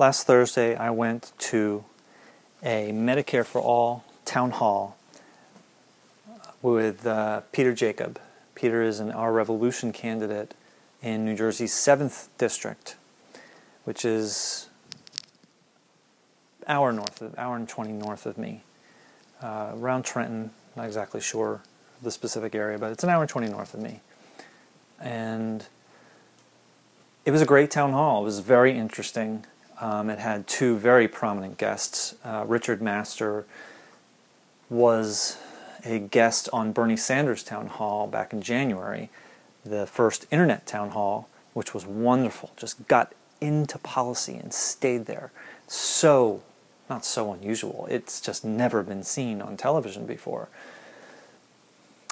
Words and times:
last 0.00 0.26
Thursday 0.26 0.74
I 0.74 0.88
went 0.88 1.30
to 1.50 1.84
a 2.62 2.90
Medicare 2.90 3.44
for 3.44 3.60
All 3.60 4.02
town 4.24 4.52
hall 4.52 4.96
with 6.62 7.06
uh, 7.06 7.42
Peter 7.52 7.74
Jacob. 7.74 8.18
Peter 8.54 8.82
is 8.82 8.98
an 8.98 9.12
Our 9.12 9.30
Revolution 9.30 9.92
candidate 9.92 10.54
in 11.02 11.26
New 11.26 11.36
Jersey's 11.36 11.74
7th 11.74 12.28
District, 12.38 12.96
which 13.84 14.06
is 14.06 14.70
hour 16.66 16.92
north 16.92 17.20
of, 17.20 17.38
hour 17.38 17.56
and 17.56 17.68
20 17.68 17.92
north 17.92 18.24
of 18.24 18.38
me, 18.38 18.62
uh, 19.42 19.72
around 19.74 20.04
Trenton, 20.04 20.50
not 20.76 20.86
exactly 20.86 21.20
sure 21.20 21.60
the 22.02 22.10
specific 22.10 22.54
area, 22.54 22.78
but 22.78 22.90
it's 22.90 23.04
an 23.04 23.10
hour 23.10 23.20
and 23.20 23.28
20 23.28 23.50
north 23.50 23.74
of 23.74 23.80
me. 23.80 24.00
And 24.98 25.66
it 27.26 27.32
was 27.32 27.42
a 27.42 27.46
great 27.46 27.70
town 27.70 27.92
hall. 27.92 28.22
It 28.22 28.24
was 28.24 28.38
very 28.38 28.78
interesting. 28.78 29.44
Um, 29.80 30.10
it 30.10 30.18
had 30.18 30.46
two 30.46 30.76
very 30.76 31.08
prominent 31.08 31.58
guests. 31.58 32.14
Uh, 32.22 32.44
Richard 32.46 32.82
Master 32.82 33.46
was 34.68 35.38
a 35.84 35.98
guest 35.98 36.48
on 36.52 36.72
Bernie 36.72 36.96
Sanders' 36.96 37.42
town 37.42 37.66
hall 37.66 38.06
back 38.06 38.32
in 38.32 38.42
January, 38.42 39.08
the 39.64 39.86
first 39.86 40.26
internet 40.30 40.66
town 40.66 40.90
hall, 40.90 41.28
which 41.54 41.74
was 41.74 41.86
wonderful. 41.86 42.50
Just 42.56 42.86
got 42.86 43.14
into 43.40 43.78
policy 43.78 44.36
and 44.36 44.52
stayed 44.52 45.06
there. 45.06 45.32
So, 45.66 46.42
not 46.88 47.04
so 47.04 47.32
unusual. 47.32 47.86
It's 47.90 48.20
just 48.20 48.44
never 48.44 48.82
been 48.82 49.02
seen 49.02 49.40
on 49.40 49.56
television 49.56 50.06
before. 50.06 50.48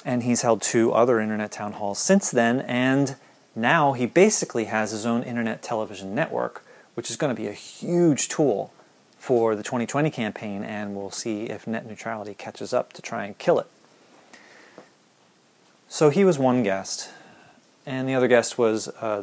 And 0.04 0.22
he's 0.22 0.42
held 0.42 0.62
two 0.62 0.92
other 0.92 1.20
internet 1.20 1.52
town 1.52 1.72
halls 1.72 1.98
since 1.98 2.30
then, 2.30 2.60
and 2.62 3.16
now 3.54 3.92
he 3.92 4.06
basically 4.06 4.64
has 4.64 4.92
his 4.92 5.04
own 5.04 5.22
internet 5.22 5.62
television 5.62 6.14
network, 6.14 6.64
which 6.98 7.10
is 7.10 7.16
going 7.16 7.32
to 7.32 7.40
be 7.40 7.46
a 7.46 7.52
huge 7.52 8.28
tool 8.28 8.72
for 9.18 9.54
the 9.54 9.62
2020 9.62 10.10
campaign, 10.10 10.64
and 10.64 10.96
we'll 10.96 11.12
see 11.12 11.44
if 11.44 11.64
net 11.64 11.86
neutrality 11.86 12.34
catches 12.34 12.72
up 12.72 12.92
to 12.92 13.00
try 13.00 13.24
and 13.24 13.38
kill 13.38 13.60
it. 13.60 13.68
So 15.88 16.10
he 16.10 16.24
was 16.24 16.40
one 16.40 16.64
guest, 16.64 17.10
and 17.86 18.08
the 18.08 18.16
other 18.16 18.26
guest 18.26 18.58
was 18.58 18.88
uh, 19.00 19.22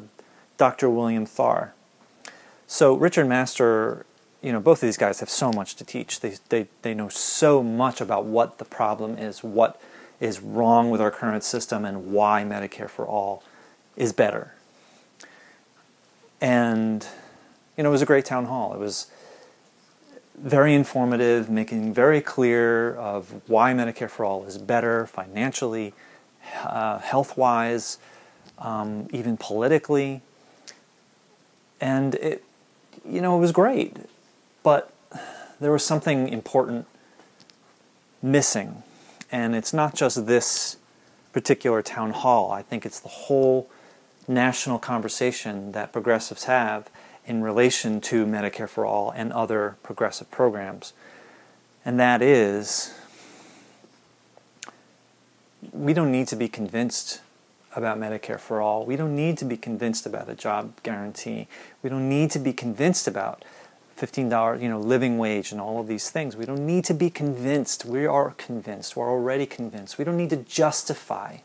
Dr. 0.55 0.89
William 0.89 1.25
Thar. 1.25 1.73
So 2.65 2.93
Richard 2.93 3.27
Master, 3.27 4.05
you 4.41 4.53
know, 4.53 4.61
both 4.61 4.77
of 4.77 4.87
these 4.87 4.95
guys 4.95 5.19
have 5.19 5.29
so 5.29 5.51
much 5.51 5.75
to 5.75 5.83
teach. 5.83 6.21
They, 6.21 6.35
they, 6.47 6.67
they 6.81 6.93
know 6.93 7.09
so 7.09 7.61
much 7.61 7.99
about 7.99 8.23
what 8.23 8.57
the 8.57 8.63
problem 8.63 9.17
is, 9.17 9.43
what 9.43 9.81
is 10.21 10.39
wrong 10.39 10.91
with 10.91 11.01
our 11.01 11.11
current 11.11 11.43
system, 11.43 11.83
and 11.83 12.13
why 12.13 12.45
Medicare 12.47 12.89
for 12.89 13.05
All 13.05 13.43
is 13.97 14.13
better. 14.13 14.53
And, 16.39 17.05
you 17.77 17.83
know, 17.83 17.89
it 17.89 17.91
was 17.91 18.01
a 18.01 18.05
great 18.05 18.25
town 18.25 18.45
hall. 18.45 18.73
It 18.73 18.79
was 18.79 19.07
very 20.37 20.73
informative, 20.73 21.49
making 21.49 21.93
very 21.93 22.21
clear 22.21 22.95
of 22.95 23.41
why 23.47 23.73
Medicare 23.73 24.09
for 24.09 24.25
All 24.25 24.45
is 24.45 24.57
better 24.57 25.07
financially, 25.07 25.93
uh, 26.63 26.99
health 26.99 27.37
wise, 27.37 27.97
um, 28.59 29.07
even 29.11 29.37
politically. 29.37 30.21
And 31.79 32.15
it, 32.15 32.43
you 33.07 33.21
know, 33.21 33.37
it 33.37 33.39
was 33.39 33.51
great. 33.51 33.97
But 34.63 34.93
there 35.59 35.71
was 35.71 35.85
something 35.85 36.27
important 36.29 36.87
missing. 38.21 38.83
And 39.31 39.55
it's 39.55 39.73
not 39.73 39.95
just 39.95 40.25
this 40.25 40.77
particular 41.33 41.81
town 41.81 42.11
hall, 42.11 42.51
I 42.51 42.61
think 42.61 42.85
it's 42.85 42.99
the 42.99 43.09
whole 43.09 43.69
national 44.27 44.79
conversation 44.79 45.71
that 45.73 45.91
progressives 45.91 46.45
have 46.45 46.89
in 47.25 47.41
relation 47.41 48.01
to 48.01 48.25
Medicare 48.25 48.69
for 48.69 48.85
All 48.85 49.11
and 49.11 49.33
other 49.33 49.77
progressive 49.83 50.29
programs. 50.31 50.93
And 51.83 51.99
that 51.99 52.21
is, 52.21 52.93
we 55.71 55.93
don't 55.93 56.11
need 56.11 56.27
to 56.29 56.35
be 56.35 56.47
convinced 56.47 57.21
about 57.75 57.99
Medicare 57.99 58.39
for 58.39 58.61
All. 58.61 58.85
We 58.85 58.95
don't 58.95 59.15
need 59.15 59.37
to 59.39 59.45
be 59.45 59.57
convinced 59.57 60.05
about 60.05 60.29
a 60.29 60.35
job 60.35 60.73
guarantee. 60.83 61.47
We 61.83 61.89
don't 61.89 62.07
need 62.07 62.31
to 62.31 62.39
be 62.39 62.53
convinced 62.53 63.07
about 63.07 63.43
$15 63.99 64.61
you 64.61 64.67
know 64.67 64.79
living 64.79 65.17
wage 65.17 65.51
and 65.51 65.61
all 65.61 65.79
of 65.79 65.87
these 65.87 66.09
things. 66.09 66.35
We 66.35 66.45
don't 66.45 66.65
need 66.65 66.83
to 66.85 66.93
be 66.93 67.09
convinced. 67.09 67.85
We 67.85 68.05
are 68.05 68.31
convinced. 68.31 68.95
We're 68.95 69.09
already 69.09 69.45
convinced. 69.45 69.97
We 69.97 70.05
don't 70.05 70.17
need 70.17 70.31
to 70.31 70.37
justify 70.37 71.37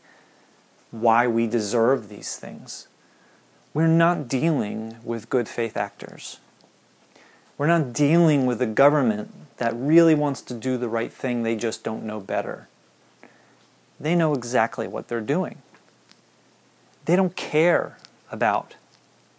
why 0.91 1.27
we 1.27 1.47
deserve 1.47 2.09
these 2.09 2.35
things. 2.35 2.87
We're 3.73 3.87
not 3.87 4.27
dealing 4.27 4.97
with 5.03 5.29
good 5.29 5.47
faith 5.47 5.77
actors. 5.77 6.39
We're 7.57 7.67
not 7.67 7.93
dealing 7.93 8.45
with 8.45 8.61
a 8.61 8.65
government 8.65 9.31
that 9.57 9.73
really 9.75 10.15
wants 10.15 10.41
to 10.41 10.53
do 10.53 10.77
the 10.77 10.89
right 10.89 11.13
thing, 11.13 11.43
they 11.43 11.55
just 11.55 11.83
don't 11.83 12.03
know 12.03 12.19
better. 12.19 12.67
They 13.99 14.15
know 14.15 14.33
exactly 14.33 14.87
what 14.87 15.07
they're 15.07 15.21
doing. 15.21 15.59
They 17.05 17.15
don't 17.15 17.35
care 17.35 17.97
about 18.31 18.75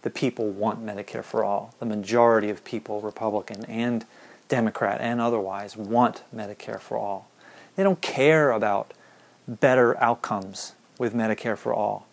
the 0.03 0.09
people 0.09 0.49
want 0.49 0.85
Medicare 0.85 1.23
for 1.23 1.43
all. 1.43 1.75
The 1.79 1.85
majority 1.85 2.49
of 2.49 2.63
people, 2.63 3.01
Republican 3.01 3.65
and 3.65 4.05
Democrat 4.47 5.01
and 5.01 5.19
otherwise, 5.19 5.75
want 5.75 6.23
Medicare 6.33 6.79
for 6.79 6.97
all. 6.97 7.27
They 7.75 7.83
don't 7.83 8.01
care 8.01 8.51
about 8.51 8.93
better 9.47 10.01
outcomes 10.01 10.73
with 10.97 11.13
Medicare 11.13 11.57
for 11.57 11.73
all. 11.73 12.07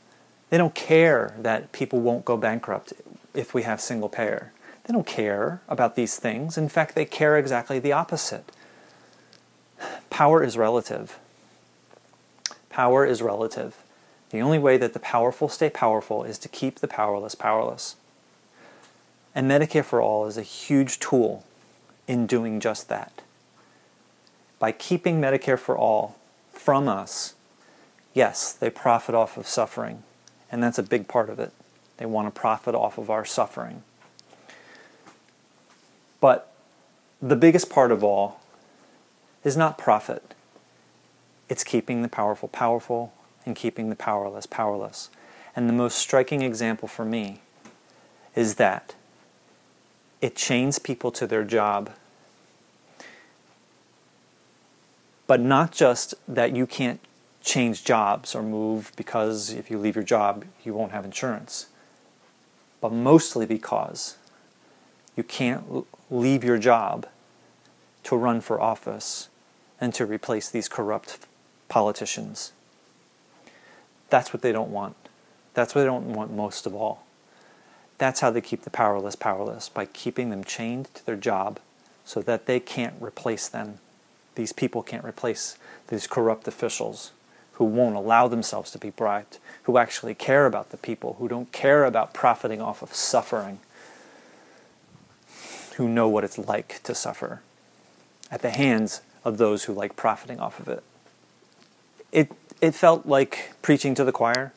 They 0.50 0.58
don't 0.58 0.74
care 0.74 1.34
that 1.38 1.72
people 1.72 2.00
won't 2.00 2.24
go 2.24 2.36
bankrupt 2.36 2.92
if 3.34 3.54
we 3.54 3.62
have 3.62 3.80
single 3.80 4.08
payer. 4.08 4.52
They 4.84 4.92
don't 4.92 5.06
care 5.06 5.62
about 5.68 5.94
these 5.94 6.16
things. 6.16 6.58
In 6.58 6.68
fact, 6.68 6.94
they 6.94 7.04
care 7.04 7.38
exactly 7.38 7.78
the 7.78 7.92
opposite. 7.92 8.50
Power 10.10 10.42
is 10.42 10.58
relative. 10.58 11.18
Power 12.68 13.06
is 13.06 13.22
relative. 13.22 13.76
The 14.30 14.40
only 14.40 14.58
way 14.58 14.76
that 14.76 14.92
the 14.92 14.98
powerful 15.00 15.48
stay 15.48 15.70
powerful 15.70 16.24
is 16.24 16.38
to 16.38 16.48
keep 16.48 16.80
the 16.80 16.88
powerless 16.88 17.34
powerless. 17.34 17.96
And 19.34 19.48
Medicare 19.48 19.84
for 19.84 20.00
All 20.02 20.26
is 20.26 20.36
a 20.36 20.42
huge 20.42 20.98
tool 20.98 21.44
in 22.08 22.26
doing 22.26 22.58
just 22.58 22.88
that. 22.88 23.22
By 24.58 24.72
keeping 24.72 25.20
Medicare 25.20 25.58
for 25.58 25.76
All 25.78 26.16
from 26.52 26.88
us, 26.88 27.34
yes, 28.14 28.52
they 28.52 28.70
profit 28.70 29.14
off 29.14 29.36
of 29.36 29.46
suffering, 29.46 30.02
and 30.50 30.62
that's 30.62 30.78
a 30.78 30.82
big 30.82 31.08
part 31.08 31.30
of 31.30 31.38
it. 31.38 31.52
They 31.96 32.06
want 32.06 32.32
to 32.32 32.38
profit 32.38 32.74
off 32.74 32.98
of 32.98 33.10
our 33.10 33.24
suffering. 33.24 33.82
But 36.20 36.52
the 37.20 37.36
biggest 37.36 37.70
part 37.70 37.92
of 37.92 38.02
all 38.02 38.40
is 39.44 39.56
not 39.56 39.78
profit, 39.78 40.34
it's 41.48 41.64
keeping 41.64 42.02
the 42.02 42.08
powerful 42.08 42.48
powerful 42.48 43.12
and 43.44 43.56
keeping 43.56 43.88
the 43.88 43.96
powerless 43.96 44.46
powerless. 44.46 45.10
And 45.56 45.68
the 45.68 45.72
most 45.72 45.98
striking 45.98 46.42
example 46.42 46.86
for 46.86 47.04
me 47.04 47.40
is 48.36 48.54
that 48.56 48.94
it 50.20 50.36
chains 50.36 50.78
people 50.78 51.10
to 51.12 51.26
their 51.26 51.44
job. 51.44 51.90
But 55.26 55.40
not 55.40 55.72
just 55.72 56.14
that 56.28 56.54
you 56.54 56.66
can't 56.66 57.00
change 57.42 57.84
jobs 57.84 58.34
or 58.34 58.42
move 58.42 58.92
because 58.96 59.50
if 59.50 59.70
you 59.70 59.78
leave 59.78 59.96
your 59.96 60.04
job, 60.04 60.44
you 60.62 60.74
won't 60.74 60.92
have 60.92 61.04
insurance. 61.04 61.66
But 62.80 62.92
mostly 62.92 63.46
because 63.46 64.16
you 65.16 65.22
can't 65.22 65.86
leave 66.10 66.44
your 66.44 66.58
job 66.58 67.06
to 68.04 68.16
run 68.16 68.40
for 68.40 68.60
office 68.60 69.28
and 69.80 69.94
to 69.94 70.06
replace 70.06 70.48
these 70.48 70.68
corrupt 70.68 71.26
politicians. 71.68 72.52
That's 74.08 74.32
what 74.32 74.42
they 74.42 74.52
don't 74.52 74.70
want. 74.70 74.96
That's 75.54 75.74
what 75.74 75.82
they 75.82 75.86
don't 75.86 76.12
want 76.12 76.32
most 76.34 76.66
of 76.66 76.74
all. 76.74 77.04
That's 77.98 78.20
how 78.20 78.30
they 78.30 78.40
keep 78.40 78.62
the 78.62 78.70
powerless 78.70 79.14
powerless, 79.14 79.68
by 79.68 79.84
keeping 79.84 80.30
them 80.30 80.42
chained 80.42 80.92
to 80.94 81.04
their 81.04 81.16
job 81.16 81.60
so 82.04 82.22
that 82.22 82.46
they 82.46 82.60
can't 82.60 82.94
replace 83.00 83.48
them. 83.48 83.78
These 84.36 84.52
people 84.52 84.82
can't 84.82 85.04
replace 85.04 85.58
these 85.88 86.06
corrupt 86.06 86.48
officials 86.48 87.12
who 87.60 87.66
won't 87.66 87.94
allow 87.94 88.26
themselves 88.26 88.70
to 88.70 88.78
be 88.78 88.88
bribed, 88.88 89.36
who 89.64 89.76
actually 89.76 90.14
care 90.14 90.46
about 90.46 90.70
the 90.70 90.78
people, 90.78 91.16
who 91.18 91.28
don't 91.28 91.52
care 91.52 91.84
about 91.84 92.14
profiting 92.14 92.58
off 92.58 92.80
of 92.80 92.94
suffering, 92.94 93.58
who 95.76 95.86
know 95.86 96.08
what 96.08 96.24
it's 96.24 96.38
like 96.38 96.82
to 96.82 96.94
suffer 96.94 97.42
at 98.30 98.40
the 98.40 98.48
hands 98.48 99.02
of 99.26 99.36
those 99.36 99.64
who 99.64 99.74
like 99.74 99.94
profiting 99.94 100.40
off 100.40 100.58
of 100.58 100.68
it. 100.68 100.82
It, 102.12 102.32
it 102.62 102.74
felt 102.74 103.04
like 103.04 103.52
preaching 103.60 103.94
to 103.96 104.04
the 104.04 104.12
choir. 104.12 104.54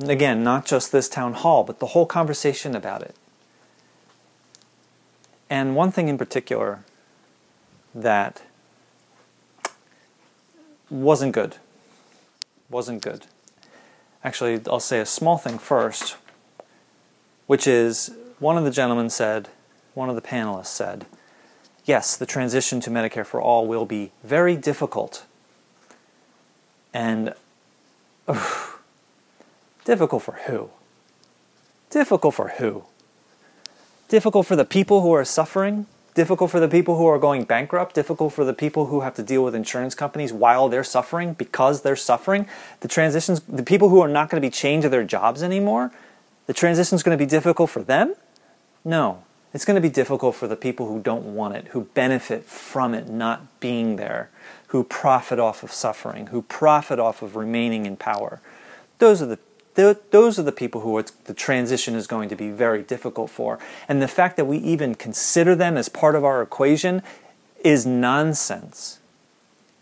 Again, 0.00 0.42
not 0.42 0.64
just 0.64 0.92
this 0.92 1.10
town 1.10 1.34
hall, 1.34 1.62
but 1.62 1.78
the 1.78 1.88
whole 1.88 2.06
conversation 2.06 2.74
about 2.74 3.02
it. 3.02 3.14
And 5.50 5.76
one 5.76 5.92
thing 5.92 6.08
in 6.08 6.16
particular 6.16 6.84
that 7.94 8.40
wasn't 10.90 11.32
good. 11.32 11.56
Wasn't 12.70 13.02
good. 13.02 13.26
Actually, 14.24 14.60
I'll 14.66 14.80
say 14.80 15.00
a 15.00 15.06
small 15.06 15.38
thing 15.38 15.58
first, 15.58 16.16
which 17.46 17.66
is 17.66 18.10
one 18.38 18.58
of 18.58 18.64
the 18.64 18.70
gentlemen 18.70 19.10
said, 19.10 19.48
one 19.94 20.08
of 20.08 20.14
the 20.14 20.22
panelists 20.22 20.66
said, 20.66 21.06
yes, 21.84 22.16
the 22.16 22.26
transition 22.26 22.80
to 22.80 22.90
Medicare 22.90 23.26
for 23.26 23.40
all 23.40 23.66
will 23.66 23.86
be 23.86 24.12
very 24.22 24.56
difficult. 24.56 25.24
And 26.92 27.34
difficult 29.84 30.22
for 30.22 30.32
who? 30.46 30.70
Difficult 31.90 32.34
for 32.34 32.48
who? 32.48 32.84
Difficult 34.08 34.46
for 34.46 34.56
the 34.56 34.64
people 34.64 35.00
who 35.00 35.12
are 35.12 35.24
suffering? 35.24 35.86
Difficult 36.18 36.50
for 36.50 36.58
the 36.58 36.66
people 36.66 36.96
who 36.96 37.06
are 37.06 37.16
going 37.16 37.44
bankrupt? 37.44 37.94
Difficult 37.94 38.32
for 38.32 38.44
the 38.44 38.52
people 38.52 38.86
who 38.86 39.02
have 39.02 39.14
to 39.14 39.22
deal 39.22 39.44
with 39.44 39.54
insurance 39.54 39.94
companies 39.94 40.32
while 40.32 40.68
they're 40.68 40.82
suffering 40.82 41.34
because 41.34 41.82
they're 41.82 41.94
suffering? 41.94 42.48
The 42.80 42.88
transitions, 42.88 43.38
the 43.42 43.62
people 43.62 43.88
who 43.88 44.00
are 44.00 44.08
not 44.08 44.28
going 44.28 44.42
to 44.42 44.44
be 44.44 44.50
chained 44.50 44.82
to 44.82 44.88
their 44.88 45.04
jobs 45.04 45.44
anymore, 45.44 45.92
the 46.48 46.52
transition 46.52 46.96
is 46.96 47.04
going 47.04 47.16
to 47.16 47.24
be 47.24 47.28
difficult 47.28 47.70
for 47.70 47.84
them? 47.84 48.16
No. 48.84 49.22
It's 49.54 49.64
going 49.64 49.76
to 49.76 49.80
be 49.80 49.88
difficult 49.88 50.34
for 50.34 50.48
the 50.48 50.56
people 50.56 50.88
who 50.88 50.98
don't 50.98 51.36
want 51.36 51.54
it, 51.54 51.68
who 51.68 51.82
benefit 51.94 52.44
from 52.46 52.94
it 52.94 53.08
not 53.08 53.60
being 53.60 53.94
there, 53.94 54.28
who 54.66 54.82
profit 54.82 55.38
off 55.38 55.62
of 55.62 55.70
suffering, 55.70 56.26
who 56.26 56.42
profit 56.42 56.98
off 56.98 57.22
of 57.22 57.36
remaining 57.36 57.86
in 57.86 57.96
power. 57.96 58.40
Those 58.98 59.22
are 59.22 59.26
the 59.26 59.38
those 59.78 60.40
are 60.40 60.42
the 60.42 60.50
people 60.50 60.80
who 60.80 61.00
the 61.24 61.34
transition 61.34 61.94
is 61.94 62.08
going 62.08 62.28
to 62.30 62.34
be 62.34 62.50
very 62.50 62.82
difficult 62.82 63.30
for. 63.30 63.60
And 63.88 64.02
the 64.02 64.08
fact 64.08 64.36
that 64.36 64.44
we 64.44 64.58
even 64.58 64.96
consider 64.96 65.54
them 65.54 65.76
as 65.76 65.88
part 65.88 66.16
of 66.16 66.24
our 66.24 66.42
equation 66.42 67.00
is 67.64 67.86
nonsense. 67.86 68.98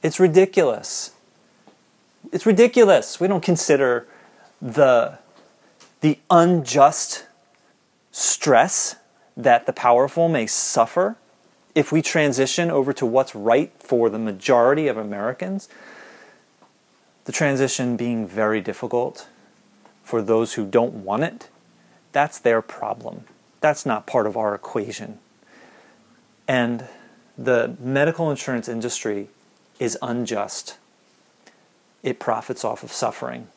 It's 0.03 0.21
ridiculous. 0.21 1.13
It's 2.31 2.45
ridiculous. 2.45 3.19
We 3.21 3.27
don't 3.27 3.43
consider 3.43 4.07
the, 4.61 5.19
the 6.03 6.19
unjust 6.29 7.25
stress 8.13 8.97
that 9.35 9.65
the 9.65 9.73
powerful 9.73 10.29
may 10.29 10.47
suffer 10.47 11.17
if 11.75 11.91
we 11.91 12.03
transition 12.03 12.71
over 12.71 12.93
to 12.93 13.07
what's 13.07 13.35
right 13.35 13.73
for 13.79 14.11
the 14.11 14.19
majority 14.19 14.89
of 14.89 14.99
Americans. 14.99 15.71
The 17.25 17.33
transition 17.33 17.97
being 17.97 18.27
very 18.27 18.61
difficult 18.61 19.27
for 20.07 20.23
those 20.23 20.55
who 20.55 20.65
don't 20.65 20.95
want 20.95 21.25
it, 21.25 21.49
that's 22.13 22.39
their 22.39 22.63
problem. 22.63 23.25
That's 23.61 23.85
not 23.85 24.07
part 24.07 24.29
of 24.29 24.37
our 24.37 24.55
equation. 24.55 25.19
And 26.47 26.85
the 27.37 27.75
medical 27.81 28.31
insurance 28.31 28.69
industry 28.69 29.31
is 29.81 29.99
unjust. 30.01 30.79
It 32.05 32.21
profits 32.21 32.65
off 32.65 32.85
of 32.85 32.93
suffering. 32.93 33.49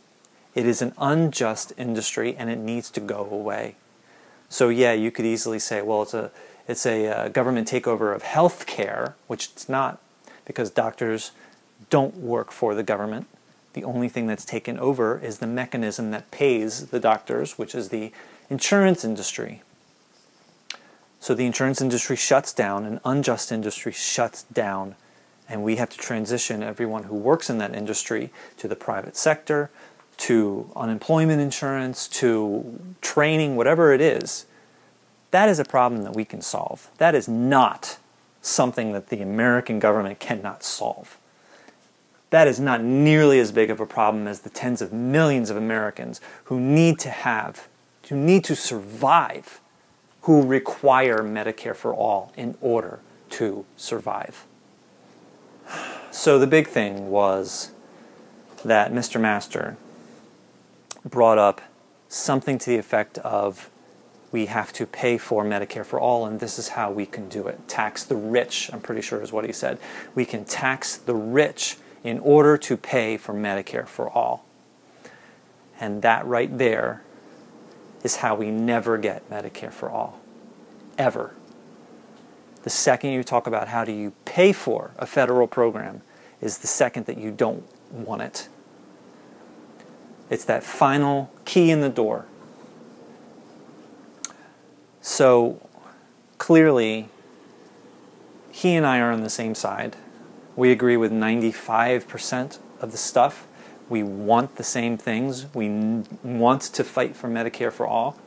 It 0.55 0.65
is 0.65 0.81
an 0.81 0.93
unjust 0.97 1.71
industry 1.77 2.35
and 2.35 2.49
it 2.49 2.57
needs 2.57 2.89
to 2.91 2.99
go 2.99 3.27
away. 3.29 3.75
So 4.49 4.69
yeah, 4.69 4.93
you 4.93 5.11
could 5.11 5.25
easily 5.27 5.59
say, 5.59 5.83
well, 5.83 6.01
it's 6.01 6.15
a 6.15 6.31
it's 6.67 6.85
a 6.87 7.07
uh, 7.07 7.27
government 7.29 7.69
takeover 7.69 8.15
of 8.15 8.23
health 8.23 8.65
care, 8.65 9.15
which 9.27 9.49
it's 9.53 9.69
not, 9.69 10.01
because 10.45 10.71
doctors 10.71 11.31
don't 11.91 12.17
work 12.17 12.51
for 12.51 12.73
the 12.73 12.83
government. 12.83 13.27
The 13.73 13.83
only 13.83 14.09
thing 14.09 14.27
that's 14.27 14.45
taken 14.45 14.79
over 14.79 15.19
is 15.19 15.37
the 15.37 15.47
mechanism 15.47 16.11
that 16.11 16.31
pays 16.31 16.87
the 16.87 16.99
doctors, 16.99 17.57
which 17.57 17.75
is 17.75 17.89
the 17.89 18.11
insurance 18.49 19.05
industry. 19.05 19.61
So 21.19 21.35
the 21.35 21.45
insurance 21.45 21.81
industry 21.81 22.15
shuts 22.15 22.53
down, 22.53 22.85
an 22.85 22.99
unjust 23.05 23.51
industry 23.51 23.91
shuts 23.91 24.43
down, 24.43 24.95
and 25.47 25.63
we 25.63 25.75
have 25.75 25.89
to 25.91 25.97
transition 25.97 26.63
everyone 26.63 27.03
who 27.03 27.15
works 27.15 27.49
in 27.49 27.57
that 27.59 27.75
industry 27.75 28.31
to 28.57 28.67
the 28.67 28.75
private 28.75 29.15
sector, 29.15 29.69
to 30.17 30.71
unemployment 30.75 31.41
insurance, 31.41 32.07
to 32.07 32.79
training, 33.01 33.55
whatever 33.55 33.93
it 33.93 34.01
is. 34.01 34.45
That 35.31 35.47
is 35.47 35.59
a 35.59 35.65
problem 35.65 36.03
that 36.03 36.15
we 36.15 36.25
can 36.25 36.41
solve. 36.41 36.89
That 36.97 37.13
is 37.13 37.27
not 37.27 37.97
something 38.41 38.93
that 38.93 39.09
the 39.09 39.21
American 39.21 39.79
government 39.79 40.19
cannot 40.19 40.63
solve 40.63 41.18
that 42.29 42.47
is 42.47 42.59
not 42.59 42.83
nearly 42.83 43.39
as 43.39 43.51
big 43.51 43.69
of 43.69 43.79
a 43.79 43.85
problem 43.85 44.27
as 44.27 44.41
the 44.41 44.49
tens 44.49 44.81
of 44.81 44.93
millions 44.93 45.49
of 45.49 45.57
Americans 45.57 46.21
who 46.45 46.59
need 46.59 46.99
to 46.99 47.09
have, 47.09 47.67
who 48.09 48.15
need 48.15 48.43
to 48.43 48.55
survive, 48.55 49.59
who 50.21 50.45
require 50.45 51.19
Medicare 51.19 51.75
for 51.75 51.93
all 51.93 52.31
in 52.37 52.55
order 52.61 52.99
to 53.31 53.65
survive. 53.77 54.45
So 56.11 56.39
the 56.39 56.47
big 56.47 56.67
thing 56.67 57.09
was 57.09 57.71
that 58.65 58.91
Mr. 58.91 59.19
Master 59.19 59.77
brought 61.05 61.37
up 61.37 61.61
something 62.09 62.57
to 62.57 62.69
the 62.69 62.77
effect 62.77 63.17
of 63.19 63.69
we 64.31 64.47
have 64.47 64.71
to 64.73 64.85
pay 64.85 65.17
for 65.17 65.43
Medicare 65.43 65.85
for 65.85 65.99
all, 65.99 66.25
and 66.25 66.39
this 66.39 66.59
is 66.59 66.69
how 66.69 66.91
we 66.91 67.05
can 67.05 67.29
do 67.29 67.47
it. 67.47 67.67
Tax 67.67 68.03
the 68.03 68.15
rich, 68.15 68.69
I'm 68.71 68.81
pretty 68.81 69.01
sure 69.01 69.21
is 69.21 69.31
what 69.31 69.45
he 69.45 69.51
said. 69.51 69.79
We 70.13 70.25
can 70.25 70.45
tax 70.45 70.97
the 70.97 71.15
rich 71.15 71.77
in 72.03 72.19
order 72.19 72.57
to 72.57 72.77
pay 72.77 73.17
for 73.17 73.33
Medicare 73.33 73.87
for 73.87 74.09
all. 74.09 74.45
And 75.79 76.01
that 76.01 76.25
right 76.25 76.57
there 76.57 77.03
is 78.03 78.17
how 78.17 78.35
we 78.35 78.51
never 78.51 78.97
get 78.97 79.29
Medicare 79.29 79.71
for 79.71 79.89
all. 79.89 80.19
Ever. 80.97 81.33
The 82.63 82.69
second 82.69 83.11
you 83.11 83.23
talk 83.23 83.47
about 83.47 83.69
how 83.69 83.85
do 83.85 83.91
you 83.91 84.13
pay 84.25 84.51
for 84.51 84.91
a 84.97 85.05
federal 85.05 85.47
program 85.47 86.01
is 86.41 86.59
the 86.59 86.67
second 86.67 87.05
that 87.05 87.17
you 87.17 87.31
don't 87.31 87.63
want 87.91 88.21
it. 88.21 88.49
It's 90.29 90.45
that 90.45 90.63
final 90.63 91.31
key 91.45 91.71
in 91.71 91.81
the 91.81 91.89
door. 91.89 92.25
So 95.01 95.67
clearly, 96.37 97.09
he 98.51 98.75
and 98.75 98.85
I 98.85 98.99
are 98.99 99.11
on 99.11 99.23
the 99.23 99.29
same 99.29 99.55
side. 99.55 99.95
We 100.59 100.73
agree 100.73 100.97
with 100.97 101.13
95% 101.13 102.59
of 102.81 102.91
the 102.91 102.97
stuff. 102.97 103.47
We 103.87 104.03
want 104.03 104.57
the 104.57 104.63
same 104.65 104.97
things. 104.97 105.45
We 105.55 105.67
n- 105.67 106.05
want 106.21 106.63
to 106.63 106.83
fight 106.83 107.15
for 107.15 107.29
Medicare 107.29 107.71
for 107.71 107.87
all. 107.87 108.19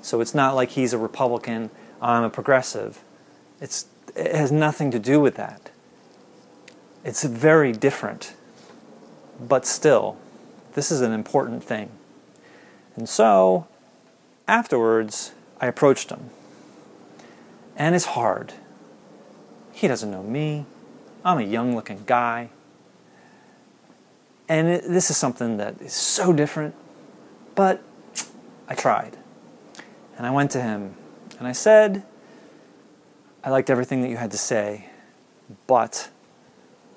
So 0.00 0.20
it's 0.20 0.32
not 0.32 0.54
like 0.54 0.70
he's 0.70 0.92
a 0.92 0.98
Republican, 0.98 1.70
I'm 2.00 2.22
a 2.22 2.30
progressive. 2.30 3.02
It's, 3.60 3.86
it 4.14 4.32
has 4.32 4.52
nothing 4.52 4.92
to 4.92 5.00
do 5.00 5.18
with 5.18 5.34
that. 5.34 5.72
It's 7.04 7.24
very 7.24 7.72
different. 7.72 8.34
But 9.40 9.66
still, 9.66 10.16
this 10.74 10.92
is 10.92 11.00
an 11.00 11.10
important 11.10 11.64
thing. 11.64 11.90
And 12.94 13.08
so, 13.08 13.66
afterwards, 14.46 15.32
I 15.60 15.66
approached 15.66 16.10
him. 16.10 16.30
And 17.76 17.96
it's 17.96 18.04
hard. 18.04 18.52
He 19.72 19.88
doesn't 19.88 20.12
know 20.12 20.22
me. 20.22 20.64
I'm 21.24 21.38
a 21.38 21.42
young 21.42 21.76
looking 21.76 22.02
guy. 22.06 22.50
And 24.48 24.68
it, 24.68 24.84
this 24.88 25.10
is 25.10 25.16
something 25.16 25.56
that 25.58 25.80
is 25.80 25.92
so 25.92 26.32
different, 26.32 26.74
but 27.54 27.82
I 28.68 28.74
tried. 28.74 29.16
And 30.16 30.26
I 30.26 30.30
went 30.30 30.50
to 30.52 30.60
him 30.60 30.94
and 31.38 31.46
I 31.46 31.52
said, 31.52 32.02
I 33.44 33.50
liked 33.50 33.70
everything 33.70 34.02
that 34.02 34.08
you 34.08 34.16
had 34.16 34.30
to 34.32 34.38
say, 34.38 34.88
but 35.66 36.10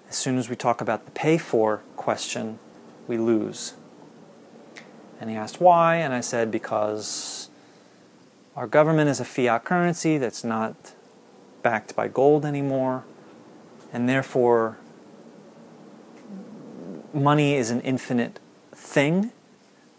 as 0.09 0.15
soon 0.15 0.37
as 0.37 0.49
we 0.49 0.55
talk 0.55 0.81
about 0.81 1.05
the 1.05 1.11
pay 1.11 1.37
for 1.37 1.81
question, 1.95 2.59
we 3.07 3.17
lose. 3.17 3.73
And 5.19 5.29
he 5.29 5.35
asked 5.35 5.61
why, 5.61 5.95
and 5.95 6.13
I 6.13 6.21
said, 6.21 6.51
because 6.51 7.49
our 8.55 8.67
government 8.67 9.09
is 9.09 9.19
a 9.19 9.25
fiat 9.25 9.63
currency 9.63 10.17
that's 10.17 10.43
not 10.43 10.93
backed 11.63 11.95
by 11.95 12.07
gold 12.07 12.45
anymore 12.45 13.05
and 13.95 14.09
therefore 14.09 14.77
money 17.13 17.55
is 17.55 17.71
an 17.71 17.79
infinite 17.79 18.41
thing. 18.73 19.31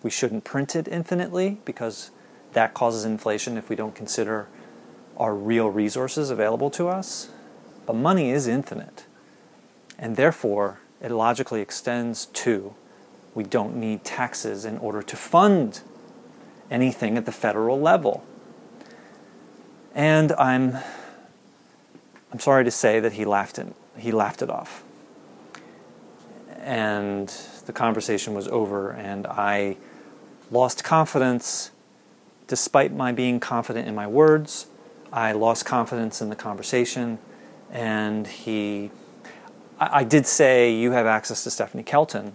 We 0.03 0.11
shouldn't 0.11 0.45
print 0.45 0.77
it 0.77 0.87
infinitely 0.87 1.61
because 1.65 2.11
that 2.53 2.75
causes 2.75 3.07
inflation 3.07 3.57
if 3.57 3.71
we 3.71 3.75
don't 3.75 3.95
consider 3.95 4.49
our 5.17 5.35
real 5.35 5.71
resources 5.71 6.29
available 6.29 6.69
to 6.73 6.89
us. 6.89 7.31
But 7.87 7.97
money 7.97 8.33
is 8.33 8.47
infinite, 8.47 9.07
and 9.99 10.17
therefore 10.17 10.79
it 11.01 11.11
logically 11.11 11.63
extends 11.63 12.27
to 12.27 12.75
we 13.35 13.45
don't 13.45 13.77
need 13.77 14.05
taxes 14.05 14.67
in 14.67 14.77
order 14.77 15.01
to 15.01 15.17
fund 15.17 15.81
anything 16.71 17.17
at 17.17 17.25
the 17.25 17.33
federal 17.33 17.81
level. 17.81 18.27
And 19.95 20.33
I'm 20.33 20.81
I'm 22.31 22.41
sorry 22.41 22.65
to 22.65 22.71
say 22.71 23.01
that 23.01 23.15
he 23.15 23.25
laughed 23.25 23.59
at 23.59 23.69
he 23.99 24.13
laughed 24.13 24.43
it 24.43 24.51
off. 24.51 24.83
And 26.59 27.29
the 27.67 27.73
conversation 27.73 28.35
was 28.35 28.49
over, 28.49 28.91
and 28.91 29.27
I 29.27 29.77
lost 30.51 30.85
confidence 30.85 31.71
despite 32.47 32.93
my 32.93 33.13
being 33.13 33.41
confident 33.41 33.89
in 33.89 33.95
my 33.95 34.07
words. 34.07 34.67
I 35.13 35.33
lost 35.33 35.65
confidence 35.65 36.21
in 36.21 36.29
the 36.29 36.37
conversation, 36.37 37.19
and 37.71 38.27
he. 38.27 38.91
I, 39.79 40.05
did 40.05 40.27
say 40.27 40.73
you 40.73 40.93
have 40.93 41.05
access 41.05 41.45
to 41.45 41.51
Stephanie 41.51 41.83
Kelton, 41.83 42.35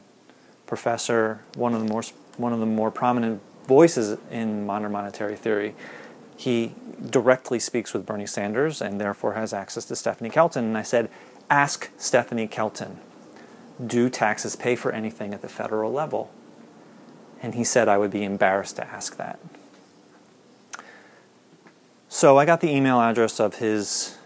professor, 0.67 1.41
one 1.55 1.73
of 1.73 1.81
the 1.81 1.87
more 1.87 2.03
one 2.37 2.53
of 2.53 2.59
the 2.59 2.67
more 2.67 2.91
prominent 2.91 3.41
voices 3.67 4.17
in 4.29 4.65
modern 4.65 4.91
monetary 4.91 5.35
theory. 5.35 5.75
he 6.37 6.73
directly 7.09 7.59
speaks 7.59 7.93
with 7.93 8.05
Bernie 8.05 8.25
Sanders 8.27 8.81
and 8.81 8.99
therefore 8.99 9.33
has 9.33 9.53
access 9.53 9.85
to 9.85 9.95
Stephanie 9.95 10.29
Kelton. 10.29 10.65
And 10.65 10.77
I 10.77 10.81
said, 10.81 11.09
Ask 11.51 11.89
Stephanie 11.97 12.47
Kelton, 12.47 12.99
do 13.85 14.09
taxes 14.09 14.55
pay 14.55 14.77
for 14.77 14.93
anything 14.93 15.33
at 15.33 15.41
the 15.41 15.49
federal 15.49 15.91
level? 15.91 16.31
And 17.41 17.55
he 17.55 17.65
said 17.65 17.89
I 17.89 17.97
would 17.97 18.09
be 18.09 18.23
embarrassed 18.23 18.77
to 18.77 18.87
ask 18.87 19.17
that. 19.17 19.37
So 22.07 22.37
I 22.37 22.45
got 22.45 22.61
the 22.61 22.69
email 22.69 23.01
address 23.01 23.37
of 23.37 23.55
his 23.55 24.17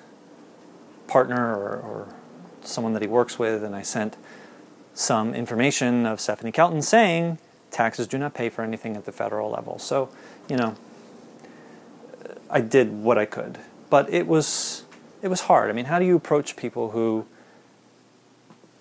partner 1.08 1.56
or, 1.58 1.78
or 1.78 2.14
someone 2.62 2.94
that 2.94 3.02
he 3.02 3.08
works 3.08 3.40
with, 3.40 3.64
and 3.64 3.76
I 3.76 3.82
sent 3.82 4.18
some 4.94 5.34
information 5.34 6.06
of 6.06 6.22
Stephanie 6.22 6.52
Kelton 6.52 6.84
saying 6.84 7.40
taxes 7.72 8.06
do 8.06 8.20
not 8.20 8.36
pay 8.36 8.50
for 8.50 8.64
anything 8.64 8.96
at 8.96 9.06
the 9.06 9.12
federal 9.12 9.50
level. 9.50 9.80
So, 9.80 10.10
you 10.48 10.58
know, 10.58 10.76
I 12.52 12.62
did 12.62 12.94
what 13.04 13.18
I 13.18 13.26
could, 13.26 13.58
but 13.90 14.14
it 14.14 14.28
was 14.28 14.85
it 15.26 15.28
was 15.28 15.42
hard. 15.42 15.72
I 15.72 15.74
mean, 15.74 15.86
how 15.86 15.98
do 15.98 16.06
you 16.06 16.16
approach 16.16 16.56
people 16.56 16.92
who? 16.92 17.26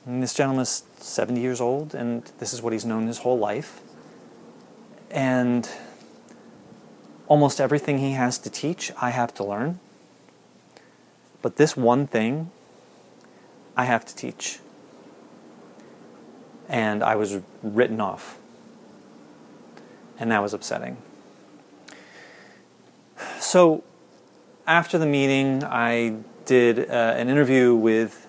this 0.06 0.34
gentleman 0.34 0.60
is 0.60 0.82
seventy 0.98 1.40
years 1.40 1.58
old, 1.58 1.94
and 1.94 2.30
this 2.38 2.52
is 2.52 2.60
what 2.60 2.74
he's 2.74 2.84
known 2.84 3.06
his 3.06 3.20
whole 3.20 3.38
life, 3.38 3.80
and 5.10 5.66
almost 7.28 7.62
everything 7.62 7.96
he 7.96 8.12
has 8.12 8.36
to 8.36 8.50
teach, 8.50 8.92
I 9.00 9.08
have 9.08 9.32
to 9.34 9.44
learn. 9.44 9.80
But 11.40 11.56
this 11.56 11.78
one 11.78 12.06
thing, 12.06 12.50
I 13.74 13.86
have 13.86 14.04
to 14.04 14.14
teach. 14.14 14.58
And 16.68 17.02
I 17.02 17.16
was 17.16 17.38
written 17.62 18.02
off. 18.02 18.38
And 20.18 20.30
that 20.30 20.42
was 20.42 20.52
upsetting. 20.52 20.98
So, 23.40 23.82
after 24.66 24.98
the 24.98 25.06
meeting, 25.06 25.64
I 25.64 26.16
did 26.46 26.90
uh, 26.90 27.14
an 27.16 27.28
interview 27.28 27.74
with 27.74 28.26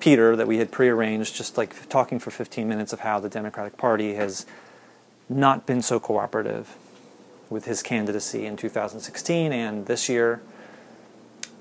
Peter 0.00 0.36
that 0.36 0.46
we 0.46 0.58
had 0.58 0.70
prearranged, 0.70 1.34
just 1.34 1.56
like 1.56 1.88
talking 1.88 2.18
for 2.18 2.30
15 2.30 2.68
minutes 2.68 2.92
of 2.92 3.00
how 3.00 3.18
the 3.18 3.28
Democratic 3.28 3.76
Party 3.76 4.14
has 4.14 4.46
not 5.28 5.66
been 5.66 5.82
so 5.82 5.98
cooperative 5.98 6.76
with 7.50 7.64
his 7.64 7.82
candidacy 7.82 8.46
in 8.46 8.56
2016 8.56 9.52
and 9.52 9.86
this 9.86 10.08
year. 10.08 10.40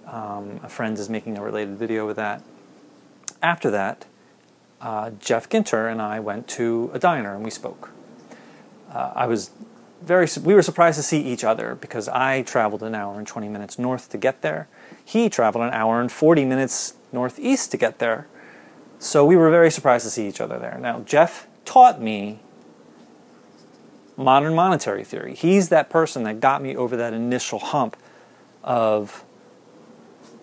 Um, 0.06 0.60
a 0.64 0.70
friend 0.70 0.98
is 0.98 1.10
making 1.10 1.38
a 1.38 1.44
related 1.44 1.78
video 1.78 2.06
with 2.06 2.16
that. 2.18 2.44
After 3.42 3.70
that, 3.72 4.06
uh, 4.80 5.12
Jeff 5.20 5.50
Ginter 5.50 5.92
and 5.92 6.02
I 6.02 6.20
went 6.20 6.48
to 6.50 6.92
a 6.94 7.00
diner 7.00 7.34
and 7.34 7.44
we 7.44 7.52
spoke. 7.52 7.92
Uh, 8.92 9.12
I 9.16 9.26
was 9.26 9.52
very 10.02 10.28
we 10.44 10.54
were 10.54 10.62
surprised 10.62 10.98
to 10.98 11.04
see 11.04 11.22
each 11.22 11.44
other 11.44 11.76
because 11.76 12.08
I 12.08 12.42
traveled 12.44 12.84
an 12.84 12.96
hour 12.96 13.18
and 13.18 13.28
20 13.28 13.50
minutes 13.50 13.80
north 13.80 14.10
to 14.10 14.18
get 14.18 14.42
there. 14.42 14.68
He 15.04 15.30
traveled 15.30 15.64
an 15.64 15.74
hour 15.74 16.02
and 16.02 16.12
40 16.12 16.46
minutes 16.46 16.94
northeast 17.12 17.72
to 17.72 17.78
get 17.78 18.00
there. 18.00 18.28
So 19.00 19.26
we 19.26 19.36
were 19.36 19.50
very 19.50 19.72
surprised 19.72 20.06
to 20.06 20.12
see 20.12 20.28
each 20.28 20.42
other 20.42 20.58
there. 20.58 20.78
Now, 20.80 21.02
Jeff 21.02 21.48
taught 21.66 22.02
me 22.02 22.40
modern 24.16 24.56
monetary 24.56 25.04
theory. 25.04 25.36
He's 25.36 25.70
that 25.70 25.90
person 25.90 26.24
that 26.24 26.40
got 26.40 26.62
me 26.62 26.76
over 26.76 26.98
that 26.98 27.14
initial 27.14 27.60
hump 27.60 27.96
of 28.64 29.24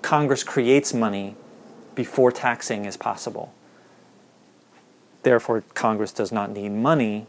Congress 0.03 0.45
creates 0.45 0.95
money 0.95 1.35
before 1.95 2.31
taxing 2.31 2.85
is 2.85 2.97
possible. 2.97 3.53
Therefore, 5.23 5.65
Congress 5.75 6.13
does 6.13 6.31
not 6.31 6.51
need 6.51 6.71
money, 6.71 7.27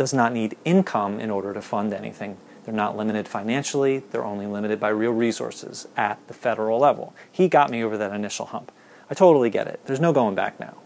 does 0.00 0.14
not 0.14 0.32
need 0.32 0.56
income 0.64 1.20
in 1.20 1.30
order 1.30 1.52
to 1.52 1.60
fund 1.60 1.92
anything. 1.92 2.38
They're 2.64 2.72
not 2.72 2.96
limited 2.96 3.28
financially, 3.28 3.98
they're 3.98 4.24
only 4.24 4.46
limited 4.46 4.80
by 4.80 4.88
real 4.88 5.10
resources 5.10 5.86
at 5.94 6.26
the 6.26 6.32
federal 6.32 6.78
level. 6.78 7.14
He 7.30 7.48
got 7.48 7.70
me 7.70 7.84
over 7.84 7.98
that 7.98 8.10
initial 8.10 8.46
hump. 8.46 8.72
I 9.10 9.14
totally 9.14 9.50
get 9.50 9.66
it. 9.66 9.78
There's 9.84 10.00
no 10.00 10.14
going 10.14 10.34
back 10.34 10.58
now. 10.58 10.78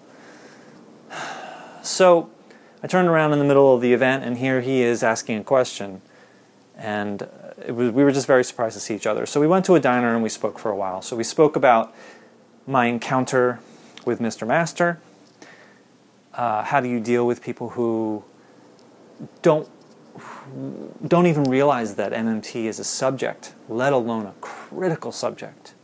So 1.81 2.29
I 2.83 2.89
turned 2.89 3.07
around 3.07 3.33
in 3.33 3.39
the 3.39 3.45
middle 3.45 3.73
of 3.73 3.81
the 3.81 3.93
event, 3.93 4.25
and 4.25 4.39
here 4.39 4.63
he 4.63 4.83
is 4.83 5.05
asking 5.05 5.39
a 5.39 5.45
question. 5.45 6.03
And 6.77 7.29
was, 7.69 7.93
we 7.93 8.03
were 8.03 8.11
just 8.11 8.27
very 8.27 8.43
surprised 8.43 8.75
to 8.75 8.81
see 8.81 8.97
each 8.97 9.07
other. 9.07 9.27
So 9.27 9.41
we 9.41 9.47
went 9.47 9.65
to 9.67 9.77
a 9.77 9.81
diner 9.81 10.13
and 10.13 10.25
we 10.25 10.29
spoke 10.29 10.59
for 10.59 10.73
a 10.73 10.77
while. 10.77 11.03
So 11.03 11.15
we 11.15 11.23
spoke 11.23 11.55
about 11.55 11.95
my 12.67 12.87
encounter 12.87 13.61
with 14.05 14.19
Mr. 14.19 14.45
Master. 14.45 14.99
Uh, 16.33 16.65
how 16.65 16.81
do 16.81 16.89
you 16.89 16.99
deal 16.99 17.25
with 17.29 17.45
people 17.45 17.71
who 17.71 18.25
don't 19.43 19.69
don't 21.09 21.27
even 21.27 21.45
realize 21.45 21.97
that 21.97 22.13
MMT 22.13 22.67
is 22.67 22.79
a 22.79 22.85
subject, 22.85 23.55
let 23.69 23.93
alone 23.93 24.27
a 24.27 24.35
critical 24.41 25.11
subject? 25.11 25.75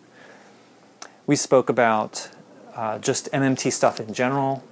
We 1.26 1.34
spoke 1.34 1.68
about 1.68 2.30
uh, 2.74 2.98
just 2.98 3.30
MMT 3.32 3.72
stuff 3.72 3.98
in 3.98 4.14
general. 4.14 4.62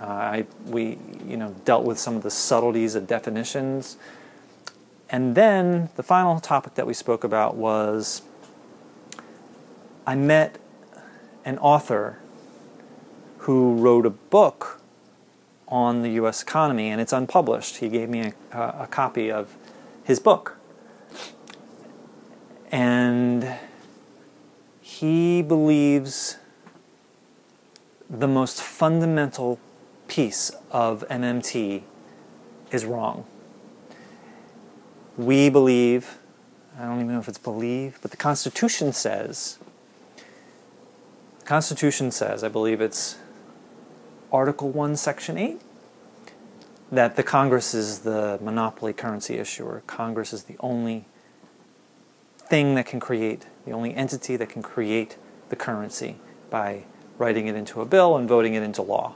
Uh, 0.00 0.04
I, 0.04 0.46
we 0.66 0.98
you 1.26 1.36
know 1.36 1.54
dealt 1.64 1.84
with 1.84 1.98
some 1.98 2.16
of 2.16 2.22
the 2.22 2.30
subtleties 2.30 2.94
of 2.94 3.06
definitions 3.06 3.96
and 5.10 5.34
then 5.34 5.88
the 5.96 6.04
final 6.04 6.38
topic 6.38 6.76
that 6.76 6.86
we 6.86 6.94
spoke 6.94 7.24
about 7.24 7.56
was 7.56 8.22
I 10.06 10.14
met 10.14 10.58
an 11.44 11.58
author 11.58 12.18
who 13.38 13.74
wrote 13.74 14.06
a 14.06 14.10
book 14.10 14.79
on 15.70 16.02
the 16.02 16.10
US 16.10 16.42
economy, 16.42 16.88
and 16.88 17.00
it's 17.00 17.12
unpublished. 17.12 17.76
He 17.76 17.88
gave 17.88 18.08
me 18.08 18.32
a, 18.52 18.58
a 18.58 18.88
copy 18.90 19.30
of 19.30 19.56
his 20.04 20.18
book. 20.18 20.56
And 22.72 23.56
he 24.80 25.42
believes 25.42 26.36
the 28.08 28.28
most 28.28 28.60
fundamental 28.60 29.58
piece 30.08 30.50
of 30.70 31.04
MMT 31.08 31.82
is 32.72 32.84
wrong 32.84 33.24
we 35.20 35.50
believe, 35.50 36.18
I 36.78 36.84
don't 36.84 36.96
even 36.96 37.08
know 37.08 37.18
if 37.18 37.28
it's 37.28 37.38
believe, 37.38 37.98
but 38.00 38.10
the 38.10 38.16
Constitution 38.16 38.92
says, 38.92 39.58
the 41.40 41.44
Constitution 41.44 42.10
says, 42.10 42.42
I 42.42 42.48
believe 42.48 42.80
it's 42.80 43.18
Article 44.32 44.70
1, 44.70 44.96
Section 44.96 45.36
8, 45.36 45.60
that 46.92 47.16
the 47.16 47.22
Congress 47.22 47.74
is 47.74 48.00
the 48.00 48.38
monopoly 48.40 48.92
currency 48.92 49.38
issuer. 49.38 49.82
Congress 49.86 50.32
is 50.32 50.44
the 50.44 50.56
only 50.60 51.06
thing 52.38 52.74
that 52.74 52.86
can 52.86 53.00
create, 53.00 53.46
the 53.64 53.72
only 53.72 53.94
entity 53.94 54.36
that 54.36 54.48
can 54.48 54.62
create 54.62 55.16
the 55.48 55.56
currency 55.56 56.16
by 56.48 56.84
writing 57.18 57.46
it 57.46 57.54
into 57.54 57.80
a 57.80 57.84
bill 57.84 58.16
and 58.16 58.28
voting 58.28 58.54
it 58.54 58.62
into 58.62 58.82
law. 58.82 59.14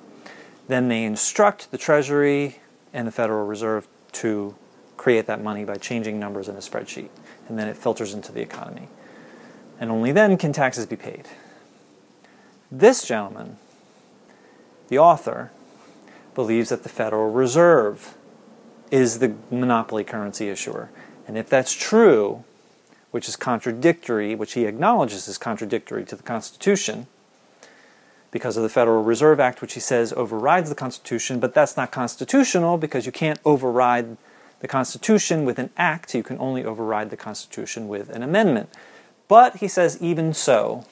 Then 0.69 0.89
they 0.89 1.05
instruct 1.05 1.71
the 1.71 1.79
Treasury 1.79 2.59
and 2.93 3.07
the 3.07 3.13
Federal 3.13 3.47
Reserve 3.47 3.87
to 4.13 4.55
create 4.97 5.27
that 5.27 5.43
money 5.43 5.65
by 5.65 5.77
changing 5.77 6.19
numbers 6.19 6.49
in 6.49 6.55
a 6.55 6.61
spreadsheet, 6.61 7.09
and 7.49 7.59
then 7.59 7.69
it 7.69 7.77
filters 7.77 8.15
into 8.15 8.33
the 8.33 8.41
economy. 8.41 8.89
And 9.79 9.91
only 9.91 10.13
then 10.13 10.37
can 10.39 10.53
taxes 10.53 10.87
be 10.87 10.97
paid. 10.97 11.27
This 12.71 13.05
gentleman, 13.05 13.59
the 14.95 15.01
author, 15.01 15.51
believes 16.37 16.69
that 16.69 16.85
the 16.85 16.89
Federal 16.89 17.29
Reserve 17.33 18.15
is 18.93 19.19
the 19.19 19.35
monopoly 19.51 20.05
currency 20.05 20.49
issuer. 20.49 20.89
And 21.27 21.37
if 21.37 21.49
that's 21.49 21.73
true, 21.73 22.45
which 23.11 23.29
is 23.29 23.35
contradictory, 23.35 24.37
which 24.37 24.53
he 24.53 24.67
acknowledges 24.67 25.27
is 25.27 25.37
contradictory 25.37 26.05
to 26.05 26.15
the 26.15 26.23
Constitution, 26.23 27.09
because 28.31 28.57
of 28.57 28.63
the 28.63 28.69
Federal 28.69 29.03
Reserve 29.03 29.41
Act, 29.41 29.61
which 29.61 29.75
he 29.75 29.81
says 29.81 30.13
overrides 30.13 30.69
the 30.69 30.77
Constitution, 30.77 31.41
but 31.41 31.55
that's 31.55 31.77
not 31.77 31.91
constitutional 31.91 32.79
because 32.79 33.05
you 33.05 33.11
can't 33.11 33.41
override 33.45 34.17
the 34.61 34.69
Constitution 34.69 35.45
with 35.45 35.59
an 35.59 35.71
act, 35.77 36.15
you 36.15 36.23
can 36.23 36.39
only 36.39 36.65
override 36.65 37.11
the 37.11 37.17
Constitution 37.17 37.89
with 37.89 38.11
an 38.11 38.23
amendment. 38.23 38.69
But 39.27 39.57
he 39.57 39.67
says, 39.67 40.01
even 40.01 40.35
so, 40.35 40.87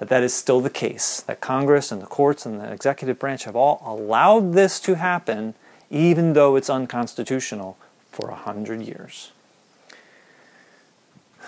that 0.00 0.08
that 0.08 0.24
is 0.24 0.34
still 0.34 0.60
the 0.60 0.70
case, 0.70 1.20
that 1.20 1.40
Congress 1.40 1.92
and 1.92 2.02
the 2.02 2.06
courts 2.06 2.44
and 2.44 2.60
the 2.60 2.72
executive 2.72 3.18
branch 3.18 3.44
have 3.44 3.54
all 3.54 3.80
allowed 3.84 4.54
this 4.54 4.80
to 4.80 4.96
happen, 4.96 5.54
even 5.88 6.32
though 6.32 6.56
it's 6.56 6.68
unconstitutional, 6.68 7.78
for 8.10 8.30
a 8.30 8.34
hundred 8.34 8.82
years. 8.82 9.30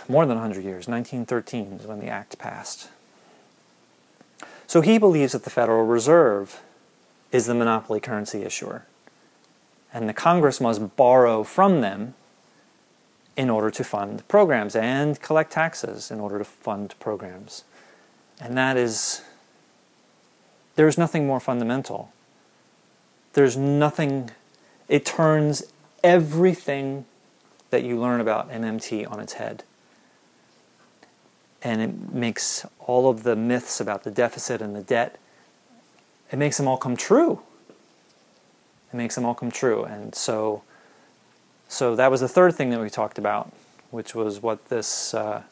More 0.09 0.25
than 0.25 0.37
a 0.37 0.41
hundred 0.41 0.65
years, 0.65 0.87
1913 0.87 1.81
is 1.81 1.87
when 1.87 1.99
the 1.99 2.09
act 2.09 2.39
passed. 2.39 2.89
So 4.69 4.81
he 4.81 4.99
believes 4.99 5.33
that 5.33 5.43
the 5.43 5.51
Federal 5.51 5.85
Reserve 5.85 6.61
is 7.33 7.47
the 7.47 7.55
monopoly 7.55 7.99
currency 7.99 8.43
issuer 8.43 8.87
and 9.93 10.09
the 10.09 10.15
Congress 10.15 10.61
must 10.61 10.97
borrow 10.97 11.43
from 11.43 11.81
them 11.81 12.15
in 13.37 13.51
order 13.51 13.71
to 13.71 13.85
fund 13.85 14.27
programs 14.29 14.75
and 14.75 15.21
collect 15.21 15.53
taxes 15.53 16.11
in 16.11 16.21
order 16.21 16.39
to 16.39 16.45
fund 16.45 16.95
programs. 16.99 17.65
And 18.41 18.57
that 18.57 18.77
is, 18.77 19.23
there's 20.75 20.99
nothing 20.99 21.27
more 21.27 21.41
fundamental. 21.41 22.13
There's 23.35 23.57
nothing, 23.57 24.31
it 24.89 25.05
turns 25.05 25.63
everything 26.03 27.05
that 27.71 27.83
you 27.85 27.99
learn 27.99 28.21
about 28.21 28.51
MMT 28.51 29.11
on 29.11 29.21
its 29.21 29.35
head. 29.35 29.65
And 31.63 31.81
it 31.81 32.13
makes 32.13 32.67
all 32.81 33.09
of 33.09 33.23
the 33.23 33.37
myths 33.37 33.81
about 33.81 34.05
the 34.05 34.11
deficit 34.11 34.61
and 34.61 34.75
the 34.75 34.83
debt, 34.83 35.19
it 36.31 36.39
makes 36.39 36.57
them 36.57 36.67
all 36.67 36.77
come 36.77 36.97
true. 36.97 37.41
It 38.93 38.97
makes 38.97 39.15
them 39.15 39.25
all 39.25 39.35
come 39.35 39.51
true. 39.51 39.85
And 39.85 40.15
so, 40.15 40.63
so 41.69 41.97
that 41.97 42.11
was 42.11 42.21
the 42.21 42.29
third 42.29 42.55
thing 42.55 42.71
that 42.71 42.81
we 42.81 42.91
talked 42.91 43.17
about, 43.17 43.53
which 43.91 44.15
was 44.15 44.43
what 44.43 44.69
this 44.69 45.15
uh, 45.15 45.43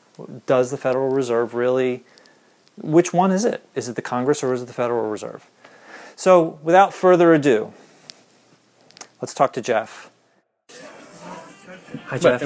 does 0.47 0.71
the 0.71 0.77
Federal 0.77 1.09
Reserve 1.09 1.55
really, 1.55 2.03
which 2.81 3.13
one 3.13 3.31
is 3.31 3.45
it? 3.45 3.65
Is 3.75 3.89
it 3.89 3.97
the 3.97 4.03
Congress 4.03 4.43
or 4.43 4.53
is 4.53 4.63
it 4.63 4.67
the 4.67 4.73
Federal 4.73 5.09
Reserve? 5.11 5.49
So, 6.17 6.59
without 6.63 6.93
further 6.93 7.33
ado, 7.33 7.73
let's 9.21 9.33
talk 9.35 9.53
to 9.55 9.63
Jeff. 9.63 10.11
Hi, 12.07 12.19
Jeff. 12.19 12.43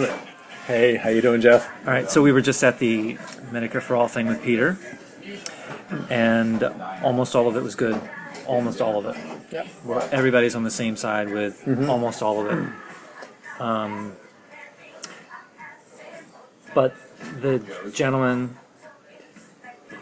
Hey, 0.67 0.97
how 0.97 1.11
you 1.11 1.21
doing, 1.21 1.41
Jeff? 1.41 1.69
All 1.87 1.93
right, 1.93 2.11
so 2.11 2.23
we 2.23 2.33
were 2.33 2.41
just 2.41 2.63
at 2.65 2.79
the 2.79 3.15
Medicare 3.51 3.83
for 3.83 3.97
All 3.97 4.09
thing 4.09 4.27
with 4.27 4.43
Peter, 4.43 4.79
and 6.09 6.63
almost 7.03 7.35
all 7.35 7.49
of 7.49 7.57
it 7.57 7.63
was 7.63 7.75
good. 7.75 8.01
Almost 8.47 8.81
all 8.81 8.99
of 8.99 9.07
it. 9.07 9.17
Yep. 9.53 9.67
Everybody's 10.13 10.55
on 10.55 10.65
the 10.65 10.71
same 10.71 10.97
side 10.97 11.31
with 11.31 11.67
almost 11.89 12.23
all 12.23 12.47
of 12.47 12.59
it. 12.59 12.73
Um, 13.61 14.17
but 16.75 16.95
the 17.41 17.63
gentleman 17.93 18.59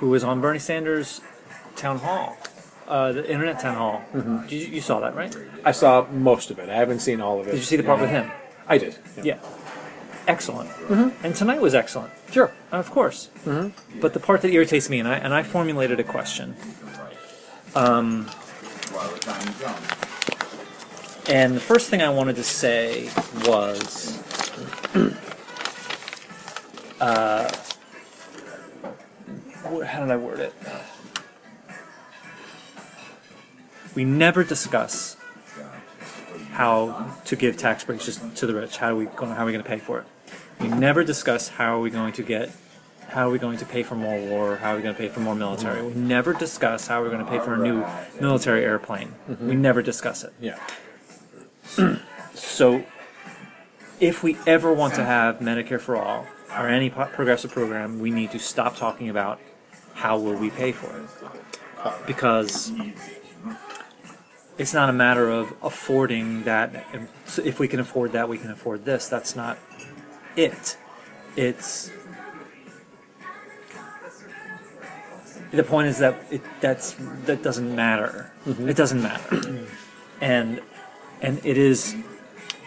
who 0.02 0.08
was 0.08 0.24
on 0.24 0.40
Bernie 0.40 0.58
Sanders' 0.58 1.20
town 1.76 2.00
hall, 2.00 2.36
uh, 2.88 3.12
the 3.12 3.30
internet 3.30 3.60
town 3.60 3.76
hall, 3.76 4.02
you, 4.48 4.58
you 4.58 4.80
saw 4.80 4.98
that, 4.98 5.14
right? 5.14 5.32
I 5.64 5.70
saw 5.70 6.04
most 6.10 6.50
of 6.50 6.58
it. 6.58 6.68
I 6.68 6.74
haven't 6.74 6.98
seen 6.98 7.20
all 7.20 7.40
of 7.40 7.46
it. 7.46 7.52
Did 7.52 7.58
you 7.58 7.62
see 7.62 7.76
the 7.76 7.84
part 7.84 8.00
with 8.00 8.10
him? 8.10 8.28
I 8.66 8.78
did. 8.78 8.96
Yeah. 9.22 9.38
Excellent. 10.26 10.70
And 11.22 11.36
tonight 11.36 11.60
was 11.60 11.76
excellent. 11.76 12.12
Sure. 12.32 12.50
Of 12.72 12.90
course. 12.90 13.28
But 14.00 14.12
the 14.12 14.18
part 14.18 14.42
that 14.42 14.50
irritates 14.50 14.90
me, 14.90 14.98
and 14.98 15.06
I 15.06 15.18
and 15.18 15.32
I 15.32 15.44
formulated 15.44 16.00
a 16.00 16.04
question. 16.04 16.56
Um, 17.76 18.28
and 21.28 21.54
the 21.54 21.60
first 21.60 21.90
thing 21.90 22.02
I 22.02 22.10
wanted 22.10 22.34
to 22.36 22.42
say 22.42 23.08
was, 23.46 24.18
uh, 27.00 27.48
how 29.80 30.00
did 30.00 30.10
I 30.10 30.16
word 30.16 30.40
it? 30.40 30.54
We 33.94 34.04
never 34.04 34.44
discuss 34.44 35.16
how 36.52 37.16
to 37.24 37.36
give 37.36 37.56
tax 37.56 37.84
breaks 37.84 38.04
just 38.06 38.36
to 38.36 38.46
the 38.46 38.54
rich. 38.54 38.76
How 38.78 38.90
are 38.90 38.94
we 38.96 39.06
going? 39.06 39.32
How 39.32 39.42
are 39.42 39.46
we 39.46 39.52
going 39.52 39.64
to 39.64 39.68
pay 39.68 39.78
for 39.78 39.98
it? 40.00 40.06
We 40.60 40.68
never 40.68 41.02
discuss 41.02 41.48
how 41.48 41.76
are 41.76 41.80
we 41.80 41.90
going 41.90 42.12
to 42.14 42.22
get, 42.22 42.50
how 43.08 43.28
are 43.28 43.30
we 43.30 43.38
going 43.38 43.58
to 43.58 43.66
pay 43.66 43.82
for 43.82 43.96
more 43.96 44.18
war? 44.18 44.56
How 44.56 44.72
are 44.72 44.76
we 44.76 44.82
going 44.82 44.94
to 44.94 45.00
pay 45.00 45.08
for 45.08 45.20
more 45.20 45.34
military? 45.34 45.82
We 45.82 45.94
never 45.94 46.32
discuss 46.32 46.86
how 46.86 47.02
we're 47.02 47.10
going 47.10 47.24
to 47.24 47.30
pay 47.30 47.38
for 47.40 47.54
a 47.54 47.58
new 47.58 47.84
military 48.20 48.64
airplane. 48.64 49.14
Mm-hmm. 49.28 49.48
We 49.48 49.54
never 49.56 49.82
discuss 49.82 50.24
it. 50.24 50.32
Yeah. 50.40 50.58
So, 52.34 52.84
if 53.98 54.22
we 54.22 54.36
ever 54.46 54.72
want 54.72 54.94
to 54.94 55.04
have 55.04 55.38
Medicare 55.38 55.80
for 55.80 55.96
all 55.96 56.26
or 56.56 56.68
any 56.68 56.90
progressive 56.90 57.50
program, 57.50 57.98
we 57.98 58.10
need 58.10 58.30
to 58.32 58.38
stop 58.38 58.76
talking 58.76 59.08
about 59.08 59.40
how 60.02 60.18
will 60.18 60.34
we 60.34 60.50
pay 60.50 60.72
for 60.72 60.90
it, 61.00 61.08
because 62.06 62.72
it's 64.58 64.74
not 64.74 64.88
a 64.88 64.92
matter 64.92 65.30
of 65.30 65.54
affording 65.62 66.42
that. 66.42 66.84
If 67.52 67.58
we 67.60 67.68
can 67.68 67.80
afford 67.80 68.12
that, 68.12 68.28
we 68.28 68.36
can 68.36 68.50
afford 68.50 68.84
this. 68.84 69.08
That's 69.08 69.36
not 69.36 69.58
it. 70.36 70.76
It's 71.36 71.90
the 75.52 75.62
point 75.62 75.86
is 75.88 75.98
that 75.98 76.14
it 76.30 76.42
that's 76.60 76.96
that 77.26 77.42
doesn't 77.42 77.74
matter. 77.74 78.30
Mm-hmm. 78.46 78.68
It 78.68 78.76
doesn't 78.76 79.02
matter, 79.02 79.66
and 80.20 80.60
and 81.20 81.40
it 81.44 81.56
is 81.56 81.94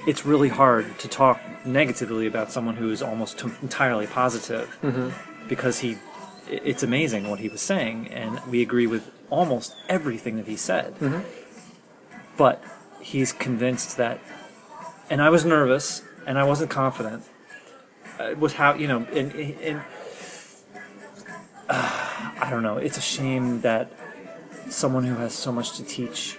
it's 0.07 0.25
really 0.25 0.49
hard 0.49 0.85
to 0.99 1.07
talk 1.07 1.41
negatively 1.65 2.27
about 2.27 2.51
someone 2.51 2.75
who 2.75 2.91
is 2.91 3.01
almost 3.01 3.39
t- 3.39 3.49
entirely 3.61 4.07
positive 4.07 4.77
mm-hmm. 4.81 5.09
because 5.49 5.79
he 5.79 5.97
it's 6.47 6.83
amazing 6.83 7.29
what 7.29 7.39
he 7.39 7.49
was 7.49 7.61
saying 7.61 8.07
and 8.09 8.39
we 8.49 8.61
agree 8.61 8.87
with 8.87 9.11
almost 9.29 9.75
everything 9.89 10.37
that 10.37 10.47
he 10.47 10.55
said 10.55 10.93
but 12.37 12.63
he's 13.01 13.33
convinced 13.33 13.97
that 13.97 14.19
and 15.09 15.21
i 15.21 15.29
was 15.29 15.45
nervous 15.45 16.03
and 16.27 16.37
i 16.37 16.43
wasn't 16.43 16.69
confident 16.69 17.23
uh, 18.19 18.33
with 18.39 18.53
how 18.53 18.73
you 18.73 18.87
know 18.87 19.05
and, 19.13 19.31
and 19.33 19.81
uh, 21.69 22.31
i 22.39 22.47
don't 22.49 22.63
know 22.63 22.77
it's 22.77 22.97
a 22.97 23.01
shame 23.01 23.61
that 23.61 23.91
someone 24.69 25.03
who 25.03 25.15
has 25.15 25.33
so 25.33 25.51
much 25.51 25.75
to 25.77 25.83
teach 25.83 26.37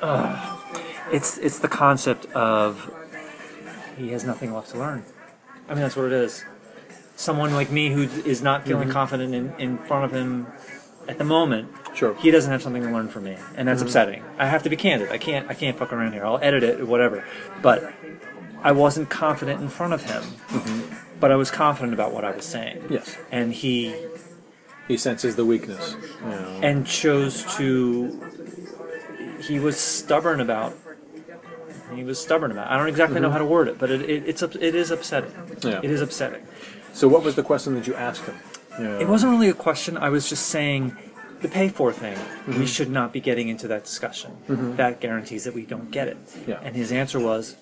uh, 0.00 0.58
it's 1.12 1.38
it's 1.38 1.60
the 1.60 1.68
concept 1.68 2.26
of 2.32 2.92
he 3.96 4.10
has 4.10 4.24
nothing 4.24 4.52
left 4.52 4.70
to 4.70 4.78
learn. 4.78 5.04
I 5.68 5.74
mean 5.74 5.82
that's 5.82 5.96
what 5.96 6.06
it 6.06 6.12
is. 6.12 6.44
Someone 7.16 7.54
like 7.54 7.70
me 7.70 7.90
who 7.90 8.02
is 8.02 8.42
not 8.42 8.64
feeling 8.66 8.84
mm-hmm. 8.84 8.92
confident 8.92 9.34
in, 9.34 9.52
in 9.58 9.78
front 9.78 10.04
of 10.04 10.12
him 10.12 10.46
at 11.08 11.18
the 11.18 11.24
moment, 11.24 11.68
Sure. 11.94 12.14
he 12.16 12.30
doesn't 12.30 12.50
have 12.50 12.62
something 12.62 12.82
to 12.82 12.90
learn 12.90 13.08
from 13.08 13.24
me, 13.24 13.36
and 13.56 13.68
that's 13.68 13.80
mm-hmm. 13.80 13.88
upsetting. 13.88 14.24
I 14.38 14.46
have 14.46 14.62
to 14.62 14.70
be 14.70 14.76
candid. 14.76 15.10
I 15.10 15.18
can't 15.18 15.48
I 15.48 15.54
can't 15.54 15.78
fuck 15.78 15.92
around 15.92 16.12
here. 16.12 16.24
I'll 16.24 16.38
edit 16.38 16.62
it 16.62 16.80
or 16.80 16.86
whatever. 16.86 17.24
But 17.60 17.92
I 18.62 18.72
wasn't 18.72 19.10
confident 19.10 19.60
in 19.60 19.68
front 19.68 19.92
of 19.92 20.04
him, 20.04 20.22
mm-hmm. 20.22 20.94
but 21.20 21.30
I 21.30 21.36
was 21.36 21.50
confident 21.50 21.92
about 21.92 22.12
what 22.12 22.24
I 22.24 22.30
was 22.30 22.44
saying. 22.44 22.84
Yes. 22.88 23.16
and 23.30 23.52
he 23.52 23.94
He 24.88 24.96
senses 24.96 25.36
the 25.36 25.44
weakness. 25.44 25.96
You 26.22 26.30
know. 26.30 26.60
and 26.62 26.86
chose 26.86 27.44
to 27.56 28.20
he 29.42 29.58
was 29.58 29.78
stubborn 29.78 30.40
about 30.40 30.76
he 31.94 32.04
was 32.04 32.20
stubborn 32.20 32.50
about 32.50 32.70
i 32.70 32.76
don't 32.76 32.88
exactly 32.88 33.20
know 33.20 33.30
how 33.30 33.38
to 33.38 33.44
word 33.44 33.68
it 33.68 33.78
but 33.78 33.90
it, 33.90 34.02
it, 34.02 34.22
it's 34.26 34.42
it 34.42 34.74
is 34.74 34.90
upsetting 34.90 35.32
Yeah. 35.62 35.80
it 35.82 35.90
is 35.90 36.00
upsetting 36.00 36.46
so, 36.92 37.08
what 37.08 37.22
was 37.22 37.34
the 37.34 37.42
question 37.42 37.74
that 37.74 37.86
you 37.86 37.94
asked 37.94 38.24
him? 38.24 38.38
Know, 38.78 38.98
it 38.98 39.06
wasn't 39.06 39.32
really 39.32 39.50
a 39.50 39.54
question 39.54 39.98
i 39.98 40.08
was 40.08 40.30
just 40.30 40.46
saying 40.46 40.96
the 41.42 41.48
pay 41.48 41.68
for 41.68 41.92
thing 41.92 42.16
we 42.46 42.54
mm-hmm. 42.54 42.64
should 42.64 42.88
not 42.88 43.12
be 43.12 43.20
getting 43.20 43.48
into 43.48 43.68
that 43.68 43.84
discussion 43.84 44.38
mm-hmm. 44.48 44.76
that 44.76 44.98
guarantees 44.98 45.44
that 45.44 45.52
we 45.52 45.66
don't 45.66 45.90
get 45.90 46.08
it 46.08 46.16
Yeah. 46.46 46.58
and 46.62 46.74
his 46.74 46.90
answer 46.90 47.20
was 47.20 47.56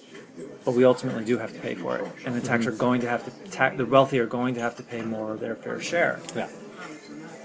but 0.65 0.75
we 0.75 0.85
ultimately 0.85 1.25
do 1.25 1.39
have 1.39 1.53
to 1.53 1.59
pay 1.59 1.75
for 1.75 1.99
it 1.99 2.07
and 2.25 2.37
the 2.37 2.41
tax 2.41 2.65
mm-hmm. 2.65 2.75
are 2.75 2.77
going 2.77 3.01
to 3.01 3.09
have 3.09 3.25
to 3.25 3.51
ta- 3.51 3.75
the 3.75 3.87
wealthy 3.87 4.21
are 4.21 4.27
going 4.27 4.55
to 4.55 4.61
have 4.61 4.77
to 4.77 4.85
pay 4.85 5.03
more 5.03 5.33
of 5.33 5.41
their 5.41 5.57
fair 5.57 5.81
share 5.81 6.21
Yeah. 6.37 6.49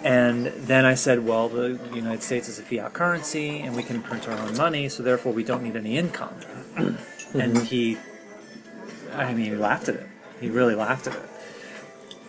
And 0.04 0.45
then 0.45 0.86
I 0.86 0.93
said, 0.93 1.26
well, 1.26 1.50
the 1.50 1.80
United 1.91 2.21
States 2.21 2.48
is 2.48 2.60
a 2.60 2.62
fiat 2.62 2.93
currency 2.93 3.62
and 3.62 3.76
we 3.76 3.82
can 3.82 4.04
print 4.04 4.30
our 4.30 4.38
own 4.38 4.56
money, 4.56 4.88
so 4.88 5.02
therefore 5.02 5.34
we 5.34 5.43
don't 5.43 5.63
need 5.63 5.76
any 5.76 5.98
income. 5.98 6.36
And 7.34 7.58
he, 7.58 7.98
I 9.13 9.34
mean, 9.34 9.45
he 9.45 9.56
laughed 9.56 9.89
at 9.89 9.95
it. 9.95 10.08
He 10.39 10.50
really 10.50 10.76
laughed 10.76 11.08
at 11.08 11.15
it. 11.15 11.30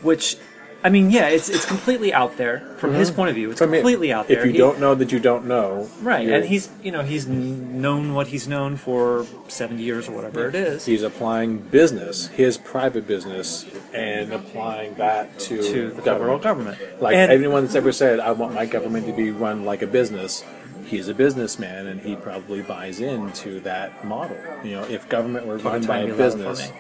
Which, 0.03 0.37
I 0.85 0.89
mean, 0.89 1.11
yeah, 1.11 1.29
it's 1.29 1.49
it's 1.49 1.65
completely 1.65 2.13
out 2.13 2.37
there 2.37 2.61
from 2.77 2.95
his 2.95 3.09
mm-hmm. 3.09 3.17
point 3.17 3.31
of 3.31 3.35
view. 3.35 3.51
It's 3.51 3.63
I 3.63 3.67
mean, 3.67 3.81
completely 3.81 4.13
out 4.13 4.29
there. 4.29 4.41
If 4.41 4.47
you 4.47 4.53
He- 4.53 4.59
don't 4.59 4.79
know 4.79 4.95
that 4.95 5.11
you 5.11 5.19
don't 5.19 5.47
know, 5.47 5.89
right, 6.01 6.29
and 6.29 6.45
he's 6.45 6.69
you 6.83 6.93
know 6.93 7.03
he's 7.03 7.25
kn- 7.25 7.81
known 7.81 8.15
what 8.15 8.29
he's 8.29 8.47
known 8.47 8.77
for 8.77 9.27
seventy 9.49 9.83
years 9.83 10.09
or 10.09 10.13
whatever 10.13 10.49
it 10.49 10.55
is 10.55 10.87
he's 10.87 11.03
applying 11.03 11.59
business, 11.59 12.29
his 12.29 12.59
private 12.59 13.07
business, 13.07 13.67
and 13.93 14.33
applying 14.33 14.95
that 14.95 15.39
to, 15.41 15.63
to 15.63 15.91
the 15.91 16.03
federal 16.03 16.39
government. 16.39 16.79
Like 17.01 17.17
and, 17.17 17.33
anyone 17.33 17.65
that's 17.65 17.75
ever 17.75 17.93
said, 17.93 18.21
"I 18.21 18.33
want 18.33 18.55
my 18.55 18.67
government 18.67 19.07
to 19.07 19.13
be 19.13 19.31
run 19.31 19.65
like 19.65 19.83
a 19.83 19.87
business," 19.87 20.45
he's 20.87 21.09
a 21.09 21.15
businessman, 21.15 21.87
and 21.87 22.01
he 22.01 22.17
probably 22.17 22.63
buys 22.63 23.01
into 23.01 23.61
that 23.61 24.05
model. 24.05 24.39
You 24.65 24.73
know, 24.73 24.85
if 24.85 25.09
government 25.09 25.47
were 25.47 25.59
run 25.59 25.85
by 25.85 25.99
a 25.99 26.15
business, 26.15 26.71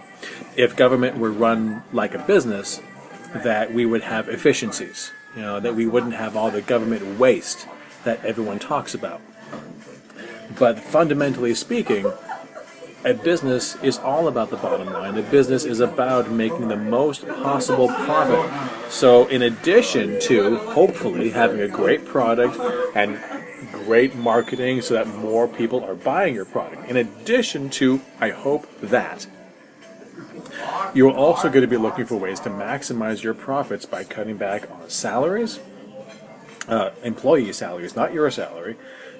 if 0.56 0.76
government 0.76 1.18
were 1.18 1.30
run 1.30 1.82
like 1.92 2.14
a 2.14 2.18
business, 2.18 2.80
that 3.34 3.72
we 3.72 3.86
would 3.86 4.02
have 4.02 4.28
efficiencies. 4.28 5.12
You 5.34 5.42
know, 5.42 5.60
that 5.60 5.74
we 5.74 5.86
wouldn't 5.86 6.14
have 6.14 6.36
all 6.36 6.50
the 6.50 6.62
government 6.62 7.18
waste 7.18 7.66
that 8.04 8.24
everyone 8.24 8.58
talks 8.58 8.94
about. 8.94 9.20
But 10.58 10.80
fundamentally 10.80 11.54
speaking, 11.54 12.10
a 13.04 13.14
business 13.14 13.76
is 13.82 13.98
all 13.98 14.26
about 14.26 14.50
the 14.50 14.56
bottom 14.56 14.92
line. 14.92 15.16
A 15.16 15.22
business 15.22 15.64
is 15.64 15.80
about 15.80 16.30
making 16.30 16.68
the 16.68 16.76
most 16.76 17.26
possible 17.28 17.88
profit. 17.88 18.90
So, 18.90 19.26
in 19.28 19.42
addition 19.42 20.18
to 20.22 20.56
hopefully 20.56 21.30
having 21.30 21.60
a 21.60 21.68
great 21.68 22.04
product 22.04 22.58
and 22.96 23.20
great 23.70 24.16
marketing 24.16 24.82
so 24.82 24.94
that 24.94 25.06
more 25.06 25.46
people 25.46 25.84
are 25.84 25.94
buying 25.94 26.34
your 26.34 26.46
product, 26.46 26.88
in 26.90 26.96
addition 26.96 27.70
to, 27.70 28.00
I 28.20 28.30
hope, 28.30 28.66
that, 28.80 29.26
you're 30.94 31.12
also 31.12 31.48
going 31.48 31.62
to 31.62 31.68
be 31.68 31.76
looking 31.76 32.06
for 32.06 32.16
ways 32.16 32.40
to 32.40 32.50
maximize 32.50 33.22
your 33.22 33.34
profits 33.34 33.86
by 33.86 34.04
cutting 34.04 34.36
back 34.36 34.70
on 34.70 34.88
salaries, 34.88 35.60
uh, 36.68 36.90
employee 37.02 37.52
salaries, 37.52 37.94
not 37.94 38.12
your 38.12 38.30
salary, 38.30 38.76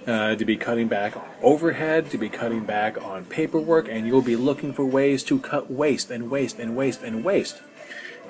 uh, 0.06 0.36
to 0.36 0.44
be 0.44 0.56
cutting 0.56 0.88
back 0.88 1.16
on 1.16 1.28
overhead, 1.42 2.10
to 2.10 2.18
be 2.18 2.28
cutting 2.28 2.64
back 2.64 3.02
on 3.02 3.24
paperwork, 3.24 3.88
and 3.88 4.06
you'll 4.06 4.22
be 4.22 4.36
looking 4.36 4.72
for 4.72 4.84
ways 4.84 5.22
to 5.24 5.38
cut 5.38 5.70
waste 5.70 6.10
and 6.10 6.30
waste 6.30 6.58
and 6.58 6.76
waste 6.76 7.02
and 7.02 7.24
waste. 7.24 7.60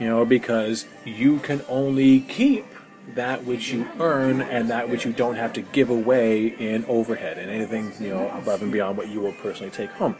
You 0.00 0.08
know, 0.08 0.24
because 0.24 0.86
you 1.04 1.38
can 1.38 1.62
only 1.68 2.20
keep 2.20 2.66
that 3.14 3.44
which 3.44 3.70
you 3.70 3.88
earn 4.00 4.40
and 4.40 4.68
that 4.70 4.88
which 4.88 5.04
you 5.04 5.12
don't 5.12 5.36
have 5.36 5.52
to 5.54 5.62
give 5.62 5.90
away 5.90 6.46
in 6.46 6.84
overhead 6.86 7.38
and 7.38 7.50
anything, 7.50 7.92
you 8.00 8.10
know, 8.10 8.28
above 8.30 8.62
and 8.62 8.72
beyond 8.72 8.98
what 8.98 9.08
you 9.08 9.20
will 9.20 9.32
personally 9.34 9.70
take 9.70 9.90
home. 9.90 10.16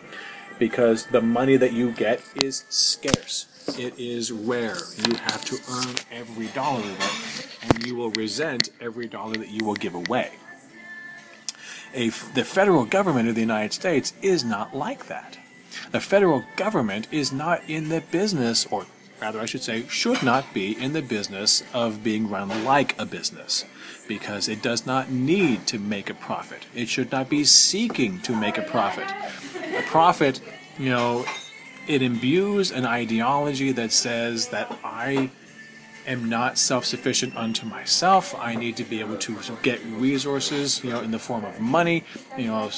Because 0.59 1.07
the 1.07 1.21
money 1.21 1.57
that 1.57 1.73
you 1.73 1.93
get 1.93 2.23
is 2.35 2.65
scarce. 2.69 3.47
It 3.79 3.99
is 3.99 4.31
rare. 4.33 4.77
You 5.07 5.15
have 5.17 5.45
to 5.47 5.59
earn 5.71 5.97
every 6.11 6.47
dollar 6.49 6.81
of 6.81 7.61
it, 7.65 7.75
and 7.75 7.87
you 7.87 7.97
will 7.97 8.11
resent 8.11 8.71
every 8.81 9.07
dollar 9.07 9.35
that 9.35 9.51
you 9.51 9.65
will 9.65 9.75
give 9.75 9.95
away. 9.95 10.33
A, 11.95 12.09
the 12.09 12.45
federal 12.45 12.85
government 12.85 13.29
of 13.29 13.35
the 13.35 13.41
United 13.41 13.73
States 13.73 14.13
is 14.23 14.45
not 14.45 14.75
like 14.75 15.09
that. 15.09 15.39
The 15.91 16.01
federal 16.01 16.45
government 16.57 17.09
is 17.11 17.33
not 17.33 17.63
in 17.69 17.89
the 17.89 18.01
business, 18.01 18.67
or 18.67 18.87
rather, 19.21 19.41
I 19.41 19.47
should 19.47 19.63
say, 19.63 19.87
should 19.89 20.23
not 20.23 20.53
be 20.55 20.81
in 20.81 20.93
the 20.93 21.03
business 21.03 21.65
of 21.73 22.03
being 22.03 22.29
run 22.29 22.65
like 22.65 22.99
a 23.01 23.07
business 23.07 23.65
because 24.09 24.49
it 24.49 24.63
does 24.63 24.87
not 24.87 25.11
need 25.11 25.67
to 25.67 25.79
make 25.79 26.11
a 26.11 26.15
profit. 26.15 26.67
It 26.75 26.89
should 26.89 27.11
not 27.11 27.29
be 27.29 27.45
seeking 27.45 28.21
to 28.21 28.37
make 28.37 28.59
a 28.59 28.63
profit. 28.63 29.09
A 29.75 29.83
profit, 29.83 30.41
you 30.79 30.91
know, 30.91 31.25
it 31.87 32.03
imbues 32.03 32.71
an 32.71 32.85
ideology 32.85 33.73
that 33.73 33.93
says 33.93 34.49
that 34.49 34.79
I 34.85 35.31
am 36.07 36.29
not 36.29 36.59
self-sufficient 36.59 37.37
unto 37.37 37.67
myself. 37.67 38.35
I 38.39 38.55
need 38.55 38.77
to 38.77 38.85
be 38.85 39.01
able 39.01 39.19
to 39.19 39.37
get 39.63 39.81
resources, 39.85 40.83
you 40.85 40.91
know, 40.91 41.01
in 41.01 41.11
the 41.11 41.19
form 41.19 41.45
of 41.45 41.61
money. 41.61 42.05
You 42.37 42.47
know, 42.47 42.71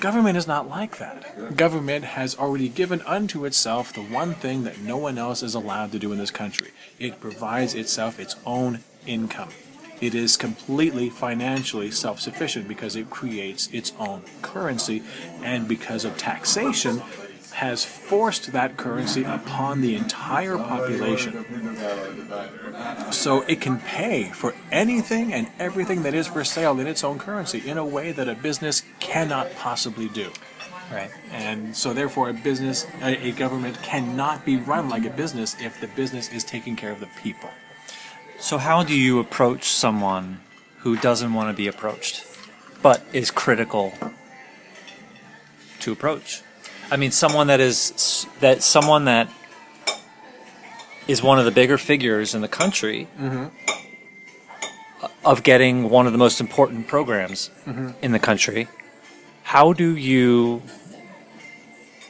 government 0.00 0.36
is 0.36 0.46
not 0.46 0.68
like 0.68 0.98
that. 0.98 1.56
Government 1.56 2.04
has 2.04 2.36
already 2.36 2.68
given 2.68 3.02
unto 3.02 3.44
itself 3.44 3.92
the 3.92 4.02
one 4.02 4.34
thing 4.34 4.64
that 4.64 4.78
no 4.80 4.96
one 4.96 5.18
else 5.18 5.42
is 5.42 5.54
allowed 5.54 5.92
to 5.92 5.98
do 5.98 6.12
in 6.12 6.18
this 6.18 6.30
country. 6.30 6.70
It 6.98 7.20
provides 7.20 7.74
itself 7.74 8.20
its 8.20 8.36
own 8.44 8.84
income. 9.06 9.50
It 10.00 10.14
is 10.14 10.36
completely 10.36 11.08
financially 11.10 11.90
self 11.90 12.20
sufficient 12.20 12.68
because 12.68 12.96
it 12.96 13.10
creates 13.10 13.68
its 13.72 13.92
own 13.98 14.24
currency, 14.42 15.02
and 15.42 15.66
because 15.66 16.04
of 16.04 16.16
taxation, 16.16 17.02
has 17.56 17.86
forced 17.86 18.52
that 18.52 18.76
currency 18.76 19.24
upon 19.24 19.80
the 19.80 19.96
entire 19.96 20.58
population. 20.58 21.46
So 23.10 23.40
it 23.48 23.62
can 23.62 23.78
pay 23.80 24.24
for 24.24 24.54
anything 24.70 25.32
and 25.32 25.48
everything 25.58 26.02
that 26.02 26.12
is 26.12 26.26
for 26.26 26.44
sale 26.44 26.78
in 26.78 26.86
its 26.86 27.02
own 27.02 27.18
currency 27.18 27.66
in 27.66 27.78
a 27.78 27.84
way 27.84 28.12
that 28.12 28.28
a 28.28 28.34
business 28.34 28.82
cannot 29.00 29.54
possibly 29.54 30.08
do. 30.08 30.30
Right. 30.92 31.10
And 31.32 31.74
so, 31.74 31.94
therefore, 31.94 32.28
a 32.28 32.34
business, 32.34 32.86
a, 33.02 33.28
a 33.28 33.32
government 33.32 33.82
cannot 33.82 34.44
be 34.44 34.56
run 34.56 34.88
like 34.88 35.04
a 35.04 35.10
business 35.10 35.56
if 35.58 35.80
the 35.80 35.88
business 35.88 36.30
is 36.30 36.44
taking 36.44 36.76
care 36.76 36.92
of 36.92 37.00
the 37.00 37.08
people. 37.22 37.50
So, 38.38 38.58
how 38.58 38.82
do 38.82 38.94
you 38.94 39.18
approach 39.18 39.70
someone 39.70 40.40
who 40.78 40.96
doesn't 40.96 41.32
want 41.32 41.48
to 41.50 41.56
be 41.56 41.68
approached, 41.68 42.24
but 42.82 43.02
is 43.12 43.30
critical 43.30 43.92
to 45.80 45.92
approach? 45.92 46.42
I 46.90 46.96
mean, 46.96 47.10
someone 47.10 47.46
that 47.48 47.60
is 47.60 48.26
that 48.40 48.62
someone 48.62 49.06
that 49.06 49.28
is 51.08 51.22
one 51.22 51.38
of 51.38 51.44
the 51.44 51.50
bigger 51.50 51.78
figures 51.78 52.34
in 52.34 52.42
the 52.42 52.48
country 52.48 53.08
mm-hmm. 53.18 53.46
of 55.24 55.42
getting 55.42 55.88
one 55.88 56.06
of 56.06 56.12
the 56.12 56.18
most 56.18 56.40
important 56.40 56.88
programs 56.88 57.50
mm-hmm. 57.64 57.90
in 58.02 58.12
the 58.12 58.18
country. 58.18 58.68
How 59.44 59.72
do 59.72 59.96
you 59.96 60.62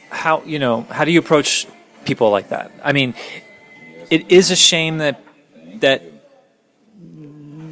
how 0.09 0.43
you 0.43 0.59
know 0.59 0.81
how 0.91 1.05
do 1.05 1.11
you 1.11 1.19
approach 1.19 1.67
people 2.05 2.29
like 2.31 2.49
that? 2.49 2.71
I 2.83 2.91
mean, 2.91 3.15
it 4.09 4.29
is 4.29 4.51
a 4.51 4.55
shame 4.55 4.97
that 4.97 5.23
that 5.79 6.16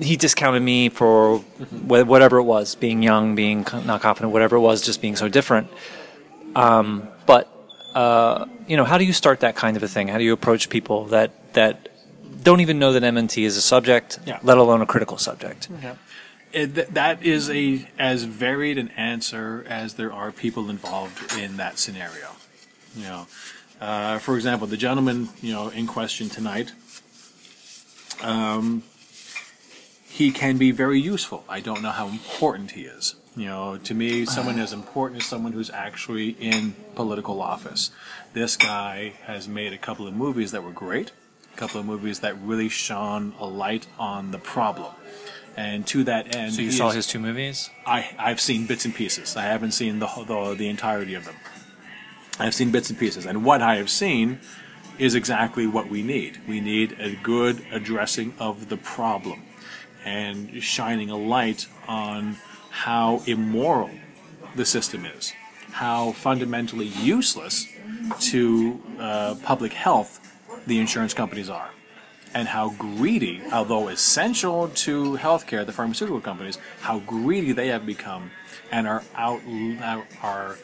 he 0.02 0.18
discounted 0.18 0.62
me 0.64 0.90
for 0.90 1.40
wh- 1.40 2.08
whatever 2.08 2.38
it 2.38 2.44
was, 2.44 2.76
being 2.76 3.02
young, 3.04 3.36
being 3.36 3.64
co- 3.64 3.82
not 3.82 4.02
confident, 4.02 4.34
whatever 4.34 4.56
it 4.56 4.62
was, 4.62 4.82
just 4.82 5.02
being 5.02 5.16
so 5.16 5.28
different. 5.30 5.68
Um, 6.56 7.08
but 7.26 7.52
uh, 7.94 8.46
you 8.68 8.78
know, 8.78 8.84
how 8.86 8.98
do 8.98 9.06
you 9.06 9.14
start 9.14 9.40
that 9.42 9.56
kind 9.56 9.78
of 9.78 9.84
a 9.84 9.88
thing? 9.88 10.08
How 10.08 10.18
do 10.18 10.24
you 10.24 10.34
approach 10.34 10.70
people 10.70 11.06
that 11.06 11.54
that 11.54 11.90
don't 12.44 12.60
even 12.62 12.78
know 12.80 12.94
that 12.94 13.04
MMT 13.04 13.44
is 13.44 13.58
a 13.58 13.62
subject, 13.62 14.20
Yeah. 14.26 14.40
let 14.44 14.58
alone 14.58 14.82
a 14.82 14.86
critical 14.86 15.18
subject? 15.18 15.68
It, 16.54 16.76
th- 16.76 16.88
that 16.90 17.24
is 17.24 17.50
a 17.50 17.88
as 18.00 18.24
varied 18.24 18.78
an 18.78 18.90
answer 18.96 19.66
as 19.68 19.96
there 19.96 20.14
are 20.14 20.32
people 20.32 20.70
involved 20.70 21.38
in 21.38 21.58
that 21.58 21.78
scenario. 21.80 22.30
You 22.96 23.04
know, 23.04 23.28
uh, 23.82 24.20
for 24.20 24.36
example, 24.36 24.68
the 24.68 24.78
gentleman 24.78 25.30
you 25.42 25.52
know 25.52 25.68
in 25.70 25.86
question 25.88 26.30
tonight, 26.30 26.72
um, 28.22 28.84
he 30.18 30.32
can 30.32 30.58
be 30.58 30.72
very 30.72 31.00
useful. 31.00 31.44
I 31.50 31.60
don't 31.68 31.82
know 31.82 31.92
how 32.02 32.08
important 32.08 32.72
he 32.72 32.82
is. 32.98 33.16
You 33.36 33.48
know, 33.52 33.78
to 33.90 33.94
me, 33.94 34.26
someone 34.26 34.58
as 34.60 34.72
important 34.72 35.22
as 35.22 35.28
someone 35.28 35.52
who's 35.52 35.70
actually 35.70 36.30
in 36.52 36.74
political 36.96 37.42
office. 37.42 37.92
This 38.34 38.56
guy 38.56 39.14
has 39.26 39.48
made 39.48 39.74
a 39.74 39.78
couple 39.78 40.08
of 40.08 40.14
movies 40.14 40.52
that 40.54 40.64
were 40.64 40.72
great, 40.72 41.12
a 41.54 41.58
couple 41.58 41.80
of 41.82 41.86
movies 41.86 42.22
that 42.22 42.34
really 42.42 42.70
shone 42.70 43.34
a 43.40 43.46
light 43.46 43.88
on 44.00 44.32
the 44.32 44.38
problem. 44.38 44.94
And 45.58 45.86
to 45.88 46.04
that 46.06 46.34
end, 46.36 46.54
So 46.54 46.62
you 46.62 46.72
saw 46.72 46.90
is- 46.90 46.96
his 46.96 47.08
two 47.08 47.20
movies? 47.20 47.70
I, 47.86 48.00
I've 48.18 48.40
seen 48.40 48.68
bits 48.68 48.86
and 48.86 48.96
pieces. 48.96 49.36
I 49.36 49.44
haven't 49.44 49.72
seen 49.72 50.00
the, 50.00 50.08
the 50.28 50.56
the 50.58 50.70
entirety 50.70 51.14
of 51.14 51.26
them. 51.26 51.36
I've 52.40 52.54
seen 52.54 52.72
bits 52.72 52.90
and 52.90 52.98
pieces, 53.00 53.26
and 53.26 53.44
what 53.46 53.62
I 53.62 53.76
have 53.78 53.90
seen 53.90 54.40
is 54.98 55.14
exactly 55.16 55.66
what 55.68 55.90
we 55.90 56.02
need. 56.04 56.40
We 56.48 56.60
need 56.62 56.96
a 57.00 57.16
good 57.22 57.66
addressing 57.72 58.34
of 58.40 58.68
the 58.70 58.78
problem, 58.78 59.44
and 60.06 60.64
shining 60.64 61.10
a 61.10 61.18
light 61.18 61.68
on 61.88 62.38
how 62.70 63.22
immoral 63.26 63.90
the 64.56 64.66
system 64.66 65.06
is, 65.06 65.34
how 65.72 66.12
fundamentally 66.12 66.86
useless 66.86 67.68
to 68.20 68.82
uh, 69.00 69.36
public 69.44 69.74
health 69.74 70.22
the 70.68 70.80
insurance 70.80 71.14
companies 71.14 71.50
are 71.50 71.72
and 72.34 72.50
how 72.50 72.70
greedy, 72.72 73.42
although 73.52 73.88
essential 73.88 74.68
to 74.68 75.18
healthcare, 75.18 75.66
the 75.66 75.72
pharmaceutical 75.72 76.20
companies, 76.20 76.60
how 76.82 77.00
greedy 77.00 77.54
they 77.54 77.70
have 77.70 77.86
become 77.86 78.30
and 78.72 78.88
are 78.88 79.04
out 79.16 79.42
are 80.22 80.58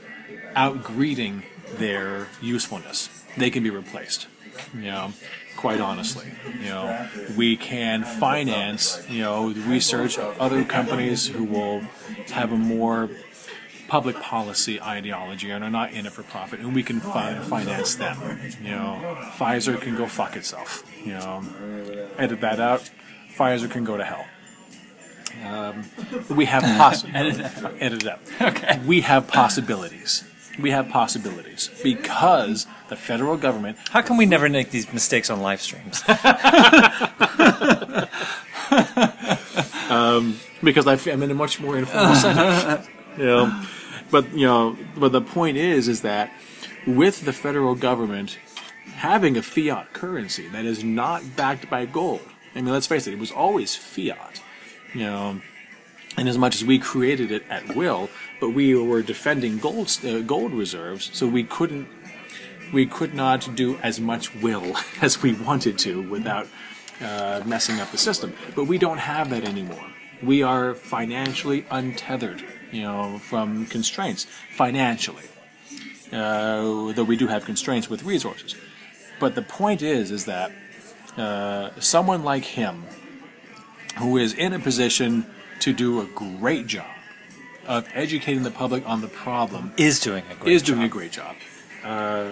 outgreeding 0.56 1.44
their 1.78 2.28
usefulness. 2.42 3.10
They 3.38 3.50
can 3.50 3.64
be 3.64 3.70
replaced. 3.70 4.28
You 4.76 4.82
know, 4.82 5.14
quite 5.62 5.80
honestly, 5.80 6.26
you 6.60 6.70
know, 6.70 7.08
we 7.38 7.56
can 7.56 8.04
finance, 8.04 9.00
you 9.08 9.22
know, 9.22 9.50
research 9.52 10.18
of 10.18 10.40
other 10.42 10.64
companies 10.66 11.28
who 11.28 11.44
will 11.44 11.82
have 12.32 12.52
a 12.52 12.58
more 12.58 13.10
public 13.88 14.20
policy 14.20 14.82
ideology 14.82 15.52
and 15.52 15.64
are 15.64 15.70
not 15.70 15.92
in 15.94 16.08
it 16.08 16.12
for 16.14 16.24
profit, 16.24 16.60
and 16.62 16.74
we 16.74 16.82
can 16.82 17.00
fi- 17.00 17.38
finance 17.42 17.94
them. 17.96 18.18
You 18.64 18.72
know, 18.72 19.18
Pfizer 19.38 19.80
can 19.80 19.96
go 19.96 20.08
fuck 20.08 20.36
itself. 20.36 20.84
You 21.06 21.14
know, 21.14 21.44
edit 22.18 22.42
that 22.42 22.60
out. 22.60 22.90
Pfizer 23.38 23.70
can 23.70 23.84
go 23.84 23.98
to 23.98 24.04
hell. 24.04 24.26
Um, 25.46 25.84
we 26.36 26.46
have 26.46 26.64
poss- 26.80 27.06
edit 27.14 28.04
it 28.04 28.08
out. 28.08 28.20
Okay. 28.42 28.80
We 28.86 29.02
have 29.02 29.28
possibilities. 29.28 30.24
We 30.60 30.72
have 30.72 30.90
possibilities 30.90 31.70
because 31.84 32.68
the 32.90 32.96
federal 32.96 33.38
government 33.38 33.78
How 33.90 34.02
come 34.02 34.18
we 34.18 34.26
never 34.26 34.50
make 34.50 34.72
these 34.72 34.92
mistakes 34.94 35.30
on 35.30 35.42
live 35.42 35.62
streams? 35.62 36.04
Um, 39.92 40.40
because 40.64 40.88
I 40.88 40.94
am 41.12 41.22
in 41.22 41.30
a 41.32 41.34
much 41.34 41.60
more 41.60 41.78
informal 41.78 42.16
setting. 42.16 42.88
You 43.18 43.26
know, 43.26 43.66
but 44.10 44.32
you 44.34 44.46
know, 44.46 44.78
but 44.96 45.12
the 45.12 45.22
point 45.22 45.58
is, 45.58 45.90
is 45.90 46.02
that 46.02 46.32
with 46.88 47.26
the 47.26 47.34
federal 47.34 47.76
government 47.76 48.38
having 48.96 49.36
a 49.36 49.42
fiat 49.42 49.92
currency 49.94 50.48
that 50.50 50.64
is 50.64 50.84
not 50.84 51.36
backed 51.36 51.70
by 51.70 51.86
gold. 51.86 52.22
I 52.56 52.62
mean, 52.62 52.72
let's 52.72 52.88
face 52.88 53.08
it, 53.08 53.14
it 53.14 53.20
was 53.20 53.32
always 53.32 53.76
fiat. 53.76 54.42
You 54.94 55.02
know, 55.02 55.42
and 56.18 56.28
as 56.28 56.38
much 56.38 56.56
as 56.56 56.66
we 56.66 56.78
created 56.78 57.32
it 57.32 57.44
at 57.50 57.76
will, 57.76 58.10
but 58.40 58.50
we 58.50 58.76
were 58.76 59.02
defending 59.02 59.58
gold 59.58 59.98
uh, 60.06 60.20
gold 60.20 60.54
reserves, 60.54 61.10
so 61.14 61.28
we 61.28 61.44
couldn't 61.44 61.88
we 62.74 62.86
could 62.86 63.14
not 63.14 63.56
do 63.56 63.78
as 63.78 64.00
much 64.00 64.34
will 64.36 64.76
as 65.02 65.22
we 65.22 65.34
wanted 65.34 65.78
to 65.80 66.02
without 66.02 66.48
uh, 67.02 67.42
messing 67.46 67.80
up 67.80 67.92
the 67.92 67.98
system. 67.98 68.34
But 68.56 68.66
we 68.66 68.78
don't 68.78 69.00
have 69.00 69.30
that 69.30 69.44
anymore. 69.44 69.86
We 70.22 70.44
are 70.44 70.76
financially 70.76 71.66
untethered, 71.72 72.44
you 72.72 72.84
know, 72.84 73.18
from 73.18 73.66
constraints 73.66 74.26
financially. 74.52 75.26
Uh, 76.12 76.92
though 76.92 77.06
we 77.06 77.16
do 77.16 77.28
have 77.28 77.46
constraints 77.46 77.90
with 77.90 78.04
resources. 78.04 78.56
But 79.20 79.36
the 79.36 79.42
point 79.42 79.82
is, 79.82 80.12
is 80.12 80.26
that 80.26 80.52
uh, 81.18 81.70
someone 81.80 82.24
like 82.24 82.44
him, 82.44 82.84
who 83.98 84.18
is 84.18 84.34
in 84.34 84.52
a 84.52 84.60
position 84.60 85.26
to 85.62 85.74
do 85.74 86.02
a 86.02 86.06
great 86.06 86.68
job, 86.68 86.92
of 87.68 87.88
educating 87.94 88.44
the 88.44 88.52
public 88.52 88.84
on 88.88 89.02
the 89.02 89.08
problem 89.08 89.72
Is 89.78 90.00
doing 90.00 90.24
a 90.32 90.36
great 90.36 90.54
is 90.56 90.62
doing 90.62 90.80
job. 90.82 90.86
a 90.86 90.94
great 90.98 91.12
job. 91.12 91.36
Uh, 91.84 92.30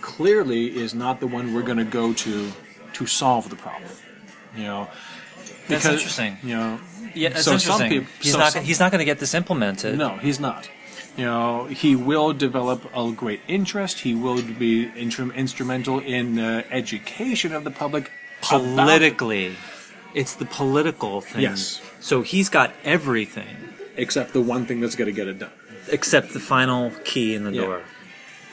clearly, 0.00 0.62
is 0.84 0.94
not 0.94 1.20
the 1.20 1.26
one 1.26 1.54
we're 1.54 1.62
going 1.70 1.78
to 1.78 1.84
go 2.00 2.12
to 2.12 2.52
to 2.94 3.06
solve 3.06 3.48
the 3.48 3.56
problem. 3.56 3.90
You 4.56 4.64
know, 4.64 4.88
That's 5.68 5.86
interesting. 5.86 6.36
You 6.42 6.56
know, 6.56 6.80
Yeah, 7.14 7.28
that's 7.30 7.44
So 7.44 7.56
some 7.58 7.80
interesting. 7.82 8.08
he's 8.20 8.32
so 8.32 8.38
not. 8.38 8.52
some- 8.52 8.64
he's 8.64 8.80
not 8.80 8.90
going 8.92 8.98
to 9.00 9.04
get 9.12 9.18
this 9.18 9.34
implemented. 9.34 9.96
no, 9.98 10.10
he's 10.18 10.40
not. 10.40 10.68
You 11.16 11.24
know, 11.26 11.66
he 11.66 11.94
will 11.94 12.32
develop 12.32 12.80
a 12.96 13.12
great 13.12 13.40
interest. 13.46 14.00
He 14.00 14.14
will 14.14 14.40
be 14.42 14.86
intrum- 14.96 15.34
instrumental 15.34 15.98
in 16.00 16.34
the 16.36 16.64
education 16.70 17.52
of 17.52 17.64
the 17.64 17.70
public. 17.70 18.04
about- 18.04 18.64
politically, 18.76 19.56
it's 20.14 20.34
the 20.34 20.44
political 20.46 21.20
thing. 21.20 21.42
Yes. 21.42 21.80
So 22.00 22.22
he's 22.22 22.48
got 22.48 22.72
everything 22.84 23.56
except 23.96 24.32
the 24.32 24.40
one 24.40 24.66
thing 24.66 24.80
that's 24.80 24.96
going 24.96 25.06
to 25.06 25.12
get 25.12 25.28
it 25.28 25.38
done. 25.38 25.50
except 25.88 26.32
the 26.32 26.40
final 26.40 26.92
key 27.04 27.34
in 27.34 27.42
the 27.44 27.52
Yeah. 27.52 27.60
door. 27.62 27.82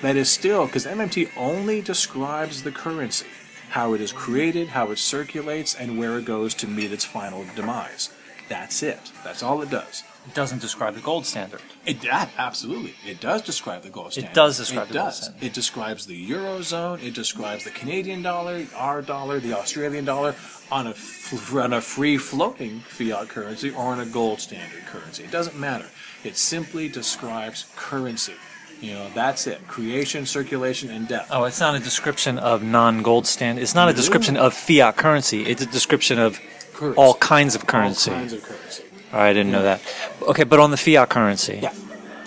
That 0.02 0.16
is 0.16 0.32
still 0.32 0.66
because 0.66 0.86
MMT 0.88 1.30
only 1.38 1.80
describes 1.82 2.64
the 2.64 2.72
currency, 2.72 3.28
how 3.70 3.94
it 3.94 4.02
is 4.02 4.12
created, 4.12 4.70
how 4.70 4.90
it 4.92 4.98
circulates, 4.98 5.76
and 5.76 6.00
where 6.00 6.18
it 6.18 6.26
goes 6.26 6.54
to 6.56 6.68
meet 6.68 6.92
its 6.92 7.06
final 7.06 7.46
demise. 7.56 8.10
That's 8.48 8.82
it. 8.82 9.12
That's 9.24 9.44
all 9.44 9.62
it 9.62 9.70
does. 9.70 10.04
It 10.28 10.36
doesn't 10.36 10.62
describe 10.62 10.94
the 10.96 11.02
gold 11.02 11.26
standard. 11.26 11.62
It 11.86 12.02
that, 12.02 12.30
absolutely. 12.38 12.94
It 13.06 13.20
does 13.20 13.42
describe 13.42 13.82
the 13.82 13.90
gold 13.90 14.12
standard. 14.14 14.32
It 14.32 14.36
does 14.36 14.58
describe 14.58 14.84
it 14.86 14.88
the 14.90 14.94
gold 15.00 15.08
does. 15.08 15.18
standard. 15.24 15.44
It 15.44 15.54
describes 15.54 16.06
the 16.06 16.30
eurozone. 16.30 17.04
It 17.04 17.16
describes 17.16 17.64
the 17.64 17.72
Canadian 17.72 18.22
dollar, 18.22 18.66
our 18.76 19.02
dollar, 19.02 19.40
the 19.40 19.54
Australian 19.58 20.06
dollar 20.06 20.36
on 20.72 20.86
a 20.86 20.92
f- 20.92 21.54
on 21.56 21.74
a 21.74 21.82
free 21.82 22.18
floating 22.18 22.82
fiat 22.82 23.30
currency 23.30 23.72
or 23.72 23.86
on 23.94 24.00
a 24.00 24.06
gold 24.06 24.40
standard 24.40 24.86
currency. 24.86 25.24
It 25.24 25.32
doesn't 25.32 25.58
matter. 25.58 25.88
It 26.24 26.38
simply 26.38 26.90
describes 26.90 27.66
currency. 27.76 28.34
You 28.82 28.94
know, 28.94 29.08
that's 29.16 29.48
it. 29.48 29.68
Creation, 29.68 30.26
circulation, 30.26 30.90
and 30.90 31.08
death. 31.08 31.28
Oh, 31.32 31.44
it's 31.46 31.60
not 31.60 31.76
a 31.76 31.80
description 31.80 32.38
of 32.38 32.62
non-gold 32.64 33.26
standard. 33.28 33.62
It's 33.62 33.76
not 33.76 33.90
a 33.90 33.94
description 33.94 34.38
of 34.38 34.54
fiat 34.54 34.96
currency. 34.96 35.44
It's 35.44 35.62
a 35.62 35.66
description 35.66 36.18
of 36.20 36.40
Currency. 36.74 36.98
all 36.98 37.16
kinds 37.16 37.56
of 37.56 37.66
currency. 37.68 38.12
All 38.12 38.18
kinds 38.18 38.34
of 38.34 38.44
currency. 38.44 38.84
I 39.12 39.34
didn't 39.34 39.52
know 39.52 39.64
that. 39.64 39.82
Okay, 40.22 40.44
but 40.44 40.60
on 40.60 40.72
the 40.72 40.78
fiat 40.78 41.10
currency. 41.10 41.60
Yeah. 41.62 41.74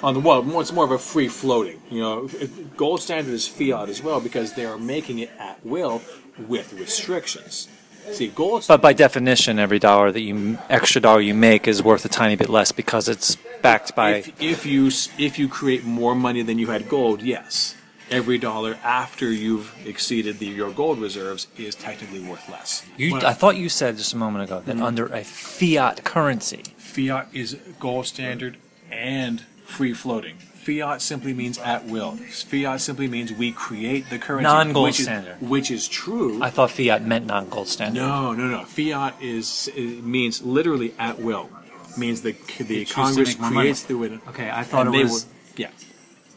On 0.03 0.15
the 0.15 0.21
well, 0.21 0.43
more, 0.43 0.61
it's 0.63 0.73
more 0.73 0.85
of 0.85 0.91
a 0.91 0.99
free 0.99 1.29
floating. 1.29 1.81
You 1.91 2.01
know, 2.01 2.29
gold 2.77 3.01
standard 3.01 3.33
is 3.33 3.47
fiat 3.47 3.89
as 3.89 4.03
well 4.03 4.21
because 4.21 4.55
they 4.55 4.65
are 4.65 4.77
making 4.77 5.21
it 5.21 5.31
at 5.39 5.65
will 5.65 6.03
with 6.37 6.73
restrictions. 6.73 7.69
See, 8.11 8.29
gold. 8.29 8.65
But 8.67 8.83
by 8.83 8.95
definition, 8.95 9.61
every 9.61 9.79
dollar 9.79 10.11
that 10.11 10.21
you 10.21 10.59
extra 10.69 11.01
dollar 11.01 11.21
you 11.21 11.35
make 11.35 11.69
is 11.69 11.83
worth 11.85 12.05
a 12.05 12.09
tiny 12.09 12.35
bit 12.35 12.49
less 12.49 12.73
because 12.73 13.09
it's 13.09 13.37
backed 13.63 13.95
by. 13.95 14.15
if, 14.15 14.43
if 14.43 14.67
you 14.67 14.87
if 15.19 15.39
you 15.39 15.49
create 15.49 15.85
more 15.85 16.17
money 16.17 16.43
than 16.43 16.59
you 16.59 16.67
had 16.67 16.89
gold, 16.89 17.23
yes, 17.23 17.77
every 18.13 18.39
dollar 18.39 18.79
after 18.85 19.31
you've 19.31 19.75
exceeded 19.87 20.39
the, 20.39 20.47
your 20.47 20.71
gold 20.71 20.99
reserves 20.99 21.47
is 21.57 21.75
technically 21.75 22.21
worth 22.21 22.49
less. 22.49 22.85
You, 22.97 23.15
Well, 23.15 23.27
I 23.27 23.33
thought 23.33 23.57
you 23.57 23.69
said 23.69 23.97
just 23.97 24.13
a 24.13 24.17
moment 24.17 24.45
ago 24.45 24.61
that 24.61 24.77
mm-hmm. 24.77 24.85
under 24.85 25.07
a 25.07 25.25
fiat 25.25 26.05
currency, 26.05 26.63
fiat 26.77 27.29
is 27.33 27.57
gold 27.81 28.07
standard 28.07 28.57
and 28.91 29.41
free 29.65 29.95
floating. 29.95 30.37
Fiat 30.37 31.03
simply 31.03 31.35
means 31.35 31.59
at 31.59 31.87
will. 31.87 32.13
Fiat 32.13 32.81
simply 32.81 33.09
means 33.09 33.33
we 33.33 33.51
create 33.51 34.09
the 34.11 34.19
currency. 34.19 34.45
Non-gold 34.45 34.85
which 34.85 35.01
is- 35.01 35.07
standard. 35.07 35.37
which 35.41 35.71
is 35.73 35.89
true. 35.89 36.41
I 36.41 36.51
thought 36.51 36.71
fiat 36.71 37.05
meant 37.05 37.27
non-gold 37.27 37.67
standard. 37.67 37.99
No, 38.01 38.33
no, 38.33 38.47
no. 38.47 38.65
Fiat 38.65 39.21
is 39.21 39.69
means 39.77 40.41
literally 40.43 40.95
at 40.99 41.19
will. 41.19 41.51
Means 41.99 42.23
the 42.23 42.33
the 42.61 42.85
Congress 42.85 43.31
make 43.31 43.41
more 43.41 43.51
creates 43.51 43.83
the 43.83 43.97
winner. 43.99 44.21
Okay, 44.29 44.49
I 44.51 44.63
thought 44.63 44.87
and 44.87 44.95
it 44.95 44.99
they 44.99 45.05
was. 45.05 45.27
will- 45.27 45.33
yeah. 45.57 45.71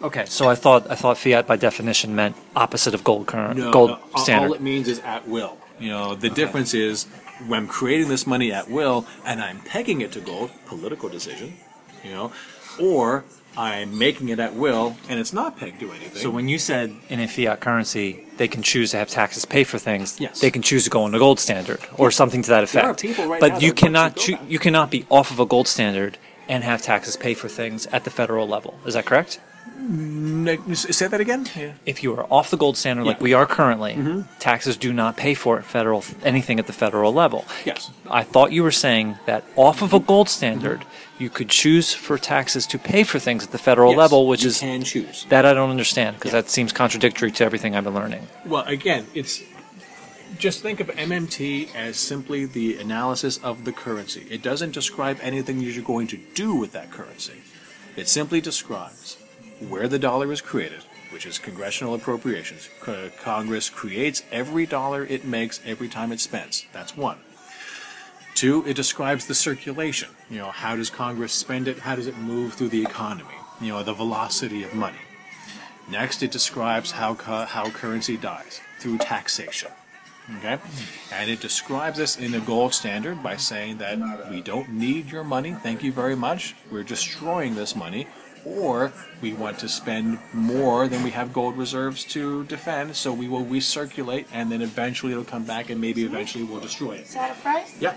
Okay, 0.01 0.25
so 0.25 0.47
I 0.49 0.55
thought 0.55 0.89
I 0.91 0.95
thought 0.95 1.17
fiat 1.17 1.47
by 1.47 1.55
definition 1.55 2.15
meant 2.15 2.35
opposite 2.55 2.93
of 2.93 3.03
gold 3.03 3.27
current 3.27 3.57
No, 3.59 3.71
gold 3.71 3.89
no, 3.91 3.99
all- 4.13 4.21
standard. 4.23 4.47
All 4.47 4.53
it 4.53 4.61
means 4.61 4.87
is 4.87 4.99
at 4.99 5.27
will. 5.27 5.57
You 5.79 5.89
know, 5.89 6.15
the 6.15 6.29
difference 6.29 6.73
is 6.73 7.05
when 7.47 7.59
I'm 7.61 7.67
creating 7.67 8.07
this 8.09 8.25
money 8.27 8.51
at 8.51 8.69
will 8.69 9.05
and 9.25 9.41
I'm 9.41 9.59
pegging 9.59 10.01
it 10.01 10.11
to 10.13 10.21
gold, 10.21 10.51
political 10.65 11.09
decision, 11.09 11.57
you 12.03 12.11
know, 12.11 12.31
or 12.79 13.25
I'm 13.57 13.97
making 13.97 14.29
it 14.29 14.39
at 14.39 14.53
will 14.53 14.97
and 15.09 15.19
it's 15.19 15.31
not 15.33 15.57
pegged 15.57 15.79
to 15.81 15.91
anything. 15.91 16.21
so 16.21 16.29
when 16.29 16.49
you 16.49 16.57
said 16.59 16.93
in 17.09 17.19
a 17.21 17.27
fiat 17.27 17.61
currency 17.61 18.25
they 18.37 18.47
can 18.49 18.61
choose 18.63 18.91
to 18.91 18.97
have 18.97 19.07
taxes 19.09 19.45
pay 19.45 19.63
for 19.63 19.77
things, 19.77 20.19
Yes. 20.19 20.39
they 20.41 20.51
can 20.51 20.61
choose 20.61 20.83
to 20.83 20.89
go 20.89 21.03
on 21.03 21.11
the 21.11 21.19
gold 21.19 21.39
standard 21.39 21.79
or 21.97 22.11
something 22.11 22.41
to 22.43 22.49
that 22.49 22.69
There 22.69 22.83
are 22.85 22.89
effect. 22.91 23.01
people 23.01 23.27
right 23.27 23.39
but 23.39 23.47
now 23.53 23.55
you 23.59 23.59
that 23.59 23.67
want 23.67 23.77
cannot 23.79 24.09
to 24.11 24.19
go 24.19 24.23
choo- 24.37 24.43
that 24.43 24.51
you 24.51 24.59
cannot 24.59 24.91
be 24.91 25.05
off 25.09 25.31
of 25.31 25.39
a 25.39 25.45
gold 25.45 25.67
standard 25.69 26.17
and 26.49 26.63
have 26.65 26.81
taxes 26.81 27.15
pay 27.17 27.33
for 27.33 27.47
things 27.49 27.85
at 27.87 28.03
the 28.03 28.09
federal 28.11 28.45
level. 28.47 28.77
Is 28.85 28.93
that 28.93 29.05
correct? 29.05 29.39
Say 29.77 31.07
that 31.07 31.19
again. 31.19 31.47
Yeah. 31.55 31.73
If 31.85 32.01
you 32.01 32.13
are 32.15 32.25
off 32.31 32.49
the 32.49 32.57
gold 32.57 32.77
standard 32.77 33.03
like 33.05 33.15
Yeah. 33.15 33.17
Mm-hmm. 33.17 33.23
we 33.23 33.33
are 33.33 33.45
currently, 33.45 34.23
taxes 34.39 34.77
do 34.77 34.93
not 34.93 35.17
pay 35.17 35.33
for 35.33 35.59
it 35.59 35.65
federal 35.65 36.03
anything 36.23 36.59
at 36.59 36.67
the 36.67 36.73
federal 36.73 37.13
level. 37.13 37.45
Yes. 37.65 37.91
I 38.09 38.23
thought 38.23 38.51
you 38.51 38.63
were 38.63 38.71
saying 38.71 39.17
that 39.25 39.43
off 39.55 39.81
of 39.81 39.93
a 39.93 39.99
gold 39.99 40.29
standard, 40.29 40.85
you 41.19 41.29
could 41.29 41.49
choose 41.49 41.93
for 41.93 42.17
taxes 42.17 42.65
to 42.67 42.77
pay 42.79 43.03
for 43.03 43.19
things 43.19 43.43
at 43.45 43.51
the 43.51 43.57
federal 43.57 43.91
Yes, 43.91 43.97
level, 43.97 44.27
which 44.27 44.43
you 44.43 44.49
is 44.49 44.59
can 44.59 44.83
choose. 44.83 45.25
that 45.29 45.45
I 45.45 45.53
don't 45.53 45.69
understand 45.71 46.15
because 46.17 46.31
Yeah. 46.33 46.41
that 46.41 46.49
seems 46.49 46.71
contradictory 46.71 47.31
to 47.31 47.43
everything 47.43 47.75
I've 47.75 47.83
been 47.83 47.93
learning. 47.93 48.27
Well, 48.45 48.63
again, 48.65 49.07
it's 49.13 49.41
just 50.37 50.61
think 50.61 50.79
of 50.79 50.87
MMT 50.97 51.69
as 51.75 51.95
simply 51.97 52.45
the 52.45 52.77
analysis 52.77 53.37
of 53.43 53.63
the 53.65 53.71
currency. 53.71 54.25
It 54.29 54.41
doesn't 54.41 54.71
describe 54.71 55.17
anything 55.21 55.59
you're 55.61 55.83
going 55.83 56.07
to 56.07 56.19
do 56.33 56.53
with 56.55 56.71
that 56.73 56.91
currency. 56.91 57.39
It 57.95 58.09
simply 58.09 58.41
describes 58.41 59.04
where 59.59 59.87
the 59.87 59.99
dollar 59.99 60.31
is 60.31 60.41
created, 60.41 60.81
which 61.11 61.25
is 61.25 61.39
congressional 61.39 61.93
appropriations. 61.95 62.69
Co- 62.81 63.09
Congress 63.21 63.69
creates 63.69 64.23
every 64.31 64.65
dollar 64.65 65.05
it 65.05 65.25
makes 65.25 65.61
every 65.65 65.87
time 65.89 66.11
it 66.11 66.19
spends. 66.19 66.65
That's 66.73 66.95
one. 66.97 67.17
Two, 68.33 68.65
it 68.67 68.75
describes 68.75 69.27
the 69.27 69.35
circulation. 69.35 70.09
You 70.29 70.39
know, 70.39 70.51
how 70.51 70.75
does 70.75 70.89
Congress 70.89 71.31
spend 71.31 71.67
it? 71.67 71.79
How 71.79 71.95
does 71.95 72.07
it 72.07 72.17
move 72.17 72.53
through 72.53 72.69
the 72.69 72.83
economy? 72.83 73.35
You 73.61 73.69
know, 73.69 73.83
the 73.83 73.93
velocity 73.93 74.63
of 74.63 74.73
money. 74.73 74.97
Next, 75.89 76.21
it 76.21 76.31
describes 76.31 76.91
how, 76.91 77.15
cu- 77.15 77.45
how 77.45 77.69
currency 77.69 78.17
dies 78.17 78.59
through 78.79 78.97
taxation. 78.97 79.71
Okay? 80.37 80.57
And 81.13 81.29
it 81.29 81.39
describes 81.39 81.97
this 81.97 82.17
in 82.17 82.33
a 82.33 82.39
gold 82.39 82.73
standard 82.73 83.21
by 83.21 83.37
saying 83.37 83.77
that 83.77 84.29
we 84.31 84.41
don't 84.41 84.69
need 84.69 85.11
your 85.11 85.23
money, 85.23 85.53
thank 85.53 85.83
you 85.83 85.91
very 85.91 86.15
much. 86.15 86.55
We're 86.71 86.83
destroying 86.83 87.55
this 87.55 87.75
money. 87.75 88.07
Or 88.45 88.93
we 89.21 89.33
want 89.33 89.57
to 89.59 89.67
spend 89.67 90.19
more 90.31 90.87
than 90.87 91.03
we 91.03 91.09
have 91.11 91.33
gold 91.33 91.57
reserves 91.57 92.03
to 92.05 92.43
defend, 92.45 92.95
so 92.95 93.11
we 93.11 93.27
will 93.27 93.43
recirculate 93.43 94.25
and 94.31 94.51
then 94.51 94.61
eventually 94.61 95.11
it'll 95.11 95.23
come 95.23 95.45
back 95.45 95.69
and 95.69 95.81
maybe 95.81 96.03
eventually 96.03 96.43
we'll 96.43 96.59
destroy 96.59 96.93
it. 96.93 97.05
Is 97.05 97.15
that 97.15 97.31
a 97.31 97.33
fries? 97.33 97.75
Yeah. 97.79 97.95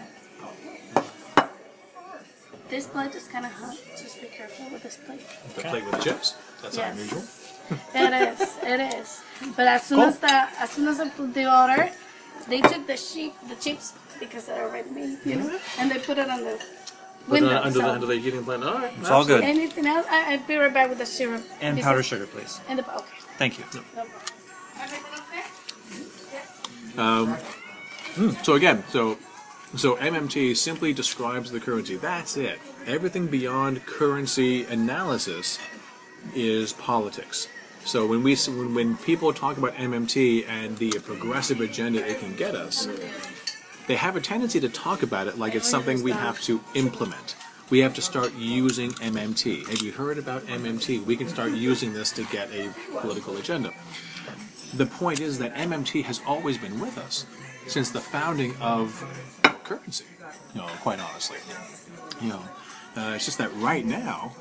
This 2.68 2.86
plate 2.86 3.14
is 3.14 3.26
kind 3.28 3.46
of 3.46 3.52
hot. 3.52 3.76
Just 3.96 4.20
be 4.20 4.28
careful 4.28 4.66
with 4.70 4.82
this 4.82 4.96
plate. 4.96 5.22
The 5.56 5.62
plate 5.62 5.84
with 5.84 5.92
the 5.92 6.02
chips. 6.02 6.34
That's 6.62 6.76
Yes. 6.76 6.92
unusual. 6.92 7.22
It 7.94 8.12
is. 8.12 8.40
It 8.62 8.80
is. 8.94 9.20
But 9.56 9.66
as 9.68 9.82
soon 9.82 10.00
as 10.00 10.18
the 10.18 10.34
as 10.64 10.70
soon 10.70 10.88
as 10.88 11.00
I 11.00 11.08
put 11.10 11.34
the 11.34 11.46
order, 11.60 11.90
they 12.48 12.60
took 12.62 12.86
the 12.86 12.96
sheep, 12.96 13.34
the 13.48 13.56
chips 13.56 13.92
because 14.20 14.46
they're 14.46 14.64
already 14.64 14.90
made, 14.90 15.18
you 15.24 15.36
know, 15.36 15.46
mm-hmm. 15.46 15.80
and 15.80 15.90
they 15.90 15.98
put 15.98 16.18
it 16.18 16.28
on 16.28 16.40
the 16.44 16.56
But 17.28 17.42
window. 17.42 17.56
uh, 17.56 17.60
under, 17.60 17.72
so 17.72 17.78
the, 17.86 17.92
under 17.92 18.06
the 18.06 18.16
heating 18.18 18.42
blend. 18.42 18.64
All 18.64 18.74
right. 18.74 18.92
It's 18.98 19.10
all 19.10 19.24
good. 19.24 19.42
anything 19.42 19.86
else? 19.86 20.06
I, 20.08 20.32
I'll 20.34 20.46
be 20.46 20.56
right 20.56 20.72
back 20.72 20.88
with 20.88 20.98
the 20.98 21.06
syrup. 21.06 21.42
And 21.60 21.76
This 21.76 21.84
powder 21.84 22.00
is- 22.00 22.06
sugar, 22.06 22.26
please. 22.26 22.60
And 22.68 22.78
the 22.78 22.96
okay. 22.96 23.04
Thank 23.36 23.58
you. 23.58 23.64
No 23.74 23.82
problem. 23.92 24.14
Everything 24.80 25.12
okay? 26.96 28.42
So 28.42 28.54
again, 28.54 28.82
so 28.90 29.18
so 29.76 29.96
MMT 29.96 30.56
simply 30.56 30.92
describes 30.92 31.50
the 31.52 31.60
currency. 31.60 31.96
That's 31.96 32.36
it. 32.36 32.58
Everything 32.86 33.26
beyond 33.26 33.84
currency 33.86 34.64
analysis 34.64 35.58
is 36.34 36.72
politics. 36.72 37.48
So 37.84 38.06
when 38.06 38.22
we 38.22 38.34
when, 38.36 38.74
when 38.74 38.96
people 38.96 39.32
talk 39.32 39.56
about 39.58 39.74
MMT 39.74 40.48
and 40.48 40.76
the 40.78 40.90
progressive 41.04 41.60
agenda 41.60 42.04
it 42.06 42.18
can 42.18 42.34
get 42.34 42.54
us, 42.54 42.88
they 43.88 43.96
have 43.96 44.16
a 44.16 44.20
tendency 44.20 44.60
to 44.60 44.68
talk 44.68 45.02
about 45.02 45.26
it 45.26 45.38
like 45.38 45.54
it's 45.54 45.68
something 45.68 46.02
we 46.02 46.12
have 46.12 46.40
to 46.42 46.60
implement. 46.74 47.34
We 47.70 47.80
have 47.80 47.94
to 47.94 48.02
start 48.02 48.34
using 48.34 48.90
MMT. 48.92 49.66
Have 49.66 49.80
you 49.80 49.92
heard 49.92 50.18
about 50.18 50.42
MMT? 50.42 51.04
We 51.04 51.16
can 51.16 51.28
start 51.28 51.52
using 51.52 51.94
this 51.94 52.12
to 52.12 52.24
get 52.24 52.52
a 52.52 52.72
political 53.00 53.36
agenda. 53.38 53.72
The 54.74 54.86
point 54.86 55.20
is 55.20 55.38
that 55.38 55.54
MMT 55.54 56.04
has 56.04 56.20
always 56.26 56.58
been 56.58 56.78
with 56.78 56.98
us 56.98 57.24
since 57.66 57.90
the 57.90 58.00
founding 58.00 58.54
of 58.60 59.02
currency. 59.64 60.04
You 60.54 60.60
know, 60.60 60.66
quite 60.80 61.00
honestly, 61.00 61.38
you 62.20 62.28
know, 62.28 62.42
uh, 62.96 63.12
it's 63.14 63.24
just 63.24 63.38
that 63.38 63.54
right 63.56 63.84
now, 63.84 64.34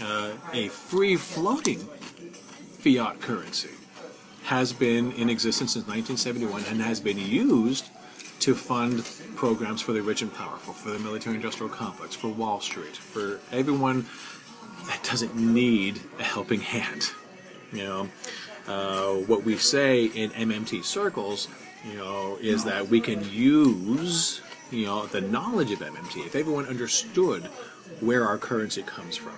uh, 0.00 0.32
a 0.52 0.68
free 0.68 1.16
floating 1.16 1.80
fiat 2.78 3.20
currency 3.20 3.70
has 4.44 4.72
been 4.72 5.12
in 5.12 5.28
existence 5.28 5.72
since 5.72 5.86
1971 5.86 6.64
and 6.70 6.80
has 6.80 7.00
been 7.00 7.18
used 7.18 7.90
to 8.40 8.54
fund 8.54 9.04
programs 9.36 9.80
for 9.80 9.92
the 9.92 10.02
rich 10.02 10.22
and 10.22 10.32
powerful, 10.32 10.72
for 10.72 10.90
the 10.90 10.98
military 10.98 11.36
industrial 11.36 11.70
complex, 11.70 12.14
for 12.14 12.28
Wall 12.28 12.60
Street, 12.60 12.96
for 12.96 13.40
everyone 13.52 14.06
that 14.86 15.02
doesn't 15.04 15.34
need 15.34 16.00
a 16.18 16.22
helping 16.22 16.60
hand. 16.60 17.10
You 17.72 17.84
know, 17.84 18.08
uh, 18.66 19.14
what 19.26 19.44
we 19.44 19.56
say 19.56 20.04
in 20.04 20.30
MMT 20.30 20.84
circles, 20.84 21.48
you 21.88 21.96
know, 21.96 22.38
is 22.40 22.64
that 22.64 22.88
we 22.88 23.00
can 23.00 23.28
use, 23.30 24.40
you 24.70 24.86
know, 24.86 25.06
the 25.06 25.20
knowledge 25.20 25.70
of 25.72 25.80
MMT. 25.80 26.26
If 26.26 26.34
everyone 26.34 26.66
understood 26.66 27.44
where 28.00 28.26
our 28.26 28.38
currency 28.38 28.82
comes 28.82 29.16
from 29.16 29.36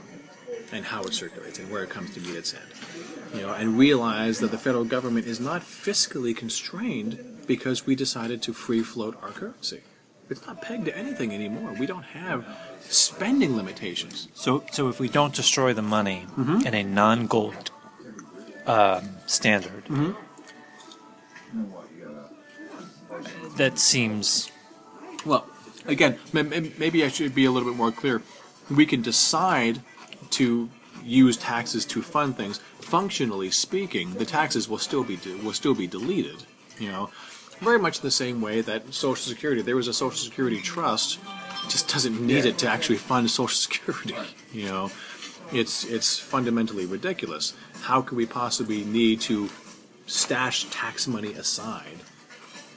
and 0.72 0.84
how 0.84 1.02
it 1.02 1.14
circulates 1.14 1.58
and 1.58 1.70
where 1.70 1.82
it 1.82 1.90
comes 1.90 2.14
to 2.14 2.20
meet 2.20 2.36
its 2.36 2.54
end, 2.54 3.34
you 3.34 3.42
know, 3.42 3.52
and 3.52 3.78
realize 3.78 4.40
that 4.40 4.50
the 4.50 4.58
federal 4.58 4.84
government 4.84 5.26
is 5.26 5.40
not 5.40 5.62
fiscally 5.62 6.36
constrained 6.36 7.29
because 7.46 7.86
we 7.86 7.94
decided 7.94 8.42
to 8.42 8.52
free 8.52 8.82
float 8.82 9.16
our 9.22 9.30
currency. 9.30 9.80
It's 10.28 10.46
not 10.46 10.62
pegged 10.62 10.84
to 10.84 10.96
anything 10.96 11.32
anymore. 11.34 11.74
We 11.78 11.86
don't 11.86 12.04
have 12.04 12.46
spending 12.82 13.56
limitations. 13.56 14.28
So, 14.34 14.64
so 14.70 14.88
if 14.88 15.00
we 15.00 15.08
don't 15.08 15.34
destroy 15.34 15.72
the 15.74 15.82
money 15.82 16.26
in 16.64 16.74
a 16.74 16.82
non-gold 16.84 17.70
um, 18.66 19.16
standard, 19.26 19.84
that 23.56 23.78
seems 23.78 24.50
Well, 25.24 25.46
again, 25.86 26.18
maybe 26.32 27.04
I 27.04 27.08
should 27.08 27.34
be 27.34 27.44
a 27.44 27.50
little 27.50 27.68
bit 27.68 27.76
more 27.76 27.92
clear. 27.92 28.22
We 28.70 28.86
can 28.86 29.02
decide 29.02 29.80
to 30.30 30.70
use 31.04 31.36
taxes 31.36 31.84
to 31.86 32.02
fund 32.02 32.36
things. 32.36 32.58
Functionally 32.80 33.50
speaking, 33.50 34.14
the 34.14 34.24
taxes 34.24 34.68
will 34.68 34.78
still 34.78 35.04
be 35.04 35.16
de- 35.16 35.36
will 35.36 35.52
still 35.52 35.74
be 35.74 35.86
deleted. 35.86 36.44
You 36.78 36.88
know, 36.92 37.10
very 37.60 37.78
much 37.78 38.00
the 38.00 38.10
same 38.10 38.40
way 38.40 38.60
that 38.62 38.92
Social 38.94 39.16
Security. 39.32 39.62
There 39.62 39.76
was 39.76 39.88
a 39.88 39.92
Social 39.92 40.18
Security 40.18 40.60
trust, 40.60 41.18
just 41.68 41.88
doesn't 41.92 42.20
need 42.20 42.44
it 42.44 42.58
to 42.58 42.68
actually 42.68 42.96
fund 42.98 43.30
Social 43.30 43.56
Security. 43.56 44.14
You 44.52 44.66
know, 44.66 44.90
it's 45.52 45.84
it's 45.84 46.18
fundamentally 46.18 46.84
ridiculous. 46.84 47.54
How 47.82 48.02
could 48.02 48.16
we 48.16 48.26
possibly 48.26 48.82
need 48.84 49.20
to 49.22 49.48
stash 50.06 50.64
tax 50.70 51.06
money 51.06 51.32
aside 51.34 51.98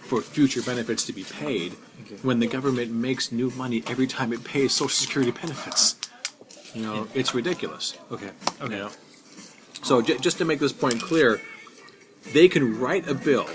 for 0.02 0.22
future 0.22 0.62
benefits 0.62 1.04
to 1.06 1.14
be 1.14 1.24
paid 1.24 1.72
when 2.22 2.38
the 2.40 2.46
government 2.46 2.92
makes 2.92 3.32
new 3.32 3.50
money 3.52 3.84
every 3.88 4.06
time 4.06 4.32
it 4.34 4.44
pays 4.44 4.72
Social 4.74 4.90
Security 4.90 5.32
benefits. 5.32 5.96
You 6.76 6.84
know, 6.84 7.08
it's 7.16 7.34
ridiculous. 7.34 7.96
okay. 8.12 8.30
You 8.62 8.70
know? 8.70 8.90
So 9.82 10.04
j- 10.04 10.20
just 10.20 10.38
to 10.38 10.46
make 10.46 10.60
this 10.60 10.74
point 10.74 11.02
clear, 11.02 11.42
they 12.32 12.48
can 12.48 12.80
write 12.80 13.08
a 13.08 13.14
bill 13.14 13.50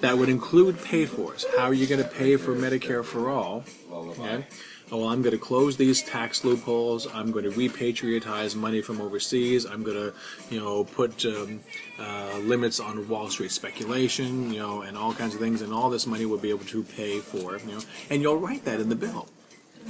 that 0.00 0.18
would 0.18 0.28
include 0.28 0.82
pay-fors. 0.82 1.44
How 1.56 1.64
are 1.64 1.74
you 1.74 1.86
going 1.86 2.02
to 2.02 2.08
pay 2.08 2.36
for 2.36 2.54
Medicare 2.54 3.04
for 3.04 3.30
all? 3.30 3.64
Okay. 3.90 4.46
Oh, 4.90 4.98
well, 4.98 5.08
I'm 5.08 5.20
going 5.20 5.32
to 5.32 5.38
close 5.38 5.76
these 5.76 6.02
tax 6.02 6.44
loopholes. 6.44 7.06
I'm 7.12 7.30
going 7.30 7.44
to 7.44 7.50
repatriotize 7.50 8.56
money 8.56 8.80
from 8.80 9.02
overseas. 9.02 9.66
I'm 9.66 9.82
going 9.82 9.96
to, 9.96 10.14
you 10.50 10.60
know, 10.60 10.84
put 10.84 11.26
um, 11.26 11.60
uh, 11.98 12.38
limits 12.38 12.80
on 12.80 13.06
Wall 13.06 13.28
Street 13.28 13.50
speculation, 13.50 14.50
you 14.50 14.60
know, 14.60 14.80
and 14.82 14.96
all 14.96 15.12
kinds 15.12 15.34
of 15.34 15.40
things. 15.40 15.60
And 15.60 15.74
all 15.74 15.90
this 15.90 16.06
money 16.06 16.24
will 16.24 16.38
be 16.38 16.48
able 16.48 16.64
to 16.66 16.82
pay 16.82 17.18
for, 17.18 17.58
you 17.58 17.72
know, 17.72 17.80
and 18.08 18.22
you'll 18.22 18.38
write 18.38 18.64
that 18.64 18.80
in 18.80 18.88
the 18.88 18.96
bill. 18.96 19.28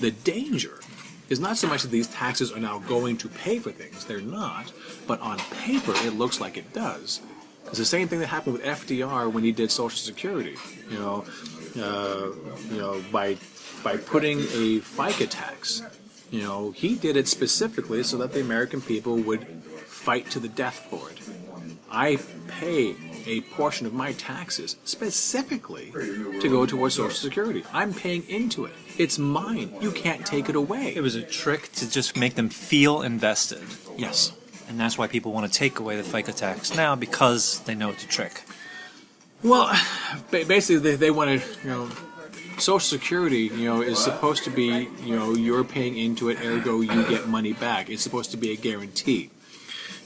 The 0.01 0.11
danger 0.11 0.81
is 1.29 1.39
not 1.39 1.59
so 1.59 1.69
much 1.69 1.83
that 1.83 1.93
these 1.93 2.09
taxes 2.09 2.51
are 2.51 2.61
now 2.61 2.81
going 2.81 3.19
to 3.19 3.29
pay 3.29 3.61
for 3.61 3.71
things. 3.71 4.05
They're 4.05 4.21
not. 4.21 4.73
But 5.07 5.21
on 5.21 5.39
paper, 5.63 5.93
it 5.97 6.15
looks 6.15 6.41
like 6.41 6.57
it 6.57 6.73
does. 6.73 7.21
It's 7.69 7.79
the 7.79 7.85
same 7.85 8.09
thing 8.09 8.21
that 8.21 8.27
happened 8.27 8.55
with 8.55 8.65
FDR 8.65 9.33
when 9.33 9.45
he 9.45 9.53
did 9.53 9.71
Social 9.71 9.99
Security. 9.99 10.57
You 10.91 10.99
know, 10.99 11.25
uh, 11.79 12.31
you 12.71 12.79
know, 12.79 13.03
by 13.13 13.37
by 13.83 13.97
putting 13.97 14.41
a 14.41 14.81
FICA 14.81 15.29
tax. 15.29 15.83
You 16.31 16.43
know, 16.43 16.73
he 16.73 16.95
did 16.95 17.17
it 17.17 17.27
specifically 17.27 18.03
so 18.03 18.19
that 18.19 18.33
the 18.33 18.41
American 18.41 18.81
people 18.83 19.17
would 19.17 19.47
fight 19.87 20.31
to 20.31 20.41
the 20.41 20.49
death 20.49 20.87
for 20.91 21.11
it. 21.11 21.21
I 21.91 22.19
pay 22.49 22.95
a 23.27 23.41
portion 23.43 23.87
of 23.87 23.95
my 23.95 24.13
taxes 24.13 24.77
specifically 24.85 25.91
to 25.93 26.49
go 26.49 26.67
towards 26.67 26.97
Social 26.97 27.11
Security. 27.11 27.65
I'm 27.73 27.95
paying 27.95 28.29
into 28.29 28.67
it. 28.67 28.73
It's 28.99 29.19
mine. 29.19 29.75
You 29.81 29.91
can't 29.93 30.27
take 30.27 30.49
it 30.49 30.57
away. 30.57 30.95
It 30.95 31.01
was 31.01 31.15
a 31.15 31.23
trick 31.23 31.73
to 31.73 31.91
just 31.91 32.17
make 32.17 32.35
them 32.35 32.49
feel 32.51 33.03
invested, 33.03 33.63
yes. 33.97 34.33
And 34.69 34.79
that's 34.79 34.97
why 34.99 35.07
people 35.07 35.33
want 35.33 35.51
to 35.51 35.59
take 35.59 35.79
away 35.79 35.97
the 35.97 36.03
FICA 36.03 36.35
tax 36.35 36.75
now 36.75 36.95
because 36.95 37.61
they 37.61 37.75
know 37.75 37.91
it's 37.91 38.05
a 38.05 38.09
trick. 38.09 38.43
Well, 39.43 39.71
basically, 40.31 40.79
they, 40.79 40.97
they 40.97 41.11
want 41.11 41.41
to, 41.41 41.49
you 41.63 41.71
know, 41.71 41.91
Social 42.59 42.81
Security, 42.81 43.43
you 43.55 43.67
know, 43.67 43.83
is 43.83 43.99
supposed 43.99 44.43
to 44.45 44.51
be, 44.51 44.89
you 45.05 45.15
know, 45.15 45.35
you're 45.35 45.63
paying 45.65 45.97
into 45.97 46.29
it, 46.29 46.39
ergo 46.45 46.81
you 46.81 47.09
get 47.09 47.29
money 47.29 47.53
back. 47.53 47.89
It's 47.89 48.03
supposed 48.03 48.33
to 48.33 48.37
be 48.37 48.51
a 48.51 48.57
guarantee. 48.57 49.31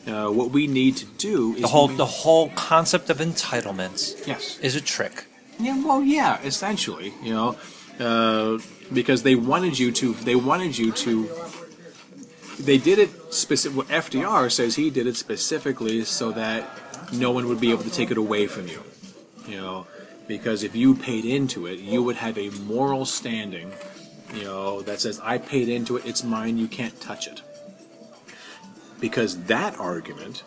Uh, 0.06 0.28
what 0.28 0.50
we 0.50 0.66
need 0.66 0.96
to 0.98 1.06
do 1.16 1.54
is 1.54 1.62
The 1.62 1.68
whole 1.68 1.88
the 1.88 2.04
whole 2.04 2.48
concept 2.50 3.08
of 3.08 3.18
entitlements 3.18 4.26
yes, 4.26 4.58
is 4.58 4.74
a 4.74 4.80
trick. 4.80 5.24
yeah, 5.60 5.82
well, 5.82 6.02
yeah, 6.02 6.42
essentially, 6.42 7.14
you 7.22 7.32
know, 7.32 7.56
uh, 8.00 8.58
because 8.92 9.22
they 9.22 9.36
wanted 9.36 9.78
you 9.78 9.92
to, 9.92 10.12
they 10.14 10.34
wanted 10.34 10.76
you 10.76 10.92
to. 10.92 11.30
They 12.62 12.78
did 12.78 13.00
it 13.00 13.34
specific. 13.34 13.88
FDR 13.88 14.50
says 14.50 14.76
he 14.76 14.88
did 14.88 15.08
it 15.08 15.16
specifically 15.16 16.04
so 16.04 16.30
that 16.32 16.70
no 17.12 17.32
one 17.32 17.48
would 17.48 17.60
be 17.60 17.72
able 17.72 17.82
to 17.82 17.90
take 17.90 18.12
it 18.12 18.16
away 18.16 18.46
from 18.46 18.68
you. 18.68 18.82
You 19.48 19.56
know, 19.56 19.86
because 20.28 20.62
if 20.62 20.76
you 20.76 20.94
paid 20.94 21.24
into 21.24 21.66
it, 21.66 21.80
you 21.80 22.04
would 22.04 22.16
have 22.16 22.38
a 22.38 22.50
moral 22.50 23.04
standing. 23.04 23.72
You 24.32 24.44
know 24.44 24.82
that 24.82 25.00
says 25.00 25.20
I 25.20 25.38
paid 25.38 25.68
into 25.68 25.96
it, 25.96 26.06
it's 26.06 26.22
mine, 26.22 26.56
you 26.56 26.68
can't 26.68 26.98
touch 27.00 27.26
it. 27.26 27.42
Because 29.00 29.44
that 29.44 29.78
argument 29.80 30.44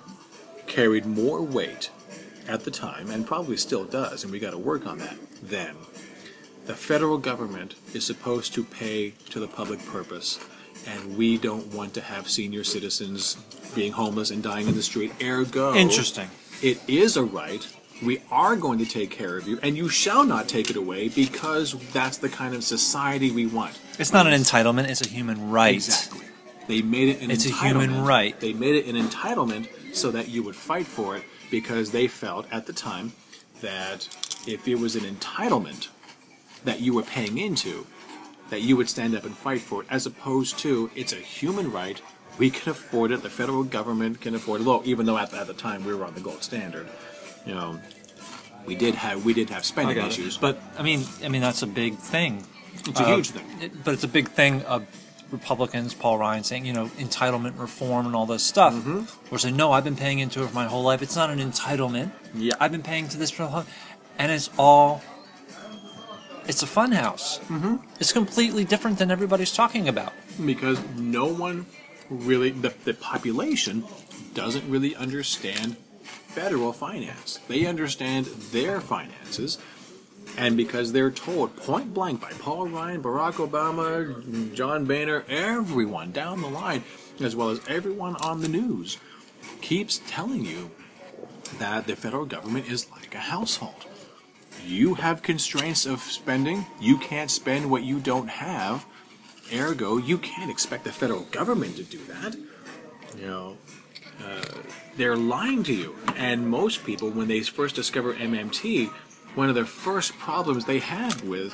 carried 0.65 1.05
more 1.05 1.41
weight 1.41 1.91
at 2.47 2.63
the 2.63 2.71
time, 2.71 3.09
and 3.11 3.27
probably 3.27 3.57
still 3.57 3.83
does, 3.83 4.23
and 4.23 4.31
we 4.31 4.39
got 4.39 4.51
to 4.51 4.57
work 4.57 4.87
on 4.87 4.99
that. 4.99 5.17
Then, 5.43 5.75
the 6.65 6.75
federal 6.75 7.17
government 7.17 7.75
is 7.93 8.05
supposed 8.05 8.53
to 8.53 8.63
pay 8.63 9.11
to 9.29 9.39
the 9.39 9.47
public 9.47 9.85
purpose, 9.85 10.39
and 10.85 11.17
we 11.17 11.37
don't 11.37 11.73
want 11.73 11.93
to 11.95 12.01
have 12.01 12.29
senior 12.29 12.63
citizens 12.63 13.35
being 13.73 13.91
homeless 13.91 14.31
and 14.31 14.41
dying 14.43 14.67
in 14.67 14.75
the 14.75 14.83
street. 14.83 15.11
Ergo, 15.21 15.73
Interesting. 15.75 16.29
it 16.61 16.79
is 16.87 17.17
a 17.17 17.23
right. 17.23 17.65
We 18.03 18.21
are 18.29 18.55
going 18.55 18.79
to 18.79 18.85
take 18.85 19.09
care 19.09 19.37
of 19.37 19.47
you, 19.47 19.57
and 19.63 19.77
you 19.77 19.87
shall 19.87 20.25
not 20.25 20.49
take 20.49 20.69
it 20.69 20.75
away 20.75 21.07
because 21.09 21.73
that's 21.93 22.17
the 22.17 22.29
kind 22.29 22.53
of 22.53 22.63
society 22.63 23.31
we 23.31 23.45
want. 23.47 23.79
It's 23.97 24.11
not 24.11 24.27
an 24.27 24.33
entitlement; 24.33 24.89
it's 24.89 25.05
a 25.05 25.07
human 25.07 25.49
right. 25.49 25.75
Exactly. 25.75 26.25
They 26.67 26.81
made 26.81 27.09
it 27.09 27.21
an 27.21 27.29
entitlement. 27.29 27.33
It's 27.33 27.45
a 27.45 27.53
human 27.53 28.03
right. 28.03 28.39
They 28.39 28.53
made 28.53 28.75
it 28.75 28.87
an 28.87 28.95
entitlement 28.95 29.95
so 29.95 30.11
that 30.11 30.27
you 30.27 30.43
would 30.43 30.55
fight 30.55 30.87
for 30.87 31.15
it 31.15 31.23
because 31.49 31.91
they 31.91 32.07
felt 32.07 32.47
at 32.51 32.65
the 32.65 32.73
time 32.73 33.13
that 33.61 34.09
if 34.47 34.67
it 34.67 34.75
was 34.75 34.95
an 34.95 35.03
entitlement 35.03 35.87
that 36.65 36.81
you 36.81 36.93
were 36.93 37.03
paying 37.03 37.37
into, 37.37 37.87
that 38.49 38.61
you 38.61 38.77
would 38.77 38.89
stand 38.89 39.15
up 39.15 39.25
and 39.25 39.35
fight 39.35 39.61
for 39.61 39.81
it, 39.81 39.87
as 39.89 40.05
opposed 40.05 40.59
to 40.59 40.89
it's 40.95 41.13
a 41.13 41.17
human 41.17 41.71
right. 41.71 42.01
We 42.37 42.49
can 42.49 42.71
afford 42.71 43.11
it. 43.11 43.23
The 43.23 43.29
federal 43.29 43.63
government 43.63 44.19
can 44.21 44.35
afford 44.35 44.61
it. 44.61 44.67
Well, 44.67 44.81
even 44.85 45.05
though 45.05 45.17
at, 45.17 45.33
at 45.33 45.47
the 45.47 45.53
time 45.53 45.85
we 45.85 45.93
were 45.95 46.05
on 46.05 46.13
the 46.15 46.19
gold 46.21 46.43
standard, 46.43 46.87
you 47.45 47.53
know, 47.55 47.79
we 48.65 48.75
did 48.75 48.95
have 48.95 49.23
we 49.23 49.33
did 49.33 49.49
have 49.49 49.63
spending 49.63 49.97
issues, 50.05 50.37
But 50.37 50.59
I 50.77 50.83
mean, 50.83 51.05
I 51.23 51.29
mean 51.29 51.41
that's 51.41 51.61
a 51.61 51.67
big 51.67 51.97
thing. 51.97 52.45
it's 52.85 52.99
a 52.99 53.03
Uh, 53.03 53.15
huge 53.15 53.29
thing. 53.29 53.45
it- 53.61 53.83
but 53.83 53.93
it's 53.93 54.03
a 54.03 54.07
big 54.09 54.29
thing 54.29 54.63
of 54.63 54.85
Republicans, 55.31 55.93
Paul 55.93 56.17
Ryan 56.19 56.43
saying, 56.43 56.65
you 56.65 56.73
know, 56.73 56.87
entitlement 56.97 57.57
reform 57.59 58.05
and 58.05 58.15
all 58.15 58.25
this 58.25 58.43
stuff. 58.43 58.73
Mm-hmm. 58.73 59.03
We're 59.31 59.37
saying, 59.39 59.55
no, 59.55 59.71
I've 59.71 59.83
been 59.83 59.95
paying 59.95 60.19
into 60.19 60.43
it 60.43 60.47
for 60.49 60.53
my 60.55 60.65
whole 60.65 60.83
life. 60.83 61.01
It's 61.01 61.15
not 61.15 61.29
an 61.29 61.39
entitlement. 61.39 62.11
Yeah. 62.35 62.53
I've 62.59 62.71
been 62.71 62.83
paying 62.83 63.07
to 63.09 63.17
this 63.17 63.31
for 63.31 63.65
and 64.19 64.31
it's 64.31 64.49
all. 64.57 65.01
It's 66.47 66.61
a 66.63 66.67
fun 66.67 66.91
house. 66.91 67.39
Mm-hmm. 67.49 67.77
It's 67.99 68.13
completely 68.13 68.63
different 68.65 68.99
than 68.99 69.09
everybody's 69.11 69.53
talking 69.53 69.87
about. 69.87 70.13
because 70.45 70.79
no 70.95 71.25
one 71.25 71.65
really 72.09 72.51
the, 72.51 72.73
the 72.83 72.93
population 72.93 73.83
doesn't 74.33 74.69
really 74.69 74.95
understand 74.95 75.75
federal 76.03 76.71
finance 76.73 77.39
they 77.47 77.65
understand 77.65 78.25
their 78.51 78.79
finances 78.79 79.57
and 80.37 80.55
because 80.55 80.91
they're 80.91 81.09
told 81.09 81.55
point 81.55 81.93
blank 81.95 82.21
by 82.21 82.31
paul 82.33 82.67
ryan 82.67 83.01
barack 83.01 83.33
obama 83.47 84.53
john 84.53 84.85
boehner 84.85 85.23
everyone 85.29 86.11
down 86.11 86.41
the 86.41 86.47
line 86.49 86.83
as 87.21 87.35
well 87.35 87.49
as 87.49 87.59
everyone 87.67 88.15
on 88.17 88.41
the 88.41 88.49
news 88.49 88.97
keeps 89.61 89.99
telling 90.07 90.45
you 90.45 90.69
that 91.57 91.87
the 91.87 91.95
federal 91.95 92.25
government 92.25 92.67
is 92.69 92.91
like 92.91 93.15
a 93.15 93.19
household 93.19 93.85
you 94.65 94.95
have 94.95 95.21
constraints 95.21 95.85
of 95.85 95.99
spending 96.01 96.65
you 96.79 96.97
can't 96.97 97.31
spend 97.31 97.69
what 97.69 97.83
you 97.83 97.99
don't 97.99 98.27
have 98.29 98.85
Ergo, 99.53 99.97
you 99.97 100.17
can't 100.17 100.49
expect 100.49 100.85
the 100.85 100.91
federal 100.91 101.21
government 101.25 101.75
to 101.75 101.83
do 101.83 101.99
that. 102.05 102.35
You 103.17 103.27
know, 103.27 103.57
uh, 104.23 104.41
they're 104.97 105.15
lying 105.15 105.63
to 105.63 105.73
you. 105.73 105.95
And 106.15 106.49
most 106.49 106.83
people, 106.83 107.11
when 107.11 107.27
they 107.27 107.41
first 107.41 107.75
discover 107.75 108.13
MMT, 108.15 108.87
one 109.35 109.49
of 109.49 109.55
the 109.55 109.65
first 109.65 110.17
problems 110.17 110.65
they 110.65 110.79
have 110.79 111.23
with 111.23 111.53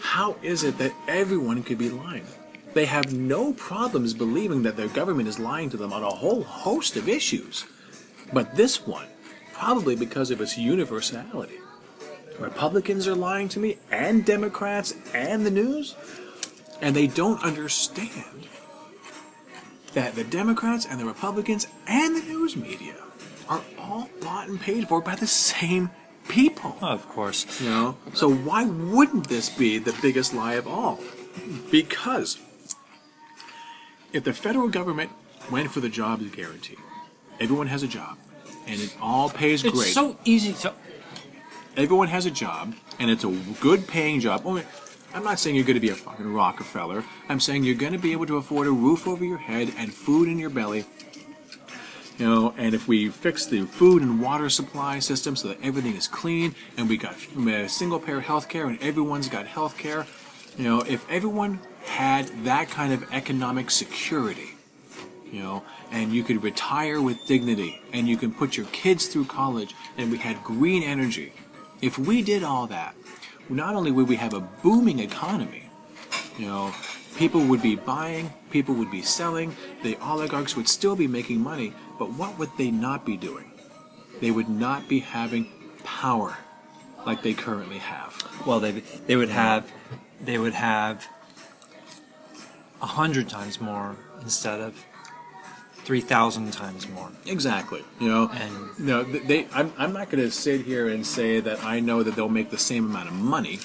how 0.00 0.36
is 0.42 0.64
it 0.64 0.78
that 0.78 0.92
everyone 1.08 1.62
could 1.62 1.78
be 1.78 1.90
lying? 1.90 2.26
They 2.74 2.86
have 2.86 3.12
no 3.12 3.52
problems 3.52 4.14
believing 4.14 4.62
that 4.62 4.76
their 4.76 4.88
government 4.88 5.28
is 5.28 5.38
lying 5.38 5.70
to 5.70 5.76
them 5.76 5.92
on 5.92 6.02
a 6.02 6.10
whole 6.10 6.42
host 6.42 6.96
of 6.96 7.08
issues. 7.08 7.66
But 8.32 8.56
this 8.56 8.86
one, 8.86 9.06
probably 9.52 9.94
because 9.94 10.30
of 10.30 10.40
its 10.40 10.56
universality. 10.56 11.58
Republicans 12.42 13.06
are 13.08 13.14
lying 13.14 13.48
to 13.50 13.60
me, 13.60 13.78
and 13.90 14.24
Democrats, 14.24 14.94
and 15.14 15.46
the 15.46 15.50
news, 15.50 15.94
and 16.80 16.94
they 16.94 17.06
don't 17.06 17.42
understand 17.42 18.48
that 19.94 20.14
the 20.14 20.24
Democrats 20.24 20.86
and 20.86 20.98
the 20.98 21.04
Republicans 21.04 21.66
and 21.86 22.16
the 22.16 22.22
news 22.22 22.56
media 22.56 22.94
are 23.48 23.62
all 23.78 24.08
bought 24.20 24.48
and 24.48 24.60
paid 24.60 24.88
for 24.88 25.00
by 25.00 25.14
the 25.14 25.26
same 25.26 25.90
people. 26.28 26.76
Of 26.80 27.08
course. 27.08 27.60
You 27.60 27.68
know? 27.68 27.96
So 28.14 28.32
why 28.32 28.64
wouldn't 28.64 29.28
this 29.28 29.48
be 29.50 29.78
the 29.78 29.96
biggest 30.00 30.34
lie 30.34 30.54
of 30.54 30.66
all? 30.66 31.00
Because 31.70 32.38
if 34.12 34.24
the 34.24 34.32
federal 34.32 34.68
government 34.68 35.10
went 35.50 35.70
for 35.70 35.80
the 35.80 35.88
jobs 35.88 36.24
guarantee, 36.30 36.78
everyone 37.40 37.66
has 37.66 37.82
a 37.82 37.88
job, 37.88 38.18
and 38.66 38.80
it 38.80 38.94
all 39.00 39.28
pays 39.28 39.64
It's 39.64 39.74
great. 39.74 39.86
It's 39.86 39.94
so 39.94 40.16
easy 40.24 40.52
to. 40.54 40.72
Everyone 41.76 42.08
has 42.08 42.26
a 42.26 42.30
job, 42.30 42.74
and 42.98 43.10
it's 43.10 43.24
a 43.24 43.30
good 43.60 43.86
paying 43.86 44.20
job. 44.20 44.46
I'm 45.14 45.24
not 45.24 45.38
saying 45.38 45.56
you're 45.56 45.64
going 45.64 45.74
to 45.74 45.80
be 45.80 45.90
a 45.90 45.94
fucking 45.94 46.32
Rockefeller. 46.32 47.04
I'm 47.28 47.40
saying 47.40 47.64
you're 47.64 47.74
going 47.74 47.92
to 47.92 47.98
be 47.98 48.12
able 48.12 48.26
to 48.26 48.36
afford 48.36 48.66
a 48.66 48.70
roof 48.70 49.06
over 49.06 49.24
your 49.24 49.38
head 49.38 49.72
and 49.76 49.92
food 49.92 50.28
in 50.28 50.38
your 50.38 50.50
belly. 50.50 50.84
You 52.18 52.26
know, 52.26 52.54
and 52.56 52.74
if 52.74 52.86
we 52.86 53.08
fix 53.08 53.46
the 53.46 53.64
food 53.64 54.02
and 54.02 54.20
water 54.20 54.48
supply 54.48 54.98
system 54.98 55.34
so 55.34 55.48
that 55.48 55.58
everything 55.62 55.96
is 55.96 56.06
clean, 56.06 56.54
and 56.76 56.88
we 56.88 56.96
got 56.96 57.16
a 57.36 57.68
single 57.68 57.98
payer 57.98 58.20
health 58.20 58.48
care, 58.48 58.66
and 58.66 58.80
everyone's 58.82 59.28
got 59.28 59.46
health 59.46 59.76
care, 59.78 60.06
you 60.56 60.64
know, 60.64 60.82
if 60.82 61.08
everyone 61.10 61.58
had 61.84 62.26
that 62.44 62.68
kind 62.68 62.92
of 62.92 63.10
economic 63.12 63.70
security, 63.70 64.50
you 65.32 65.40
know, 65.40 65.64
and 65.90 66.12
you 66.12 66.22
could 66.22 66.42
retire 66.42 67.00
with 67.00 67.16
dignity, 67.26 67.80
and 67.92 68.06
you 68.06 68.16
can 68.18 68.32
put 68.32 68.56
your 68.56 68.66
kids 68.66 69.06
through 69.08 69.24
college, 69.24 69.74
and 69.96 70.12
we 70.12 70.18
had 70.18 70.44
green 70.44 70.82
energy. 70.82 71.32
If 71.82 71.98
we 71.98 72.22
did 72.22 72.44
all 72.44 72.68
that, 72.68 72.94
not 73.48 73.74
only 73.74 73.90
would 73.90 74.08
we 74.08 74.16
have 74.16 74.34
a 74.34 74.40
booming 74.40 75.00
economy, 75.00 75.68
you 76.38 76.46
know, 76.46 76.72
people 77.16 77.44
would 77.44 77.60
be 77.60 77.74
buying, 77.74 78.32
people 78.50 78.76
would 78.76 78.90
be 78.90 79.02
selling, 79.02 79.56
the 79.82 79.96
oligarchs 79.96 80.56
would 80.56 80.68
still 80.68 80.94
be 80.94 81.08
making 81.08 81.40
money, 81.40 81.74
but 81.98 82.12
what 82.12 82.38
would 82.38 82.50
they 82.56 82.70
not 82.70 83.04
be 83.04 83.16
doing? 83.16 83.50
They 84.20 84.30
would 84.30 84.48
not 84.48 84.88
be 84.88 85.00
having 85.00 85.48
power 85.82 86.38
like 87.04 87.22
they 87.22 87.34
currently 87.34 87.78
have. 87.78 88.16
Well, 88.46 88.60
they 88.60 88.70
they 89.06 89.16
would 89.16 89.30
have 89.30 89.70
they 90.20 90.38
would 90.38 90.54
have 90.54 91.08
a 92.80 92.86
hundred 92.86 93.28
times 93.28 93.60
more 93.60 93.96
instead 94.20 94.60
of 94.60 94.84
three 95.84 96.00
thousand 96.00 96.52
times 96.52 96.88
more. 96.88 97.10
Exactly. 97.26 97.82
You 98.00 98.08
know, 98.08 98.30
And- 98.32 98.70
you 98.78 98.84
know, 98.86 99.02
they. 99.02 99.46
I'm, 99.52 99.72
I'm 99.78 99.92
not 99.92 100.10
going 100.10 100.22
to 100.24 100.30
sit 100.30 100.62
here 100.62 100.88
and 100.88 101.06
say 101.06 101.40
that 101.40 101.64
I 101.64 101.80
know 101.80 102.02
that 102.02 102.14
they'll 102.16 102.28
make 102.28 102.50
the 102.50 102.58
same 102.58 102.84
amount 102.86 103.08
of 103.08 103.14
money. 103.14 103.58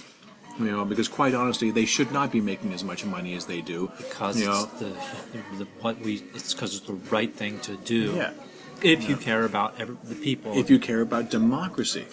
You 0.59 0.65
know, 0.72 0.86
because 0.86 1.07
quite 1.07 1.36
honestly, 1.36 1.70
they 1.70 1.86
should 1.86 2.11
not 2.11 2.32
be 2.32 2.41
making 2.41 2.74
as 2.74 2.84
much 2.84 3.05
money 3.05 3.36
as 3.36 3.45
they 3.45 3.61
do. 3.61 3.91
because 3.99 4.39
you 4.39 4.47
know, 4.47 4.63
it's 4.63 4.80
the, 4.80 5.63
the 5.63 5.68
what 5.82 5.99
we 5.99 6.24
it's 6.34 6.53
because 6.55 6.76
it's 6.76 6.88
the 6.88 6.93
right 7.11 7.32
thing 7.32 7.59
to 7.59 7.78
do. 7.78 8.13
Yeah. 8.15 8.34
If 8.82 9.07
you 9.09 9.18
care 9.18 9.43
about 9.45 9.80
every, 9.80 9.97
the 10.03 10.15
people. 10.15 10.57
if 10.57 10.70
you 10.72 10.80
care 10.80 11.01
about 11.01 11.30
democracy, 11.30 12.05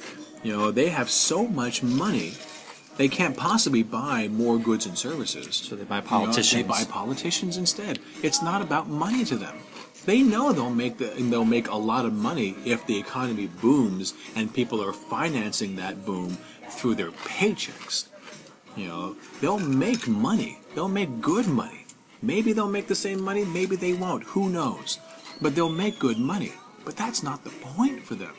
you 0.43 0.53
know, 0.53 0.71
they 0.71 0.89
have 0.91 1.09
so 1.11 1.47
much 1.47 1.83
money, 1.83 2.33
they 2.99 3.09
can't 3.09 3.37
possibly 3.37 3.83
buy 3.83 4.29
more 4.29 4.59
goods 4.59 4.85
and 4.87 4.97
services. 4.97 5.57
So 5.57 5.75
they 5.77 5.85
buy 5.85 5.97
You 5.99 6.03
know, 6.03 6.09
politicians. 6.09 6.63
they 6.63 6.69
buy 6.69 6.85
politicians 6.85 7.57
instead. 7.57 7.99
It's 8.23 8.43
not 8.43 8.61
about 8.63 8.89
money 8.89 9.25
to 9.27 9.37
them. 9.37 9.57
They 10.07 10.23
know 10.23 10.53
they'll 10.53 10.71
make 10.71 10.99
the 10.99 11.07
they'll 11.07 11.45
make 11.45 11.69
a 11.69 11.77
lot 11.77 12.05
of 12.05 12.13
money 12.13 12.57
if 12.65 12.87
the 12.87 12.99
economy 12.99 13.47
booms 13.47 14.15
and 14.37 14.53
people 14.53 14.83
are 14.83 14.93
financing 14.93 15.77
that 15.77 16.05
boom 16.05 16.37
through 16.69 16.97
their 16.97 17.11
paychecks. 17.11 18.09
You 18.77 18.89
know, 18.89 19.17
they'll 19.41 19.59
make 19.59 20.09
money. 20.09 20.59
They'll 20.75 20.89
make 20.89 21.21
good 21.21 21.47
money. 21.47 21.87
Maybe 22.23 22.53
they'll 22.53 22.69
make 22.71 22.89
the 22.89 22.95
same 22.95 23.23
money, 23.23 23.45
maybe 23.45 23.77
they 23.77 23.93
won't. 23.93 24.25
Who 24.25 24.49
knows? 24.49 24.99
But 25.41 25.55
they'll 25.55 25.69
make 25.69 25.99
good 25.99 26.19
money. 26.19 26.53
But 26.85 26.97
that's 26.97 27.23
not 27.23 27.45
the 27.45 27.51
point 27.51 28.03
for 28.03 28.15
them. 28.15 28.33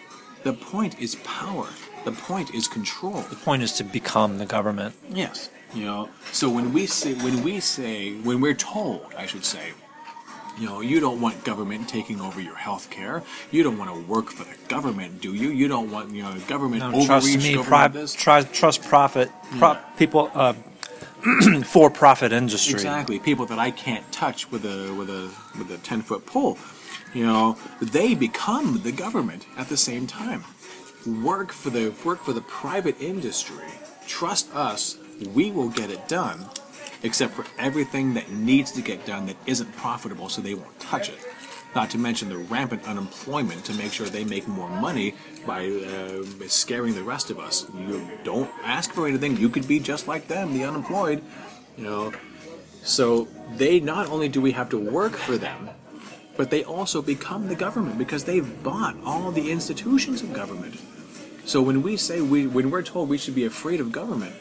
The 0.43 0.53
point 0.53 0.99
is 0.99 1.15
power. 1.23 1.67
The 2.03 2.11
point 2.11 2.53
is 2.53 2.67
control. 2.67 3.21
the 3.29 3.35
point 3.35 3.63
is 3.63 3.73
to 3.73 3.83
become 3.83 4.37
the 4.37 4.45
government. 4.45 4.95
Yes. 5.09 5.49
You 5.73 5.85
know, 5.85 6.09
so 6.31 6.49
when 6.49 6.73
we 6.73 6.85
say, 6.85 7.13
when 7.13 7.43
we 7.43 7.59
say, 7.59 8.13
when 8.21 8.41
we're 8.41 8.53
told, 8.53 9.13
I 9.17 9.25
should 9.25 9.43
say, 9.45 9.73
you 10.57 10.67
know, 10.67 10.81
you 10.81 10.99
don't 10.99 11.19
want 11.19 11.43
government 11.43 11.89
taking 11.89 12.21
over 12.21 12.39
your 12.41 12.55
health 12.55 12.89
care. 12.89 13.23
You 13.51 13.63
don't 13.63 13.77
want 13.77 13.93
to 13.93 13.99
work 14.11 14.29
for 14.29 14.43
the 14.43 14.55
government, 14.67 15.21
do 15.21 15.33
you? 15.33 15.49
You 15.49 15.67
don't 15.67 15.91
want, 15.91 16.11
you 16.11 16.23
know, 16.23 16.35
government 16.47 16.81
No, 16.81 16.87
overreach, 16.89 17.07
trust 17.07 17.37
me, 17.37 17.55
government 17.55 18.17
pri- 18.17 18.43
trust 18.43 18.81
profit, 18.83 19.31
pro- 19.57 19.77
people, 19.97 20.31
uh, 20.33 20.53
for 21.65 21.89
profit 21.89 22.31
industry. 22.31 22.73
Exactly. 22.73 23.19
People 23.19 23.45
that 23.47 23.59
I 23.59 23.71
can't 23.71 24.09
touch 24.11 24.51
with 24.51 24.65
a 24.65 24.93
with 24.93 25.09
a 25.09 25.31
with 25.57 25.71
a 25.71 25.77
ten 25.79 26.01
foot 26.01 26.25
pole. 26.25 26.57
You 27.13 27.25
know, 27.25 27.57
they 27.81 28.13
become 28.13 28.81
the 28.83 28.91
government 28.91 29.45
at 29.57 29.69
the 29.69 29.77
same 29.77 30.05
time. 30.07 30.43
Work 31.23 31.51
for 31.51 31.69
the 31.69 31.93
work 32.03 32.23
for 32.23 32.33
the 32.33 32.41
private 32.41 32.99
industry. 33.01 33.65
Trust 34.07 34.53
us, 34.53 34.97
we 35.33 35.51
will 35.51 35.69
get 35.69 35.89
it 35.89 36.07
done. 36.07 36.45
Except 37.05 37.35
for 37.35 37.45
everything 37.59 38.15
that 38.15 38.31
needs 38.31 38.71
to 38.71 38.81
get 38.81 39.05
done 39.05 39.27
that 39.27 39.35
isn't 39.45 39.71
profitable, 39.77 40.27
so 40.27 40.41
they 40.41 40.55
won't 40.55 40.79
touch 40.79 41.07
it. 41.07 41.19
Not 41.75 41.91
to 41.91 41.99
mention 41.99 42.29
the 42.29 42.37
rampant 42.37 42.83
unemployment 42.87 43.63
to 43.65 43.73
make 43.75 43.93
sure 43.93 44.07
they 44.07 44.23
make 44.23 44.47
more 44.47 44.69
money 44.69 45.13
by 45.45 45.67
uh, 45.67 46.23
scaring 46.47 46.95
the 46.95 47.03
rest 47.03 47.29
of 47.29 47.37
us. 47.37 47.67
You 47.77 48.09
don't 48.23 48.49
ask 48.63 48.91
for 48.91 49.07
anything; 49.07 49.37
you 49.37 49.49
could 49.49 49.67
be 49.67 49.79
just 49.79 50.07
like 50.07 50.27
them, 50.27 50.53
the 50.55 50.63
unemployed. 50.63 51.21
You 51.77 51.83
know, 51.83 52.13
so 52.81 53.27
they 53.55 53.79
not 53.79 54.07
only 54.09 54.27
do 54.27 54.41
we 54.41 54.53
have 54.53 54.69
to 54.69 54.77
work 54.79 55.13
for 55.13 55.37
them, 55.37 55.69
but 56.35 56.49
they 56.49 56.63
also 56.63 57.03
become 57.03 57.49
the 57.49 57.55
government 57.55 57.99
because 57.99 58.23
they've 58.23 58.63
bought 58.63 58.95
all 59.05 59.29
the 59.31 59.51
institutions 59.51 60.23
of 60.23 60.33
government. 60.33 60.81
So 61.45 61.61
when 61.61 61.83
we 61.83 61.97
say 61.97 62.21
we 62.21 62.47
when 62.47 62.71
we're 62.71 62.81
told 62.81 63.09
we 63.09 63.19
should 63.19 63.35
be 63.35 63.45
afraid 63.45 63.79
of 63.79 63.91
government, 63.91 64.33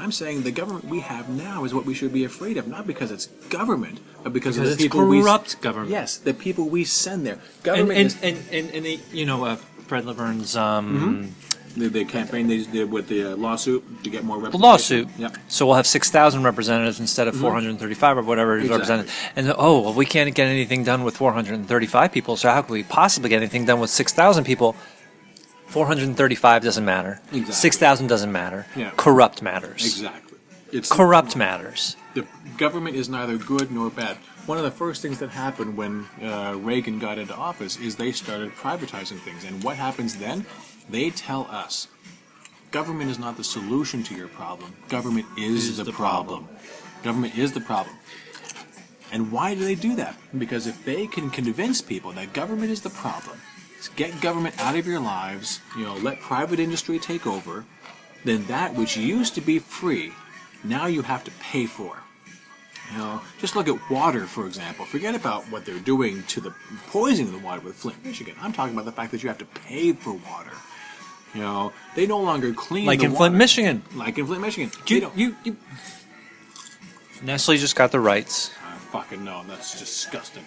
I'm 0.00 0.12
saying 0.12 0.42
the 0.42 0.50
government 0.50 0.86
we 0.86 1.00
have 1.00 1.28
now 1.28 1.64
is 1.64 1.72
what 1.72 1.84
we 1.84 1.94
should 1.94 2.12
be 2.12 2.24
afraid 2.24 2.56
of, 2.56 2.66
not 2.66 2.86
because 2.86 3.10
it's 3.10 3.26
government, 3.48 4.00
but 4.22 4.32
because, 4.32 4.56
Because 4.56 4.58
of 4.58 4.64
the 4.64 4.72
it's 4.72 4.82
people 4.82 5.06
we 5.06 5.20
corrupt 5.20 5.60
government. 5.60 5.90
Yes, 5.90 6.16
the 6.16 6.34
people 6.34 6.68
we 6.68 6.84
send 6.84 7.26
there. 7.26 7.34
And 7.34 7.62
Government 7.62 7.98
and, 7.98 8.06
is 8.06 8.22
and, 8.22 8.38
and, 8.52 8.74
and 8.74 8.84
they, 8.86 9.00
you 9.12 9.26
know, 9.26 9.44
uh, 9.44 9.56
Fred 9.56 10.04
Laverne's 10.04 10.56
um, 10.56 11.34
the, 11.76 11.88
the 11.88 12.04
campaign 12.04 12.48
they 12.48 12.64
did 12.64 12.90
with 12.90 13.08
the 13.08 13.32
uh, 13.32 13.36
lawsuit 13.36 14.02
to 14.04 14.10
get 14.10 14.24
more 14.24 14.40
the 14.50 14.56
lawsuit. 14.56 15.08
Yep. 15.18 15.36
So 15.48 15.66
we'll 15.66 15.76
have 15.76 15.86
six 15.86 16.10
thousand 16.10 16.42
representatives 16.42 16.98
instead 17.00 17.28
of 17.28 17.36
four 17.36 17.52
hundred 17.52 17.70
and 17.70 17.78
thirty-five 17.78 18.18
or 18.18 18.22
whatever 18.22 18.58
is 18.58 18.64
Exactly. 18.64 18.96
represented. 18.96 19.12
And 19.36 19.54
oh, 19.56 19.80
well, 19.80 19.94
we 19.94 20.06
can't 20.06 20.34
get 20.34 20.46
anything 20.48 20.84
done 20.84 21.04
with 21.04 21.16
four 21.16 21.32
hundred 21.32 21.54
and 21.54 21.68
thirty-five 21.68 22.12
people. 22.12 22.36
So 22.36 22.50
how 22.50 22.62
can 22.62 22.72
we 22.72 22.82
possibly 22.82 23.28
get 23.30 23.36
anything 23.36 23.66
done 23.66 23.80
with 23.80 23.90
six 23.90 24.12
thousand 24.12 24.44
people? 24.44 24.74
Four 25.70 25.86
hundred 25.86 26.08
and 26.08 26.16
thirty-five 26.16 26.62
doesn't 26.62 26.84
matter. 26.84 27.20
Exactly. 27.26 27.52
Six 27.52 27.76
thousand 27.78 28.08
doesn't 28.08 28.32
matter. 28.32 28.66
Yeah. 28.76 28.90
Corrupt 28.96 29.40
matters. 29.40 29.84
Exactly. 29.84 30.38
It's 30.72 30.90
Corrupt 30.90 31.36
matters. 31.36 31.96
the 32.14 32.26
government 32.56 32.96
is 32.96 33.08
neither 33.08 33.36
good 33.36 33.70
nor 33.70 33.90
bad. 33.90 34.16
One 34.46 34.58
of 34.58 34.64
the 34.64 34.70
first 34.70 35.00
things 35.02 35.18
that 35.20 35.30
happened 35.30 35.76
when 35.76 36.06
uh, 36.22 36.54
Reagan 36.58 36.98
got 36.98 37.18
into 37.18 37.34
office 37.34 37.76
is 37.78 37.96
they 37.96 38.12
started 38.12 38.50
privatizing 38.52 39.20
things. 39.20 39.44
And 39.44 39.62
what 39.62 39.76
happens 39.76 40.16
then? 40.16 40.44
They 40.88 41.10
tell 41.10 41.46
us 41.50 41.86
government 42.72 43.10
is 43.10 43.18
not 43.18 43.36
the 43.36 43.44
solution 43.44 44.02
to 44.04 44.14
your 44.14 44.28
problem, 44.28 44.74
government 44.88 45.26
is, 45.38 45.76
the, 45.76 45.84
the 45.84 45.92
problem. 45.92 46.48
Government 47.02 47.36
is 47.38 47.52
the 47.52 47.60
problem. 47.60 47.94
And 49.12 49.32
why 49.32 49.54
do 49.54 49.64
they 49.64 49.74
do 49.74 49.96
that? 49.96 50.16
Because 50.36 50.66
if 50.66 50.84
they 50.84 51.06
can 51.06 51.30
convince 51.30 51.80
people 51.80 52.12
that 52.12 52.32
government 52.32 52.70
is 52.70 52.80
the 52.80 52.90
problem, 52.90 53.40
get 53.88 54.20
government 54.20 54.54
out 54.60 54.76
of 54.76 54.86
your 54.86 55.00
lives, 55.00 55.60
you 55.76 55.84
know, 55.84 55.94
let 55.96 56.20
private 56.20 56.60
industry 56.60 56.98
take 56.98 57.26
over, 57.26 57.64
then 58.24 58.44
that 58.46 58.74
which 58.74 58.96
used 58.96 59.34
to 59.36 59.40
be 59.40 59.58
free, 59.58 60.12
now 60.64 60.86
you 60.86 61.02
have 61.02 61.24
to 61.24 61.30
pay 61.40 61.66
for. 61.66 61.96
You 62.92 62.98
know, 62.98 63.22
just 63.38 63.54
look 63.54 63.68
at 63.68 63.90
water, 63.90 64.26
for 64.26 64.46
example. 64.46 64.84
Forget 64.84 65.14
about 65.14 65.44
what 65.44 65.64
they're 65.64 65.78
doing 65.78 66.24
to 66.24 66.40
the 66.40 66.52
poisoning 66.88 67.30
the 67.32 67.38
water 67.38 67.60
with 67.60 67.74
Flint, 67.76 68.04
Michigan. 68.04 68.34
I'm 68.40 68.52
talking 68.52 68.74
about 68.74 68.84
the 68.84 68.92
fact 68.92 69.12
that 69.12 69.22
you 69.22 69.28
have 69.28 69.38
to 69.38 69.44
pay 69.44 69.92
for 69.92 70.12
water. 70.12 70.50
You 71.32 71.42
know, 71.42 71.72
they 71.94 72.06
no 72.08 72.18
longer 72.18 72.52
clean 72.52 72.86
Like 72.86 73.04
in 73.04 73.14
Flint. 73.14 73.36
Michigan. 73.36 73.82
Like 73.94 74.18
in 74.18 74.26
Flint, 74.26 74.42
Michigan. 74.42 74.72
You, 74.88 75.00
don't- 75.00 75.16
you, 75.16 75.36
you, 75.44 75.56
Nestle 77.22 77.56
just 77.56 77.76
got 77.76 77.92
the 77.92 78.00
rights. 78.00 78.50
I 78.66 78.76
fucking 78.90 79.22
know. 79.24 79.44
That's 79.46 79.78
disgusting. 79.78 80.42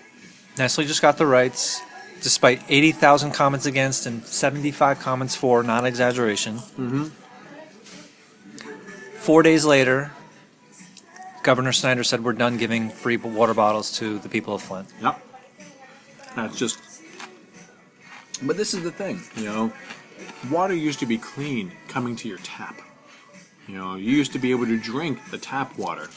Nestle 0.58 0.84
just 0.86 1.02
got 1.02 1.18
the 1.18 1.26
rights, 1.26 1.82
despite 2.24 2.62
80,000 2.70 3.32
comments 3.32 3.66
against 3.66 4.08
and 4.08 4.26
75 4.26 5.00
comments 5.00 5.36
for, 5.36 5.62
not 5.62 5.86
exaggeration. 5.86 6.56
Mm-hmm. 6.56 7.04
Four 9.18 9.44
days 9.44 9.66
later, 9.66 10.12
Governor 11.44 11.74
Snyder 11.74 12.04
said 12.04 12.24
we're 12.24 12.34
done 12.34 12.58
giving 12.58 12.90
free 12.90 13.18
water 13.18 13.54
bottles 13.54 13.92
to 14.00 14.20
the 14.20 14.30
people 14.30 14.56
of 14.56 14.62
Flint. 14.62 14.88
Yep. 15.02 15.22
That's 16.36 16.58
just. 16.58 16.80
But 18.42 18.58
this 18.58 18.74
is 18.74 18.84
the 18.84 18.92
thing, 18.92 19.22
you 19.36 19.46
know. 19.46 19.74
Water 20.50 20.74
used 20.74 21.00
to 21.00 21.06
be 21.06 21.18
clean 21.18 21.74
coming 21.88 22.16
to 22.18 22.28
your 22.28 22.40
tap. 22.40 22.82
You 23.68 23.78
know, 23.78 23.96
you 23.96 24.12
used 24.12 24.34
to 24.34 24.40
be 24.40 24.52
able 24.52 24.66
to 24.66 24.78
drink 24.78 25.20
the 25.30 25.38
tap 25.38 25.78
water. 25.78 26.08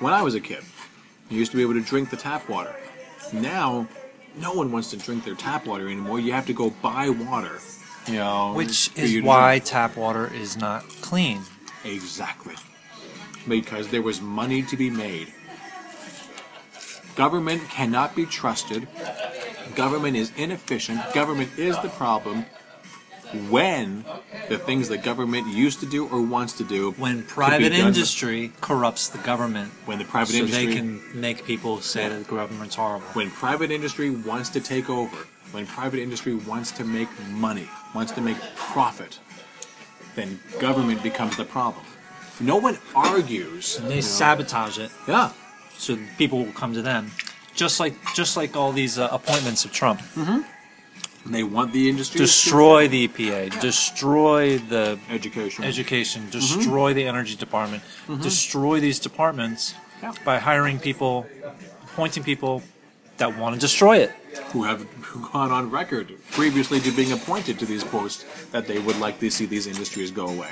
When 0.00 0.12
I 0.12 0.22
was 0.22 0.34
a 0.34 0.40
kid, 0.40 0.64
you 1.28 1.38
used 1.38 1.50
to 1.50 1.56
be 1.56 1.62
able 1.62 1.74
to 1.74 1.82
drink 1.82 2.10
the 2.10 2.16
tap 2.16 2.48
water. 2.48 2.74
Now, 3.32 3.88
no 4.36 4.52
one 4.52 4.72
wants 4.72 4.90
to 4.90 4.96
drink 4.96 5.24
their 5.24 5.34
tap 5.34 5.66
water 5.66 5.86
anymore. 5.88 6.20
You 6.20 6.32
have 6.32 6.46
to 6.46 6.52
go 6.52 6.70
buy 6.70 7.08
water. 7.10 7.58
You 8.06 8.14
know, 8.14 8.52
Which 8.54 8.90
is 8.96 9.22
why 9.22 9.52
drink. 9.58 9.64
tap 9.64 9.96
water 9.96 10.32
is 10.32 10.56
not 10.56 10.86
clean. 11.00 11.40
Exactly. 11.84 12.54
Because 13.48 13.88
there 13.88 14.02
was 14.02 14.20
money 14.20 14.62
to 14.64 14.76
be 14.76 14.90
made. 14.90 15.32
Government 17.16 17.62
cannot 17.70 18.16
be 18.16 18.26
trusted. 18.26 18.88
Government 19.74 20.16
is 20.16 20.32
inefficient. 20.36 21.00
Government 21.14 21.50
is 21.58 21.78
the 21.80 21.88
problem 21.90 22.44
when 23.50 24.04
the 24.48 24.58
things 24.58 24.88
that 24.88 25.02
government 25.02 25.46
used 25.48 25.80
to 25.80 25.86
do 25.86 26.06
or 26.08 26.20
wants 26.22 26.52
to 26.54 26.64
do 26.64 26.92
When 26.92 27.22
private 27.24 27.72
industry 27.72 28.52
corrupts 28.60 29.08
the 29.08 29.18
government, 29.18 29.72
when 29.86 29.98
the 29.98 30.04
private 30.04 30.34
industry 30.34 30.64
so 30.64 30.68
industry 30.70 30.82
they 31.00 31.10
can 31.10 31.20
make 31.20 31.44
people 31.44 31.80
say 31.80 32.08
that 32.08 32.26
the 32.26 32.34
government's 32.36 32.74
horrible. 32.74 33.06
when 33.14 33.30
private 33.30 33.70
industry 33.70 34.10
wants 34.10 34.48
to 34.50 34.60
take 34.60 34.88
over, 34.90 35.16
when 35.52 35.66
private 35.66 36.00
industry 36.00 36.34
wants 36.34 36.70
to 36.72 36.84
make 36.84 37.08
money, 37.30 37.68
wants 37.94 38.12
to 38.12 38.20
make 38.20 38.36
profit, 38.56 39.18
then 40.16 40.40
government 40.60 41.02
becomes 41.02 41.36
the 41.36 41.44
problem. 41.44 41.84
No 42.40 42.56
one 42.56 42.78
argues. 42.94 43.78
And 43.78 43.86
they 43.88 43.96
you 43.96 44.00
know. 44.02 44.06
sabotage 44.06 44.78
it, 44.78 44.90
Yeah. 45.06 45.30
so 45.76 45.96
people 46.18 46.38
will 46.44 46.52
come 46.52 46.74
to 46.74 46.82
them. 46.82 47.12
Just 47.54 47.78
like 47.78 47.94
just 48.16 48.36
like 48.36 48.56
all 48.56 48.72
these 48.72 48.98
uh, 48.98 49.08
appointments 49.12 49.64
of 49.64 49.70
Trump, 49.72 50.00
They 51.26 51.42
want 51.42 51.72
the 51.72 51.88
industry 51.88 52.18
destroy 52.18 52.86
the 52.86 53.08
EPA, 53.08 53.58
destroy 53.60 54.58
the 54.58 54.98
education. 55.08 55.64
education, 55.64 56.22
mm-hmm. 56.22 56.30
destroy 56.30 56.92
the 56.92 57.06
energy 57.06 57.34
department, 57.34 57.82
mm-hmm. 57.82 58.20
destroy 58.20 58.80
these 58.80 58.98
departments 58.98 59.74
Yeah. 60.02 60.12
by 60.24 60.38
hiring 60.38 60.78
people, 60.78 61.26
appointing 61.84 62.24
people 62.24 62.62
that 63.16 63.38
want 63.38 63.54
to 63.54 63.60
destroy 63.60 63.98
it. 63.98 64.12
who 64.52 64.64
have 64.64 64.84
gone 65.32 65.50
on 65.52 65.70
record 65.70 66.12
previously 66.32 66.80
to 66.80 66.90
being 66.90 67.12
appointed 67.12 67.58
to 67.60 67.64
these 67.66 67.84
posts 67.84 68.24
that 68.50 68.66
they 68.66 68.78
would 68.80 68.98
like 68.98 69.18
to 69.20 69.30
see 69.30 69.46
these 69.46 69.66
industries 69.66 70.10
go 70.10 70.26
away. 70.26 70.50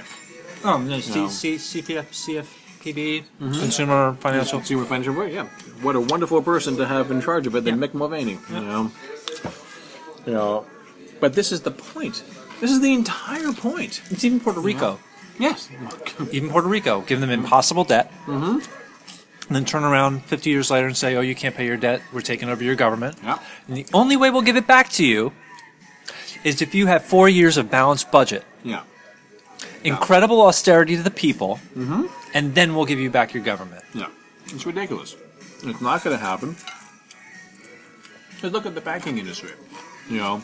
Oh, 0.65 0.79
no, 0.79 0.97
No. 0.97 1.01
C, 1.01 1.59
C, 1.59 1.83
CPF, 1.83 2.07
CFPB, 2.13 3.25
mm-hmm. 3.41 3.53
Consumer 3.53 4.15
Financial. 4.21 4.59
Consumer 4.61 4.85
financial, 4.85 5.15
Board, 5.15 5.33
yeah. 5.33 5.47
What 5.83 5.97
a 5.97 6.01
wonderful 6.01 6.41
person 6.43 6.77
to 6.77 6.87
have 6.87 7.11
in 7.11 7.21
charge 7.21 7.47
of 7.49 7.57
it 7.57 7.65
than 7.65 7.79
Mick 7.79 7.93
Mulvaney. 7.95 8.39
You 8.51 8.61
know, 8.61 8.93
you 10.27 10.33
know. 10.33 10.67
But 11.21 11.35
this 11.35 11.53
is 11.53 11.63
the 11.63 11.71
point. 11.71 12.23
This 12.61 12.71
is 12.71 12.81
the 12.81 12.93
entire 12.93 13.53
point. 13.53 14.03
It's 14.11 14.25
even 14.25 14.41
Puerto 14.41 14.61
Rico. 14.61 14.99
Yes. 15.39 15.69
Even 16.31 16.51
Puerto 16.51 16.69
Rico, 16.69 17.01
give 17.03 17.21
them 17.21 17.31
impossible 17.31 17.85
debt, 17.85 18.13
mm-hmm. 18.27 18.59
and 18.59 19.57
then 19.57 19.65
turn 19.65 19.83
around 19.83 20.25
50 20.25 20.51
years 20.51 20.71
later 20.71 20.87
and 20.87 20.97
say, 20.97 21.17
"Oh, 21.17 21.21
you 21.21 21.35
can't 21.35 21.55
pay 21.55 21.67
your 21.67 21.77
debt. 21.77 22.03
We're 22.13 22.21
taking 22.21 22.49
over 22.49 22.63
your 22.63 22.77
government." 22.77 23.19
Yeah. 23.23 23.39
And 23.67 23.77
the 23.77 23.87
only 23.93 24.17
way 24.17 24.31
we'll 24.31 24.43
give 24.43 24.57
it 24.57 24.67
back 24.67 24.91
to 24.91 25.05
you 25.05 25.33
is 26.45 26.61
if 26.61 26.75
you 26.75 26.87
have 26.87 27.05
four 27.05 27.29
years 27.29 27.57
of 27.57 27.71
balanced 27.71 28.11
budget, 28.11 28.45
Yeah. 28.65 28.83
incredible 29.85 30.43
austerity 30.43 30.97
to 30.97 31.03
the 31.03 31.11
people, 31.11 31.61
and 32.35 32.55
then 32.55 32.75
we'll 32.75 32.87
give 32.87 32.99
you 32.99 33.11
back 33.11 33.33
your 33.33 33.43
government. 33.43 33.85
Yeah. 33.95 34.07
It's 34.47 34.67
ridiculous. 34.67 35.17
It's 35.65 35.81
not 35.81 36.03
going 36.03 36.17
to 36.19 36.23
happen. 36.23 36.57
Just 38.41 38.53
look 38.53 38.67
at 38.67 38.75
the 38.75 38.81
banking 38.81 39.19
industry. 39.19 39.51
You 40.09 40.19
know, 40.19 40.43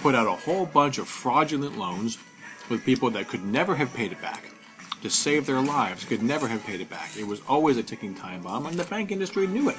put 0.00 0.14
out 0.14 0.26
a 0.26 0.32
whole 0.32 0.66
bunch 0.66 0.98
of 0.98 1.08
fraudulent 1.08 1.78
loans 1.78 2.18
with 2.68 2.84
people 2.84 3.10
that 3.10 3.28
could 3.28 3.44
never 3.44 3.74
have 3.74 3.92
paid 3.94 4.12
it 4.12 4.20
back. 4.20 4.50
To 5.02 5.10
save 5.10 5.44
their 5.44 5.60
lives, 5.60 6.04
could 6.04 6.22
never 6.22 6.48
have 6.48 6.64
paid 6.64 6.80
it 6.80 6.88
back. 6.88 7.10
It 7.18 7.26
was 7.26 7.42
always 7.46 7.76
a 7.76 7.82
ticking 7.82 8.14
time 8.14 8.42
bomb, 8.42 8.64
and 8.66 8.78
the 8.78 8.84
bank 8.84 9.10
industry 9.12 9.46
knew 9.46 9.68
it. 9.68 9.76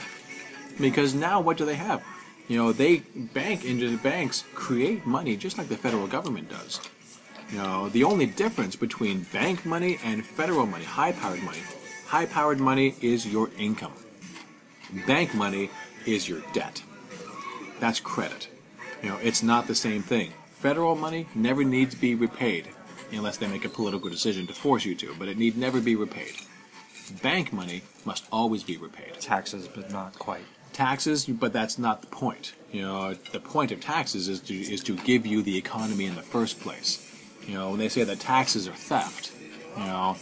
Because 0.79 1.15
now, 1.15 1.41
what 1.41 1.57
do 1.57 1.65
they 1.65 1.75
have? 1.75 2.03
You 2.47 2.57
know, 2.57 2.71
they 2.71 2.97
bank 3.33 3.65
into 3.65 3.89
the 3.89 3.97
banks 3.97 4.43
create 4.53 5.05
money 5.05 5.35
just 5.35 5.57
like 5.57 5.67
the 5.67 5.77
federal 5.77 6.05
government 6.05 6.49
does. 6.49 6.79
You 7.51 7.57
know, 7.57 7.89
the 7.89 8.03
only 8.03 8.27
difference 8.27 8.75
between 8.75 9.23
bank 9.33 9.65
money 9.65 9.97
and 10.03 10.23
federal 10.23 10.65
money, 10.65 10.83
high-powered 10.83 11.41
money, 11.41 11.61
high-powered 12.05 12.59
money 12.59 12.95
is 13.01 13.25
your 13.25 13.49
income. 13.57 13.93
Bank 15.07 15.33
money 15.33 15.71
is 16.05 16.29
your 16.29 16.41
debt. 16.53 16.83
That's 17.79 17.99
credit. 17.99 18.47
You 19.05 19.11
know, 19.11 19.19
it's 19.21 19.43
not 19.43 19.67
the 19.67 19.75
same 19.75 20.01
thing. 20.01 20.33
Federal 20.49 20.95
money 20.95 21.27
never 21.35 21.63
needs 21.63 21.93
to 21.93 22.01
be 22.01 22.15
repaid 22.15 22.69
unless 23.11 23.37
they 23.37 23.45
make 23.45 23.63
a 23.63 23.69
political 23.69 24.09
decision 24.09 24.47
to 24.47 24.53
force 24.53 24.83
you 24.83 24.95
to, 24.95 25.13
but 25.19 25.27
it 25.27 25.37
need 25.37 25.55
never 25.55 25.79
be 25.79 25.95
repaid. 25.95 26.33
Bank 27.21 27.53
money 27.53 27.83
must 28.03 28.25
always 28.31 28.63
be 28.63 28.77
repaid 28.77 29.13
Taxes, 29.21 29.67
but 29.67 29.91
not 29.91 30.17
quite. 30.17 30.41
taxes, 30.73 31.27
but 31.27 31.53
that's 31.53 31.77
not 31.77 32.01
the 32.01 32.07
point. 32.07 32.55
You 32.71 32.81
know, 32.81 33.13
the 33.13 33.39
point 33.39 33.71
of 33.71 33.79
taxes 33.79 34.27
is 34.27 34.39
to 34.39 34.55
is 34.55 34.81
to 34.85 34.95
give 34.95 35.27
you 35.27 35.43
the 35.43 35.55
economy 35.55 36.05
in 36.05 36.15
the 36.15 36.23
first 36.23 36.59
place. 36.59 36.99
You 37.47 37.53
know, 37.53 37.69
when 37.69 37.77
they 37.77 37.89
say 37.89 38.03
that 38.05 38.19
taxes 38.19 38.67
are 38.67 38.73
theft, 38.73 39.31
you 39.77 39.83
know, 39.83 40.17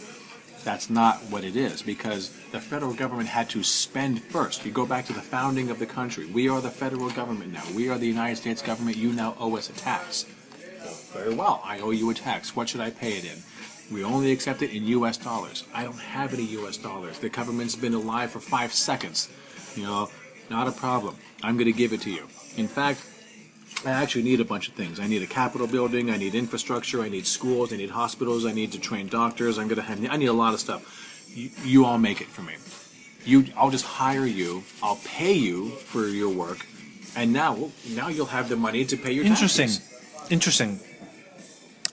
that's 0.64 0.90
not 0.90 1.18
what 1.30 1.44
it 1.44 1.56
is 1.56 1.82
because 1.82 2.30
the 2.50 2.60
federal 2.60 2.94
government 2.94 3.28
had 3.28 3.48
to 3.50 3.62
spend 3.62 4.22
first. 4.22 4.64
You 4.64 4.72
go 4.72 4.86
back 4.86 5.06
to 5.06 5.12
the 5.12 5.20
founding 5.20 5.70
of 5.70 5.78
the 5.78 5.86
country. 5.86 6.26
We 6.26 6.48
are 6.48 6.60
the 6.60 6.70
federal 6.70 7.10
government 7.10 7.52
now. 7.52 7.62
We 7.74 7.88
are 7.90 7.98
the 7.98 8.06
United 8.06 8.36
States 8.36 8.62
government. 8.62 8.96
You 8.96 9.12
now 9.12 9.36
owe 9.38 9.56
us 9.56 9.68
a 9.68 9.74
tax. 9.74 10.24
Very 11.12 11.34
well. 11.34 11.62
I 11.64 11.78
owe 11.80 11.90
you 11.90 12.10
a 12.10 12.14
tax. 12.14 12.56
What 12.56 12.68
should 12.68 12.80
I 12.80 12.90
pay 12.90 13.12
it 13.12 13.24
in? 13.24 13.42
We 13.92 14.02
only 14.02 14.32
accept 14.32 14.62
it 14.62 14.74
in 14.74 14.84
U.S. 14.86 15.16
dollars. 15.16 15.64
I 15.74 15.84
don't 15.84 15.98
have 15.98 16.32
any 16.32 16.44
U.S. 16.44 16.76
dollars. 16.76 17.18
The 17.18 17.28
government's 17.28 17.76
been 17.76 17.94
alive 17.94 18.30
for 18.30 18.40
five 18.40 18.72
seconds. 18.72 19.28
You 19.76 19.84
know, 19.84 20.10
not 20.50 20.66
a 20.66 20.72
problem. 20.72 21.16
I'm 21.42 21.56
going 21.56 21.66
to 21.66 21.72
give 21.72 21.92
it 21.92 22.00
to 22.02 22.10
you. 22.10 22.26
In 22.56 22.66
fact, 22.66 23.04
I 23.86 23.90
actually 23.90 24.22
need 24.22 24.40
a 24.40 24.44
bunch 24.44 24.68
of 24.68 24.74
things. 24.74 24.98
I 24.98 25.06
need 25.06 25.22
a 25.22 25.26
capitol 25.26 25.66
building. 25.66 26.10
I 26.10 26.16
need 26.16 26.34
infrastructure. 26.34 27.02
I 27.02 27.08
need 27.08 27.26
schools. 27.26 27.72
I 27.72 27.76
need 27.76 27.90
hospitals. 27.90 28.46
I 28.46 28.52
need 28.52 28.72
to 28.72 28.80
train 28.80 29.08
doctors. 29.08 29.58
I'm 29.58 29.68
going 29.68 29.76
to 29.76 29.82
have. 29.82 30.04
I 30.10 30.16
need 30.16 30.26
a 30.26 30.32
lot 30.32 30.54
of 30.54 30.60
stuff. 30.60 30.82
You, 31.28 31.50
you 31.64 31.84
all 31.84 31.98
make 31.98 32.20
it 32.20 32.28
for 32.28 32.42
me. 32.42 32.54
You, 33.24 33.46
I'll 33.56 33.70
just 33.70 33.84
hire 33.84 34.26
you. 34.26 34.64
I'll 34.82 35.00
pay 35.04 35.32
you 35.32 35.70
for 35.70 36.06
your 36.06 36.28
work, 36.28 36.66
and 37.16 37.32
now, 37.32 37.70
now 37.90 38.08
you'll 38.08 38.26
have 38.26 38.48
the 38.48 38.56
money 38.56 38.84
to 38.84 38.96
pay 38.96 39.12
your 39.12 39.24
Interesting. 39.24 39.68
taxes. 39.68 40.30
Interesting. 40.30 40.80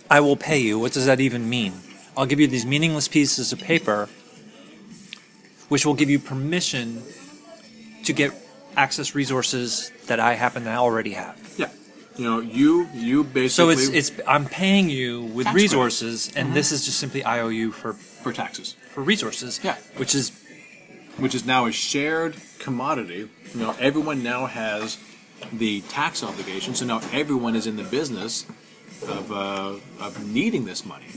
I 0.09 0.19
will 0.19 0.35
pay 0.35 0.59
you. 0.59 0.77
What 0.77 0.91
does 0.91 1.05
that 1.05 1.21
even 1.21 1.49
mean? 1.49 1.73
I'll 2.17 2.25
give 2.25 2.39
you 2.39 2.47
these 2.47 2.65
meaningless 2.65 3.07
pieces 3.07 3.53
of 3.53 3.59
paper, 3.59 4.09
which 5.69 5.85
will 5.85 5.93
give 5.93 6.09
you 6.09 6.19
permission 6.19 7.01
to 8.03 8.11
get 8.11 8.33
access 8.75 9.15
resources 9.15 9.91
that 10.07 10.19
I 10.19 10.33
happen 10.33 10.65
to 10.65 10.75
already 10.75 11.13
have. 11.13 11.37
Yeah. 11.57 11.69
You 12.17 12.25
know, 12.25 12.39
you 12.39 12.89
you 12.93 13.23
basically 13.23 13.49
So 13.49 13.69
it's 13.69 14.11
it's 14.11 14.21
I'm 14.27 14.45
paying 14.45 14.89
you 14.89 15.23
with 15.23 15.45
Tax 15.45 15.55
resources, 15.55 16.31
and 16.35 16.53
this 16.53 16.71
is 16.71 16.85
just 16.85 16.99
simply 16.99 17.25
IOU 17.25 17.71
for 17.71 17.93
for 17.93 18.33
taxes. 18.33 18.75
for 18.89 19.01
resources. 19.01 19.59
Yeah. 19.63 19.77
Which 19.95 20.13
is 20.13 20.31
which 21.17 21.35
is 21.35 21.45
now 21.45 21.65
a 21.65 21.71
shared 21.71 22.35
commodity. 22.59 23.29
You 23.53 23.59
know, 23.59 23.75
everyone 23.79 24.23
now 24.23 24.45
has 24.45 24.97
the 25.51 25.81
tax 25.81 26.23
obligation, 26.23 26.75
so 26.75 26.85
now 26.85 27.01
everyone 27.11 27.55
is 27.55 27.67
in 27.67 27.75
the 27.75 27.83
business 27.83 28.45
of, 29.07 29.31
uh, 29.31 29.75
of 29.99 30.27
needing 30.27 30.65
this 30.65 30.85
money. 30.85 31.07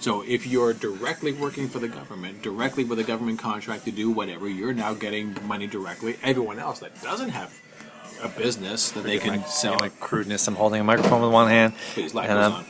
So 0.00 0.22
if 0.22 0.46
you're 0.46 0.74
directly 0.74 1.32
working 1.32 1.68
for 1.68 1.78
the 1.78 1.88
government, 1.88 2.42
directly 2.42 2.84
with 2.84 2.98
a 2.98 3.04
government 3.04 3.38
contract 3.38 3.86
to 3.86 3.90
do 3.90 4.10
whatever, 4.10 4.48
you're 4.48 4.74
now 4.74 4.92
getting 4.92 5.34
money 5.46 5.66
directly. 5.66 6.16
Everyone 6.22 6.58
else 6.58 6.80
that 6.80 7.00
doesn't 7.02 7.30
have 7.30 7.58
a 8.24 8.28
business 8.28 8.90
that 8.92 9.04
they 9.04 9.18
can 9.18 9.40
my, 9.40 9.46
sell. 9.46 9.76
my 9.76 9.90
crudeness. 10.00 10.48
I'm 10.48 10.56
holding 10.56 10.80
a 10.80 10.84
microphone 10.84 11.22
with 11.22 11.30
one 11.30 11.48
hand. 11.48 11.74
Please, 11.92 12.14
light 12.14 12.30
and 12.30 12.38
I'm, 12.38 12.52
on. 12.52 12.64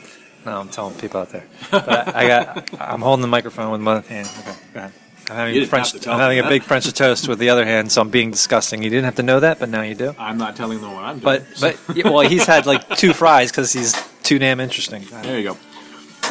No, 0.45 0.59
I'm 0.59 0.69
telling 0.69 0.93
people 0.95 1.21
out 1.21 1.29
there. 1.29 1.45
But 1.71 2.15
I, 2.15 2.25
I 2.25 2.27
got. 2.27 2.81
I'm 2.81 3.01
holding 3.01 3.21
the 3.21 3.27
microphone 3.27 3.71
with 3.71 3.83
one 3.83 4.03
hand. 4.03 4.29
Okay, 4.39 4.55
go 4.73 4.79
ahead. 4.79 4.93
I'm 5.29 5.35
having 5.37 5.65
French. 5.65 6.07
I'm 6.07 6.19
having 6.19 6.39
a 6.39 6.47
big 6.47 6.61
French 6.61 6.91
toast 6.93 7.27
with 7.27 7.39
the 7.39 7.49
other 7.49 7.65
hand, 7.65 7.91
so 7.91 8.01
I'm 8.01 8.09
being 8.09 8.29
disgusting. 8.29 8.83
You 8.83 8.89
didn't 8.89 9.05
have 9.05 9.15
to 9.15 9.23
know 9.23 9.39
that, 9.39 9.59
but 9.59 9.69
now 9.69 9.81
you 9.81 9.95
do. 9.95 10.13
I'm 10.19 10.37
not 10.37 10.55
telling 10.55 10.81
them 10.81 10.93
what 10.93 11.03
I'm 11.03 11.19
doing. 11.19 11.43
But 11.59 11.77
but 11.87 12.05
well, 12.05 12.27
he's 12.27 12.45
had 12.45 12.65
like 12.65 12.87
two 12.97 13.13
fries 13.13 13.51
because 13.51 13.73
he's 13.73 13.95
too 14.21 14.37
damn 14.37 14.59
interesting. 14.59 15.03
There 15.23 15.39
you 15.39 15.49
go. 15.49 15.57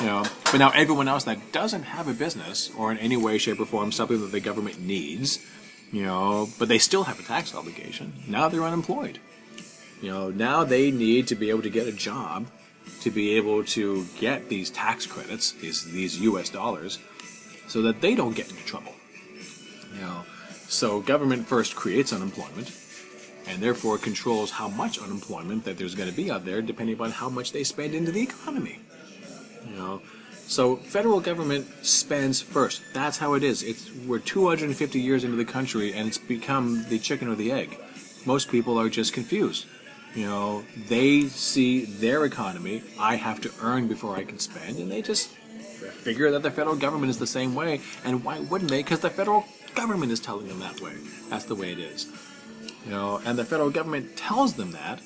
You 0.01 0.07
know, 0.07 0.25
but 0.45 0.59
now 0.59 0.71
everyone 0.71 1.09
else 1.09 1.25
that 1.25 1.53
doesn't 1.53 1.85
have 1.85 2.09
a 2.09 2.13
business 2.13 2.71
or 2.77 2.91
in 2.93 2.99
any 2.99 3.17
way, 3.17 3.39
shape, 3.39 3.61
or 3.61 3.65
form 3.65 3.91
something 3.93 4.21
that 4.21 4.33
the 4.33 4.41
government 4.41 4.81
needs, 4.81 5.45
you 5.93 6.03
know, 6.03 6.49
but 6.59 6.69
they 6.69 6.79
still 6.79 7.05
have 7.05 7.21
a 7.21 7.23
tax 7.23 7.55
obligation. 7.55 8.13
Now 8.27 8.49
they're 8.49 8.65
unemployed. 8.65 9.19
You 10.03 10.11
know, 10.11 10.31
now 10.31 10.65
they 10.65 10.91
need 10.91 11.29
to 11.29 11.35
be 11.35 11.51
able 11.51 11.63
to 11.63 11.71
get 11.71 11.87
a 11.87 11.93
job 11.93 12.47
to 13.01 13.11
be 13.11 13.37
able 13.37 13.65
to 13.65 14.07
get 14.19 14.49
these 14.49 14.71
tax 14.71 15.07
credits, 15.07 15.53
these 15.53 15.85
these 15.91 16.21
U.S. 16.21 16.51
dollars, 16.51 16.99
so 17.69 17.83
that 17.83 18.01
they 18.01 18.15
don't 18.15 18.35
get 18.35 18.51
into 18.51 18.65
trouble. 18.65 18.93
You 19.95 20.01
know, 20.01 20.25
so 20.69 21.01
government 21.01 21.47
first 21.47 21.77
creates 21.77 22.13
unemployment, 22.13 22.73
and 23.47 23.63
therefore 23.63 23.99
controls 23.99 24.51
how 24.51 24.69
much 24.69 24.99
unemployment 24.99 25.65
that 25.65 25.79
there's 25.79 25.95
going 25.95 26.11
to 26.11 26.17
be 26.17 26.31
out 26.31 26.45
there, 26.45 26.61
depending 26.61 26.95
upon 26.95 27.13
how 27.13 27.29
much 27.29 27.53
they 27.53 27.65
spend 27.65 27.95
into 27.95 28.11
the 28.11 28.23
economy. 28.23 28.81
You 29.69 29.77
know, 29.77 30.03
so 30.47 30.77
federal 30.77 31.21
government 31.21 31.67
spends 31.83 32.41
first. 32.41 32.83
That's 32.93 33.19
how 33.19 33.35
it 33.35 33.43
is. 33.43 33.63
It's 33.63 33.91
we're 34.07 34.19
250 34.19 35.01
years 35.01 35.25
into 35.25 35.37
the 35.37 35.45
country, 35.45 35.93
and 35.93 36.07
it's 36.09 36.19
become 36.19 36.85
the 36.89 36.99
chicken 36.99 37.29
or 37.29 37.35
the 37.35 37.53
egg. 37.53 37.79
Most 38.25 38.51
people 38.51 38.79
are 38.79 38.89
just 38.89 39.13
confused. 39.13 39.67
You 40.15 40.27
know, 40.27 40.65
they 40.89 41.23
see 41.23 41.85
their 41.85 42.25
economy. 42.25 42.83
I 42.99 43.17
have 43.17 43.41
to 43.43 43.51
earn 43.61 43.89
before 43.89 44.17
I 44.17 44.25
can 44.25 44.39
spend, 44.39 44.79
and 44.79 44.91
they 44.91 45.03
just 45.03 45.29
figure 45.29 46.31
that 46.31 46.43
the 46.43 46.51
federal 46.51 46.77
government 46.77 47.11
is 47.11 47.19
the 47.19 47.27
same 47.27 47.55
way. 47.55 47.81
And 48.05 48.25
why 48.25 48.39
wouldn't 48.39 48.71
they? 48.71 48.83
Because 48.83 49.01
the 49.01 49.11
federal 49.11 49.45
government 49.75 50.13
is 50.13 50.21
telling 50.21 50.47
them 50.47 50.61
that 50.61 50.81
way. 50.81 50.95
That's 51.31 51.47
the 51.47 51.55
way 51.55 51.73
it 51.73 51.79
is. 51.79 52.07
You 52.85 52.93
know, 52.93 53.21
and 53.25 53.39
the 53.39 53.45
federal 53.45 53.71
government 53.71 54.17
tells 54.17 54.55
them 54.55 54.73
that. 54.73 55.01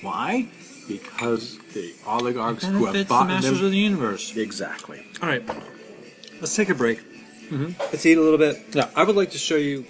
Why? 0.00 0.48
Because 0.88 1.58
the 1.72 1.94
oligarchs 2.06 2.64
who 2.64 2.72
have 2.72 2.92
Benefits 2.94 3.04
the 3.04 3.08
bought 3.08 3.26
masters 3.28 3.58
them. 3.58 3.66
of 3.66 3.70
the 3.72 3.78
universe. 3.78 4.36
Exactly. 4.36 5.04
All 5.22 5.28
right, 5.28 5.42
let's 6.40 6.54
take 6.54 6.68
a 6.68 6.74
break. 6.74 7.00
Let's 7.50 8.04
eat 8.04 8.18
a 8.18 8.20
little 8.20 8.38
bit. 8.38 8.62
Yeah. 8.72 8.88
I 8.96 9.04
would 9.04 9.16
like 9.16 9.30
to 9.30 9.38
show 9.38 9.56
you. 9.56 9.84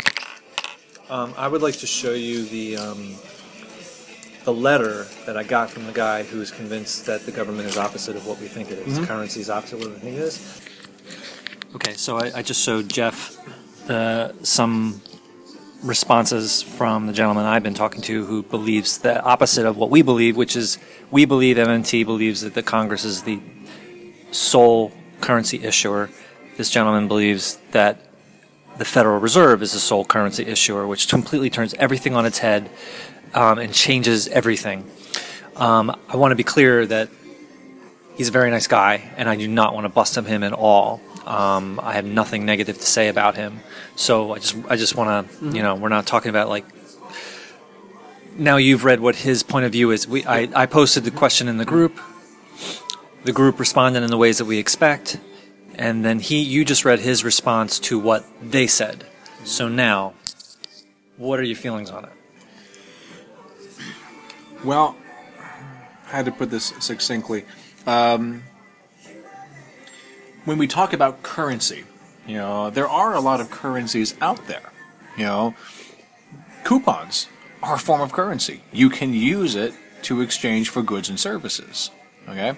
Um, 1.09 1.35
I 1.37 1.49
would 1.49 1.63
like 1.63 1.77
to 1.79 1.87
show 1.87 2.13
you 2.13 2.45
the 2.45 2.77
um, 2.77 3.15
the 4.45 4.53
letter 4.53 5.07
that 5.27 5.37
I 5.37 5.43
got 5.43 5.71
from 5.71 5.87
the 5.87 5.93
guy 5.93 6.23
who 6.23 6.41
is 6.41 6.51
convinced 6.51 7.07
that 7.07 7.25
the 7.27 7.33
government 7.33 7.69
is 7.69 7.77
opposite 7.79 8.17
of 8.17 8.27
what 8.27 8.39
we 8.41 8.47
think 8.49 8.71
it 8.71 8.79
is. 8.87 8.99
Currency 9.07 9.41
is 9.41 9.49
opposite 9.51 9.77
of 9.77 9.81
what 9.87 9.95
we 9.95 9.99
think 10.01 10.17
it 10.17 10.23
is. 10.23 10.61
Okay, 11.75 11.95
so 11.95 12.19
I, 12.19 12.31
I 12.37 12.43
just 12.43 12.63
showed 12.63 12.89
Jeff 12.89 13.37
uh, 13.91 14.33
some 14.43 15.01
responses 15.85 16.63
from 16.63 17.07
the 17.07 17.13
gentleman 17.13 17.45
I've 17.45 17.63
been 17.63 17.75
talking 17.75 18.01
to 18.03 18.25
who 18.25 18.43
believes 18.43 18.99
the 18.99 19.23
opposite 19.23 19.67
of 19.67 19.77
what 19.77 19.91
we 19.91 20.01
believe, 20.01 20.37
which 20.37 20.57
is 20.57 20.79
we 21.11 21.27
believe 21.27 21.59
MMT 21.59 22.07
believes 22.07 22.41
that 22.41 22.55
the 22.55 22.63
Congress 22.63 23.05
is 23.05 23.23
the 23.23 23.41
sole 24.31 24.93
currency 25.21 25.63
issuer. 25.63 26.11
This 26.57 26.71
gentleman 26.71 27.07
believes 27.07 27.59
that 27.73 28.01
the 28.79 28.85
Federal 28.85 29.21
Reserve 29.21 29.63
is 29.63 29.73
the 29.73 29.79
sole 29.79 30.05
currency 30.05 30.47
issuer, 30.47 30.87
which 30.87 31.09
completely 31.09 31.51
turns 31.51 31.75
everything 31.75 32.17
on 32.17 32.25
its 32.25 32.39
head 32.39 32.71
um, 33.35 33.59
and 33.59 33.73
changes 33.73 34.27
everything. 34.29 34.91
Um, 35.57 35.95
I 36.09 36.17
want 36.17 36.33
to 36.33 36.37
be 36.37 36.45
clear 36.45 36.87
that 36.87 37.11
he's 38.17 38.29
a 38.29 38.33
very 38.33 38.51
nice 38.51 38.67
guy, 38.67 39.13
and 39.17 39.29
I 39.29 39.37
do 39.37 39.47
not 39.47 39.75
want 39.75 39.85
to 39.85 39.91
bust 39.91 40.17
him 40.17 40.43
at 40.43 40.53
all. 40.53 41.01
Um, 41.27 41.81
I 41.83 41.95
have 41.95 42.05
nothing 42.05 42.45
negative 42.45 42.77
to 42.79 42.87
say 42.87 43.09
about 43.09 43.37
him. 43.37 43.61
So 43.97 44.35
I 44.35 44.39
just 44.39 44.57
I 44.69 44.77
just 44.77 44.95
want 44.95 45.31
to 45.31 45.47
you 45.47 45.63
know 45.63 45.75
we're 45.75 45.89
not 45.89 46.07
talking 46.07 46.31
about 46.31 46.49
like. 46.49 46.65
Now 48.37 48.57
you've 48.57 48.85
read 48.85 48.99
what 48.99 49.15
his 49.17 49.43
point 49.45 49.65
of 49.65 49.73
view 49.73 49.91
is. 49.91 50.09
We 50.09 50.25
I, 50.25 50.49
I 50.55 50.67
posted 50.67 51.05
the 51.05 51.11
question 51.11 51.49
in 51.49 51.57
the 51.57 51.65
group. 51.65 51.99
The 53.23 53.33
group 53.33 53.59
responded 53.59 54.03
in 54.03 54.11
the 54.11 54.19
ways 54.19 54.39
that 54.39 54.45
we 54.45 54.59
expect, 54.59 55.19
and 55.77 56.05
then 56.05 56.19
he 56.19 56.43
you 56.43 56.65
just 56.65 56.85
read 56.85 57.01
his 57.01 57.25
response 57.25 57.79
to 57.81 57.99
what 57.99 58.25
they 58.43 58.67
said. 58.67 59.07
So 59.45 59.69
now, 59.69 60.15
what 61.17 61.39
are 61.39 61.43
your 61.43 61.57
feelings 61.57 61.91
on 61.91 62.05
it? 62.05 62.13
Well, 64.65 64.97
I 66.07 66.17
had 66.17 66.25
to 66.25 66.33
put 66.33 66.51
this 66.51 66.73
succinctly. 66.81 67.45
Um, 67.87 68.45
when 70.45 70.59
we 70.59 70.67
talk 70.67 70.93
about 70.93 71.23
currency, 71.23 71.85
you 72.27 72.37
know, 72.37 72.71
there 72.71 72.89
are 72.89 73.15
a 73.15 73.21
lot 73.21 73.41
of 73.41 73.51
currencies 73.51 74.15
out 74.21 74.47
there. 74.47 74.73
You 75.17 75.25
know, 75.25 75.55
coupons 76.65 77.29
are 77.63 77.77
a 77.77 77.79
form 77.79 78.01
of 78.01 78.13
currency. 78.13 78.63
You 78.73 78.91
can 78.91 79.15
use 79.15 79.55
it 79.55 79.75
to 80.03 80.21
exchange 80.21 80.69
for 80.69 80.83
goods 80.83 81.09
and 81.09 81.19
services. 81.19 81.91
Okay, 82.29 82.57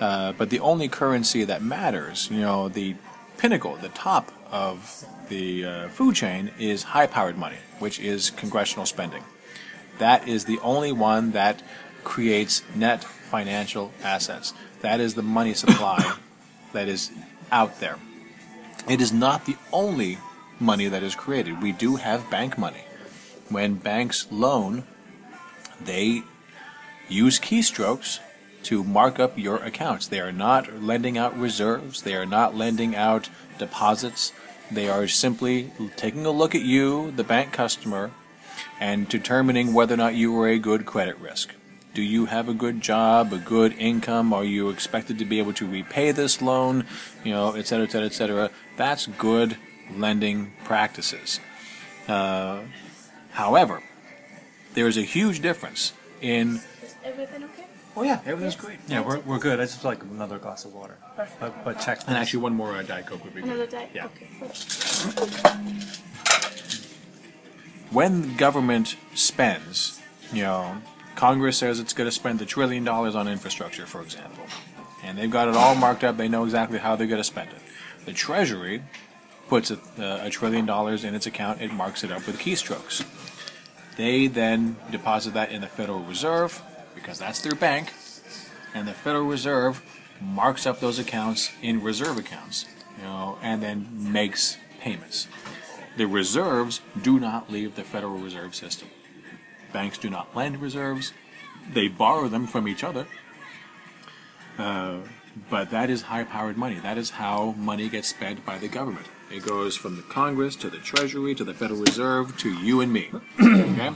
uh, 0.00 0.32
but 0.32 0.50
the 0.50 0.60
only 0.60 0.88
currency 0.88 1.44
that 1.44 1.62
matters, 1.62 2.28
you 2.30 2.40
know, 2.40 2.68
the 2.68 2.96
pinnacle, 3.36 3.76
the 3.76 3.90
top 3.90 4.32
of 4.50 5.04
the 5.28 5.64
uh, 5.64 5.88
food 5.88 6.14
chain 6.14 6.50
is 6.58 6.82
high-powered 6.82 7.36
money, 7.36 7.56
which 7.78 8.00
is 8.00 8.30
congressional 8.30 8.86
spending. 8.86 9.22
That 9.98 10.26
is 10.26 10.46
the 10.46 10.58
only 10.60 10.92
one 10.92 11.32
that 11.32 11.62
creates 12.04 12.62
net 12.74 13.04
financial 13.04 13.92
assets. 14.02 14.54
That 14.80 15.00
is 15.00 15.14
the 15.14 15.22
money 15.22 15.54
supply 15.54 16.16
that 16.72 16.88
is 16.88 17.10
out 17.50 17.80
there. 17.80 17.98
It 18.88 19.00
is 19.00 19.12
not 19.12 19.44
the 19.44 19.56
only 19.72 20.18
money 20.58 20.88
that 20.88 21.02
is 21.02 21.14
created. 21.14 21.62
We 21.62 21.72
do 21.72 21.96
have 21.96 22.30
bank 22.30 22.58
money. 22.58 22.84
When 23.48 23.74
banks 23.74 24.26
loan, 24.30 24.84
they 25.80 26.22
use 27.08 27.38
keystrokes 27.38 28.20
to 28.64 28.84
mark 28.84 29.18
up 29.18 29.38
your 29.38 29.56
accounts. 29.56 30.06
They 30.06 30.20
are 30.20 30.32
not 30.32 30.82
lending 30.82 31.18
out 31.18 31.36
reserves, 31.38 32.02
they 32.02 32.14
are 32.14 32.26
not 32.26 32.56
lending 32.56 32.94
out 32.94 33.28
deposits. 33.58 34.32
They 34.70 34.88
are 34.88 35.06
simply 35.06 35.70
taking 35.96 36.24
a 36.24 36.30
look 36.30 36.54
at 36.54 36.62
you, 36.62 37.10
the 37.10 37.24
bank 37.24 37.52
customer, 37.52 38.10
and 38.80 39.06
determining 39.06 39.74
whether 39.74 39.94
or 39.94 39.98
not 39.98 40.14
you 40.14 40.34
are 40.40 40.48
a 40.48 40.58
good 40.58 40.86
credit 40.86 41.18
risk. 41.18 41.54
Do 41.94 42.02
you 42.02 42.26
have 42.26 42.48
a 42.48 42.54
good 42.54 42.80
job, 42.80 43.32
a 43.32 43.38
good 43.38 43.74
income? 43.74 44.32
Are 44.32 44.44
you 44.44 44.70
expected 44.70 45.18
to 45.18 45.24
be 45.26 45.38
able 45.38 45.52
to 45.54 45.66
repay 45.66 46.10
this 46.10 46.40
loan? 46.40 46.86
You 47.22 47.32
know, 47.32 47.52
et 47.52 47.66
cetera, 47.66 47.84
et 47.86 47.90
cetera, 47.90 48.06
et 48.06 48.12
cetera. 48.14 48.50
That's 48.76 49.06
good 49.06 49.56
lending 49.94 50.52
practices. 50.64 51.38
Uh, 52.08 52.60
however, 53.32 53.82
there 54.74 54.88
is 54.88 54.96
a 54.96 55.02
huge 55.02 55.40
difference 55.42 55.92
in. 56.22 56.56
Is 56.82 56.94
everything 57.04 57.44
okay? 57.44 57.66
Oh 57.94 58.02
yeah, 58.02 58.20
everything's 58.24 58.56
great. 58.56 58.78
Yeah, 58.88 59.00
we're, 59.00 59.18
we're 59.20 59.38
good. 59.38 59.60
I 59.60 59.64
just 59.64 59.84
like 59.84 60.02
another 60.02 60.38
glass 60.38 60.64
of 60.64 60.72
water. 60.72 60.96
Perfect. 61.14 61.40
But, 61.40 61.62
but 61.64 61.80
check. 61.80 62.00
And 62.06 62.16
actually, 62.16 62.40
one 62.42 62.54
more 62.54 62.74
uh, 62.74 62.82
diet 62.82 63.04
coke 63.06 63.22
would 63.22 63.34
be 63.34 63.42
Another 63.42 63.66
good. 63.66 63.70
day? 63.70 63.90
Yeah. 63.92 64.06
Okay. 64.06 64.28
perfect. 64.40 65.98
when 67.90 68.34
government 68.36 68.96
spends, 69.14 70.00
you 70.32 70.40
know, 70.42 70.78
Congress 71.16 71.58
says 71.58 71.78
it's 71.78 71.92
going 71.92 72.08
to 72.08 72.14
spend 72.14 72.40
a 72.40 72.46
trillion 72.46 72.84
dollars 72.84 73.14
on 73.14 73.28
infrastructure, 73.28 73.86
for 73.86 74.02
example, 74.02 74.44
and 75.02 75.18
they've 75.18 75.30
got 75.30 75.48
it 75.48 75.54
all 75.54 75.74
marked 75.74 76.04
up. 76.04 76.16
They 76.16 76.28
know 76.28 76.44
exactly 76.44 76.78
how 76.78 76.96
they're 76.96 77.06
going 77.06 77.20
to 77.20 77.24
spend 77.24 77.50
it. 77.50 77.58
The 78.04 78.12
Treasury 78.12 78.82
puts 79.48 79.70
a, 79.70 79.78
a 79.98 80.30
trillion 80.30 80.66
dollars 80.66 81.04
in 81.04 81.14
its 81.14 81.26
account. 81.26 81.60
It 81.60 81.72
marks 81.72 82.02
it 82.02 82.10
up 82.10 82.26
with 82.26 82.38
keystrokes. 82.38 83.04
They 83.96 84.26
then 84.26 84.76
deposit 84.90 85.34
that 85.34 85.52
in 85.52 85.60
the 85.60 85.66
Federal 85.66 86.00
Reserve 86.00 86.62
because 86.94 87.18
that's 87.18 87.40
their 87.40 87.54
bank, 87.54 87.92
and 88.74 88.88
the 88.88 88.94
Federal 88.94 89.26
Reserve 89.26 89.82
marks 90.20 90.66
up 90.66 90.80
those 90.80 90.98
accounts 90.98 91.50
in 91.62 91.82
reserve 91.82 92.16
accounts, 92.18 92.64
you 92.96 93.04
know, 93.04 93.38
and 93.42 93.62
then 93.62 93.88
makes 94.12 94.56
payments. 94.80 95.26
The 95.96 96.06
reserves 96.06 96.80
do 97.00 97.20
not 97.20 97.50
leave 97.50 97.76
the 97.76 97.82
Federal 97.82 98.18
Reserve 98.18 98.54
System. 98.54 98.88
Banks 99.72 99.98
do 99.98 100.10
not 100.10 100.34
lend 100.36 100.60
reserves; 100.60 101.12
they 101.72 101.88
borrow 101.88 102.28
them 102.28 102.46
from 102.46 102.68
each 102.68 102.84
other. 102.84 103.06
Uh, 104.58 104.98
but 105.48 105.70
that 105.70 105.88
is 105.88 106.02
high-powered 106.02 106.56
money. 106.56 106.78
That 106.78 106.98
is 106.98 107.10
how 107.10 107.52
money 107.52 107.88
gets 107.88 108.08
spent 108.08 108.44
by 108.44 108.58
the 108.58 108.68
government. 108.68 109.06
It 109.30 109.46
goes 109.46 109.76
from 109.76 109.96
the 109.96 110.02
Congress 110.02 110.56
to 110.56 110.68
the 110.68 110.76
Treasury 110.76 111.34
to 111.34 111.44
the 111.44 111.54
Federal 111.54 111.80
Reserve 111.80 112.36
to 112.38 112.52
you 112.52 112.82
and 112.82 112.92
me. 112.92 113.10
okay, 113.40 113.92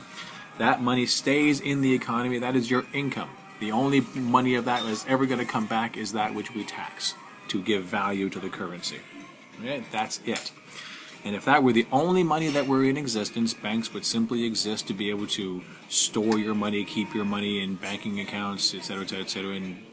that 0.59 0.81
money 0.81 1.05
stays 1.05 1.61
in 1.61 1.83
the 1.83 1.93
economy. 1.93 2.39
That 2.39 2.57
is 2.57 2.70
your 2.70 2.87
income. 2.95 3.31
The 3.61 3.72
only 3.72 4.01
money 4.14 4.55
of 4.55 4.64
that 4.64 4.85
is 4.85 5.05
ever 5.07 5.27
going 5.27 5.39
to 5.39 5.47
come 5.47 5.66
back 5.66 5.97
is 5.97 6.12
that 6.12 6.35
which 6.35 6.55
we 6.55 6.64
tax 6.64 7.14
to 7.49 7.62
give 7.62 7.85
value 7.85 8.29
to 8.31 8.41
the 8.41 8.49
currency. 8.49 9.01
Okay, 9.61 9.85
that's 9.93 10.20
it. 10.24 10.53
And 11.27 11.35
if 11.35 11.45
that 11.45 11.64
were 11.64 11.72
the 11.72 11.87
only 11.91 12.22
money 12.22 12.49
that 12.51 12.68
were 12.68 12.85
in 12.85 12.97
existence, 12.97 13.53
banks 13.53 13.93
would 13.93 14.05
simply 14.05 14.45
exist 14.45 14.87
to 14.87 14.95
be 14.95 15.11
able 15.11 15.27
to 15.39 15.61
store 15.89 16.39
your 16.39 16.55
money, 16.55 16.85
keep 16.85 17.14
your 17.16 17.24
money 17.24 17.61
in 17.61 17.74
banking 17.74 18.20
accounts, 18.20 18.72
et 18.72 18.85
cetera, 18.85 19.03
et 19.03 19.09
cetera, 19.11 19.24
et 19.24 19.31
cetera, 19.31 19.55
and 19.57 19.85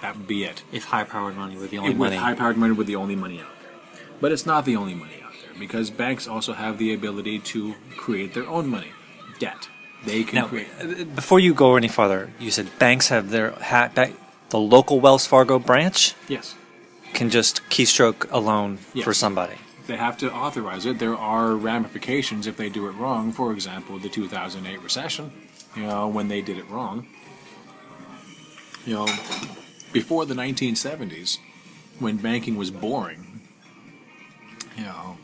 that 0.00 0.16
would 0.16 0.26
be 0.26 0.44
it. 0.44 0.62
If 0.72 0.84
high-powered 0.84 1.36
money 1.36 1.56
were 1.58 1.66
the 1.66 1.76
only 1.76 1.90
with 1.90 1.98
money. 1.98 2.16
high-powered 2.16 2.56
money 2.56 2.72
with 2.72 2.86
the 2.86 2.96
only 2.96 3.16
money 3.16 3.38
out 3.38 3.54
there. 3.60 3.72
But 4.18 4.32
it's 4.32 4.46
not 4.46 4.64
the 4.64 4.76
only 4.76 4.94
money 4.94 5.20
out 5.22 5.32
there 5.44 5.52
because 5.58 5.90
banks 5.90 6.26
also 6.26 6.54
have 6.54 6.78
the 6.78 6.94
ability 6.94 7.38
to 7.52 7.74
create 7.98 8.32
their 8.32 8.48
own 8.48 8.66
money, 8.68 8.92
debt. 9.38 9.68
They 10.06 10.24
can 10.24 10.36
now, 10.36 10.46
create. 10.46 10.68
uh, 10.80 11.04
before 11.04 11.38
you 11.40 11.52
go 11.52 11.76
any 11.76 11.88
farther, 11.88 12.30
you 12.38 12.50
said 12.50 12.66
banks 12.78 13.08
have 13.08 13.28
their 13.28 13.50
ha- 13.50 13.90
ba- 13.94 14.14
the 14.48 14.58
local 14.58 15.00
Wells 15.00 15.26
Fargo 15.26 15.58
branch 15.58 16.14
Yes, 16.28 16.54
can 17.12 17.28
just 17.28 17.60
keystroke 17.68 18.26
a 18.30 18.38
loan 18.38 18.78
Yes. 18.94 19.04
for 19.04 19.12
somebody. 19.12 19.56
They 19.88 19.96
have 19.96 20.18
to 20.18 20.32
authorize 20.32 20.84
it. 20.84 20.98
There 20.98 21.16
are 21.16 21.54
ramifications 21.54 22.46
if 22.46 22.56
they 22.58 22.68
do 22.68 22.86
it 22.88 22.92
wrong. 22.92 23.32
For 23.32 23.52
example, 23.52 23.98
the 23.98 24.10
2008 24.10 24.80
recession. 24.82 25.32
You 25.74 25.84
know, 25.84 26.06
when 26.06 26.28
they 26.28 26.42
did 26.42 26.58
it 26.58 26.68
wrong. 26.68 27.06
You 28.84 28.94
know, 28.94 29.06
before 29.92 30.26
the 30.26 30.34
1970s, 30.34 31.38
when 31.98 32.18
banking 32.18 32.56
was 32.56 32.70
boring, 32.70 33.40
you 34.76 34.84
know, 34.84 35.18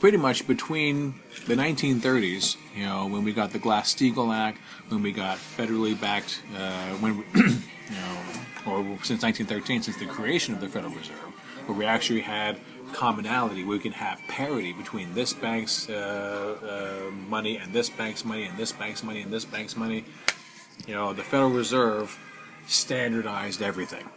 pretty 0.00 0.16
much 0.16 0.46
between 0.46 1.14
the 1.46 1.54
1930s, 1.54 2.56
you 2.74 2.84
know, 2.84 3.06
when 3.06 3.24
we 3.24 3.32
got 3.32 3.52
the 3.52 3.58
Glass-Steagall 3.58 4.34
Act, 4.34 4.58
when 4.88 5.02
we 5.02 5.12
got 5.12 5.38
federally 5.38 5.98
backed, 6.00 6.42
uh, 6.56 6.90
when 6.94 7.18
we, 7.18 7.24
you 7.34 7.52
know, 7.90 8.18
or 8.66 8.82
since 9.02 9.22
1913, 9.22 9.82
since 9.82 9.96
the 9.96 10.06
creation 10.06 10.54
of 10.54 10.60
the 10.60 10.68
Federal 10.68 10.94
Reserve, 10.94 11.16
where 11.66 11.76
we 11.76 11.84
actually 11.84 12.20
had 12.20 12.58
commonality, 12.94 13.64
we 13.64 13.78
can 13.78 13.92
have 13.92 14.20
parity 14.28 14.72
between 14.72 15.12
this 15.14 15.32
bank's 15.32 15.90
uh, 15.90 16.56
uh, 16.62 17.10
money 17.28 17.58
and 17.58 17.72
this 17.72 17.90
bank's 17.90 18.24
money 18.24 18.44
and 18.44 18.56
this 18.56 18.72
bank's 18.72 19.02
money 19.02 19.20
and 19.20 19.32
this 19.32 19.44
bank's 19.44 19.76
money. 19.76 20.04
You 20.86 20.94
know, 20.94 21.12
the 21.12 21.22
Federal 21.22 21.50
Reserve 21.50 22.18
standardized 22.66 23.60
everything. 23.60 24.08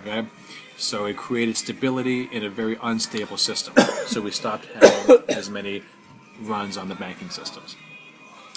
Okay, 0.00 0.26
so 0.76 1.06
it 1.06 1.16
created 1.16 1.56
stability 1.56 2.28
in 2.30 2.44
a 2.44 2.50
very 2.50 2.76
unstable 2.82 3.38
system. 3.38 3.74
so 4.06 4.20
we 4.20 4.30
stopped 4.30 4.66
having 4.66 5.22
as 5.28 5.50
many 5.50 5.82
runs 6.42 6.76
on 6.76 6.88
the 6.88 6.94
banking 6.94 7.30
systems. 7.30 7.76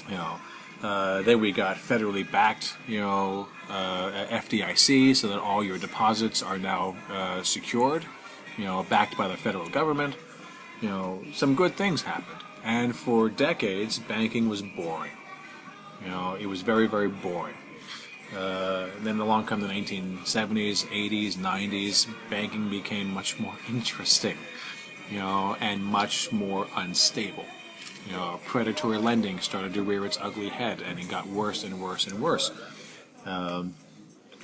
You 0.10 0.16
know, 0.16 0.40
uh, 0.84 1.22
then 1.22 1.40
we 1.40 1.52
got 1.52 1.78
federally 1.78 2.30
backed, 2.30 2.76
you 2.88 3.00
know, 3.00 3.48
uh, 3.70 4.26
FDIC, 4.30 5.16
so 5.16 5.28
that 5.28 5.40
all 5.40 5.64
your 5.64 5.78
deposits 5.78 6.44
are 6.44 6.58
now 6.58 6.98
uh, 7.10 7.42
secured, 7.44 8.06
you 8.60 8.66
know, 8.66 8.86
backed 8.89 9.18
by 9.18 9.30
the 9.30 9.38
federal 9.38 9.70
government. 9.70 10.16
You 10.82 10.89
know, 10.89 11.24
some 11.34 11.55
good 11.55 11.76
things 11.76 12.01
happened, 12.01 12.41
and 12.64 12.93
for 12.95 13.30
decades, 13.30 13.99
banking 13.99 14.49
was 14.49 14.62
boring. 14.62 15.12
You 16.03 16.12
know, 16.12 16.36
it 16.36 16.45
was 16.45 16.62
very, 16.62 16.88
very 16.88 17.07
boring. 17.07 17.55
Uh, 18.38 18.88
then 18.99 19.20
along 19.20 19.45
come 19.45 19.62
the 19.62 19.68
1970s, 19.68 20.86
80s, 20.86 21.34
90s. 21.36 22.07
Banking 22.30 22.70
became 22.70 23.12
much 23.12 23.39
more 23.39 23.55
interesting, 23.70 24.38
you 25.10 25.20
know, 25.20 25.55
and 25.60 25.84
much 25.84 26.32
more 26.32 26.68
unstable. 26.76 27.45
You 28.07 28.14
know, 28.14 28.39
predatory 28.45 28.97
lending 28.97 29.39
started 29.39 29.74
to 29.74 29.84
rear 29.84 30.05
its 30.05 30.18
ugly 30.22 30.49
head, 30.49 30.82
and 30.82 30.99
it 30.99 31.10
got 31.10 31.28
worse 31.28 31.64
and 31.64 31.82
worse 31.82 32.07
and 32.07 32.22
worse. 32.22 32.51
Um, 33.26 33.74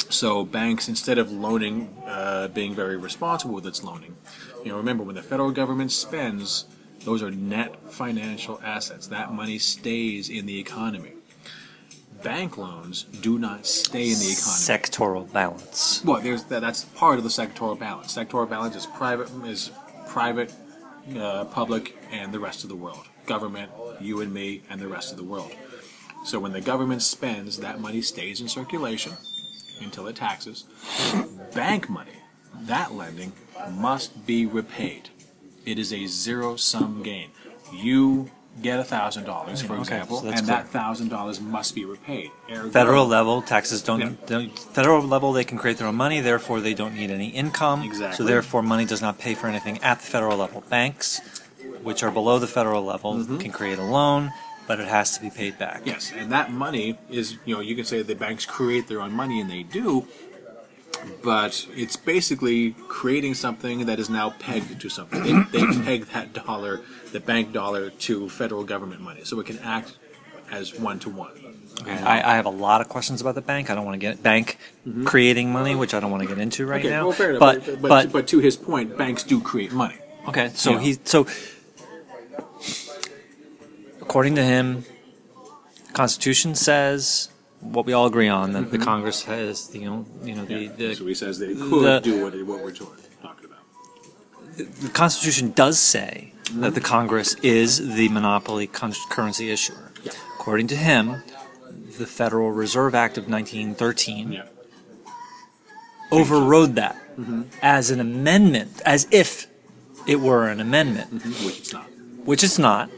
so 0.10 0.44
banks, 0.44 0.88
instead 0.88 1.18
of 1.18 1.32
loaning, 1.32 1.96
uh, 2.06 2.48
being 2.50 2.76
very 2.76 2.98
responsible 2.98 3.56
with 3.56 3.66
its 3.66 3.84
loaning, 3.84 4.16
you 4.64 4.72
know, 4.72 4.78
remember 4.78 5.04
when 5.04 5.16
the 5.16 5.24
federal 5.24 5.52
government 5.52 5.92
spends, 5.92 6.66
those 7.04 7.22
are 7.22 7.32
net 7.32 7.92
financial 7.92 8.60
assets. 8.64 9.08
That 9.08 9.32
money 9.32 9.58
stays 9.60 10.30
in 10.30 10.46
the 10.46 10.60
economy 10.60 11.14
bank 12.26 12.58
loans 12.58 13.04
do 13.04 13.38
not 13.38 13.68
stay 13.68 14.10
in 14.12 14.18
the 14.18 14.32
economy. 14.32 14.34
Sectoral 14.34 15.32
balance. 15.32 16.04
Well, 16.04 16.22
there's 16.22 16.44
that, 16.46 16.60
that's 16.60 16.84
part 16.84 17.20
of 17.20 17.24
the 17.24 17.30
sectoral 17.30 17.78
balance. 17.78 18.16
Sectoral 18.16 18.50
balance 18.50 18.76
is 18.76 18.88
private, 18.88 19.30
is 19.46 19.70
private, 20.08 20.52
uh, 21.16 21.46
public, 21.46 21.96
and 22.12 22.34
the 22.34 22.40
rest 22.40 22.64
of 22.64 22.70
the 22.70 22.76
world. 22.76 23.06
Government, 23.28 23.72
you 24.02 24.22
and 24.22 24.34
me, 24.34 24.64
and 24.70 24.82
the 24.82 24.88
rest 24.88 25.12
of 25.12 25.18
the 25.18 25.24
world. 25.24 25.52
So 26.24 26.40
when 26.40 26.52
the 26.52 26.62
government 26.62 27.04
spends, 27.04 27.58
that 27.60 27.80
money 27.80 28.02
stays 28.02 28.42
in 28.42 28.48
circulation 28.48 29.14
until 29.82 30.08
it 30.08 30.16
taxes. 30.16 30.66
Bank 31.54 31.90
money, 31.90 32.12
that 32.62 32.94
lending, 32.94 33.34
must 33.72 34.26
be 34.26 34.46
repaid. 34.46 35.10
It 35.66 35.80
is 35.80 35.92
a 35.94 36.06
zero-sum 36.06 37.04
game. 37.04 37.32
You 37.74 38.30
get 38.62 38.80
a 38.80 38.84
thousand 38.84 39.26
dollars, 39.26 39.62
for 39.62 39.74
Okay, 39.74 39.82
example, 39.82 40.20
so 40.20 40.28
that's 40.28 40.40
and 40.42 40.48
that 40.50 40.68
thousand 40.68 41.10
dollars 41.10 41.42
must 41.42 41.76
be 41.76 41.84
repaid. 41.84 42.32
Ergo- 42.50 42.70
Federal 42.70 43.06
level 43.06 43.42
taxes 43.42 43.82
don't, 43.82 44.00
Yeah. 44.00 44.12
don't. 44.28 44.58
Federal 44.58 45.02
level 45.02 45.34
they 45.34 45.44
can 45.44 45.58
create 45.58 45.78
their 45.78 45.88
own 45.88 45.96
money. 45.96 46.22
Therefore, 46.22 46.62
they 46.62 46.74
don't 46.74 46.94
need 46.96 47.12
any 47.12 47.30
income. 47.30 47.82
So 47.82 47.88
Exactly. 47.88 48.26
therefore, 48.28 48.62
money 48.62 48.86
does 48.86 49.02
not 49.02 49.18
pay 49.20 49.34
for 49.36 49.48
anything 49.48 49.80
at 49.84 50.00
the 50.00 50.06
federal 50.06 50.38
level. 50.38 50.64
Banks, 50.70 51.20
which 51.84 52.02
are 52.04 52.12
below 52.12 52.40
the 52.40 52.48
federal 52.48 52.84
level, 52.86 53.16
Mm-hmm. 53.16 53.38
can 53.40 53.52
create 53.52 53.78
a 53.80 53.84
loan, 53.84 54.32
but 54.68 54.80
it 54.80 54.88
has 54.88 55.16
to 55.18 55.22
be 55.22 55.30
paid 55.30 55.58
back. 55.58 55.82
Yes, 55.86 56.12
and 56.16 56.32
that 56.32 56.52
money 56.52 56.98
is, 57.10 57.38
you 57.46 57.56
know, 57.56 57.62
you 57.62 57.76
can 57.76 57.86
say 57.86 58.02
the 58.02 58.16
banks 58.16 58.46
create 58.46 58.88
their 58.88 59.02
own 59.02 59.14
money, 59.14 59.40
and 59.40 59.50
they 59.50 59.64
do, 59.64 60.08
but 61.24 61.68
it's 61.76 61.96
basically 61.96 62.72
creating 62.88 63.34
something 63.34 63.86
that 63.86 64.00
is 64.00 64.10
now 64.10 64.32
pegged 64.32 64.80
to 64.80 64.90
something. 64.90 65.24
They, 65.52 65.60
they 65.60 65.66
peg 65.84 66.06
that 66.08 66.34
dollar, 66.34 66.82
the 67.12 67.20
bank 67.20 67.54
dollar, 67.54 67.90
to 67.90 68.30
federal 68.30 68.64
government 68.64 69.02
money, 69.02 69.22
so 69.24 69.40
it 69.40 69.46
can 69.46 69.60
act 69.60 69.98
as 70.52 70.80
one 70.80 71.00
to 71.00 71.10
one. 71.10 71.32
I, 71.86 72.22
I 72.22 72.36
have 72.36 72.46
a 72.46 72.50
lot 72.50 72.82
of 72.82 72.90
questions 72.90 73.22
about 73.22 73.36
the 73.36 73.42
bank. 73.42 73.70
I 73.70 73.76
don't 73.76 73.86
want 73.86 73.96
to 73.96 74.00
get 74.00 74.24
bank 74.24 74.58
mm-hmm. 74.88 75.06
creating 75.06 75.52
money, 75.52 75.76
which 75.76 75.94
I 75.94 76.00
don't 76.00 76.12
want 76.12 76.24
to 76.24 76.30
get 76.30 76.38
into 76.38 76.66
right. 76.66 76.80
Okay, 76.80 76.90
now. 76.90 77.04
well, 77.08 77.12
fair 77.12 77.32
enough. 77.32 77.40
But 77.40 77.66
but, 77.66 77.82
but, 77.82 78.12
but, 78.12 78.28
to 78.28 78.40
his 78.40 78.56
point, 78.56 78.98
banks 78.98 79.24
do 79.24 79.42
create 79.42 79.72
money. 79.72 79.98
okay, 80.28 80.52
so 80.54 80.72
Yeah. 80.72 80.80
he 80.80 80.98
so 81.04 81.28
according 84.06 84.36
to 84.36 84.44
him, 84.44 84.86
the 85.88 85.94
Constitution 85.94 86.56
says 86.56 87.30
what 87.60 87.86
we 87.86 87.94
all 87.94 88.06
agree 88.06 88.28
on 88.28 88.52
that 88.54 88.70
the 88.72 88.78
mm-hmm. 88.78 88.86
Congress 88.86 89.24
has 89.24 89.74
you 89.74 89.86
know 89.86 90.06
you 90.24 90.36
know 90.36 90.46
the, 90.46 90.68
the 90.68 90.96
so 90.96 91.06
he 91.06 91.16
says 91.16 91.42
it 91.42 91.58
could 91.58 91.84
the- 91.84 92.00
do 92.00 92.24
what, 92.24 92.34
what 92.46 92.64
we're 92.64 92.72
talking 92.72 93.46
about. 93.46 93.58
the 94.58 94.90
Constitution 94.94 95.52
does 95.52 95.80
say 95.80 96.34
that 96.54 96.76
the 96.76 96.82
Congress 96.82 97.36
is 97.36 97.96
the 97.96 98.08
monopoly 98.10 98.68
con- 98.68 98.94
currency 99.10 99.50
issuer. 99.50 99.92
Yeah. 100.04 100.12
According 100.36 100.68
to 100.68 100.76
him, 100.76 101.24
the 101.98 102.06
Federal 102.06 102.52
Reserve 102.52 102.94
Act 102.94 103.18
of 103.18 103.28
1913 103.28 104.32
Yeah. 104.32 104.44
overrode 106.12 106.76
that 106.76 106.96
mm-hmm. 107.18 107.44
as 107.64 107.90
an 107.90 108.00
amendment, 108.00 108.82
as 108.86 109.08
if 109.10 109.48
it 110.06 110.20
were 110.20 110.48
an 110.48 110.60
amendment, 110.60 111.16
mm-hmm. 111.16 111.46
Which 111.46 111.60
it's 111.60 111.74
not. 111.74 111.86
which 112.26 112.44
it's 112.44 112.60
not, 112.60 112.90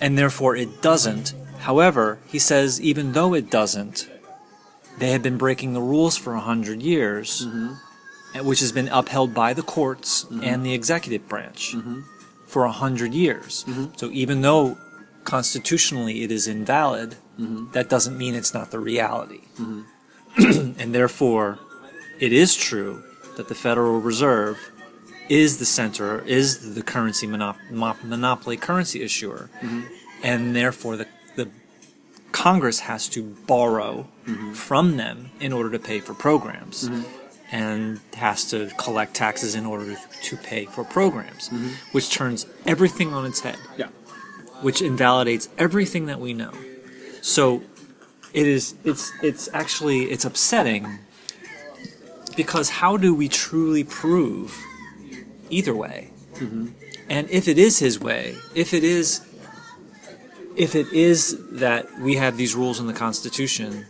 and 0.00 0.16
therefore 0.18 0.56
it 0.56 0.82
doesn't. 0.82 1.34
However, 1.60 2.18
he 2.26 2.38
says 2.38 2.80
even 2.80 3.12
though 3.12 3.34
it 3.34 3.50
doesn't, 3.50 4.08
they 4.98 5.10
have 5.10 5.22
been 5.22 5.38
breaking 5.38 5.72
the 5.72 5.80
rules 5.80 6.16
for 6.16 6.34
a 6.34 6.40
hundred 6.40 6.82
years, 6.82 7.42
and- 8.34 8.46
which 8.46 8.60
has 8.60 8.72
been 8.72 8.88
upheld 8.88 9.32
by 9.32 9.54
the 9.54 9.62
courts 9.62 10.24
mm-hmm. 10.24 10.42
and 10.42 10.64
the 10.66 10.74
executive 10.74 11.28
branch 11.28 11.74
mm-hmm. 11.74 12.00
for 12.46 12.64
a 12.64 12.72
hundred 12.72 13.14
years. 13.14 13.64
So 13.96 14.10
even 14.10 14.42
though 14.42 14.76
constitutionally 15.24 16.22
it 16.22 16.30
is 16.32 16.46
invalid, 16.46 17.16
that 17.72 17.88
doesn't 17.88 18.16
mean 18.18 18.34
it's 18.34 18.52
not 18.54 18.70
the 18.70 18.78
reality. 18.78 19.42
and 20.36 20.94
therefore, 20.94 21.58
it 22.20 22.32
is 22.32 22.54
true 22.56 23.02
that 23.36 23.48
the 23.48 23.54
Federal 23.54 24.00
Reserve 24.00 24.70
is 25.28 25.58
the 25.58 25.64
center, 25.64 26.20
is 26.22 26.74
the 26.74 26.82
currency 26.82 27.26
monop- 27.26 28.04
monopoly 28.04 28.56
currency 28.56 29.02
issuer, 29.02 29.50
mm-hmm. 29.60 29.82
and 30.22 30.54
therefore 30.54 30.96
the, 30.96 31.06
the 31.36 31.48
Congress 32.32 32.80
has 32.80 33.08
to 33.08 33.22
borrow 33.46 34.06
mm-hmm. 34.26 34.52
from 34.52 34.96
them 34.96 35.30
in 35.40 35.52
order 35.52 35.70
to 35.70 35.78
pay 35.78 36.00
for 36.00 36.14
programs. 36.14 36.88
Mm-hmm. 36.88 37.20
And 37.52 38.00
has 38.16 38.50
to 38.50 38.68
collect 38.78 39.14
taxes 39.14 39.54
in 39.54 39.64
order 39.64 39.96
to 40.22 40.36
pay 40.36 40.64
for 40.64 40.82
programs, 40.82 41.50
which 41.92 42.10
turns 42.10 42.46
everything 42.66 43.12
on 43.12 43.26
its 43.26 43.40
head 43.40 43.58
Yeah. 43.76 43.88
which 44.60 44.82
invalidates 44.82 45.48
everything 45.56 46.06
that 46.06 46.18
we 46.18 46.32
know. 46.34 46.52
So 47.20 47.62
it 48.32 48.48
is 48.48 48.74
it's 48.82 49.12
it's 49.22 49.48
actually 49.52 50.10
it's 50.10 50.24
upsetting 50.24 50.98
because 52.36 52.70
how 52.70 52.96
do 52.96 53.14
we 53.14 53.28
truly 53.28 53.84
prove 53.84 54.60
either 55.50 55.74
way? 55.74 56.10
And 57.08 57.28
if 57.30 57.48
it 57.48 57.58
is 57.58 57.78
his 57.78 58.00
way, 58.00 58.34
if 58.54 58.72
it 58.74 58.82
is 58.84 59.20
if 60.56 60.74
it 60.74 60.92
is 60.92 61.36
that 61.50 61.98
we 62.00 62.14
have 62.16 62.36
these 62.36 62.54
rules 62.54 62.78
in 62.78 62.86
the 62.86 62.92
Constitution, 62.92 63.86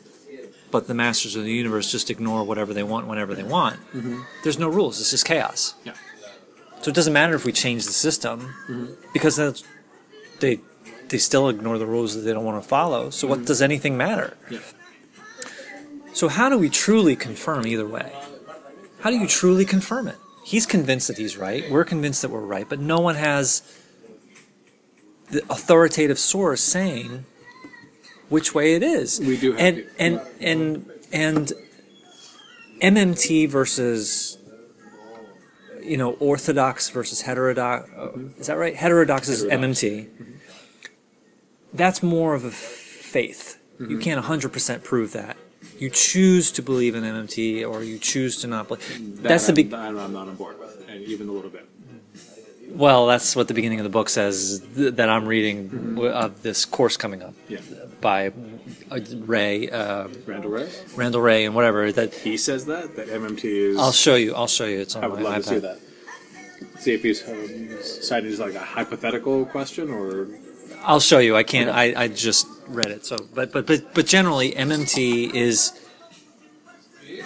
but 0.71 0.87
the 0.87 0.95
masters 0.95 1.37
of 1.37 1.45
the 1.45 1.53
universe 1.53 1.93
just 1.93 2.11
ignore 2.11 2.43
whatever 2.45 2.73
they 2.75 2.83
want 2.83 3.07
whenever 3.07 3.35
they 3.35 3.43
want, 3.45 3.79
there's 4.43 4.59
no 4.59 4.69
rules. 4.69 5.01
It's 5.01 5.11
just 5.11 5.25
chaos. 5.27 5.75
Yeah. 5.85 5.93
So 6.83 6.89
it 6.91 6.95
doesn't 6.95 7.13
matter 7.13 7.35
if 7.35 7.45
we 7.45 7.53
change 7.53 7.85
the 7.87 7.93
system 7.93 8.55
because 9.13 9.37
that's, 9.37 9.65
they 10.41 10.61
they 11.09 11.19
still 11.19 11.49
ignore 11.49 11.79
the 11.79 11.87
rules 11.87 12.15
that 12.15 12.23
they 12.23 12.33
don't 12.33 12.45
want 12.45 12.63
to 12.63 12.69
follow. 12.69 13.11
So 13.11 13.29
what 13.29 13.45
does 13.47 13.63
anything 13.63 13.97
matter? 13.97 14.37
Yeah. 14.51 14.59
So 16.13 16.29
how 16.29 16.49
do 16.49 16.59
we 16.59 16.69
truly 16.71 17.17
confirm 17.17 17.67
either 17.67 17.87
way? 17.87 18.13
How 19.01 19.11
do 19.11 19.19
you 19.19 19.27
truly 19.27 19.65
confirm 19.65 20.09
it? 20.09 20.17
He's 20.45 20.67
convinced 20.67 21.09
that 21.09 21.17
he's 21.17 21.37
right. 21.37 21.71
We're 21.71 21.85
convinced 21.85 22.23
that 22.23 22.31
we're 22.31 22.41
right, 22.41 22.69
but 22.69 22.79
no 22.79 23.01
one 23.01 23.15
has 23.15 23.63
the 25.31 25.43
authoritative 25.49 26.19
source 26.19 26.61
saying 26.61 27.25
which 28.29 28.55
way 28.55 28.75
it 28.75 28.83
is. 28.83 29.21
We 29.21 29.39
do 29.39 29.53
have 29.53 29.61
and 29.61 29.77
to. 29.77 29.91
and 29.99 30.21
and 30.41 30.91
and 31.13 31.53
MMT 32.83 33.49
versus 33.49 34.37
you 35.83 35.97
know 35.97 36.13
orthodox 36.15 36.91
versus 36.91 37.23
heterodox. 37.23 37.89
Is 38.39 38.49
that 38.49 38.59
right? 38.59 38.77
Heterodox 38.77 39.29
is 39.29 39.45
Heterodox. 39.45 39.81
MMT. 39.81 40.09
That's 41.73 42.03
more 42.03 42.35
of 42.35 42.45
a 42.45 42.51
faith. 42.51 43.59
Mm-hmm. 43.81 43.91
You 43.91 43.99
can't 43.99 44.25
100% 44.25 44.85
prove 44.85 45.13
that. 45.13 45.37
You 45.79 45.91
choose 45.91 46.53
to 46.53 46.63
believe 46.63 46.95
in 46.95 47.03
MMT 47.05 47.69
or 47.69 47.83
you 47.83 47.99
choose 47.99 48.41
to 48.43 48.47
not 48.47 48.69
believe. 48.69 49.23
That 49.23 49.29
That's 49.29 49.47
the 49.47 49.53
I'm, 49.53 49.57
big. 49.57 49.71
that 49.71 49.81
I'm 49.81 50.13
not 50.13 50.29
on 50.29 50.37
board 50.37 50.59
with, 50.59 50.85
and 50.89 51.03
even 51.05 51.29
a 51.29 51.33
little 51.33 51.51
bit. 51.51 51.69
Well, 52.71 53.07
that's 53.07 53.37
what 53.37 53.47
the 53.49 53.55
beginning 53.55 53.79
of 53.79 53.85
the 53.85 53.91
book 53.91 54.09
says 54.09 54.65
th- 54.75 54.95
that 54.95 55.09
I'm 55.09 55.27
reading 55.27 55.95
w- 55.95 56.11
of 56.11 56.43
this 56.43 56.65
course 56.65 56.97
coming 56.97 57.23
up 57.23 57.35
Yeah. 57.49 57.59
by 58.01 58.29
uh, 58.91 58.99
Wray, 59.19 59.69
uh, 59.71 60.09
Randall 60.27 60.51
Wray. 60.51 60.69
Randall 60.97 61.21
Wray, 61.21 61.45
and 61.45 61.55
whatever. 61.55 61.93
That 61.93 62.15
He 62.15 62.37
says 62.37 62.67
that 62.67 62.97
that 62.97 63.09
MMT 63.09 63.45
is. 63.45 63.79
I'll 63.79 63.93
show 63.93 64.15
you. 64.17 64.35
I'll 64.35 64.49
show 64.49 64.65
you. 64.65 64.81
It's 64.81 64.97
on 64.97 65.05
I 65.05 65.07
would 65.09 65.21
my 65.21 65.31
love 65.31 65.43
iPad. 65.43 65.43
to 65.43 65.49
see 65.51 65.59
that. 65.59 65.79
See 66.81 66.95
if 66.95 67.03
he's 67.03 67.29
um, 67.29 67.69
as 68.27 68.41
like 68.41 68.55
a 68.55 68.59
hypothetical 68.61 69.45
question 69.47 69.91
or 69.91 70.27
I'll 70.85 71.01
show 71.01 71.19
you. 71.19 71.37
I 71.37 71.43
can't. 71.43 71.71
I, 71.71 72.05
I 72.05 72.09
just 72.09 72.47
read 72.67 72.91
it. 72.91 73.05
So, 73.05 73.27
but 73.35 73.53
but 73.53 73.67
but 73.67 73.95
but 73.95 74.07
generally, 74.07 74.53
MMT 74.53 75.35
is 75.35 75.73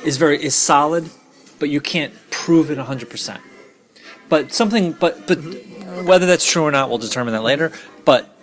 is 0.05 0.17
very 0.17 0.43
is 0.43 0.55
solid, 0.55 1.11
but 1.59 1.69
you 1.69 1.81
can't 1.81 2.15
prove 2.31 2.71
it 2.71 2.79
hundred 2.79 3.11
percent. 3.11 3.43
But 4.29 4.53
something. 4.53 4.93
But 4.93 5.27
but 5.27 5.39
whether 6.05 6.27
that's 6.27 6.51
true 6.51 6.63
or 6.63 6.71
not, 6.71 6.89
we'll 6.89 6.99
determine 6.99 7.35
that 7.35 7.43
later. 7.43 7.73
But 8.05 8.35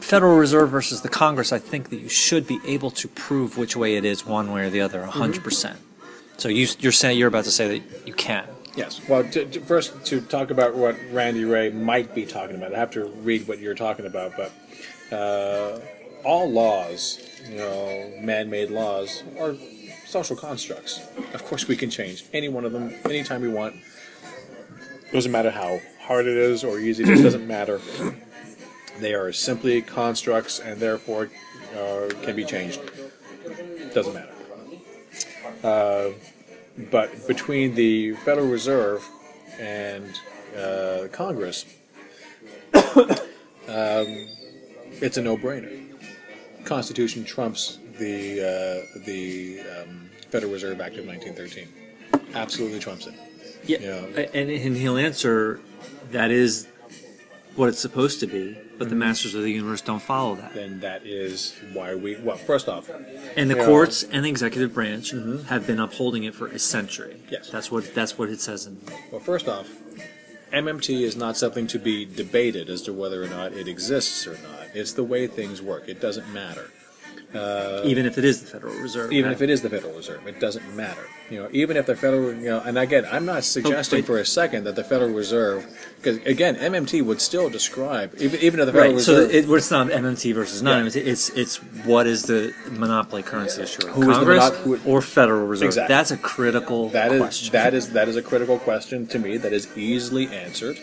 Federal 0.00 0.36
Reserve 0.36 0.70
versus 0.70 1.02
the 1.02 1.08
Congress, 1.08 1.52
I 1.52 1.58
think 1.58 1.90
that 1.90 2.00
you 2.00 2.08
should 2.08 2.46
be 2.46 2.58
able 2.66 2.90
to 2.92 3.08
prove 3.08 3.56
which 3.56 3.76
way 3.76 3.96
it 3.96 4.04
is, 4.04 4.26
one 4.26 4.52
way 4.52 4.62
or 4.62 4.70
the 4.70 4.80
other, 4.80 5.00
100 5.00 5.34
mm-hmm. 5.34 5.42
percent. 5.44 5.78
So 6.36 6.48
you 6.48 6.66
you're 6.80 6.92
saying 6.92 7.18
you're 7.18 7.28
about 7.28 7.44
to 7.44 7.50
say 7.50 7.78
that 7.78 8.06
you 8.06 8.14
can. 8.14 8.46
Yes. 8.76 9.00
Well, 9.08 9.24
to, 9.24 9.46
to, 9.46 9.60
first 9.60 10.04
to 10.06 10.20
talk 10.20 10.50
about 10.50 10.74
what 10.74 10.96
Randy 11.10 11.44
Wray 11.44 11.70
might 11.70 12.14
be 12.14 12.24
talking 12.24 12.56
about, 12.56 12.74
I 12.74 12.78
have 12.78 12.92
to 12.92 13.06
read 13.06 13.48
what 13.48 13.58
you're 13.58 13.74
talking 13.74 14.06
about. 14.06 14.32
But 14.36 15.14
uh, 15.14 15.80
all 16.24 16.50
laws, 16.50 17.20
you 17.48 17.56
know, 17.56 18.12
man-made 18.20 18.70
laws, 18.70 19.22
are 19.38 19.54
social 20.06 20.36
constructs. 20.36 21.00
Of 21.34 21.44
course, 21.44 21.66
we 21.66 21.76
can 21.76 21.90
change 21.90 22.24
any 22.32 22.48
one 22.48 22.64
of 22.64 22.72
them 22.72 22.94
anytime 23.04 23.42
we 23.42 23.48
want. 23.48 23.76
Doesn't 25.12 25.32
matter 25.32 25.50
how 25.50 25.80
hard 26.02 26.26
it 26.26 26.36
is 26.36 26.62
or 26.62 26.78
easy. 26.78 27.02
It 27.02 27.22
doesn't 27.22 27.46
matter. 27.46 27.80
They 29.00 29.14
are 29.14 29.32
simply 29.32 29.82
constructs, 29.82 30.60
and 30.60 30.78
therefore 30.78 31.30
uh, 31.76 32.10
can 32.22 32.36
be 32.36 32.44
changed. 32.44 32.80
Doesn't 33.94 34.14
matter. 34.14 34.32
Uh, 35.64 36.10
but 36.90 37.26
between 37.26 37.74
the 37.74 38.14
Federal 38.16 38.48
Reserve 38.48 39.06
and 39.58 40.18
uh, 40.56 41.08
Congress, 41.12 41.64
um, 42.74 44.28
it's 45.02 45.16
a 45.16 45.22
no-brainer. 45.22 45.86
Constitution 46.64 47.24
trumps 47.24 47.78
the 47.98 48.40
uh, 48.40 49.00
the 49.04 49.60
um, 49.60 50.10
Federal 50.30 50.52
Reserve 50.52 50.80
Act 50.80 50.96
of 50.98 51.06
1913. 51.06 51.68
Absolutely 52.34 52.78
trumps 52.78 53.06
it. 53.06 53.14
Yeah, 53.64 53.78
Yeah. 53.80 54.26
And, 54.32 54.50
and 54.50 54.76
he'll 54.76 54.96
answer 54.96 55.60
that 56.10 56.30
is 56.30 56.68
what 57.56 57.68
it's 57.68 57.80
supposed 57.80 58.20
to 58.20 58.26
be, 58.26 58.58
but 58.80 58.88
the 58.88 58.94
masters 58.96 59.34
of 59.34 59.42
the 59.42 59.52
universe 59.52 59.82
don't 59.82 60.00
follow 60.02 60.34
that. 60.36 60.54
Then 60.54 60.80
that 60.80 61.04
is 61.04 61.54
why 61.74 61.94
we. 61.94 62.16
Well, 62.16 62.36
first 62.38 62.66
off, 62.66 62.90
And 63.36 63.50
the 63.50 63.56
Yeah. 63.56 63.66
courts 63.66 64.02
and 64.10 64.24
the 64.24 64.30
executive 64.30 64.72
branch 64.72 65.10
have 65.48 65.66
been 65.66 65.78
upholding 65.78 66.24
it 66.24 66.34
for 66.34 66.46
a 66.48 66.58
century. 66.58 67.16
Yes. 67.30 67.50
that's 67.50 67.70
what 67.70 67.94
that's 67.94 68.18
what 68.18 68.30
it 68.30 68.40
says 68.40 68.66
in. 68.66 68.78
well, 69.12 69.20
first 69.20 69.46
off, 69.48 69.68
MMT 70.52 71.04
is 71.04 71.14
not 71.14 71.36
something 71.36 71.66
to 71.68 71.78
be 71.78 72.04
debated 72.06 72.68
as 72.70 72.80
to 72.82 72.92
whether 72.92 73.22
or 73.22 73.28
not 73.28 73.52
it 73.52 73.68
exists 73.68 74.26
or 74.26 74.32
not. 74.32 74.68
It's 74.74 74.92
the 74.92 75.04
way 75.04 75.26
things 75.26 75.60
work. 75.62 75.88
It 75.88 76.00
doesn't 76.00 76.32
matter. 76.32 76.70
Uh, 77.34 77.82
even 77.84 78.06
if 78.06 78.18
it 78.18 78.24
is 78.24 78.40
the 78.40 78.46
Federal 78.48 78.74
Reserve. 78.74 79.12
even 79.12 79.30
if 79.30 79.40
it 79.40 79.50
is 79.50 79.62
the 79.62 79.70
Federal 79.70 79.94
Reserve, 79.94 80.26
it 80.26 80.40
doesn't 80.40 80.74
matter. 80.74 81.02
You 81.30 81.42
know, 81.44 81.48
even 81.52 81.76
if 81.76 81.86
the 81.86 81.94
Federal, 81.94 82.32
you 82.34 82.48
know, 82.50 82.60
and 82.60 82.76
again, 82.76 83.06
I'm 83.10 83.24
not 83.24 83.44
suggesting 83.44 83.98
wait. 83.98 84.06
for 84.06 84.18
a 84.18 84.26
second 84.26 84.64
that 84.64 84.74
the 84.74 84.82
Federal 84.82 85.10
Reserve, 85.10 85.64
because 85.96 86.16
again, 86.26 86.56
MMT 86.56 87.04
would 87.04 87.20
still 87.20 87.48
describe, 87.48 88.14
even, 88.18 88.40
even 88.40 88.58
if 88.58 88.66
the 88.66 88.72
Federal 88.72 88.94
Right, 88.94 89.00
so 89.00 89.26
Reserve, 89.26 89.34
it, 89.50 89.50
it's 89.56 89.70
not 89.70 89.86
MMT 89.88 90.34
versus 90.34 90.60
non 90.60 90.84
Yeah. 90.84 90.90
MMT. 90.90 91.06
It's 91.06 91.28
it's 91.30 91.56
what 91.84 92.08
is 92.08 92.24
the 92.24 92.52
monopoly 92.72 93.22
currency 93.22 93.62
issuer? 93.62 93.90
Who 93.90 94.02
is 94.02 94.06
the 94.08 94.12
Congress 94.14 94.48
who- 94.64 94.80
or 94.84 95.00
Federal 95.00 95.46
Reserve? 95.46 95.66
Exactly. 95.66 95.94
That's 95.94 96.10
a 96.10 96.16
critical 96.16 96.88
that 96.88 97.12
is 97.12 97.20
question. 97.20 97.52
that 97.52 97.74
is 97.74 97.90
that 97.92 98.08
is 98.08 98.16
a 98.16 98.22
critical 98.22 98.58
question 98.58 99.06
to 99.06 99.18
me 99.20 99.36
that 99.36 99.52
is 99.52 99.68
easily 99.76 100.26
answered. 100.28 100.78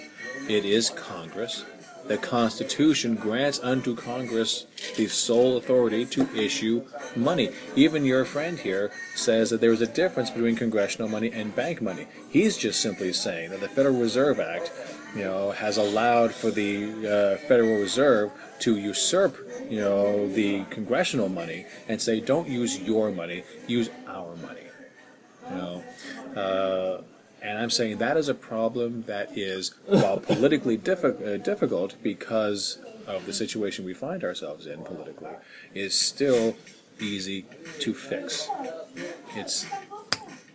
It 0.48 0.64
is 0.64 0.90
Congress. 0.92 1.66
The 2.08 2.18
Constitution 2.18 3.16
grants 3.16 3.60
unto 3.62 3.96
Congress 3.96 4.66
the 4.96 5.08
sole 5.08 5.58
authority 5.58 6.06
to 6.06 6.34
issue 6.36 6.86
money. 7.16 7.52
Even 7.76 8.06
your 8.06 8.24
friend 8.24 8.58
here 8.58 8.92
says 9.16 9.50
that 9.50 9.60
there 9.60 9.74
is 9.74 9.82
a 9.82 9.88
difference 9.88 10.30
between 10.30 10.56
congressional 10.56 11.10
money 11.10 11.32
and 11.32 11.56
bank 11.56 11.82
money. 11.82 12.08
He's 12.30 12.56
just 12.56 12.80
simply 12.80 13.12
saying 13.12 13.50
that 13.50 13.60
the 13.60 13.68
Federal 13.68 14.00
Reserve 14.00 14.40
Act, 14.40 14.72
you 15.16 15.24
know, 15.24 15.52
has 15.52 15.78
allowed 15.78 16.32
for 16.34 16.50
the 16.50 16.86
uh, 17.06 17.48
Federal 17.48 17.80
Reserve 17.80 18.32
to 18.60 18.78
usurp, 18.78 19.36
you 19.70 19.80
know, 19.80 20.30
the 20.30 20.64
congressional 20.70 21.28
money 21.28 21.66
and 21.90 22.02
say, 22.02 22.22
don't 22.22 22.48
use 22.48 22.80
your 22.80 23.12
money, 23.12 23.44
use 23.68 23.90
our 24.08 24.36
money. 24.38 24.62
You 25.50 25.56
know, 25.56 25.84
uh, 26.36 27.02
and 27.48 27.58
I'm 27.58 27.70
saying 27.70 28.00
that 28.00 28.18
is 28.18 28.28
a 28.28 28.34
problem 28.34 29.04
that 29.08 29.38
is, 29.38 29.74
while 29.86 30.18
politically 30.18 30.78
diffi- 30.78 31.26
uh, 31.26 31.38
difficult 31.38 31.96
because 32.04 32.80
of 33.08 33.26
the 33.26 33.32
situation 33.32 33.86
we 33.86 33.94
find 33.94 34.22
ourselves 34.22 34.68
in 34.68 34.84
politically, 34.84 35.32
is 35.74 35.96
still 35.96 36.58
easy 37.00 37.46
to 37.80 37.94
fix. 37.94 38.50
It's 39.34 39.66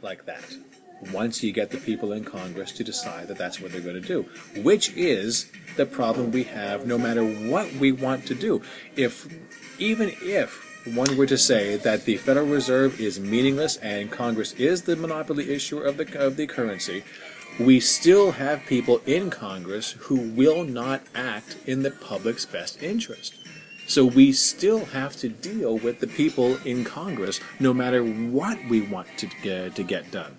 like 0.03 0.27
that. 0.27 0.45
Once 1.13 1.43
you 1.43 1.51
get 1.51 1.71
the 1.71 1.79
people 1.79 2.13
in 2.13 2.25
Congress 2.25 2.73
to 2.73 2.85
decide 2.85 3.27
that 3.29 3.39
that's 3.39 3.59
what 3.59 3.73
they're 3.73 3.81
going 3.81 4.01
to 4.01 4.07
do, 4.07 4.27
which 4.61 4.93
is 4.95 5.51
the 5.77 5.87
problem 5.87 6.31
we 6.31 6.45
have 6.45 6.87
no 6.87 6.99
matter 6.99 7.25
what 7.25 7.73
we 7.75 7.91
want 7.91 8.27
to 8.27 8.35
do. 8.35 8.61
If, 8.97 9.27
even 9.79 10.13
if 10.21 10.72
one 10.85 11.17
were 11.17 11.27
to 11.27 11.39
say 11.39 11.77
that 11.77 12.05
the 12.05 12.17
Federal 12.17 12.47
Reserve 12.47 13.01
is 13.01 13.21
meaningless 13.21 13.77
and 13.77 14.11
Congress 14.11 14.53
is 14.55 14.83
the 14.83 14.97
monopoly 14.97 15.51
issuer 15.51 15.85
of 15.85 15.97
the, 15.97 16.19
of 16.19 16.37
the 16.37 16.47
currency, 16.47 17.05
we 17.61 17.79
still 17.79 18.33
have 18.33 18.67
people 18.67 19.01
in 19.07 19.31
Congress 19.31 19.93
who 19.93 20.17
will 20.17 20.65
not 20.65 21.03
act 21.15 21.57
in 21.67 21.83
the 21.83 21.91
public's 21.91 22.47
best 22.47 22.83
interest. 22.83 23.35
So 23.87 24.05
we 24.05 24.33
still 24.33 24.87
have 24.87 25.17
to 25.19 25.29
deal 25.29 25.79
with 25.79 26.01
the 26.01 26.07
people 26.07 26.57
in 26.65 26.85
Congress 26.85 27.41
no 27.61 27.75
matter 27.75 28.03
what 28.03 28.59
we 28.69 28.81
want 28.81 29.09
to 29.19 29.27
get, 29.43 29.77
to 29.77 29.83
get 29.85 30.11
done. 30.11 30.37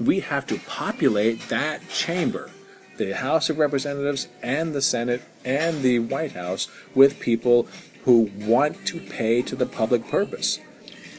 We 0.00 0.20
have 0.20 0.46
to 0.48 0.58
populate 0.58 1.48
that 1.48 1.88
chamber, 1.88 2.50
the 2.98 3.14
House 3.14 3.48
of 3.48 3.58
Representatives 3.58 4.28
and 4.42 4.74
the 4.74 4.82
Senate 4.82 5.22
and 5.44 5.82
the 5.82 6.00
White 6.00 6.32
House, 6.32 6.68
with 6.94 7.20
people 7.20 7.68
who 8.06 8.30
want 8.38 8.86
to 8.86 9.00
pay 9.00 9.42
to 9.42 9.56
the 9.56 9.66
public 9.66 10.08
purpose. 10.08 10.60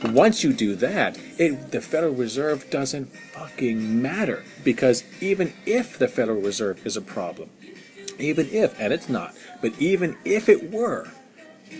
Once 0.05 0.41
you 0.43 0.53
do 0.53 0.73
that, 0.73 1.19
it, 1.37 1.71
the 1.71 1.81
Federal 1.81 2.13
Reserve 2.13 2.69
doesn't 2.69 3.07
fucking 3.07 4.01
matter 4.01 4.45
because 4.63 5.03
even 5.21 5.53
if 5.65 5.99
the 5.99 6.07
Federal 6.07 6.41
Reserve 6.41 6.85
is 6.85 6.95
a 6.95 7.01
problem, 7.01 7.49
even 8.17 8.47
if, 8.51 8.79
and 8.79 8.93
it's 8.93 9.09
not, 9.09 9.35
but 9.61 9.79
even 9.81 10.17
if 10.23 10.47
it 10.47 10.71
were, 10.71 11.11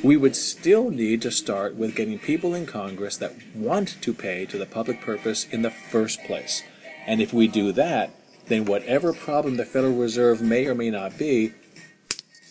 we 0.04 0.18
would 0.18 0.36
still 0.36 0.90
need 0.90 1.22
to 1.22 1.32
start 1.32 1.76
with 1.76 1.96
getting 1.96 2.20
people 2.20 2.54
in 2.54 2.66
Congress 2.66 3.16
that 3.18 3.34
want 3.56 4.02
to 4.02 4.14
pay 4.14 4.46
to 4.46 4.58
the 4.58 4.66
public 4.66 5.00
purpose 5.00 5.48
in 5.50 5.62
the 5.62 5.72
first 5.72 6.22
place. 6.26 6.64
And 7.06 7.22
if 7.22 7.34
we 7.34 7.48
do 7.48 7.72
that, 7.72 8.12
then 8.48 8.66
whatever 8.66 9.14
problem 9.14 9.56
the 9.56 9.66
Federal 9.66 9.96
Reserve 9.96 10.42
may 10.42 10.68
or 10.68 10.76
may 10.76 10.90
not 10.90 11.18
be 11.18 11.54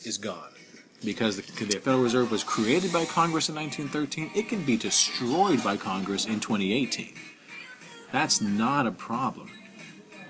is 0.04 0.16
gone. 0.16 0.55
Because 1.04 1.36
the, 1.36 1.42
Federal 1.42 2.02
Reserve 2.02 2.30
was 2.30 2.42
created 2.42 2.92
by 2.92 3.04
Congress 3.04 3.48
in 3.48 3.54
1913, 3.54 4.30
it 4.34 4.48
can 4.48 4.64
be 4.64 4.76
destroyed 4.76 5.62
by 5.62 5.76
Congress 5.76 6.24
in 6.24 6.40
2018. 6.40 7.14
That's 8.12 8.40
not 8.40 8.86
a 8.86 8.90
problem. 8.90 9.50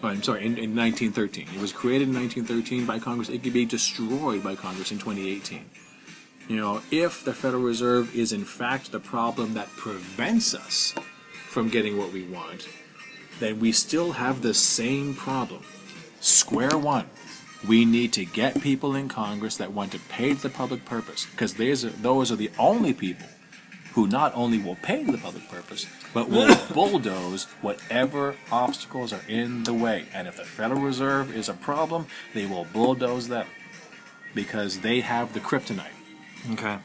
Oh, 0.02 0.08
I'm 0.08 0.22
sorry, 0.22 0.40
in, 0.40 0.58
in 0.58 0.76
1913. 0.76 1.48
It 1.54 1.60
was 1.60 1.72
created 1.72 2.08
in 2.08 2.14
1913 2.14 2.84
by 2.84 2.98
Congress. 2.98 3.28
It 3.28 3.42
could 3.42 3.52
be 3.52 3.64
destroyed 3.64 4.42
by 4.42 4.54
Congress 4.54 4.90
in 4.90 4.98
2018. 4.98 5.64
You 6.48 6.56
know, 6.56 6.82
if 6.90 7.24
the 7.24 7.32
Federal 7.32 7.62
Reserve 7.62 8.14
is 8.14 8.32
in 8.32 8.44
fact 8.44 8.92
the 8.92 9.00
problem 9.00 9.54
that 9.54 9.68
prevents 9.68 10.54
us 10.54 10.94
from 11.48 11.68
getting 11.68 11.96
what 11.96 12.12
we 12.12 12.24
want, 12.24 12.68
then 13.40 13.58
we 13.58 13.72
still 13.72 14.12
have 14.12 14.42
the 14.42 14.54
same 14.54 15.14
problem. 15.14 15.62
Square 16.20 16.78
one. 16.78 17.06
We 17.68 17.84
need 17.84 18.12
to 18.14 18.24
get 18.24 18.60
people 18.60 18.94
in 18.94 19.08
Congress 19.08 19.56
that 19.56 19.72
want 19.72 19.92
to 19.92 19.98
pay 19.98 20.34
to 20.34 20.42
the 20.42 20.48
public 20.48 20.84
purpose, 20.84 21.26
because 21.26 21.54
those 21.54 21.84
are, 21.84 21.90
those 21.90 22.30
are 22.30 22.36
the 22.36 22.50
only 22.58 22.92
people 22.92 23.26
who 23.94 24.06
not 24.06 24.32
only 24.34 24.58
will 24.58 24.76
pay 24.76 25.04
to 25.04 25.10
the 25.10 25.18
public 25.18 25.48
purpose, 25.48 25.86
but 26.12 26.28
will 26.28 26.54
bulldoze 26.74 27.44
whatever 27.62 28.36
obstacles 28.52 29.12
are 29.12 29.22
in 29.26 29.64
the 29.64 29.72
way. 29.72 30.06
And 30.12 30.28
if 30.28 30.36
the 30.36 30.44
Federal 30.44 30.82
Reserve 30.82 31.34
is 31.34 31.48
a 31.48 31.54
problem, 31.54 32.06
they 32.34 32.44
will 32.46 32.66
bulldoze 32.66 33.28
them 33.28 33.46
because 34.34 34.80
they 34.80 35.00
have 35.00 35.32
the 35.32 35.40
kryptonite. 35.40 35.86
okay. 36.52 36.78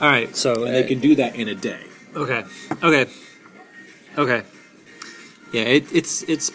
All 0.00 0.08
right. 0.10 0.34
So 0.36 0.64
And 0.64 0.74
they 0.74 0.84
can 0.84 0.98
do 0.98 1.14
that 1.16 1.34
in 1.36 1.48
a 1.48 1.54
day. 1.54 1.84
Okay. 2.14 2.44
Okay. 2.82 3.06
Okay. 4.16 4.42
Yeah, 5.52 5.62
it, 5.62 5.92
it's 5.92 6.22
it's 6.22 6.50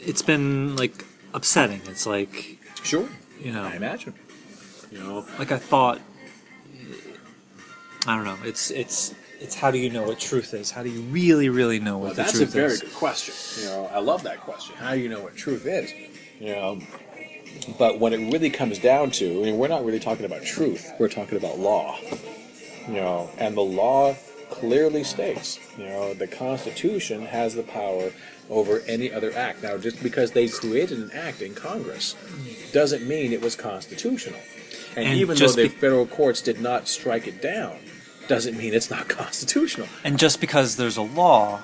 it's 0.00 0.22
been 0.22 0.76
like 0.76 1.04
upsetting. 1.34 1.82
It's 1.86 2.06
like 2.06 2.58
Sure. 2.82 3.08
You 3.40 3.52
know, 3.52 3.62
I 3.62 3.74
imagine. 3.74 4.14
You 4.90 4.98
know, 4.98 5.26
like 5.38 5.52
I 5.52 5.58
thought. 5.58 6.00
I 8.06 8.16
don't 8.16 8.24
know. 8.24 8.38
It's 8.44 8.70
it's 8.70 9.14
it's 9.40 9.54
how 9.54 9.70
do 9.70 9.78
you 9.78 9.90
know 9.90 10.02
what 10.02 10.18
truth 10.18 10.54
is? 10.54 10.70
How 10.70 10.82
do 10.82 10.90
you 10.90 11.02
really 11.02 11.48
really 11.48 11.78
know 11.78 11.98
what 11.98 12.16
well, 12.16 12.26
the 12.26 12.32
truth 12.32 12.34
is? 12.34 12.40
that's 12.40 12.54
a 12.54 12.56
very 12.56 12.72
is? 12.72 12.80
good 12.80 12.94
question. 12.94 13.62
You 13.62 13.70
know, 13.70 13.90
I 13.92 14.00
love 14.00 14.24
that 14.24 14.40
question. 14.40 14.76
How 14.76 14.92
do 14.92 15.00
you 15.00 15.08
know 15.08 15.20
what 15.20 15.36
truth 15.36 15.66
is? 15.66 15.92
You 16.40 16.54
know, 16.54 16.80
but 17.78 18.00
when 18.00 18.12
it 18.12 18.32
really 18.32 18.50
comes 18.50 18.78
down 18.78 19.10
to, 19.12 19.40
I 19.40 19.44
mean, 19.44 19.58
we're 19.58 19.68
not 19.68 19.84
really 19.84 20.00
talking 20.00 20.24
about 20.24 20.42
truth. 20.42 20.92
We're 20.98 21.08
talking 21.08 21.38
about 21.38 21.58
law. 21.58 21.98
You 22.88 22.94
know, 22.94 23.30
and 23.38 23.56
the 23.56 23.62
law 23.62 24.16
clearly 24.60 25.02
states, 25.04 25.58
you 25.78 25.84
know, 25.86 26.14
the 26.14 26.26
Constitution 26.26 27.26
has 27.26 27.54
the 27.54 27.62
power 27.62 28.12
over 28.50 28.80
any 28.86 29.10
other 29.12 29.32
act. 29.36 29.62
Now, 29.62 29.76
just 29.78 30.02
because 30.02 30.32
they 30.32 30.46
created 30.48 30.98
an 30.98 31.10
act 31.12 31.40
in 31.42 31.54
Congress 31.54 32.14
doesn't 32.72 33.06
mean 33.06 33.32
it 33.32 33.40
was 33.40 33.56
constitutional. 33.56 34.40
And, 34.96 35.06
And 35.08 35.18
even 35.18 35.36
though 35.36 35.48
the 35.48 35.64
be- 35.64 35.68
federal 35.68 36.06
courts 36.06 36.40
did 36.42 36.60
not 36.60 36.86
strike 36.88 37.26
it 37.26 37.40
down, 37.40 37.76
doesn't 38.28 38.56
mean 38.58 38.74
it's 38.74 38.90
not 38.90 39.08
constitutional. 39.22 39.88
And 40.04 40.18
just 40.18 40.40
because 40.40 40.76
there's 40.76 40.96
a 40.98 41.02
law, 41.02 41.62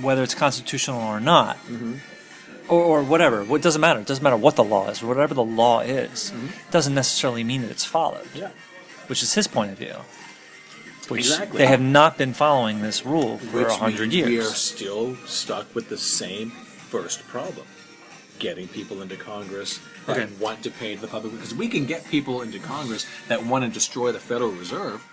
whether 0.00 0.22
it's 0.22 0.34
constitutional 0.34 1.00
or 1.00 1.20
not, 1.20 1.56
Mm-hmm. 1.66 1.94
or, 2.68 2.82
or 2.82 3.02
whatever, 3.02 3.42
what 3.44 3.62
doesn't 3.62 3.80
matter. 3.80 4.00
It 4.00 4.06
doesn't 4.06 4.22
matter 4.22 4.36
what 4.36 4.56
the 4.56 4.64
law 4.64 4.88
is, 4.90 5.02
whatever 5.02 5.34
the 5.34 5.44
law 5.44 5.80
is, 5.80 6.30
Mm-hmm. 6.34 6.70
doesn't 6.70 6.94
necessarily 6.94 7.44
mean 7.44 7.62
that 7.62 7.70
it's 7.70 7.84
followed. 7.84 8.28
Yeah. 8.34 8.50
Which 9.08 9.22
is 9.22 9.34
his 9.34 9.46
point 9.48 9.72
of 9.72 9.78
view. 9.78 9.96
Which 11.12 11.20
Exactly. 11.26 11.58
they 11.58 11.66
have 11.66 11.80
not 11.80 12.18
been 12.18 12.32
following 12.34 12.82
this 12.82 13.04
rule 13.06 13.38
for 13.38 13.58
Which 13.58 13.68
a 13.68 13.74
hundred 13.74 14.08
means 14.10 14.26
We 14.26 14.38
are 14.40 14.44
still 14.44 15.16
stuck 15.26 15.74
with 15.74 15.88
the 15.88 15.98
same 15.98 16.50
first 16.50 17.26
problem 17.28 17.66
getting 18.38 18.66
people 18.68 19.02
into 19.02 19.16
Congress 19.16 19.78
that 20.06 20.18
Okay. 20.18 20.32
want 20.40 20.62
to 20.64 20.70
pay 20.70 20.96
the 20.96 21.06
public. 21.06 21.32
Because 21.32 21.54
we 21.54 21.68
can 21.68 21.86
get 21.86 22.04
people 22.08 22.42
into 22.42 22.58
Congress 22.58 23.06
that 23.28 23.44
want 23.46 23.64
to 23.64 23.70
destroy 23.70 24.10
the 24.10 24.18
Federal 24.18 24.50
Reserve, 24.50 25.04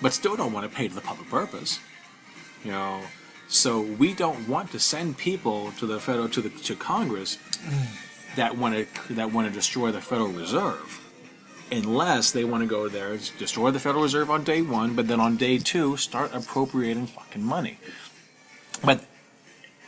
but 0.00 0.12
still 0.14 0.34
don't 0.34 0.52
want 0.52 0.70
to 0.70 0.74
pay 0.74 0.88
to 0.88 0.94
the 0.94 1.00
public 1.02 1.28
purpose. 1.28 1.78
You 2.64 2.72
know, 2.72 3.02
so 3.48 3.80
we 3.82 4.14
don't 4.14 4.48
want 4.48 4.70
to 4.72 4.78
send 4.80 5.18
people 5.18 5.72
to 5.78 5.84
the 5.86 6.00
federal 6.00 6.28
to 6.30 6.40
the 6.40 6.50
to 6.50 6.74
Congress 6.76 7.36
that 8.36 8.56
want 8.56 8.74
to 9.06 9.14
that 9.14 9.30
want 9.32 9.46
to 9.48 9.52
destroy 9.52 9.90
the 9.90 10.00
Federal 10.00 10.28
Reserve 10.28 11.00
unless 11.72 12.30
they 12.30 12.44
want 12.44 12.62
to 12.62 12.66
go 12.66 12.88
there 12.88 13.12
and 13.12 13.30
destroy 13.38 13.70
the 13.70 13.80
Federal 13.80 14.02
Reserve 14.02 14.30
on 14.30 14.44
day 14.44 14.62
one, 14.62 14.94
but 14.94 15.08
then 15.08 15.20
on 15.20 15.36
day 15.36 15.58
two 15.58 15.96
start 15.96 16.30
appropriating 16.34 17.06
fucking 17.06 17.42
money. 17.42 17.78
But 18.84 19.04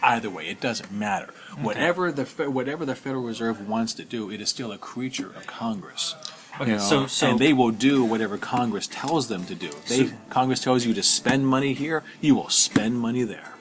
either 0.03 0.31
way, 0.31 0.49
it 0.49 0.61
doesn't 0.61 0.93
matter. 0.93 1.33
Whatever 1.61 2.13
the 2.13 2.25
whatever 2.51 2.85
the 2.85 2.95
Federal 2.95 3.25
Reserve 3.25 3.69
wants 3.69 3.95
to 3.95 4.05
do, 4.05 4.31
it 4.31 4.41
is 4.41 4.49
still 4.49 4.73
a 4.73 4.79
creature 4.79 5.29
of 5.29 5.47
Congress. 5.47 6.15
Okay, 6.61 6.73
You 6.73 6.77
know, 6.77 6.83
so- 6.83 7.07
so- 7.07 7.31
and 7.31 7.39
they 7.39 7.55
will 7.55 7.71
do 7.71 8.05
whatever 8.05 8.37
Congress 8.37 8.87
tells 8.87 9.29
them 9.29 9.47
to 9.47 9.55
do. 9.55 9.71
They 9.89 10.09
So- 10.09 10.13
Congress 10.29 10.61
tells 10.61 10.85
you 10.85 10.93
to 10.93 11.03
spend 11.03 11.47
money 11.47 11.73
here, 11.73 12.03
you 12.21 12.35
will 12.35 12.51
spend 12.51 13.01
money 13.01 13.23
there. 13.23 13.55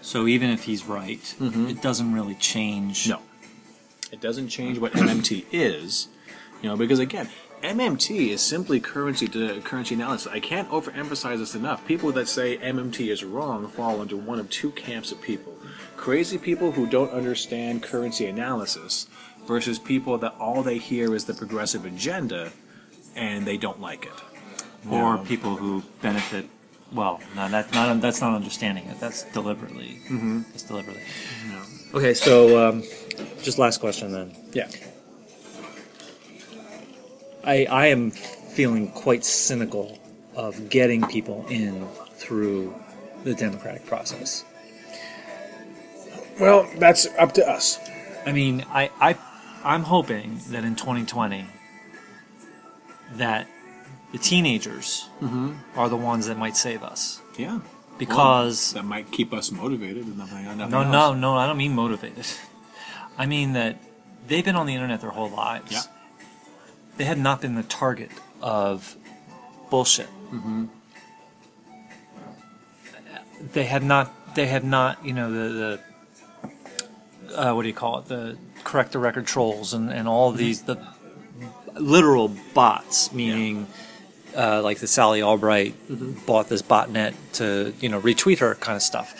So 0.00 0.26
even 0.26 0.48
if 0.48 0.64
he's 0.64 0.84
right, 0.86 1.20
mm-hmm. 1.38 1.66
it 1.68 1.82
doesn't 1.82 2.14
really 2.14 2.34
change. 2.36 3.08
No. 3.08 3.20
It 4.10 4.22
doesn't 4.22 4.48
change 4.48 4.78
what 4.78 4.92
MMT 4.94 5.44
is, 5.52 6.08
you 6.62 6.70
know, 6.70 6.76
because 6.76 6.98
again, 6.98 7.28
MMT 7.62 8.28
is 8.30 8.40
simply 8.40 8.80
currency 8.80 9.26
to 9.28 9.60
currency 9.62 9.94
analysis. 9.94 10.30
I 10.32 10.40
can't 10.40 10.68
overemphasize 10.70 11.38
this 11.38 11.54
enough. 11.54 11.86
People 11.86 12.12
that 12.12 12.28
say 12.28 12.58
MMT 12.58 13.08
is 13.10 13.24
wrong 13.24 13.66
fall 13.68 14.00
into 14.02 14.16
one 14.16 14.38
of 14.38 14.48
two 14.50 14.70
camps 14.72 15.12
of 15.12 15.20
people. 15.20 15.54
Crazy 15.96 16.38
people 16.38 16.72
who 16.72 16.86
don't 16.86 17.10
understand 17.10 17.82
currency 17.82 18.26
analysis 18.26 19.06
versus 19.46 19.78
people 19.78 20.18
that 20.18 20.34
all 20.38 20.62
they 20.62 20.78
hear 20.78 21.14
is 21.14 21.24
the 21.24 21.34
progressive 21.34 21.84
agenda 21.84 22.52
and 23.16 23.46
they 23.46 23.56
don't 23.56 23.80
like 23.80 24.04
it. 24.06 24.12
or 24.88 25.16
Yeah. 25.16 25.24
people 25.26 25.56
who 25.56 25.82
benefit. 26.02 26.46
Well, 26.92 27.20
no, 27.34 27.48
that's 27.48 27.72
not 27.74 28.00
that's 28.00 28.20
not 28.20 28.34
understanding 28.34 28.84
it. 28.86 28.98
That's 29.00 29.24
deliberately. 29.32 30.00
Mm-hmm. 30.08 30.42
That's 30.52 30.62
deliberately. 30.62 31.02
Okay, 31.92 32.14
so 32.14 32.68
um, 32.68 32.82
just 33.42 33.58
last 33.58 33.80
question 33.80 34.12
then. 34.12 34.34
Yeah. 34.52 34.70
I 37.44 37.64
I 37.66 37.86
am 37.86 38.10
feeling 38.10 38.88
quite 38.92 39.24
cynical 39.24 39.98
of 40.34 40.68
getting 40.70 41.06
people 41.06 41.46
in 41.48 41.86
through 42.14 42.74
the 43.24 43.34
democratic 43.34 43.86
process. 43.86 44.44
Well, 46.40 46.68
that's 46.76 47.06
up 47.18 47.32
to 47.34 47.48
us. 47.48 47.78
I 48.24 48.32
mean, 48.32 48.64
I, 48.70 48.90
I 49.00 49.16
I'm 49.64 49.82
hoping 49.84 50.40
that 50.50 50.64
in 50.64 50.76
2020 50.76 51.44
that 53.14 53.48
the 54.12 54.18
teenagers 54.18 55.08
mm-hmm. 55.20 55.54
are 55.76 55.88
the 55.88 55.96
ones 55.96 56.26
that 56.26 56.38
might 56.38 56.56
save 56.56 56.82
us 56.82 57.20
Yeah. 57.36 57.60
because 57.98 58.72
That 58.72 58.84
might 58.84 59.10
keep 59.10 59.32
us 59.32 59.50
motivated 59.50 60.06
and 60.06 60.18
nothing, 60.18 60.44
nothing 60.44 60.70
no 60.70 60.82
else. 60.82 60.92
no 60.92 61.14
no 61.14 61.34
I 61.36 61.46
don't 61.46 61.56
mean 61.56 61.74
motivated. 61.74 62.26
I 63.18 63.26
mean 63.26 63.54
that 63.54 63.82
they've 64.26 64.44
been 64.44 64.56
on 64.56 64.66
the 64.66 64.74
internet 64.74 65.00
their 65.00 65.10
whole 65.10 65.30
lives. 65.30 65.72
Yeah. 65.72 65.82
They 66.98 67.04
had 67.04 67.18
not 67.18 67.40
been 67.40 67.54
the 67.54 67.62
target 67.62 68.10
of 68.42 68.96
bullshit. 69.70 70.08
Mm-hmm. 70.32 70.66
They 73.52 73.64
had 73.64 73.84
not. 73.84 74.34
They 74.34 74.46
had 74.46 74.64
not. 74.64 75.04
You 75.04 75.12
know 75.12 75.30
the 75.32 75.80
the 77.28 77.40
uh, 77.40 77.54
what 77.54 77.62
do 77.62 77.68
you 77.68 77.74
call 77.74 78.00
it? 78.00 78.06
The 78.06 78.36
correct 78.64 78.92
the 78.92 78.98
record 78.98 79.26
trolls 79.26 79.72
and 79.72 79.90
and 79.90 80.08
all 80.08 80.30
mm-hmm. 80.30 80.38
these 80.38 80.62
the 80.62 80.84
literal 81.74 82.28
bots, 82.52 83.12
meaning. 83.12 83.66
Uh, 84.36 84.60
like 84.62 84.78
the 84.78 84.86
Sally 84.86 85.22
Albright 85.22 85.74
mm-hmm. 85.88 86.12
bought 86.26 86.48
this 86.48 86.60
botnet 86.60 87.14
to 87.32 87.72
you 87.80 87.88
know 87.88 88.00
retweet 88.00 88.38
her 88.38 88.54
kind 88.56 88.76
of 88.76 88.82
stuff. 88.82 89.18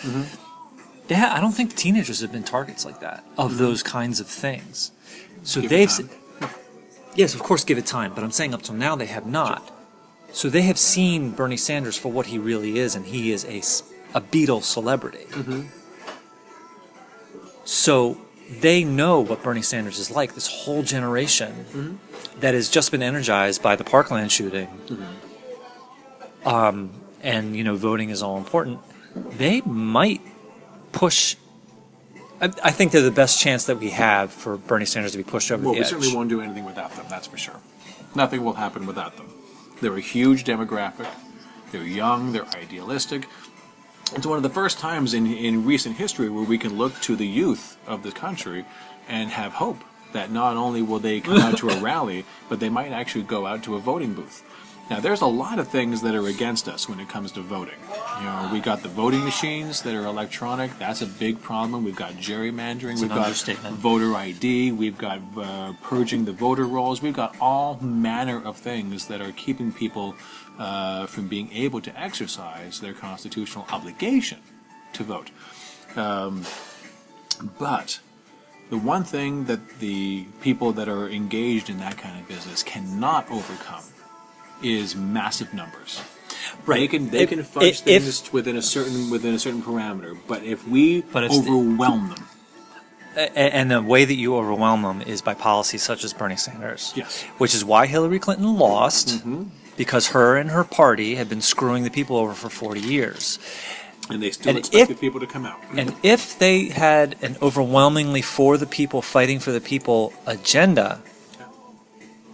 Ha- 1.09 1.33
I 1.35 1.41
don't 1.41 1.51
think 1.51 1.75
teenagers 1.75 2.21
have 2.21 2.31
been 2.31 2.43
targets 2.43 2.85
like 2.85 2.99
that 2.99 3.25
of 3.35 3.57
those 3.57 3.81
kinds 3.81 4.19
of 4.19 4.27
things. 4.27 4.91
So 5.43 5.61
Give 5.61 5.69
they've. 5.71 6.09
Yes, 7.19 7.35
of 7.35 7.43
course, 7.43 7.65
give 7.65 7.77
it 7.77 7.85
time, 7.85 8.13
but 8.15 8.23
I'm 8.23 8.31
saying 8.31 8.53
up 8.53 8.61
till 8.61 8.75
now 8.75 8.95
they 8.95 9.07
have 9.07 9.25
not. 9.25 9.69
So 10.31 10.49
they 10.49 10.61
have 10.61 10.79
seen 10.79 11.31
Bernie 11.31 11.57
Sanders 11.57 11.97
for 11.97 12.09
what 12.09 12.27
he 12.27 12.37
really 12.37 12.79
is, 12.79 12.95
and 12.95 13.05
he 13.05 13.33
is 13.33 13.43
a, 13.43 13.57
a 14.17 14.21
Beatle 14.21 14.63
celebrity. 14.63 15.25
Mm-hmm. 15.31 15.63
So 17.65 18.21
they 18.61 18.85
know 18.85 19.19
what 19.19 19.43
Bernie 19.43 19.61
Sanders 19.61 19.99
is 19.99 20.09
like. 20.09 20.33
This 20.33 20.47
whole 20.47 20.81
generation 20.81 21.65
mm-hmm. 21.73 22.39
that 22.39 22.53
has 22.53 22.69
just 22.69 22.89
been 22.89 23.03
energized 23.03 23.61
by 23.61 23.75
the 23.75 23.83
Parkland 23.83 24.31
shooting, 24.31 24.67
mm-hmm. 24.67 26.47
um, 26.47 26.89
and 27.21 27.53
you 27.53 27.65
know, 27.65 27.75
voting 27.75 28.11
is 28.11 28.23
all 28.23 28.37
important. 28.37 28.79
They 29.13 29.59
might 29.65 30.21
push. 30.93 31.35
I, 32.41 32.45
I 32.63 32.71
think 32.71 32.91
they're 32.91 33.01
the 33.01 33.11
best 33.11 33.39
chance 33.39 33.65
that 33.65 33.77
we 33.79 33.89
have 33.91 34.31
for 34.31 34.57
Bernie 34.57 34.85
Sanders 34.85 35.11
to 35.13 35.17
be 35.17 35.23
pushed 35.23 35.51
over 35.51 35.63
Well, 35.63 35.73
the 35.73 35.79
we 35.79 35.83
edge. 35.83 35.89
certainly 35.89 36.15
won't 36.15 36.29
do 36.29 36.41
anything 36.41 36.65
without 36.65 36.91
them, 36.93 37.05
that's 37.09 37.27
for 37.27 37.37
sure. 37.37 37.59
Nothing 38.15 38.43
will 38.43 38.53
happen 38.53 38.85
without 38.85 39.17
them. 39.17 39.29
They're 39.81 39.95
a 39.95 40.01
huge 40.01 40.43
demographic. 40.43 41.07
They're 41.71 41.83
young, 41.83 42.31
they're 42.31 42.47
idealistic. 42.55 43.27
It's 44.15 44.25
one 44.25 44.37
of 44.37 44.43
the 44.43 44.49
first 44.49 44.79
times 44.79 45.13
in, 45.13 45.27
in 45.27 45.65
recent 45.65 45.97
history 45.97 46.29
where 46.29 46.43
we 46.43 46.57
can 46.57 46.77
look 46.77 46.99
to 47.01 47.15
the 47.15 47.27
youth 47.27 47.77
of 47.85 48.01
the 48.03 48.11
country 48.11 48.65
and 49.07 49.29
have 49.29 49.53
hope 49.53 49.77
that 50.13 50.31
not 50.31 50.57
only 50.57 50.81
will 50.81 50.97
they 50.99 51.21
come 51.21 51.37
out 51.37 51.57
to 51.59 51.69
a 51.69 51.79
rally, 51.81 52.25
but 52.49 52.59
they 52.59 52.69
might 52.69 52.91
actually 52.91 53.23
go 53.23 53.45
out 53.45 53.61
to 53.63 53.75
a 53.75 53.79
voting 53.79 54.13
booth. 54.13 54.43
Now, 54.89 54.99
there's 54.99 55.21
a 55.21 55.27
lot 55.27 55.59
of 55.59 55.67
things 55.67 56.01
that 56.01 56.15
are 56.15 56.25
against 56.25 56.67
us 56.67 56.89
when 56.89 56.99
it 56.99 57.07
comes 57.07 57.31
to 57.33 57.41
voting. 57.41 57.77
You 58.17 58.23
know, 58.23 58.49
we 58.51 58.59
got 58.59 58.81
the 58.81 58.89
voting 58.89 59.23
machines 59.23 59.83
that 59.83 59.93
are 59.93 60.05
electronic. 60.05 60.79
That's 60.79 61.03
a 61.03 61.05
big 61.05 61.39
problem. 61.39 61.83
We've 61.83 61.95
got 61.95 62.13
gerrymandering. 62.13 62.95
an 62.95 63.01
We've 63.01 63.09
got 63.09 63.35
voter 63.73 64.15
ID. 64.15 64.71
We've 64.71 64.97
got 64.97 65.21
uh, 65.37 65.73
purging 65.83 66.25
the 66.25 66.31
voter 66.33 66.65
rolls. 66.65 67.03
We've 67.03 67.13
got 67.13 67.35
all 67.39 67.77
manner 67.79 68.43
of 68.43 68.57
things 68.57 69.07
that 69.07 69.21
are 69.21 69.31
keeping 69.31 69.71
people 69.71 70.15
uh, 70.57 71.05
from 71.05 71.27
being 71.27 71.51
able 71.53 71.81
to 71.81 71.99
exercise 71.99 72.79
their 72.79 72.93
constitutional 72.93 73.67
obligation 73.69 74.39
to 74.93 75.03
vote. 75.03 75.29
Um, 75.95 76.45
but 77.59 77.99
the 78.71 78.77
one 78.77 79.03
thing 79.03 79.45
that 79.45 79.79
the 79.79 80.25
people 80.41 80.71
that 80.73 80.89
are 80.89 81.07
engaged 81.07 81.69
in 81.69 81.77
that 81.77 81.99
kind 81.99 82.19
of 82.19 82.27
business 82.27 82.63
cannot 82.63 83.29
overcome 83.29 83.83
is 84.61 84.95
massive 84.95 85.53
numbers. 85.53 86.01
Right. 86.65 86.79
They 86.81 86.87
can 86.87 87.09
they 87.09 87.23
If- 87.23 87.29
can 87.29 87.43
fudge 87.43 87.63
if- 87.81 87.87
if- 87.87 88.03
things 88.03 88.33
within 88.33 88.55
a 88.55 88.61
certain 88.61 89.09
within 89.09 89.33
a 89.33 89.39
certain 89.39 89.61
parameter, 89.61 90.17
but 90.27 90.43
if 90.43 90.67
we 90.67 91.01
But 91.01 91.23
it's 91.25 91.39
the- 91.39 91.49
overwhelm 91.51 92.09
them, 92.09 92.25
and 93.35 93.71
the 93.71 93.81
way 93.81 94.05
that 94.05 94.15
you 94.15 94.35
overwhelm 94.35 94.83
them 94.83 95.01
is 95.01 95.21
by 95.21 95.33
policies 95.33 95.83
such 95.83 96.03
as 96.03 96.13
Bernie 96.13 96.35
Sanders. 96.37 96.93
Yes. 96.95 97.23
Which 97.37 97.53
is 97.55 97.63
why 97.65 97.85
Hillary 97.87 98.19
Clinton 98.19 98.57
lost, 98.57 99.07
Mm-hmm. 99.19 99.43
because 99.77 100.07
her 100.07 100.37
and 100.37 100.51
her 100.51 100.63
party 100.63 101.15
had 101.15 101.27
been 101.29 101.41
screwing 101.41 101.83
the 101.83 101.89
people 101.89 102.15
over 102.17 102.33
for 102.33 102.49
40 102.49 102.81
years. 102.81 103.39
and 104.11 104.23
they 104.23 104.31
still 104.31 104.49
And 104.49 104.57
expected 104.57 104.93
if- 104.93 104.99
people 104.99 105.19
to 105.19 105.27
come 105.27 105.45
out. 105.45 105.59
And 105.77 105.93
if 106.01 106.39
they 106.39 106.69
had 106.69 107.15
an 107.21 107.37
overwhelmingly 107.43 108.23
for 108.23 108.57
the 108.57 108.65
people, 108.65 109.03
fighting 109.03 109.39
for 109.39 109.51
the 109.51 109.61
people 109.61 110.13
agenda, 110.25 111.01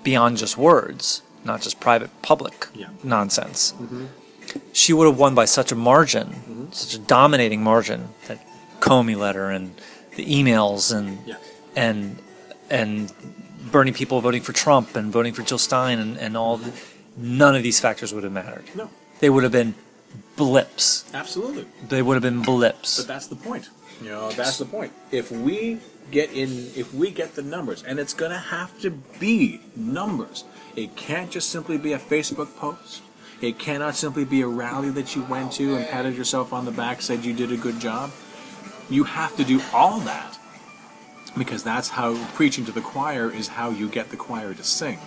beyond 0.03 0.37
just 0.37 0.57
words, 0.57 1.21
not 1.45 1.61
just 1.61 1.79
private 1.79 2.09
public 2.21 2.67
Yeah. 2.73 2.87
nonsense. 3.03 3.73
Mm-hmm. 3.73 4.05
She 4.73 4.93
would 4.93 5.05
have 5.07 5.17
won 5.19 5.35
by 5.35 5.45
such 5.45 5.71
a 5.71 5.75
margin, 5.75 6.27
mm-hmm. 6.27 6.71
such 6.71 6.93
a 6.95 6.99
dominating 6.99 7.63
margin 7.63 8.09
that 8.27 8.39
Comey 8.79 9.15
letter 9.17 9.49
and 9.49 9.75
the 10.15 10.25
emails 10.25 10.95
and 10.95 11.19
Yeah. 11.25 11.35
and 11.75 12.19
and 12.69 13.11
Bernie 13.71 13.91
people 13.91 14.21
voting 14.21 14.41
for 14.41 14.53
Trump 14.53 14.95
and 14.95 15.11
voting 15.11 15.33
for 15.33 15.41
Jill 15.43 15.57
Stein 15.57 15.99
and, 15.99 16.17
and 16.17 16.37
all 16.37 16.57
the, 16.57 16.71
none 17.17 17.55
of 17.55 17.63
these 17.63 17.79
factors 17.79 18.13
would 18.13 18.23
have 18.23 18.31
mattered. 18.33 18.65
No, 18.75 18.89
They 19.19 19.29
would 19.29 19.43
have 19.43 19.51
been 19.51 19.75
blips. 20.35 21.05
absolutely. 21.13 21.65
They 21.89 22.01
would 22.01 22.13
have 22.15 22.23
been 22.23 22.41
blips. 22.41 22.97
But 22.97 23.07
that's 23.07 23.27
the 23.27 23.35
point. 23.35 23.69
You 24.01 24.09
know, 24.09 24.31
that's 24.31 24.57
the 24.57 24.65
point. 24.65 24.91
If 25.11 25.31
we 25.31 25.79
get 26.11 26.31
in, 26.31 26.49
if 26.75 26.93
we 26.93 27.11
get 27.11 27.35
the 27.35 27.41
numbers, 27.41 27.81
and 27.83 27.99
it's 27.99 28.13
going 28.13 28.31
to 28.31 28.37
have 28.37 28.77
to 28.81 28.89
be 29.19 29.61
numbers. 29.75 30.43
It 30.75 30.95
can't 30.95 31.31
just 31.31 31.49
simply 31.49 31.77
be 31.77 31.93
a 31.93 31.99
Facebook 31.99 32.55
post. 32.57 33.01
It 33.41 33.59
cannot 33.59 33.95
simply 33.95 34.25
be 34.25 34.41
a 34.41 34.47
rally 34.47 34.89
that 34.91 35.15
you 35.15 35.23
went 35.23 35.53
to 35.53 35.75
and 35.75 35.87
patted 35.87 36.15
yourself 36.15 36.51
on 36.51 36.65
the 36.65 36.71
back, 36.71 37.01
said 37.01 37.23
you 37.23 37.33
did 37.33 37.51
a 37.51 37.57
good 37.57 37.79
job. 37.79 38.11
You 38.89 39.05
have 39.05 39.35
to 39.37 39.43
do 39.43 39.61
all 39.73 39.99
that 40.01 40.37
because 41.37 41.63
that's 41.63 41.89
how 41.89 42.15
preaching 42.33 42.65
to 42.65 42.71
the 42.71 42.81
choir 42.81 43.31
is 43.31 43.47
how 43.47 43.69
you 43.69 43.89
get 43.89 44.09
the 44.09 44.17
choir 44.17 44.53
to 44.53 44.63
sing. 44.63 44.99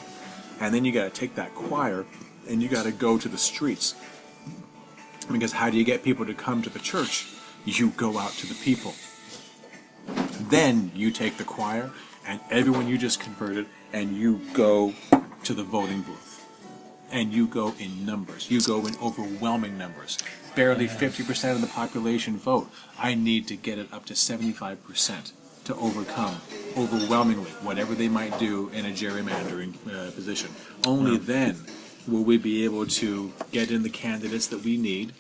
And 0.61 0.75
then 0.75 0.85
you 0.85 0.93
got 0.93 1.05
to 1.05 1.21
take 1.21 1.35
that 1.37 1.55
choir 1.55 2.07
and 2.49 2.63
you 2.63 2.69
got 2.69 2.85
to 2.85 2.93
go 2.93 3.19
to 3.19 3.29
the 3.29 3.39
streets 3.39 3.95
because 5.31 5.53
how 5.53 5.71
do 5.71 5.77
you 5.77 5.85
get 5.85 6.03
people 6.03 6.25
to 6.27 6.35
come 6.35 6.63
to 6.63 6.71
the 6.71 6.79
church? 6.79 7.27
You 7.65 7.91
go 7.91 8.19
out 8.19 8.33
to 8.33 8.47
the 8.47 8.55
people. 8.55 8.95
Then 10.49 10.91
you 10.95 11.11
take 11.11 11.37
the 11.37 11.45
choir 11.45 11.91
and 12.27 12.41
everyone 12.51 12.89
you 12.89 12.99
just 12.99 13.21
converted 13.21 13.67
and 13.93 14.17
you 14.17 14.41
go 14.53 14.95
to 15.49 15.55
the 15.55 15.65
voting 15.65 16.03
booth. 16.03 16.45
And 17.11 17.33
you 17.33 17.47
go 17.47 17.75
in 17.79 18.05
numbers. 18.05 18.51
You 18.51 18.61
go 18.61 18.87
in 18.87 18.95
overwhelming 18.99 19.79
numbers. 19.79 20.19
Barely 20.55 20.87
50% 20.87 21.55
of 21.55 21.63
the 21.63 21.67
population 21.67 22.37
vote. 22.37 22.69
I 22.99 23.15
need 23.15 23.49
to 23.49 23.57
get 23.57 23.79
it 23.79 23.91
up 23.91 24.05
to 24.07 24.13
75% 24.13 25.33
to 25.65 25.75
overcome 25.77 26.37
overwhelmingly 26.77 27.51
whatever 27.63 27.95
they 27.95 28.09
might 28.09 28.39
do 28.39 28.69
in 28.75 28.85
a 28.85 28.91
gerrymandering 28.91 29.73
uh, 29.87 30.11
position. 30.11 30.51
Only 30.87 31.17
then 31.17 31.65
will 32.07 32.25
we 32.25 32.37
be 32.37 32.65
able 32.65 32.85
to 32.87 33.33
get 33.51 33.71
in 33.71 33.83
the 33.85 33.91
candidates 33.91 34.49
that 34.49 34.63
we 34.63 34.77
need 34.77 35.15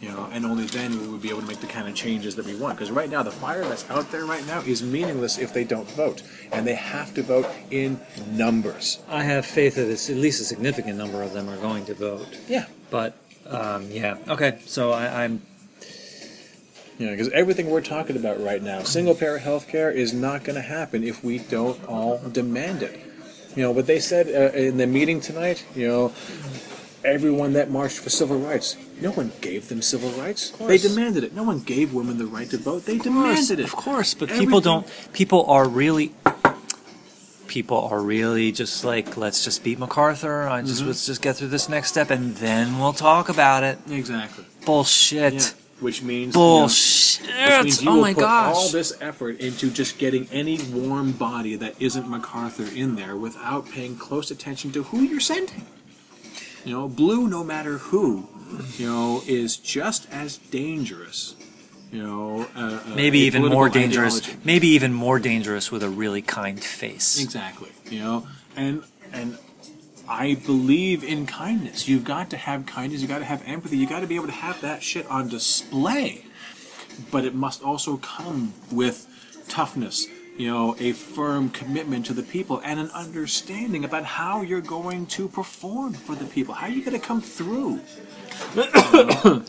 you 0.00 0.10
know, 0.10 0.28
and 0.32 0.44
only 0.44 0.66
then 0.66 0.98
we 1.00 1.08
would 1.08 1.22
be 1.22 1.30
able 1.30 1.40
to 1.40 1.46
make 1.46 1.60
the 1.60 1.66
kind 1.66 1.88
of 1.88 1.94
changes 1.94 2.36
that 2.36 2.44
we 2.44 2.54
want. 2.54 2.76
Because 2.76 2.90
right 2.90 3.08
now, 3.08 3.22
the 3.22 3.30
fire 3.30 3.64
that's 3.64 3.88
out 3.90 4.10
there 4.10 4.26
right 4.26 4.46
now 4.46 4.60
is 4.60 4.82
meaningless 4.82 5.38
if 5.38 5.52
they 5.52 5.64
don't 5.64 5.88
vote, 5.90 6.22
and 6.52 6.66
they 6.66 6.74
have 6.74 7.14
to 7.14 7.22
vote 7.22 7.46
in 7.70 8.00
numbers. 8.30 8.98
I 9.08 9.22
have 9.22 9.46
faith 9.46 9.76
that 9.76 9.88
it's 9.88 10.10
at 10.10 10.16
least 10.16 10.40
a 10.40 10.44
significant 10.44 10.98
number 10.98 11.22
of 11.22 11.32
them 11.32 11.48
are 11.48 11.56
going 11.56 11.86
to 11.86 11.94
vote. 11.94 12.38
Yeah, 12.46 12.66
But 12.90 13.16
um, 13.46 13.90
yeah, 13.90 14.18
okay. 14.28 14.58
So 14.66 14.92
I, 14.92 15.24
I'm 15.24 15.42
you 16.98 17.06
know, 17.06 17.12
because 17.12 17.28
everything 17.30 17.70
we're 17.70 17.82
talking 17.82 18.16
about 18.16 18.42
right 18.42 18.62
now, 18.62 18.82
single 18.82 19.14
payer 19.14 19.38
health 19.38 19.68
care, 19.68 19.90
is 19.90 20.14
not 20.14 20.44
going 20.44 20.56
to 20.56 20.62
happen 20.62 21.04
if 21.04 21.22
we 21.22 21.38
don't 21.38 21.84
all 21.86 22.18
demand 22.18 22.82
it. 22.82 23.00
You 23.54 23.62
know, 23.62 23.70
what 23.70 23.86
they 23.86 24.00
said 24.00 24.28
uh, 24.28 24.56
in 24.56 24.76
the 24.76 24.86
meeting 24.86 25.20
tonight, 25.20 25.64
you 25.74 25.88
know, 25.88 26.12
everyone 27.06 27.52
that 27.54 27.70
marched 27.70 27.98
for 27.98 28.10
civil 28.10 28.38
rights, 28.38 28.76
no 29.00 29.12
one 29.12 29.32
gave 29.40 29.68
them 29.68 29.80
civil 29.80 30.10
rights. 30.10 30.50
They 30.50 30.76
demanded 30.76 31.24
it. 31.24 31.32
No 31.32 31.44
one 31.44 31.60
gave 31.60 31.94
women 31.94 32.18
the 32.18 32.26
right 32.26 32.50
to 32.50 32.58
vote. 32.58 32.84
They 32.84 32.98
demanded 32.98 33.60
it. 33.60 33.64
Of 33.64 33.76
course, 33.76 34.12
but 34.12 34.28
Everything- 34.28 34.46
people 34.46 34.60
don't. 34.60 34.86
People 35.12 35.46
are 35.46 35.68
really. 35.68 36.12
People 37.46 37.88
are 37.90 38.02
really 38.02 38.52
just 38.52 38.84
like, 38.84 39.16
let's 39.16 39.42
just 39.42 39.64
beat 39.64 39.78
MacArthur. 39.78 40.46
I 40.48 40.60
just 40.60 40.80
mm-hmm. 40.80 40.88
let's 40.88 41.06
just 41.06 41.22
get 41.22 41.36
through 41.36 41.48
this 41.48 41.68
next 41.68 41.88
step, 41.88 42.10
and 42.10 42.34
then 42.36 42.78
we'll 42.78 42.92
talk 42.92 43.28
about 43.28 43.62
it. 43.62 43.78
Exactly. 43.88 44.44
Bullshit. 44.66 45.34
Yeah. 45.34 45.40
Which 45.80 46.02
means 46.02 46.34
you 46.34 46.40
know, 46.40 46.60
Bullshit. 46.60 47.26
Which 47.26 47.64
means 47.64 47.82
you 47.82 47.90
oh 47.90 47.94
will 47.94 48.00
my 48.02 48.14
put 48.14 48.24
all 48.24 48.54
gosh. 48.54 48.72
this 48.72 48.96
effort 49.00 49.40
into 49.40 49.70
just 49.70 49.98
getting 49.98 50.26
any 50.32 50.58
warm 50.72 51.12
body 51.12 51.54
that 51.56 51.80
isn't 51.80 52.08
MacArthur 52.08 52.66
in 52.74 52.96
there 52.96 53.16
without 53.16 53.70
paying 53.70 53.96
close 53.96 54.30
attention 54.30 54.72
to 54.72 54.82
who 54.82 55.02
you're 55.02 55.20
sending. 55.20 55.64
You 56.66 56.72
know, 56.72 56.88
blue, 56.88 57.28
no 57.28 57.44
matter 57.44 57.78
who, 57.78 58.26
you 58.76 58.86
know, 58.86 59.22
is 59.26 59.56
just 59.56 60.08
as 60.10 60.38
dangerous. 60.38 61.36
You 61.92 62.02
know, 62.02 62.48
uh, 62.56 62.80
Maybe 62.96 63.20
even 63.20 63.46
more 63.46 63.68
dangerous. 63.68 64.18
ideology. 64.18 64.40
Maybe 64.44 64.66
even 64.68 64.92
more 64.92 65.20
dangerous 65.20 65.70
with 65.70 65.84
a 65.84 65.88
really 65.88 66.22
kind 66.22 66.62
face. 66.62 67.22
Exactly. 67.22 67.70
You 67.88 68.00
know, 68.00 68.28
and 68.56 68.82
and 69.12 69.38
I 70.08 70.34
believe 70.34 71.04
in 71.04 71.26
kindness. 71.26 71.86
You've 71.86 72.02
got 72.04 72.30
to 72.30 72.36
have 72.36 72.66
kindness. 72.66 73.00
You 73.00 73.06
got 73.06 73.18
to 73.18 73.24
have 73.24 73.44
empathy. 73.46 73.76
You 73.76 73.88
got 73.88 74.00
to 74.00 74.08
be 74.08 74.16
able 74.16 74.26
to 74.26 74.32
have 74.32 74.60
that 74.62 74.82
shit 74.82 75.06
on 75.06 75.28
display. 75.28 76.24
But 77.12 77.24
it 77.24 77.34
must 77.34 77.62
also 77.62 77.96
come 77.98 78.54
with 78.72 79.06
toughness. 79.48 80.08
You 80.36 80.50
know, 80.50 80.76
a 80.78 80.92
firm 80.92 81.48
commitment 81.50 82.06
to 82.06 82.12
the 82.12 82.22
people 82.22 82.60
and 82.64 82.78
an 82.78 82.90
understanding 82.90 83.84
about 83.84 84.04
how 84.04 84.42
you're 84.42 84.60
going 84.60 85.06
to 85.06 85.28
perform 85.28 85.94
for 85.94 86.14
the 86.14 86.26
people. 86.26 86.54
How 86.54 86.66
are 86.66 86.70
you're 86.70 86.84
going 86.84 87.00
to 87.00 87.06
come 87.06 87.20
through. 87.20 87.80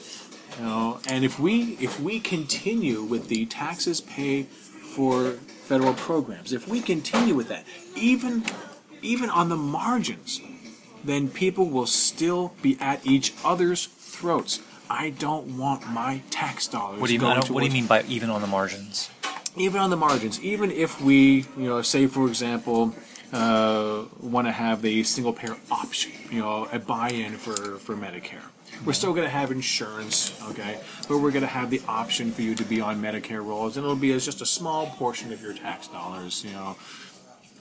You 0.57 0.65
know, 0.65 0.99
and 1.07 1.23
if 1.23 1.39
we 1.39 1.77
if 1.79 1.99
we 1.99 2.19
continue 2.19 3.03
with 3.03 3.27
the 3.27 3.45
taxes 3.45 4.01
pay 4.01 4.43
for 4.43 5.33
federal 5.33 5.93
programs, 5.93 6.51
if 6.51 6.67
we 6.67 6.81
continue 6.81 7.35
with 7.35 7.47
that, 7.49 7.63
even 7.95 8.43
even 9.03 9.29
on 9.29 9.49
the 9.49 9.55
margins, 9.55 10.41
then 11.03 11.29
people 11.29 11.69
will 11.69 11.85
still 11.85 12.55
be 12.63 12.75
at 12.79 13.05
each 13.05 13.33
other's 13.45 13.85
throats. 13.85 14.61
I 14.89 15.11
don't 15.11 15.57
want 15.57 15.88
my 15.91 16.23
tax 16.31 16.67
dollars. 16.67 17.01
What 17.01 17.07
do 17.07 17.13
you 17.13 17.19
mean? 17.19 17.27
I 17.27 17.33
going 17.35 17.41
don't, 17.41 17.51
what 17.51 17.59
do 17.59 17.67
you 17.67 17.73
mean 17.73 17.85
by 17.85 18.01
even 18.03 18.31
on 18.31 18.41
the 18.41 18.47
margins? 18.47 19.11
Even 19.60 19.80
on 19.82 19.89
the 19.89 19.97
margins, 19.97 20.41
even 20.41 20.72
if 20.72 21.01
we, 21.01 21.45
you 21.58 21.68
know, 21.68 21.82
say 21.82 22.08
for 22.08 22.28
example, 22.28 22.93
uh, 23.34 24.03
want 24.22 24.47
to 24.47 24.51
have 24.51 24.82
the 24.82 25.03
single 25.03 25.34
payer 25.34 25.58
option, 25.70 26.12
you 26.32 26.39
know, 26.39 26.68
a 26.72 26.80
buy-in 26.80 27.34
for 27.34 27.78
for 27.80 27.95
Medicare. 27.95 28.43
We're 28.86 28.93
still 28.93 29.12
going 29.14 29.26
to 29.26 29.32
have 29.32 29.51
insurance, 29.51 30.39
okay, 30.49 30.80
but 31.08 31.18
we're 31.18 31.32
going 31.32 31.41
to 31.41 31.47
have 31.47 31.72
the 31.72 31.82
option 31.88 32.32
for 32.32 32.43
you 32.43 32.53
to 32.55 32.64
be 32.64 32.80
on 32.80 33.01
Medicare 33.01 33.43
rolls, 33.43 33.76
and 33.76 33.84
it'll 33.84 33.95
be 33.95 34.14
as 34.14 34.24
just 34.24 34.41
a 34.41 34.45
small 34.45 34.88
portion 34.88 35.34
of 35.34 35.41
your 35.41 35.53
tax 35.53 35.88
dollars, 35.88 36.43
you 36.43 36.51
know. 36.51 36.76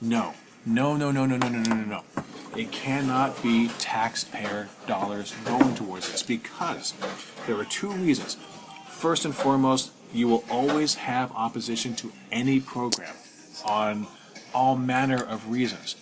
No, 0.02 0.34
no, 0.66 0.96
no, 0.96 1.10
no, 1.10 1.24
no, 1.24 1.38
no, 1.38 1.48
no, 1.48 1.58
no, 1.62 1.74
no, 1.74 1.84
no. 1.84 2.02
It 2.54 2.70
cannot 2.70 3.42
be 3.42 3.68
taxpayer 3.78 4.68
dollars 4.86 5.34
going 5.44 5.74
towards 5.74 6.10
this 6.10 6.22
because 6.22 6.92
there 7.46 7.56
are 7.56 7.64
two 7.64 7.90
reasons. 7.92 8.36
First 8.88 9.24
and 9.24 9.34
foremost, 9.34 9.92
you 10.12 10.28
will 10.28 10.44
always 10.50 10.94
have 10.94 11.30
opposition 11.32 11.94
to 11.96 12.12
any 12.32 12.60
program 12.60 13.14
on 13.64 14.06
all 14.54 14.76
manner 14.76 15.22
of 15.22 15.50
reasons. 15.50 15.96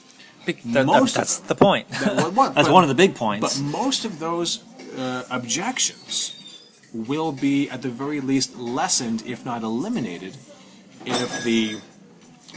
Big, 0.46 0.60
that- 0.72 0.86
Most 0.86 1.10
of 1.12 1.14
that's 1.22 1.38
them. 1.38 1.48
the 1.48 1.54
point. 1.54 1.88
That- 1.90 2.32
what- 2.34 2.54
that's 2.54 2.68
but- 2.68 2.74
one 2.74 2.84
of 2.84 2.88
the 2.88 2.94
big 2.94 3.14
points. 3.14 3.58
But 3.58 3.64
most 3.64 4.04
of 4.04 4.18
those 4.18 4.62
uh, 4.98 5.24
objections 5.30 6.36
will 6.92 7.32
be, 7.32 7.68
at 7.70 7.82
the 7.82 7.88
very 7.88 8.20
least, 8.20 8.56
lessened, 8.56 9.22
if 9.26 9.44
not 9.44 9.62
eliminated, 9.62 10.36
if 11.04 11.42
the 11.42 11.78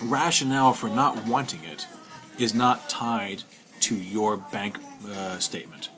rationale 0.04 0.74
for 0.74 0.90
not 0.90 1.26
wanting 1.26 1.64
it 1.64 1.88
is 2.38 2.54
not 2.54 2.88
tied 2.90 3.42
to 3.80 3.96
your 3.96 4.38
bank 4.38 4.78
uh, 5.10 5.40
statement. 5.40 5.90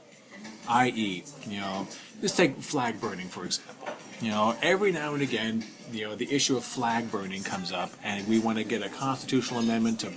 I.e., 0.69 1.23
you 1.47 1.59
know, 1.59 1.87
just 2.21 2.37
take 2.37 2.57
flag 2.57 3.01
burning 3.01 3.27
for 3.27 3.43
example. 3.45 3.75
You 4.21 4.31
know, 4.31 4.55
every 4.61 4.91
now 4.91 5.13
and 5.13 5.21
again, 5.21 5.63
you 5.91 6.05
know, 6.05 6.15
the 6.15 6.31
issue 6.31 6.57
of 6.57 6.63
flag 6.63 7.09
burning 7.09 7.41
comes 7.41 7.71
up, 7.71 7.91
and 8.03 8.27
we 8.27 8.37
want 8.37 8.57
to 8.57 8.63
get 8.65 8.83
a 8.83 8.89
constitutional 8.89 9.61
amendment 9.61 10.01
to 10.01 10.11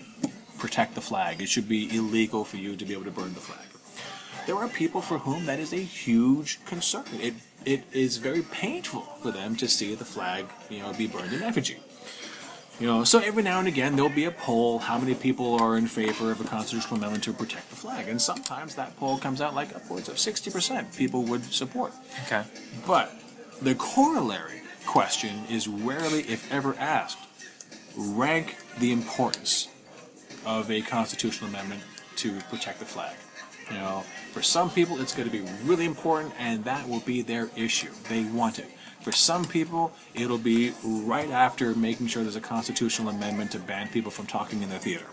protect 0.58 0.94
the 0.94 1.00
flag. 1.00 1.40
It 1.40 1.48
should 1.48 1.68
be 1.68 1.94
illegal 1.96 2.44
for 2.44 2.56
you 2.56 2.76
to 2.76 2.84
be 2.84 2.92
able 2.92 3.04
to 3.04 3.10
burn 3.10 3.34
the 3.34 3.40
flag. 3.40 3.66
There 4.46 4.56
are 4.56 4.68
people 4.68 5.00
for 5.00 5.18
whom 5.18 5.46
that 5.46 5.60
is 5.60 5.72
a 5.72 5.76
huge 5.76 6.64
concern. 6.64 7.04
It 7.20 7.34
it 7.64 7.84
is 7.92 8.16
very 8.16 8.42
painful 8.42 9.02
for 9.22 9.30
them 9.30 9.54
to 9.56 9.68
see 9.68 9.94
the 9.94 10.04
flag, 10.04 10.46
you 10.68 10.80
know, 10.80 10.92
be 10.92 11.06
burned 11.06 11.32
in 11.32 11.42
effigy. 11.42 11.78
You 12.82 12.88
know, 12.88 13.04
so 13.04 13.20
every 13.20 13.44
now 13.44 13.60
and 13.60 13.68
again 13.68 13.94
there'll 13.94 14.10
be 14.10 14.24
a 14.24 14.32
poll. 14.32 14.80
How 14.80 14.98
many 14.98 15.14
people 15.14 15.54
are 15.62 15.76
in 15.76 15.86
favor 15.86 16.32
of 16.32 16.40
a 16.40 16.44
constitutional 16.44 16.96
amendment 16.96 17.22
to 17.22 17.32
protect 17.32 17.70
the 17.70 17.76
flag? 17.76 18.08
And 18.08 18.20
sometimes 18.20 18.74
that 18.74 18.96
poll 18.96 19.18
comes 19.18 19.40
out 19.40 19.54
like 19.54 19.72
upwards 19.72 20.08
of 20.08 20.18
sixty 20.18 20.50
percent 20.50 20.92
people 20.96 21.22
would 21.26 21.44
support. 21.44 21.92
okay. 22.26 22.42
But 22.84 23.14
the 23.60 23.76
corollary 23.76 24.62
question 24.84 25.44
is 25.48 25.68
rarely, 25.68 26.22
if 26.22 26.52
ever 26.52 26.74
asked, 26.74 27.18
rank 27.96 28.56
the 28.80 28.90
importance 28.90 29.68
of 30.44 30.68
a 30.68 30.80
constitutional 30.80 31.50
amendment 31.50 31.82
to 32.16 32.40
protect 32.50 32.80
the 32.80 32.84
flag. 32.84 33.14
You 33.70 33.76
know, 33.76 34.02
for 34.32 34.42
some 34.42 34.70
people 34.70 35.00
it's 35.00 35.14
going 35.14 35.30
to 35.30 35.32
be 35.32 35.48
really 35.62 35.84
important 35.84 36.34
and 36.36 36.64
that 36.64 36.88
will 36.88 36.98
be 36.98 37.22
their 37.22 37.48
issue. 37.54 37.92
They 38.08 38.24
want 38.24 38.58
it. 38.58 38.66
For 39.02 39.12
some 39.12 39.44
people, 39.44 39.92
it'll 40.14 40.38
be 40.38 40.72
right 40.84 41.30
after 41.30 41.74
making 41.74 42.06
sure 42.06 42.22
there's 42.22 42.36
a 42.36 42.40
constitutional 42.40 43.08
amendment 43.08 43.50
to 43.52 43.58
ban 43.58 43.88
people 43.88 44.10
from 44.10 44.26
talking 44.26 44.62
in 44.62 44.70
the 44.70 44.78
theater. 44.78 45.06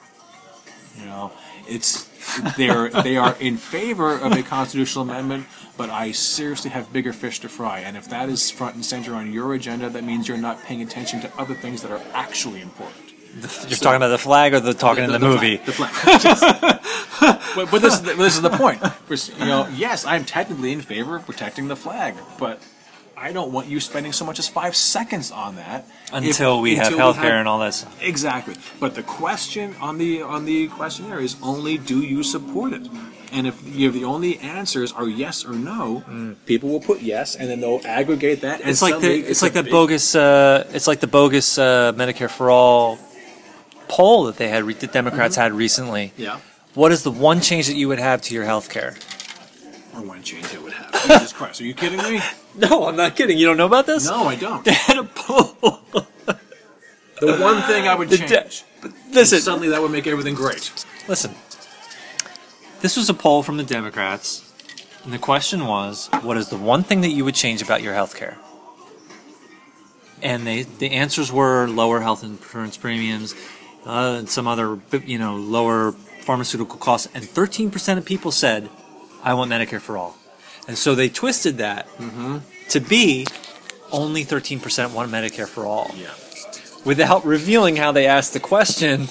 You 0.98 1.06
know, 1.06 1.32
it's 1.68 2.10
they're 2.58 2.90
they 3.04 3.18
are 3.18 3.36
in 3.40 3.58
favor 3.58 4.14
of 4.14 4.32
a 4.34 4.44
constitutional 4.44 5.04
amendment, 5.10 5.48
but 5.78 5.90
I 5.90 6.12
seriously 6.12 6.72
have 6.72 6.92
bigger 6.92 7.14
fish 7.14 7.40
to 7.40 7.50
fry. 7.50 7.80
And 7.80 7.98
if 7.98 8.10
that 8.10 8.30
is 8.30 8.52
front 8.52 8.76
and 8.76 8.86
center 8.86 9.16
on 9.16 9.32
your 9.32 9.54
agenda, 9.54 9.90
that 9.90 10.04
means 10.04 10.28
you're 10.28 10.38
not 10.38 10.62
paying 10.64 10.82
attention 10.82 11.22
to 11.22 11.32
other 11.40 11.56
things 11.56 11.82
that 11.82 11.92
are 11.92 12.02
actually 12.14 12.62
important. 12.62 13.06
You're 13.36 13.78
talking 13.78 13.98
about 13.98 14.08
the 14.10 14.18
flag 14.18 14.54
or 14.54 14.60
the 14.60 14.74
talking 14.74 15.04
in 15.04 15.12
the, 15.12 15.20
movie? 15.20 15.58
flag- 15.58 15.92
the 15.92 16.36
flag. 16.36 16.80
but, 17.56 17.72
but 17.72 17.82
this 17.82 17.94
is 17.94 18.02
the, 18.02 18.14
this 18.16 18.36
is 18.36 18.42
the 18.42 18.50
point. 18.50 18.82
You 19.40 19.46
know, 19.46 19.68
yes, 19.76 20.06
I'm 20.06 20.26
technically 20.26 20.72
in 20.72 20.82
favor 20.82 21.16
of 21.16 21.26
protecting 21.26 21.68
the 21.68 21.76
flag, 21.76 22.16
but 22.40 22.62
I 23.22 23.32
don't 23.34 23.52
want 23.52 23.68
you 23.68 23.80
spending 23.80 24.14
so 24.14 24.26
much 24.26 24.40
as 24.40 24.48
five 24.48 24.76
seconds 24.76 25.32
on 25.32 25.56
that 25.58 25.86
if- 26.08 26.14
Until 26.14 26.62
we 26.62 26.76
have 26.76 26.88
until 26.88 27.00
health 27.00 27.18
care 27.18 27.38
and 27.38 27.48
all 27.48 27.60
that 27.60 27.74
stuff. 27.74 28.02
Exactly. 28.02 28.56
But 28.80 28.96
the 28.96 29.04
question 29.04 29.76
on 29.82 29.98
the 29.98 30.22
on 30.22 30.46
the 30.46 30.68
questionnaire 30.68 31.20
is 31.20 31.36
only 31.42 31.78
do 31.78 32.00
you 32.02 32.24
support 32.24 32.74
it? 32.74 32.88
And 33.32 33.46
if 33.46 33.62
you 33.78 33.86
have 33.86 33.94
the 33.94 34.06
only 34.06 34.40
answers 34.40 34.92
are 34.92 35.08
yes 35.08 35.46
or 35.46 35.54
no, 35.54 36.04
people 36.48 36.70
will 36.70 36.80
put 36.80 37.02
yes, 37.02 37.36
and 37.36 37.48
then 37.50 37.60
they'll 37.62 37.82
aggregate 37.86 38.42
that. 38.42 38.62
And 38.62 38.70
It's 38.70 38.82
like 38.82 38.96
the 38.96 39.02
suddenly 39.02 39.20
it's 39.30 39.42
like 39.44 39.54
big- 39.54 39.70
bogus 39.70 40.16
uh, 40.16 40.68
it's 40.74 40.88
like 40.88 41.00
the 41.00 41.08
bogus 41.08 41.58
uh, 41.60 41.94
Medicare 41.96 42.30
for 42.30 42.50
all 42.50 42.98
poll 43.88 44.24
that 44.26 44.38
they 44.38 44.48
had 44.48 44.66
the 44.66 44.88
Democrats 44.88 45.36
had 45.36 45.52
recently. 45.54 46.14
Yeah. 46.18 46.40
What 46.74 46.92
is 46.92 47.04
the 47.04 47.12
one 47.12 47.42
change 47.42 47.68
that 47.68 47.76
you 47.76 47.88
would 47.88 48.00
have 48.00 48.22
to 48.24 48.34
your 48.34 48.46
health 48.46 48.70
care? 48.70 48.96
Or 49.96 50.02
one 50.02 50.22
change 50.24 50.46
it 50.54 50.62
would 50.64 50.74
have. 50.74 50.92
Jesus 51.04 51.34
Christ, 51.34 51.60
are 51.62 51.66
you 51.66 51.74
kidding 51.74 52.02
me? 52.02 52.22
No, 52.70 52.88
I'm 52.88 52.96
not 52.96 53.16
kidding. 53.16 53.38
You 53.38 53.46
don't 53.46 53.58
know 53.58 53.66
about 53.66 53.86
this? 53.86 54.06
No, 54.10 54.24
I 54.28 54.36
don't. 54.36 54.64
They 54.66 54.74
had 54.74 54.98
a 54.98 55.04
poll. 55.04 55.58
The 57.22 57.38
one 57.38 57.62
thing 57.64 57.88
I 57.88 57.96
would 57.96 58.10
The 58.10 58.18
de- 58.18 58.28
change. 58.28 58.64
Listen, 59.12 59.40
Suddenly 59.40 59.70
that 59.70 59.82
would 59.82 59.92
make 59.92 60.08
everything 60.08 60.34
great. 60.36 60.72
listen. 61.08 61.34
This 62.82 62.96
was 62.96 63.10
a 63.10 63.14
poll 63.14 63.44
from 63.44 63.58
the 63.58 63.64
Democrats, 63.66 64.50
and 65.04 65.12
the 65.12 65.20
question 65.20 65.66
was, 65.68 66.10
what 66.22 66.38
is 66.38 66.48
the 66.50 66.56
one 66.58 66.84
thing 66.84 67.02
that 67.02 67.10
you 67.10 67.26
would 67.26 67.36
change 67.36 67.62
about 67.62 67.82
your 67.82 67.94
health 67.94 68.16
care? 68.16 68.38
And 70.22 70.46
they 70.46 70.64
the 70.64 70.92
answers 70.92 71.32
were 71.32 71.68
lower 71.68 72.02
health 72.02 72.24
insurance 72.24 72.76
premiums, 72.78 73.34
uh, 73.86 74.18
and 74.20 74.30
some 74.30 74.48
other 74.48 74.80
you 75.06 75.18
know 75.18 75.36
lower 75.36 75.94
pharmaceutical 76.22 76.78
costs, 76.78 77.08
and 77.14 77.24
13% 77.24 77.98
of 77.98 78.06
people 78.06 78.32
said, 78.32 78.70
"I 79.24 79.34
want 79.34 79.50
Medicare 79.52 79.80
for 79.82 79.98
all," 79.98 80.16
and 80.70 80.78
so 80.78 80.94
they 80.94 81.10
twisted 81.10 81.58
that 81.58 81.88
to 82.70 82.80
be 82.80 83.26
only 83.92 84.24
13% 84.24 84.94
want 84.94 85.12
Medicare 85.12 85.48
for 85.48 85.66
all, 85.66 85.90
Yeah. 85.98 86.12
without 86.86 87.26
revealing 87.26 87.76
how 87.76 87.92
they 87.92 88.06
asked 88.06 88.34
the 88.34 88.40
question. 88.40 89.10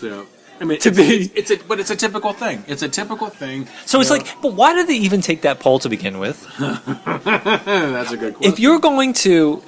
So, 0.00 0.26
I 0.58 0.64
mean, 0.64 0.78
To 0.80 0.88
it's, 0.88 0.96
be- 0.96 1.30
it's, 1.36 1.50
it's 1.50 1.62
a, 1.62 1.66
but 1.66 1.78
it's 1.78 1.90
a 1.90 1.96
typical 1.96 2.32
thing. 2.32 2.64
It's 2.66 2.82
a 2.82 2.88
typical 2.88 3.28
thing. 3.28 3.68
So 3.84 4.00
it's 4.00 4.08
know. 4.08 4.16
like, 4.16 4.40
but 4.40 4.54
why 4.54 4.72
did 4.74 4.86
they 4.86 4.96
even 4.96 5.20
take 5.20 5.42
that 5.42 5.60
poll 5.60 5.78
to 5.80 5.90
begin 5.90 6.18
with? 6.18 6.40
that's 6.58 8.12
a 8.12 8.16
good 8.16 8.34
question. 8.36 8.50
If 8.50 8.58
you're 8.58 8.80
going 8.80 9.12
to, 9.26 9.62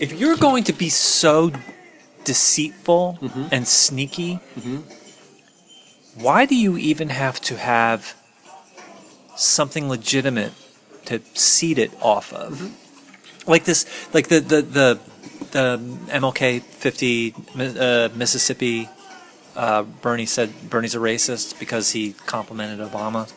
if 0.00 0.18
you're 0.18 0.36
going 0.36 0.64
to 0.64 0.72
be 0.72 0.88
so 0.88 1.52
deceitful 2.24 3.18
mm-hmm. 3.22 3.44
and 3.52 3.68
sneaky, 3.68 4.40
mm-hmm. 4.58 4.78
why 6.20 6.44
do 6.44 6.56
you 6.56 6.76
even 6.76 7.10
have 7.10 7.40
to 7.42 7.56
have 7.56 8.16
something 9.36 9.88
legitimate 9.88 10.52
to 11.06 11.20
seed 11.34 11.78
it 11.78 11.92
off 12.00 12.32
of? 12.32 12.72
Like 13.46 13.64
this, 13.64 13.86
like 14.14 14.28
the 14.28 14.40
the 14.40 14.62
the, 14.62 15.00
the 15.50 15.78
MLK 16.08 16.62
50 16.62 17.34
uh, 17.78 18.08
Mississippi. 18.14 18.88
Uh, 19.56 19.82
Bernie 19.82 20.26
said 20.26 20.50
Bernie's 20.68 20.96
a 20.96 20.98
racist 20.98 21.60
because 21.60 21.92
he 21.92 22.14
complimented 22.26 22.80
Obama. 22.80 23.32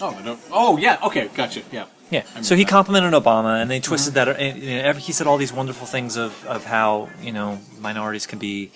oh, 0.00 0.38
oh 0.50 0.76
yeah, 0.78 0.98
okay, 1.02 1.28
gotcha. 1.34 1.62
Yeah. 1.70 1.86
Yeah. 2.10 2.22
So 2.42 2.54
he 2.54 2.62
that. 2.62 2.70
complimented 2.70 3.12
Obama, 3.12 3.60
and 3.60 3.70
they 3.70 3.80
twisted 3.80 4.14
that. 4.14 4.28
And, 4.28 4.62
you 4.62 4.82
know, 4.82 4.92
he 4.92 5.12
said 5.12 5.26
all 5.26 5.36
these 5.36 5.52
wonderful 5.52 5.86
things 5.86 6.16
of, 6.16 6.44
of 6.46 6.64
how 6.64 7.08
you 7.20 7.32
know 7.32 7.58
minorities 7.80 8.26
can 8.26 8.38
be 8.38 8.70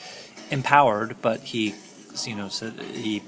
empowered, 0.51 1.17
but 1.23 1.41
he, 1.41 1.75
you 2.25 2.35
know, 2.35 2.49
said 2.49 2.81
he. 2.81 3.23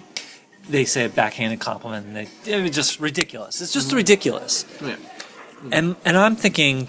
They 0.69 0.85
say 0.85 1.05
a 1.05 1.09
backhanded 1.09 1.61
compliment, 1.61 2.07
and 2.07 2.17
they, 2.17 2.29
it 2.47 2.63
was 2.63 2.71
just 2.71 3.01
ridiculous. 3.01 3.61
It's 3.61 3.73
just 3.73 3.93
ridiculous. 3.93 4.65
Yeah. 4.81 4.97
And 5.71 5.97
and 6.05 6.17
I'm 6.17 6.37
thinking, 6.37 6.89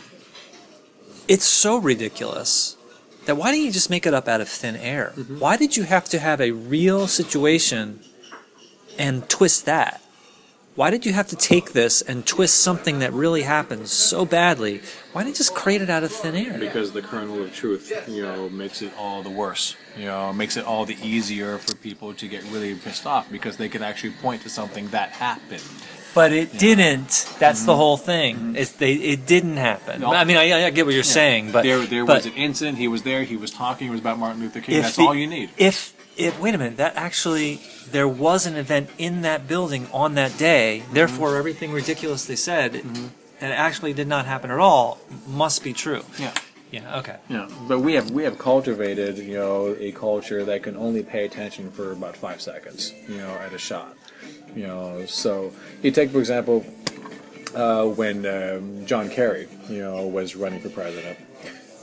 it's 1.27 1.45
so 1.45 1.77
ridiculous 1.77 2.77
that 3.25 3.35
why 3.35 3.51
didn't 3.51 3.65
you 3.65 3.71
just 3.71 3.89
make 3.89 4.05
it 4.05 4.13
up 4.13 4.27
out 4.27 4.41
of 4.41 4.49
thin 4.49 4.75
air? 4.75 5.13
Mm-hmm. 5.15 5.39
Why 5.39 5.57
did 5.57 5.77
you 5.77 5.83
have 5.83 6.05
to 6.09 6.19
have 6.19 6.39
a 6.41 6.51
real 6.51 7.07
situation 7.07 8.01
and 8.97 9.27
twist 9.29 9.65
that? 9.65 10.02
Why 10.75 10.89
did 10.89 11.05
you 11.05 11.13
have 11.13 11.27
to 11.27 11.35
take 11.35 11.73
this 11.73 12.01
and 12.01 12.25
twist 12.25 12.55
something 12.55 12.99
that 12.99 13.13
really 13.13 13.43
happened 13.43 13.87
so 13.89 14.25
badly? 14.25 14.81
Why 15.11 15.21
didn't 15.21 15.35
you 15.35 15.37
just 15.37 15.53
create 15.53 15.83
it 15.83 15.89
out 15.91 16.03
of 16.03 16.11
thin 16.11 16.35
air? 16.35 16.57
Because 16.57 16.93
the 16.93 17.03
kernel 17.03 17.43
of 17.43 17.53
truth, 17.53 17.91
you 18.07 18.23
know, 18.23 18.49
makes 18.49 18.81
it 18.81 18.91
all 18.97 19.21
the 19.21 19.29
worse. 19.29 19.75
You 19.95 20.05
know, 20.05 20.33
makes 20.33 20.57
it 20.57 20.65
all 20.65 20.85
the 20.85 20.97
easier 21.07 21.59
for 21.59 21.75
people 21.75 22.15
to 22.15 22.27
get 22.27 22.43
really 22.45 22.73
pissed 22.73 23.05
off 23.05 23.31
because 23.31 23.57
they 23.57 23.69
can 23.69 23.83
actually 23.83 24.13
point 24.13 24.41
to 24.43 24.49
something 24.49 24.87
that 24.89 25.11
happened. 25.11 25.61
But 26.15 26.31
it 26.31 26.57
didn't. 26.57 27.27
That's 27.39 27.65
the 27.65 27.71
mm-hmm. 27.71 27.77
whole 27.77 27.97
thing. 27.97 28.35
Mm-hmm. 28.35 28.55
It's 28.55 28.71
they. 28.73 28.93
It 28.93 29.25
didn't 29.25 29.57
happen. 29.57 30.01
No. 30.01 30.13
I 30.13 30.25
mean, 30.25 30.37
I, 30.37 30.65
I 30.65 30.69
get 30.69 30.85
what 30.85 30.93
you're 30.93 31.03
saying, 31.03 31.51
but 31.51 31.63
there, 31.63 31.79
there 31.85 32.05
but 32.05 32.17
was 32.17 32.25
an 32.27 32.33
incident. 32.33 32.77
He 32.77 32.87
was 32.87 33.01
there. 33.01 33.23
He 33.23 33.35
was 33.35 33.49
talking. 33.51 33.87
It 33.87 33.91
was 33.91 33.99
about 33.99 34.19
Martin 34.19 34.41
Luther 34.41 34.61
King. 34.61 34.81
That's 34.81 34.95
the- 34.95 35.03
all 35.03 35.15
you 35.15 35.27
need. 35.27 35.49
If 35.57 35.92
if 36.17 36.39
wait 36.39 36.55
a 36.55 36.57
minute, 36.57 36.77
that 36.77 36.95
actually 36.95 37.61
there 37.91 38.07
was 38.07 38.45
an 38.45 38.55
event 38.55 38.89
in 38.97 39.21
that 39.21 39.47
building 39.47 39.87
on 39.91 40.15
that 40.15 40.37
day. 40.37 40.81
Mm-hmm. 40.83 40.93
Therefore, 40.93 41.37
everything 41.37 41.71
ridiculous 41.71 42.25
they 42.25 42.35
said 42.35 42.73
that 43.39 43.51
actually 43.51 43.93
did 43.93 44.07
not 44.07 44.25
happen 44.25 44.51
at 44.51 44.59
all 44.59 44.99
must 45.27 45.63
be 45.63 45.73
true. 45.73 46.03
Yeah. 46.17 46.33
Yeah. 46.71 46.97
Okay. 46.97 47.17
Yeah, 47.29 47.47
but 47.67 47.81
we 47.81 47.93
have 47.93 48.09
we 48.09 48.23
have 48.23 48.39
cultivated 48.39 49.19
you 49.19 49.35
know 49.35 49.75
a 49.79 49.91
culture 49.91 50.43
that 50.43 50.63
can 50.63 50.75
only 50.75 51.03
pay 51.03 51.23
attention 51.25 51.69
for 51.69 51.91
about 51.91 52.17
five 52.17 52.41
seconds 52.41 52.91
you 53.07 53.17
know 53.17 53.29
at 53.29 53.53
a 53.53 53.59
shot 53.59 53.95
you 54.55 54.65
know 54.65 55.05
so 55.05 55.51
you 55.83 55.91
take 55.91 56.09
for 56.09 56.17
example 56.17 56.65
uh, 57.53 57.85
when 57.85 58.25
um, 58.25 58.87
John 58.87 59.07
Kerry 59.07 59.47
you 59.69 59.83
know 59.83 60.07
was 60.07 60.35
running 60.35 60.61
for 60.61 60.69
president 60.69 61.19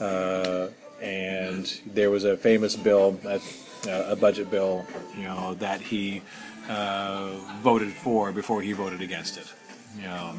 uh, 0.01 0.67
and 1.01 1.81
there 1.85 2.11
was 2.11 2.25
a 2.25 2.35
famous 2.35 2.75
bill 2.75 3.17
at, 3.23 3.39
uh, 3.39 3.43
a 3.87 4.15
budget 4.15 4.49
bill 4.51 4.85
you 5.17 5.23
know 5.23 5.53
that 5.55 5.81
he 5.81 6.21
uh, 6.69 7.31
voted 7.61 7.91
for 7.91 8.31
before 8.31 8.61
he 8.61 8.71
voted 8.73 9.01
against 9.01 9.37
it 9.37 9.51
you 9.97 10.03
know 10.03 10.33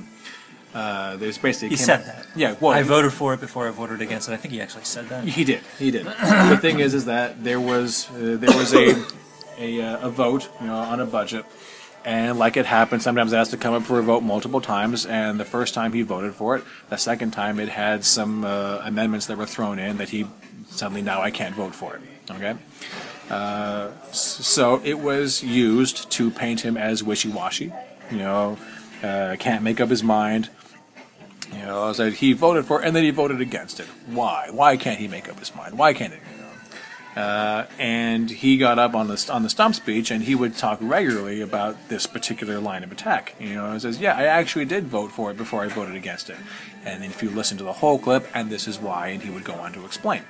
uh, 0.74 1.16
there's 1.16 1.36
basically 1.36 1.68
He 1.68 1.76
said 1.76 2.00
out- 2.00 2.06
that. 2.06 2.26
yeah 2.34 2.54
well 2.60 2.72
I 2.72 2.82
voted 2.82 3.12
for 3.12 3.34
it 3.34 3.40
before 3.40 3.68
I 3.68 3.70
voted 3.70 4.00
against 4.00 4.28
it. 4.28 4.32
I 4.32 4.36
think 4.38 4.54
he 4.54 4.60
actually 4.62 4.84
said 4.84 5.08
that. 5.10 5.24
he 5.24 5.44
did. 5.44 5.60
He 5.78 5.90
did. 5.90 6.06
the 6.06 6.58
thing 6.60 6.80
is, 6.80 6.94
is 6.94 7.04
that 7.06 7.44
there 7.44 7.60
was 7.60 8.08
uh, 8.10 8.36
there 8.40 8.56
was 8.56 8.72
a 8.74 8.94
a, 9.58 9.82
uh, 9.82 10.06
a 10.08 10.10
vote, 10.10 10.48
you 10.62 10.66
know, 10.68 10.76
on 10.76 10.98
a 10.98 11.04
budget, 11.04 11.44
and 12.06 12.38
like 12.38 12.56
it 12.56 12.64
happens, 12.64 13.02
sometimes 13.04 13.34
it 13.34 13.36
has 13.36 13.50
to 13.50 13.58
come 13.58 13.74
up 13.74 13.82
for 13.82 13.98
a 13.98 14.02
vote 14.02 14.22
multiple 14.22 14.62
times. 14.62 15.04
And 15.04 15.38
the 15.38 15.44
first 15.44 15.74
time 15.74 15.92
he 15.92 16.00
voted 16.00 16.34
for 16.34 16.56
it, 16.56 16.64
the 16.88 16.96
second 16.96 17.32
time 17.32 17.60
it 17.60 17.68
had 17.68 18.02
some 18.02 18.42
uh, 18.42 18.80
amendments 18.82 19.26
that 19.26 19.36
were 19.36 19.44
thrown 19.46 19.78
in 19.78 19.98
that 19.98 20.08
he 20.08 20.26
suddenly 20.70 21.02
now 21.02 21.20
I 21.20 21.30
can't 21.30 21.54
vote 21.54 21.74
for 21.74 21.96
it. 21.96 22.00
Okay. 22.30 22.54
Uh, 23.32 23.90
so 24.12 24.80
it 24.84 24.98
was 24.98 25.42
used 25.42 26.10
to 26.10 26.30
paint 26.30 26.60
him 26.60 26.76
as 26.76 27.02
wishy-washy, 27.02 27.72
you 28.10 28.18
know, 28.18 28.58
uh, 29.02 29.36
can't 29.38 29.62
make 29.62 29.80
up 29.80 29.88
his 29.88 30.02
mind, 30.02 30.50
you 31.52 31.58
know, 31.60 31.92
he 31.92 32.32
voted 32.32 32.64
for 32.64 32.82
it, 32.82 32.86
and 32.86 32.96
then 32.96 33.04
he 33.04 33.10
voted 33.10 33.40
against 33.40 33.80
it. 33.80 33.86
Why? 34.06 34.48
Why 34.50 34.76
can't 34.76 34.98
he 34.98 35.08
make 35.08 35.28
up 35.28 35.38
his 35.38 35.54
mind? 35.54 35.78
Why 35.78 35.92
can't 35.92 36.12
he? 36.12 36.18
Know? 36.18 37.22
Uh, 37.22 37.66
and 37.78 38.30
he 38.30 38.56
got 38.56 38.78
up 38.78 38.94
on 38.94 39.08
the 39.08 39.28
on 39.30 39.42
the 39.42 39.50
stump 39.50 39.74
speech, 39.74 40.10
and 40.10 40.24
he 40.24 40.34
would 40.34 40.56
talk 40.56 40.78
regularly 40.80 41.42
about 41.42 41.88
this 41.90 42.06
particular 42.06 42.58
line 42.58 42.82
of 42.82 42.90
attack. 42.90 43.34
You 43.38 43.54
know, 43.54 43.66
and 43.66 43.82
says, 43.82 43.98
"Yeah, 43.98 44.16
I 44.16 44.24
actually 44.24 44.64
did 44.64 44.84
vote 44.84 45.12
for 45.12 45.30
it 45.30 45.36
before 45.36 45.62
I 45.62 45.68
voted 45.68 45.94
against 45.94 46.30
it." 46.30 46.38
And 46.86 47.04
if 47.04 47.22
you 47.22 47.30
listen 47.30 47.58
to 47.58 47.64
the 47.64 47.74
whole 47.74 47.98
clip, 47.98 48.26
and 48.34 48.48
this 48.48 48.66
is 48.66 48.78
why, 48.78 49.08
and 49.08 49.22
he 49.22 49.30
would 49.30 49.44
go 49.44 49.54
on 49.54 49.74
to 49.74 49.84
explain. 49.84 50.22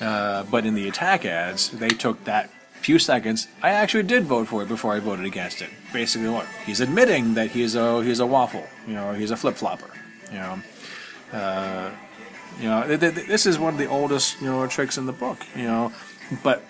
Uh, 0.00 0.44
but 0.44 0.66
in 0.66 0.74
the 0.74 0.88
attack 0.88 1.24
ads, 1.24 1.70
they 1.70 1.88
took 1.88 2.24
that 2.24 2.50
few 2.80 2.98
seconds. 2.98 3.48
I 3.62 3.70
actually 3.70 4.04
did 4.04 4.24
vote 4.24 4.48
for 4.48 4.62
it 4.62 4.68
before 4.68 4.94
I 4.94 5.00
voted 5.00 5.24
against 5.24 5.62
it. 5.62 5.70
Basically, 5.92 6.28
what 6.28 6.46
he's 6.64 6.80
admitting 6.80 7.34
that 7.34 7.50
he's 7.50 7.74
a 7.74 8.02
he's 8.04 8.20
a 8.20 8.26
waffle. 8.26 8.66
You 8.86 8.94
know, 8.94 9.12
he's 9.12 9.30
a 9.30 9.36
flip 9.36 9.56
flopper. 9.56 9.90
You 10.30 10.38
know, 10.38 10.62
uh, 11.32 11.90
you 12.60 12.68
know, 12.68 12.86
th- 12.86 13.00
th- 13.00 13.26
this 13.26 13.46
is 13.46 13.58
one 13.58 13.74
of 13.74 13.78
the 13.78 13.88
oldest 13.88 14.40
you 14.40 14.46
know 14.46 14.66
tricks 14.66 14.98
in 14.98 15.06
the 15.06 15.12
book. 15.12 15.38
You 15.56 15.64
know, 15.64 15.92
but 16.42 16.62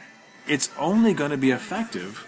it's 0.47 0.70
only 0.78 1.12
going 1.12 1.32
to 1.32 1.36
be 1.36 1.51
effective 1.51 2.27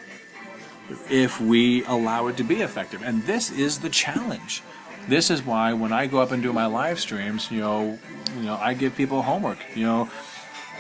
if 1.11 1.41
we 1.41 1.85
allow 1.85 2.27
it 2.27 2.37
to 2.39 2.45
be 2.45 2.61
effective, 2.63 3.03
and 3.03 3.23
this 3.25 3.51
is 3.51 3.79
the 3.79 3.91
challenge. 3.91 4.63
This 5.07 5.31
is 5.31 5.43
why 5.43 5.73
when 5.73 5.93
I 5.93 6.07
go 6.07 6.19
up 6.19 6.33
and 6.33 6.43
do 6.43 6.53
my 6.53 6.67
live 6.67 7.01
streams, 7.01 7.51
you 7.51 7.61
know, 7.61 7.99
you 8.37 8.45
know, 8.45 8.57
I 8.61 8.75
give 8.75 8.95
people 8.95 9.23
homework. 9.23 9.59
You 9.75 9.87
know, 9.87 10.11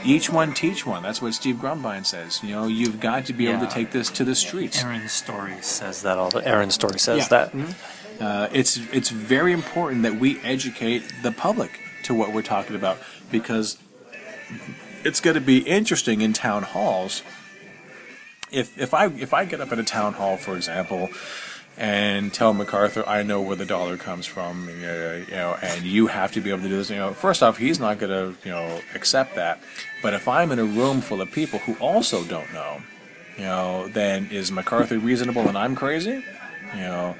each 0.04 0.30
one 0.30 0.54
teach 0.54 0.86
one. 0.86 1.02
That's 1.02 1.20
what 1.20 1.34
Steve 1.34 1.56
Grumbine 1.56 2.04
says. 2.06 2.40
You 2.42 2.54
know, 2.54 2.66
you've 2.66 3.00
got 3.00 3.26
to 3.26 3.32
be 3.32 3.46
able 3.48 3.62
Yeah. 3.62 3.68
to 3.68 3.74
take 3.74 3.90
this 3.90 4.10
to 4.10 4.24
the 4.24 4.34
streets. 4.34 4.82
Aaron 4.82 5.08
Story 5.08 5.54
says 5.60 6.02
that 6.02 6.18
all 6.18 6.30
the 6.30 6.46
Aaron 6.46 6.70
Story 6.70 6.98
says 6.98 7.28
Yeah. 7.30 7.48
that. 7.50 7.54
Uh, 8.20 8.48
it's 8.52 8.78
it's 8.92 9.10
very 9.10 9.52
important 9.52 10.02
that 10.02 10.16
we 10.18 10.40
educate 10.42 11.02
the 11.22 11.30
public 11.32 11.80
to 12.04 12.14
what 12.14 12.32
we're 12.32 12.42
talking 12.42 12.74
about 12.76 12.98
because 13.30 13.78
it's 15.04 15.20
going 15.20 15.34
to 15.34 15.40
be 15.40 15.58
interesting 15.58 16.20
in 16.20 16.32
town 16.32 16.62
halls. 16.64 17.22
If 18.50 18.76
if 18.78 18.94
I 18.94 19.06
if 19.06 19.32
I 19.34 19.44
get 19.44 19.60
up 19.60 19.70
at 19.72 19.78
a 19.78 19.84
town 19.84 20.14
hall, 20.14 20.36
for 20.36 20.56
example, 20.56 21.10
and 21.78 22.34
tell 22.34 22.52
MacArthur 22.52 23.04
I 23.06 23.22
know 23.22 23.40
where 23.40 23.54
the 23.54 23.64
dollar 23.64 23.96
comes 23.96 24.26
from, 24.26 24.68
you 24.68 25.26
know, 25.30 25.56
and 25.62 25.84
you 25.84 26.08
have 26.08 26.32
to 26.32 26.40
be 26.40 26.50
able 26.50 26.62
to 26.62 26.68
do 26.68 26.76
this, 26.76 26.90
you 26.90 26.96
know, 26.96 27.12
first 27.14 27.42
off, 27.42 27.56
he's 27.56 27.78
not 27.78 27.98
going 27.98 28.10
to 28.10 28.38
you 28.46 28.50
know 28.50 28.80
accept 28.94 29.36
that. 29.36 29.60
But 30.02 30.12
if 30.12 30.26
I'm 30.26 30.50
in 30.50 30.58
a 30.58 30.64
room 30.64 31.00
full 31.00 31.20
of 31.20 31.30
people 31.30 31.60
who 31.60 31.74
also 31.74 32.24
don't 32.24 32.52
know, 32.52 32.82
you 33.36 33.44
know, 33.44 33.88
then 33.88 34.28
is 34.30 34.50
MacArthur 34.50 34.98
reasonable 34.98 35.48
and 35.48 35.56
I'm 35.56 35.76
crazy? 35.76 36.24
You 36.74 36.80
know, 36.80 37.16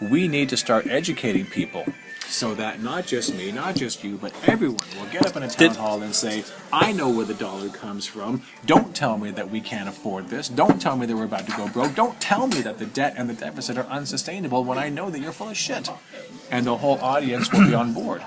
we 0.00 0.26
need 0.26 0.48
to 0.48 0.56
start 0.56 0.88
educating 0.88 1.46
people 1.46 1.86
so 2.28 2.54
that 2.54 2.82
not 2.82 3.06
just 3.06 3.34
me, 3.34 3.52
not 3.52 3.76
just 3.76 4.02
you, 4.04 4.16
but 4.18 4.32
everyone 4.46 4.84
will 4.98 5.06
get 5.12 5.26
up 5.26 5.36
in 5.36 5.42
a 5.42 5.48
town 5.48 5.68
Did- 5.68 5.76
hall 5.76 6.02
and 6.02 6.14
say, 6.14 6.44
I 6.72 6.92
know 6.92 7.08
where 7.08 7.24
the 7.24 7.34
dollar 7.34 7.68
comes 7.68 8.06
from. 8.06 8.42
Don't 8.64 8.94
tell 8.94 9.16
me 9.18 9.30
that 9.32 9.50
we 9.50 9.60
can't 9.60 9.88
afford 9.88 10.28
this. 10.28 10.48
Don't 10.48 10.80
tell 10.80 10.96
me 10.96 11.06
that 11.06 11.16
we're 11.16 11.24
about 11.24 11.46
to 11.46 11.56
go 11.56 11.68
broke. 11.68 11.94
Don't 11.94 12.20
tell 12.20 12.46
me 12.46 12.60
that 12.62 12.78
the 12.78 12.86
debt 12.86 13.14
and 13.16 13.28
the 13.30 13.34
deficit 13.34 13.78
are 13.78 13.86
unsustainable 13.86 14.64
when 14.64 14.78
I 14.78 14.88
know 14.88 15.08
that 15.10 15.20
you're 15.20 15.32
full 15.32 15.50
of 15.50 15.56
shit. 15.56 15.88
And 16.50 16.66
the 16.66 16.76
whole 16.76 16.98
audience 17.00 17.50
will 17.52 17.66
be 17.66 17.74
on 17.74 17.92
board. 17.94 18.22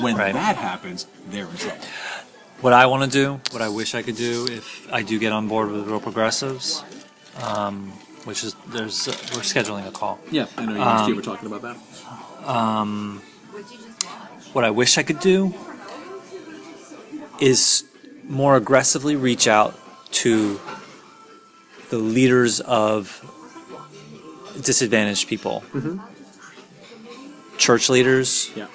When 0.00 0.16
Right. 0.16 0.32
that 0.32 0.56
happens, 0.56 1.06
they're 1.28 1.46
in 1.46 1.56
trouble. 1.56 1.84
What 2.60 2.72
I 2.72 2.86
want 2.86 3.04
to 3.04 3.10
do, 3.10 3.40
what 3.52 3.62
I 3.62 3.68
wish 3.68 3.94
I 3.94 4.02
could 4.02 4.16
do, 4.16 4.46
if 4.50 4.92
I 4.92 5.02
do 5.02 5.18
get 5.18 5.32
on 5.32 5.46
board 5.46 5.70
with 5.70 5.84
the 5.84 5.90
Real 5.90 6.00
Progressives, 6.00 6.82
um, 7.42 7.92
which 8.24 8.42
is 8.42 8.56
there's 8.68 9.06
uh, 9.06 9.12
we're 9.34 9.42
scheduling 9.42 9.86
a 9.86 9.92
call. 9.92 10.18
Yeah, 10.30 10.46
I 10.56 10.66
know 10.66 11.06
you 11.06 11.14
were 11.14 11.22
talking 11.22 11.46
about 11.46 11.62
that. 11.62 11.76
What 14.52 14.64
I 14.64 14.70
wish 14.70 14.98
I 14.98 15.02
could 15.02 15.20
do 15.20 15.54
is 17.40 17.84
more 18.24 18.56
aggressively 18.56 19.16
reach 19.16 19.46
out 19.46 19.78
to 20.12 20.60
the 21.90 21.98
leaders 21.98 22.60
of 22.60 23.24
disadvantaged 24.62 25.28
people, 25.28 25.62
mm-hmm. 25.72 25.98
church 27.56 27.88
leaders, 27.88 28.50
Yeah. 28.54 28.66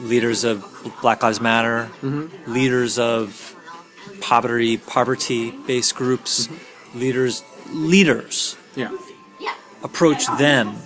leaders 0.00 0.44
of 0.44 0.64
Black 1.00 1.22
Lives 1.22 1.40
Matter, 1.40 1.90
mm-hmm. 2.02 2.52
leaders 2.52 2.98
of 2.98 3.56
poverty 4.20 4.76
poverty 4.76 5.50
based 5.66 5.94
groups, 5.96 6.46
mm-hmm. 6.46 6.98
leaders 7.00 7.42
leaders 7.70 8.56
Yeah. 8.76 8.90
approach 9.82 10.26
them 10.38 10.76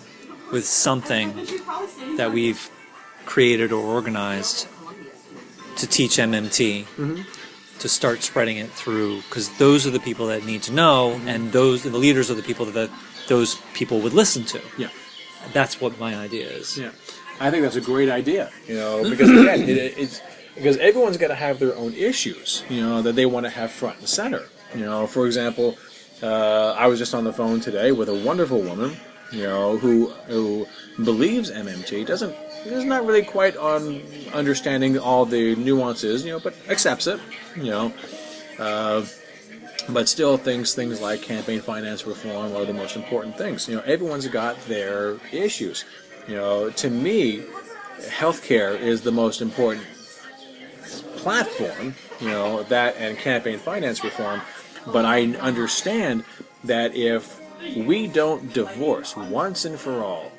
with 0.52 0.64
something 0.64 1.34
that 2.16 2.32
we've 2.32 2.70
created 3.26 3.72
or 3.72 3.84
organized 3.84 4.66
to 5.76 5.86
teach 5.86 6.16
MMT 6.16 6.86
to 7.80 7.88
start 7.88 8.22
spreading 8.22 8.56
it 8.56 8.70
through 8.70 9.18
because 9.22 9.50
those 9.58 9.86
are 9.86 9.90
the 9.90 10.00
people 10.00 10.26
that 10.28 10.44
need 10.46 10.62
to 10.62 10.72
know 10.72 11.20
and 11.26 11.52
those 11.52 11.84
and 11.84 11.92
the 11.94 11.98
leaders 11.98 12.30
are 12.30 12.34
the 12.34 12.42
people 12.42 12.64
that 12.66 12.90
those 13.28 13.56
people 13.74 14.00
would 14.00 14.14
listen 14.14 14.44
to 14.44 14.60
Yeah. 14.78 14.88
that's 15.52 15.80
what 15.80 15.98
my 16.00 16.16
idea 16.16 16.48
is 16.48 16.78
Yeah, 16.78 16.92
I 17.40 17.50
think 17.50 17.62
that's 17.64 17.76
a 17.76 17.80
great 17.92 18.08
idea. 18.08 18.50
You 18.66 18.76
know, 18.76 19.10
because 19.10 19.28
again, 19.30 19.68
it, 19.68 19.98
it's 19.98 20.22
because 20.54 20.78
everyone's 20.78 21.18
got 21.18 21.28
to 21.28 21.34
have 21.34 21.58
their 21.58 21.74
own 21.76 21.92
issues. 21.92 22.64
You 22.70 22.80
know, 22.80 23.02
that 23.02 23.14
they 23.14 23.26
want 23.26 23.44
to 23.44 23.50
have 23.50 23.70
front 23.70 23.98
and 23.98 24.08
center. 24.08 24.44
You 24.74 24.86
know, 24.86 25.06
for 25.06 25.26
example, 25.26 25.76
uh, 26.22 26.70
I 26.72 26.86
was 26.86 26.98
just 26.98 27.14
on 27.14 27.24
the 27.24 27.32
phone 27.32 27.60
today 27.60 27.92
with 27.92 28.08
a 28.08 28.14
wonderful 28.14 28.60
woman. 28.62 28.96
You 29.32 29.42
know, 29.42 29.76
who 29.76 30.08
who 30.28 30.66
believes 31.04 31.50
MMT 31.50 32.06
doesn't 32.06 32.34
is 32.72 32.84
not 32.84 33.06
really 33.06 33.22
quite 33.22 33.56
on 33.56 34.02
understanding 34.32 34.98
all 34.98 35.24
the 35.24 35.54
nuances. 35.56 36.24
You 36.24 36.32
know, 36.32 36.40
but 36.40 36.54
accepts 36.68 37.06
it. 37.06 37.20
You 37.56 37.70
know. 37.70 37.94
Uh, 38.58 39.04
but 39.88 40.08
still 40.08 40.36
thinks 40.36 40.74
things 40.74 41.00
like 41.00 41.22
campaign 41.22 41.60
finance 41.60 42.06
reform 42.06 42.54
are 42.56 42.64
the 42.64 42.74
most 42.74 42.96
important 42.96 43.38
things. 43.38 43.68
You 43.68 43.76
know, 43.76 43.82
everyone's 43.82 44.26
got 44.26 44.60
their 44.66 45.16
issues. 45.32 45.84
You 46.26 46.34
know, 46.34 46.70
to 46.70 46.90
me, 46.90 47.44
healthcare 48.00 48.78
is 48.78 49.02
the 49.02 49.12
most 49.12 49.40
important 49.40 49.86
platform. 51.16 51.94
You 52.20 52.28
know, 52.28 52.62
that 52.64 52.96
and 52.96 53.16
campaign 53.18 53.58
finance 53.58 54.02
reform. 54.02 54.42
But 54.86 55.04
I 55.04 55.34
understand 55.36 56.24
that 56.64 56.96
if 56.96 57.40
we 57.76 58.06
don't 58.06 58.52
divorce 58.52 59.16
once 59.16 59.64
and 59.64 59.78
for 59.78 60.02
all 60.02 60.32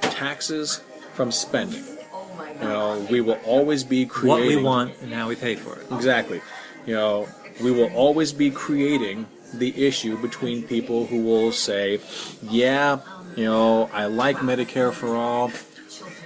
taxes 0.00 0.80
from 1.14 1.30
spending, 1.32 1.82
oh 2.12 2.46
you 2.60 2.68
know, 2.68 3.06
we 3.10 3.20
will 3.20 3.38
always 3.44 3.84
be 3.84 4.04
creating 4.06 4.46
what 4.46 4.56
we 4.56 4.62
want 4.62 4.92
and 5.02 5.12
how 5.12 5.28
we 5.28 5.36
pay 5.36 5.54
for 5.54 5.78
it 5.78 5.86
Exactly. 5.90 6.40
You 6.86 6.94
know, 6.94 7.28
we 7.62 7.70
will 7.70 7.92
always 7.94 8.32
be 8.32 8.50
creating 8.50 9.26
the 9.52 9.86
issue 9.86 10.16
between 10.20 10.64
people 10.64 11.06
who 11.06 11.22
will 11.22 11.52
say, 11.52 12.00
yeah, 12.42 12.98
you 13.36 13.44
know, 13.44 13.88
I 13.92 14.06
like 14.06 14.36
Medicare 14.38 14.92
for 14.92 15.16
all, 15.16 15.50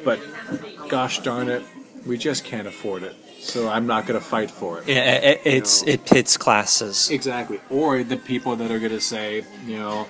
but 0.05 0.19
gosh 0.89 1.21
darn 1.21 1.49
it, 1.49 1.63
we 2.07 2.17
just 2.19 2.45
can't 2.45 2.67
afford 2.67 3.03
it. 3.03 3.15
So 3.41 3.69
I'm 3.69 3.87
not 3.87 4.07
going 4.07 4.19
to 4.19 4.25
fight 4.25 4.51
for 4.51 4.81
it. 4.81 4.89
Yeah, 4.89 5.13
it, 5.15 5.41
it's 5.45 5.85
No. 5.85 5.93
it 5.93 6.05
pits 6.05 6.37
classes 6.37 7.09
Exactly. 7.11 7.61
Or 7.71 8.03
the 8.03 8.17
people 8.17 8.57
that 8.57 8.71
are 8.71 8.79
going 8.79 8.93
to 8.93 9.01
say, 9.01 9.45
you 9.67 9.79
know, 9.79 10.07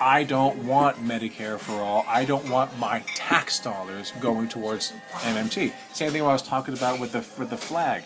I 0.00 0.24
don't 0.24 0.64
want 0.64 0.96
Medicare 0.98 1.58
for 1.58 1.72
all. 1.80 2.04
I 2.08 2.24
don't 2.24 2.48
want 2.50 2.78
my 2.78 3.00
tax 3.14 3.58
dollars 3.58 4.12
going 4.20 4.48
towards 4.48 4.92
MMT. 5.12 5.72
Same 5.94 6.12
thing 6.12 6.22
I 6.22 6.26
was 6.26 6.42
talking 6.42 6.74
about 6.74 7.00
with 7.00 7.12
the 7.12 7.24
with 7.38 7.50
the 7.50 7.56
flag. 7.56 8.02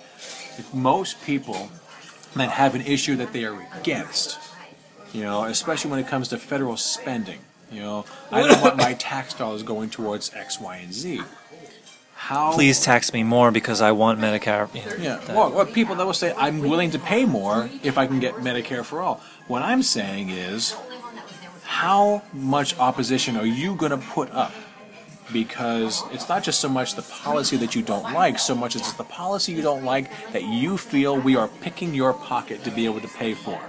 If 0.59 0.73
most 0.75 1.23
people 1.25 1.71
that 2.37 2.51
have 2.51 2.75
an 2.75 2.83
issue 2.83 3.17
that 3.17 3.33
they 3.33 3.45
are 3.45 3.59
against, 3.79 4.39
you 5.13 5.23
know, 5.23 5.45
especially 5.45 5.91
when 5.91 6.01
it 6.01 6.07
comes 6.07 6.29
to 6.29 6.39
federal 6.39 6.77
spending, 6.77 7.41
you 7.73 7.81
know, 7.81 8.05
I 8.31 8.47
don't 8.47 8.61
want 8.61 8.77
my 8.77 8.95
tax 8.99 9.35
dollars 9.35 9.63
going 9.63 9.91
towards 9.91 10.33
X, 10.35 10.61
Y, 10.61 10.77
and 10.77 10.93
Z. 10.93 11.21
How 12.15 12.53
please 12.53 12.81
tax 12.83 13.13
me 13.15 13.23
more 13.23 13.51
because 13.51 13.81
I 13.81 13.93
want 13.93 14.21
Medicare 14.21 14.69
yeah. 15.03 15.17
that- 15.17 15.35
Well, 15.35 15.65
people 15.67 15.95
that 15.97 16.05
will 16.07 16.13
say, 16.13 16.35
I'm 16.37 16.61
willing 16.61 16.91
to 16.91 16.99
pay 16.99 17.25
more 17.25 17.71
if 17.83 17.97
I 17.97 18.07
can 18.07 18.21
get 18.21 18.35
Medicare 18.35 18.85
for 18.85 19.01
all. 19.01 19.21
What 19.49 19.63
I'm 19.63 19.83
saying 19.83 20.29
is, 20.29 20.77
how 21.81 22.21
much 22.33 22.77
opposition 22.81 23.37
are 23.37 23.47
you 23.47 23.77
going 23.77 23.93
to 23.93 23.97
put 24.09 24.29
up? 24.33 24.53
Because 25.33 26.03
it's 26.11 26.29
not 26.29 26.43
just 26.43 26.59
so 26.61 26.69
much 26.69 26.97
the 26.97 27.03
policy 27.03 27.57
that 27.59 27.77
you 27.77 27.83
don't 27.83 28.13
like, 28.13 28.41
so 28.41 28.57
much 28.57 28.75
as 28.75 28.81
it's 28.83 28.95
the 28.95 29.05
policy 29.05 29.53
you 29.53 29.63
don't 29.63 29.85
like 29.85 30.11
that 30.33 30.43
you 30.43 30.77
feel 30.77 31.17
we 31.17 31.37
are 31.37 31.47
picking 31.47 31.95
your 31.95 32.13
pocket 32.13 32.65
to 32.65 32.73
be 32.73 32.87
able 32.87 33.01
to 33.01 33.07
pay 33.07 33.35
for. 33.35 33.61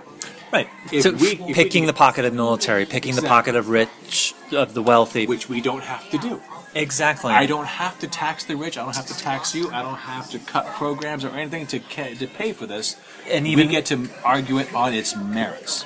Right. 0.52 0.68
If 0.92 1.04
so 1.04 1.12
we- 1.12 1.34
if 1.34 1.40
we- 1.42 1.54
picking 1.54 1.86
the 1.86 1.94
pocket 1.94 2.26
of 2.26 2.34
military, 2.34 2.88
picking 2.88 3.16
the 3.16 3.22
pocket 3.22 3.56
of 3.56 3.70
rich, 3.70 4.34
of 4.52 4.74
the 4.74 4.82
wealthy. 4.82 5.28
Which 5.28 5.48
we 5.48 5.62
don't 5.62 5.84
have 5.84 6.10
to 6.10 6.18
do. 6.18 6.42
exactly. 6.74 7.32
I 7.34 7.46
don't 7.46 7.68
have 7.68 8.00
to 8.00 8.08
tax 8.08 8.44
the 8.46 8.56
rich. 8.56 8.78
I 8.80 8.84
don't 8.84 8.96
have 8.96 9.06
to 9.06 9.18
tax 9.18 9.54
you. 9.54 9.70
I 9.72 9.84
don't 9.84 10.00
have 10.14 10.32
to 10.32 10.40
cut 10.40 10.66
programs 10.82 11.24
or 11.24 11.30
anything 11.30 11.68
to 11.68 11.80
ca- 11.80 12.16
to 12.16 12.26
pay 12.28 12.52
for 12.54 12.66
this. 12.66 12.96
And 13.30 13.46
we 13.46 13.52
even- 13.52 13.70
get 13.70 13.86
to 13.88 14.10
argue 14.24 14.58
it 14.58 14.74
on 14.74 14.94
its 14.96 15.16
merits. 15.16 15.86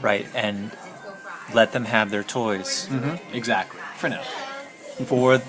Right, 0.00 0.26
and 0.34 0.72
let 1.54 1.72
them 1.72 1.84
have 1.86 2.10
their 2.10 2.22
toys 2.24 2.88
Exactly. 3.32 3.80
For 3.96 4.08
now. 4.08 4.22
for 5.06 5.40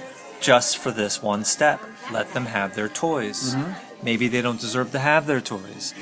just 0.42 0.78
for 0.78 0.92
this 0.92 1.22
one 1.24 1.44
step. 1.46 1.82
Let 2.12 2.34
them 2.34 2.46
have 2.48 2.76
their 2.76 2.90
toys. 2.90 3.56
Mm-hmm. 3.56 4.06
Maybe 4.06 4.28
they 4.28 4.42
don't 4.42 4.60
deserve 4.60 4.92
to 4.92 5.00
have 5.00 5.26
their 5.28 5.40
toys, 5.40 5.94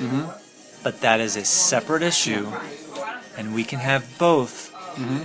but 0.82 1.00
that 1.02 1.20
is 1.20 1.36
a 1.36 1.44
separate 1.44 2.02
issue, 2.02 2.50
and 3.38 3.54
we 3.54 3.64
can 3.64 3.78
have 3.78 4.18
both 4.18 4.70
Mm-hmm. 4.92 5.22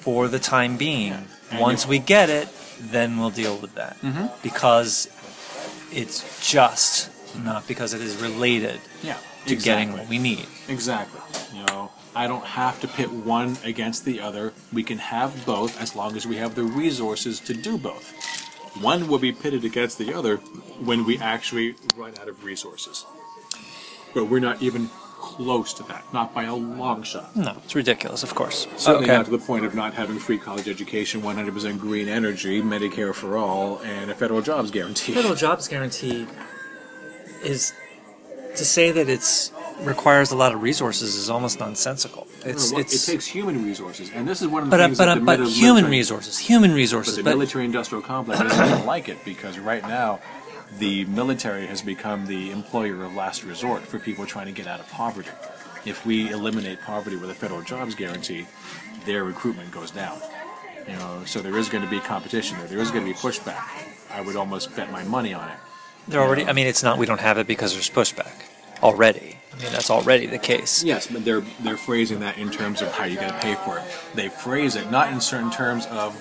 for 0.00 0.28
the 0.28 0.38
time 0.38 0.76
being. 0.78 1.26
Once 1.58 1.86
we 1.86 1.98
get 1.98 2.30
it, 2.30 2.48
then 2.80 3.18
we'll 3.18 3.28
deal 3.42 3.56
with 3.58 3.74
that 3.74 3.96
Mm-hmm. 4.00 4.26
because 4.42 5.08
it's 5.92 6.24
just, 6.48 7.10
not 7.44 7.66
because 7.68 7.92
it 7.92 8.00
is 8.00 8.16
related 8.16 8.80
Yeah. 9.02 9.18
to 9.46 9.56
getting 9.56 9.92
what 9.92 10.08
we 10.08 10.18
need. 10.18 10.46
Exactly. 10.68 11.20
You 11.58 11.66
know, 11.66 11.90
I 12.14 12.26
don't 12.26 12.44
have 12.44 12.80
to 12.80 12.88
pit 12.88 13.10
one 13.10 13.56
against 13.64 14.04
the 14.04 14.20
other. 14.20 14.52
We 14.72 14.82
can 14.82 14.98
have 14.98 15.46
both 15.46 15.80
as 15.80 15.94
long 15.94 16.16
as 16.16 16.26
we 16.26 16.36
have 16.36 16.54
the 16.54 16.64
resources 16.64 17.40
to 17.40 17.54
do 17.54 17.78
both. 17.78 18.12
One 18.80 19.08
will 19.08 19.18
be 19.18 19.32
pitted 19.32 19.64
against 19.64 19.98
the 19.98 20.14
other 20.14 20.36
when 20.36 21.04
we 21.04 21.18
actually 21.18 21.74
run 21.96 22.14
out 22.20 22.28
of 22.28 22.44
resources. 22.44 23.04
But 24.14 24.26
we're 24.26 24.40
not 24.40 24.62
even 24.62 24.90
close 25.20 25.72
to 25.74 25.82
that, 25.84 26.02
not 26.12 26.34
by 26.34 26.44
a 26.44 26.54
long 26.54 27.02
shot. 27.02 27.36
No, 27.36 27.56
it's 27.62 27.74
ridiculous, 27.74 28.22
of 28.22 28.34
course. 28.34 28.66
Certainly 28.76 29.04
okay. 29.04 29.16
not 29.16 29.26
to 29.26 29.30
the 29.30 29.38
point 29.38 29.64
of 29.64 29.74
not 29.74 29.94
having 29.94 30.18
free 30.18 30.38
college 30.38 30.68
education, 30.68 31.20
100% 31.20 31.78
green 31.78 32.08
energy, 32.08 32.62
Medicare 32.62 33.14
for 33.14 33.36
all, 33.36 33.78
and 33.80 34.10
a 34.10 34.14
federal 34.14 34.40
jobs 34.40 34.70
guarantee. 34.70 35.12
Federal 35.12 35.34
jobs 35.34 35.68
guarantee 35.68 36.26
is 37.44 37.72
to 38.60 38.64
say 38.64 38.90
that 38.92 39.08
it's 39.08 39.52
requires 39.80 40.30
a 40.30 40.36
lot 40.36 40.52
of 40.54 40.62
resources 40.62 41.14
is 41.16 41.30
almost 41.30 41.58
nonsensical. 41.58 42.26
It's 42.44 42.70
it 42.72 42.88
takes 43.10 43.26
human 43.26 43.64
resources, 43.64 44.10
and 44.14 44.28
this 44.28 44.40
is 44.42 44.48
one 44.48 44.62
of 44.62 44.68
the 44.68 44.70
but 44.70 44.80
uh, 44.80 44.86
things 44.86 44.98
but 44.98 45.06
that 45.06 45.12
uh, 45.12 45.20
the 45.20 45.24
but 45.24 45.40
human 45.40 45.84
military- 45.84 45.90
resources, 45.90 46.38
human 46.38 46.70
But 46.70 46.76
resources. 46.76 47.16
the 47.16 47.22
military-industrial 47.22 48.02
complex 48.02 48.40
doesn't 48.40 48.66
even 48.72 48.86
like 48.86 49.08
it 49.08 49.24
because 49.24 49.58
right 49.58 49.82
now, 49.82 50.20
the 50.78 51.04
military 51.06 51.66
has 51.66 51.80
become 51.82 52.26
the 52.26 52.50
employer 52.50 53.02
of 53.04 53.14
last 53.14 53.42
resort 53.44 53.82
for 53.82 53.98
people 53.98 54.26
trying 54.26 54.46
to 54.46 54.52
get 54.52 54.66
out 54.66 54.80
of 54.80 54.88
poverty. 54.90 55.30
If 55.86 56.04
we 56.04 56.30
eliminate 56.30 56.80
poverty 56.82 57.16
with 57.16 57.30
a 57.30 57.34
federal 57.34 57.62
jobs 57.62 57.94
guarantee, 57.94 58.46
their 59.06 59.24
recruitment 59.24 59.70
goes 59.72 59.90
down. 59.90 60.18
You 60.86 60.96
know, 60.96 61.22
so 61.24 61.40
there 61.40 61.56
is 61.56 61.68
going 61.70 61.84
to 61.84 61.90
be 61.90 62.00
competition 62.00 62.58
there. 62.58 62.66
There 62.68 62.78
is 62.78 62.90
going 62.90 63.04
to 63.06 63.10
be 63.10 63.16
pushback. 63.18 63.64
I 64.10 64.20
would 64.20 64.36
almost 64.36 64.76
bet 64.76 64.92
my 64.92 65.04
money 65.04 65.32
on 65.32 65.48
it. 65.48 65.56
they're 66.08 66.20
already. 66.20 66.44
I 66.44 66.52
mean, 66.52 66.66
it's 66.66 66.82
not 66.82 66.98
we 66.98 67.06
don't 67.06 67.20
have 67.20 67.38
it 67.38 67.46
because 67.46 67.72
there's 67.72 67.88
pushback 67.90 68.32
already. 68.82 69.36
I 69.52 69.62
mean, 69.62 69.72
that's 69.72 69.90
already 69.90 70.26
the 70.26 70.38
case. 70.38 70.82
Yes, 70.84 71.06
but 71.06 71.24
they're 71.24 71.42
they're 71.60 71.76
phrasing 71.76 72.20
that 72.20 72.38
in 72.38 72.50
terms 72.50 72.80
of 72.82 72.92
how 72.92 73.04
you're 73.04 73.20
going 73.20 73.32
to 73.32 73.38
pay 73.40 73.54
for 73.56 73.78
it. 73.78 73.84
They 74.14 74.28
phrase 74.28 74.76
it 74.76 74.90
not 74.90 75.12
in 75.12 75.20
certain 75.20 75.50
terms 75.50 75.86
of, 75.86 76.16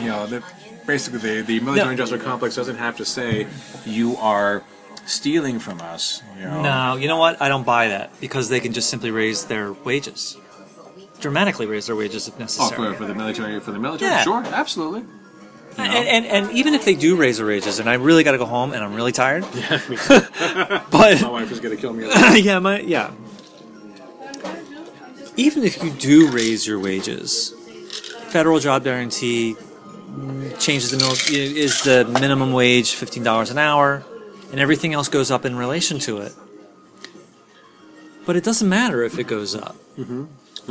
you 0.00 0.08
know, 0.08 0.26
the, 0.26 0.42
basically 0.86 1.18
the 1.20 1.42
the 1.42 1.60
military-industrial 1.60 2.22
complex 2.24 2.54
doesn't 2.56 2.76
have 2.76 2.96
to 2.98 3.04
say 3.04 3.46
you 3.86 4.16
are 4.16 4.62
stealing 5.06 5.58
from 5.58 5.80
us. 5.80 6.22
You 6.38 6.44
know, 6.44 6.62
No, 6.62 6.96
you 6.96 7.08
know 7.08 7.16
what? 7.16 7.40
I 7.40 7.48
don't 7.48 7.64
buy 7.64 7.88
that 7.88 8.10
because 8.20 8.48
they 8.48 8.60
can 8.60 8.72
just 8.72 8.90
simply 8.90 9.10
raise 9.10 9.46
their 9.46 9.72
wages, 9.72 10.36
dramatically 11.20 11.66
raise 11.66 11.86
their 11.86 11.96
wages 11.96 12.28
if 12.28 12.38
necessary. 12.38 12.88
Oh, 12.88 12.92
for, 12.92 12.98
for 12.98 13.04
the 13.06 13.14
military, 13.14 13.58
for 13.60 13.72
the 13.72 13.78
military, 13.78 14.10
Yeah. 14.10 14.22
sure, 14.22 14.44
absolutely. 14.44 15.04
You 15.78 15.84
know? 15.84 15.90
And, 15.90 16.26
and 16.26 16.26
and 16.46 16.56
even 16.56 16.74
if 16.74 16.84
they 16.84 16.94
do 16.94 17.16
raise 17.16 17.38
their 17.38 17.46
wages, 17.46 17.78
and 17.78 17.88
I 17.88 17.94
really 17.94 18.24
got 18.24 18.32
to 18.32 18.38
go 18.38 18.44
home, 18.46 18.72
and 18.72 18.82
I'm 18.84 18.94
really 18.94 19.12
tired. 19.12 19.44
Yeah, 19.54 19.80
but 20.90 21.22
My 21.22 21.28
wife 21.30 21.50
is 21.50 21.60
going 21.60 21.74
to 21.74 21.80
kill 21.80 21.92
me. 21.92 22.06
yeah, 22.40 22.58
my 22.58 22.80
yeah. 22.80 23.10
Even 25.36 25.64
if 25.64 25.82
you 25.82 25.90
do 25.90 26.30
raise 26.30 26.66
your 26.66 26.78
wages, 26.78 27.54
federal 28.28 28.58
job 28.60 28.84
guarantee 28.84 29.56
mm, 29.56 30.58
changes 30.60 30.90
the 30.90 30.98
mil- 30.98 31.12
is 31.64 31.82
the 31.84 32.04
minimum 32.20 32.52
wage 32.52 32.94
fifteen 32.94 33.22
dollars 33.24 33.50
an 33.50 33.56
hour, 33.58 34.04
and 34.50 34.60
everything 34.60 34.92
else 34.92 35.08
goes 35.08 35.30
up 35.30 35.44
in 35.46 35.56
relation 35.56 35.98
to 36.00 36.18
it. 36.18 36.32
But 38.26 38.36
it 38.36 38.44
doesn't 38.44 38.68
matter 38.68 39.02
if 39.02 39.18
it 39.18 39.26
goes 39.26 39.54
up, 39.54 39.74
No. 39.96 40.28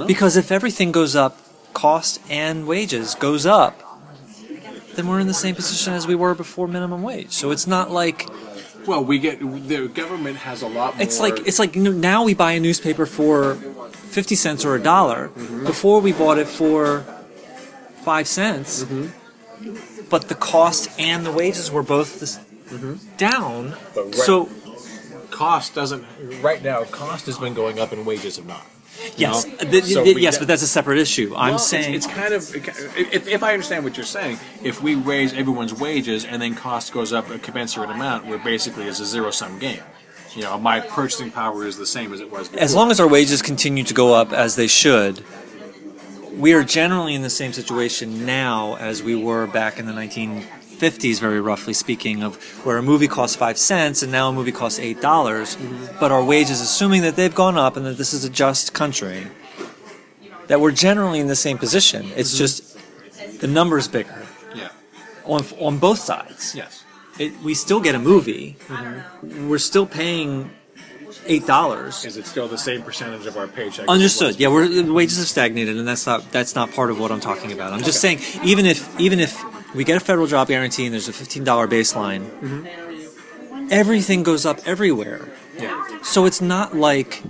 because 0.08 0.38
if 0.38 0.52
everything 0.52 0.92
goes 0.92 1.16
up, 1.16 1.38
cost 1.74 2.22
and 2.30 2.66
wages 2.68 3.16
goes 3.16 3.46
up, 3.46 3.91
then 4.96 5.08
we're 5.08 5.20
in 5.20 5.28
the 5.28 5.34
same 5.34 5.56
position 5.56 5.94
as 5.94 6.06
we 6.08 6.16
were 6.16 6.36
before 6.36 6.68
minimum 6.68 7.02
wage. 7.04 7.32
So 7.32 7.52
it's 7.52 7.68
not 7.68 7.92
like 7.92 8.28
well, 8.88 9.04
we 9.04 9.20
get 9.20 9.40
the 9.40 9.88
government 9.88 10.38
has 10.38 10.62
a 10.64 10.68
lot 10.68 10.96
more. 10.96 11.04
it's 11.04 11.20
like 11.20 11.48
it's 11.48 11.60
like 11.60 11.76
now 11.76 12.24
we 12.24 12.34
buy 12.34 12.54
a 12.54 12.60
newspaper 12.60 13.06
for 13.06 13.56
fifty 13.56 14.36
cents 14.36 14.66
or 14.66 14.76
a 14.76 14.82
dollar. 14.82 15.30
Mm-hmm. 15.30 15.66
Before 15.66 16.02
we 16.02 16.12
bought 16.14 16.38
it 16.40 16.48
for 16.48 17.02
five 18.04 18.28
cents, 18.28 18.84
Mm-hmm. 18.84 20.08
but 20.10 20.28
the 20.30 20.36
cost 20.36 20.90
and 21.00 21.26
the 21.26 21.32
wages 21.32 21.72
were 21.72 21.84
both 21.84 22.20
this, 22.20 22.38
down. 23.18 23.72
Mm-hmm. 23.72 23.94
But 23.96 24.06
right- 24.06 24.16
So 24.16 24.50
cost 25.30 25.76
doesn't 25.76 26.04
right 26.42 26.62
now. 26.64 26.84
Cost 26.86 27.26
has 27.28 27.38
been 27.38 27.54
going 27.54 27.80
up 27.80 27.92
and 27.92 28.06
wages 28.06 28.38
have 28.38 28.46
not. 28.48 28.66
Yes, 29.18 29.46
know? 29.46 29.56
th- 29.58 29.84
So 29.86 30.04
yes, 30.04 30.38
but 30.38 30.48
that's 30.48 30.62
a 30.62 30.68
separate 30.68 31.00
issue. 31.00 31.34
I'm 31.36 31.52
Well, 31.52 31.60
saying 31.60 31.94
it's, 31.94 32.06
it's 32.06 32.14
kind 32.14 32.34
of 32.34 32.56
if, 32.56 33.28
if 33.28 33.44
I 33.44 33.54
understand 33.54 33.84
what 33.84 33.98
you're 33.98 34.06
saying, 34.06 34.40
if 34.64 34.82
we 34.82 34.96
raise 34.96 35.34
everyone's 35.34 35.74
wages 35.74 36.26
and 36.26 36.42
then 36.42 36.56
cost 36.56 36.92
goes 36.94 37.12
up 37.14 37.30
a 37.30 37.40
commensurate 37.40 37.90
amount, 37.90 38.26
we're 38.28 38.38
basically 38.38 38.86
it's 38.86 39.00
a 39.00 39.06
zero 39.06 39.32
sum 39.32 39.60
game. 39.60 39.82
You 40.36 40.44
know, 40.44 40.58
my 40.58 40.80
purchasing 40.80 41.30
power 41.32 41.66
is 41.66 41.78
the 41.78 41.86
same 41.86 42.14
as 42.14 42.22
it 42.22 42.32
was 42.32 42.48
before. 42.48 42.64
as 42.64 42.74
long 42.74 42.90
as 42.90 43.00
our 43.02 43.08
wages 43.08 43.42
continue 43.42 43.84
to 43.84 43.94
go 43.94 44.14
up 44.14 44.32
as 44.32 44.56
they 44.56 44.68
should, 44.68 45.26
we 46.34 46.54
are 46.54 46.64
generally 46.64 47.14
in 47.14 47.22
the 47.22 47.30
same 47.30 47.52
situation 47.54 48.26
now 48.26 48.76
as 48.78 49.04
we 49.04 49.16
were 49.16 49.46
back 49.48 49.78
in 49.78 49.86
the 49.88 49.94
1950s, 50.82 51.20
very 51.20 51.42
roughly 51.42 51.74
speaking, 51.74 52.24
of 52.24 52.36
where 52.66 52.78
a 52.78 52.82
movie 52.82 53.08
costs 53.08 53.36
five 53.36 53.58
cents 53.58 54.02
and 54.04 54.12
now 54.12 54.30
a 54.30 54.34
movie 54.34 54.52
costs 54.52 54.80
eight 54.80 55.02
dollars, 55.02 55.56
mm-hmm. 55.56 56.00
but 56.00 56.12
our 56.12 56.24
wages, 56.24 56.62
assuming 56.62 57.02
that 57.02 57.16
they've 57.16 57.36
gone 57.36 57.58
up 57.58 57.78
and 57.78 57.86
that 57.86 57.98
this 57.98 58.14
is 58.14 58.24
a 58.24 58.30
just 58.30 58.74
country, 58.74 59.28
that 60.48 60.60
we're 60.60 60.72
generally 60.72 61.20
in 61.20 61.28
the 61.28 61.36
same 61.36 61.58
position. 61.58 62.12
It's 62.16 62.32
mm-hmm. 62.32 62.38
just 62.38 63.42
the 63.42 63.48
number's 63.48 63.88
bigger 63.88 64.26
yeah. 64.56 64.70
on 65.26 65.44
on 65.60 65.78
both 65.78 66.00
sides. 66.00 66.56
Yes. 66.56 66.84
It, 67.20 67.40
we 67.44 67.54
still 67.54 67.80
get 67.80 67.94
a 67.94 68.00
movie. 68.00 68.58
Mm-hmm. 68.68 69.50
We're 69.50 69.60
still 69.60 69.86
paying 69.86 70.50
eight 71.28 71.46
dollars. 71.46 72.06
Is 72.06 72.18
it 72.18 72.26
still 72.26 72.48
the 72.48 72.58
same 72.58 72.82
percentage 72.82 73.26
of 73.26 73.38
our 73.38 73.48
paycheck? 73.48 73.88
Understood. 73.88 74.40
Yeah, 74.40 74.48
we're 74.48 74.92
wages 74.92 75.18
have 75.18 75.28
stagnated, 75.28 75.78
and 75.78 75.88
that's 75.88 76.06
not 76.06 76.32
that's 76.32 76.56
not 76.56 76.72
part 76.74 76.90
of 76.90 77.00
what 77.00 77.12
I'm 77.12 77.20
talking 77.20 77.52
about. 77.52 77.74
I'm 77.74 77.84
just 77.84 78.02
saying, 78.02 78.20
even 78.44 78.66
if 78.66 79.00
even 79.00 79.20
if 79.20 79.44
we 79.74 79.84
get 79.84 79.98
a 79.98 80.00
federal 80.00 80.28
job 80.28 80.48
guarantee 80.48 80.86
and 80.86 80.94
there's 80.94 81.08
a 81.08 81.14
fifteen 81.14 81.44
dollar 81.44 81.68
baseline, 81.68 82.30
everything 83.72 84.24
goes 84.24 84.46
up 84.46 84.60
everywhere. 84.66 85.30
Yeah. 85.58 86.02
So 86.02 86.26
it's 86.26 86.42
not 86.42 86.76
like 86.76 87.24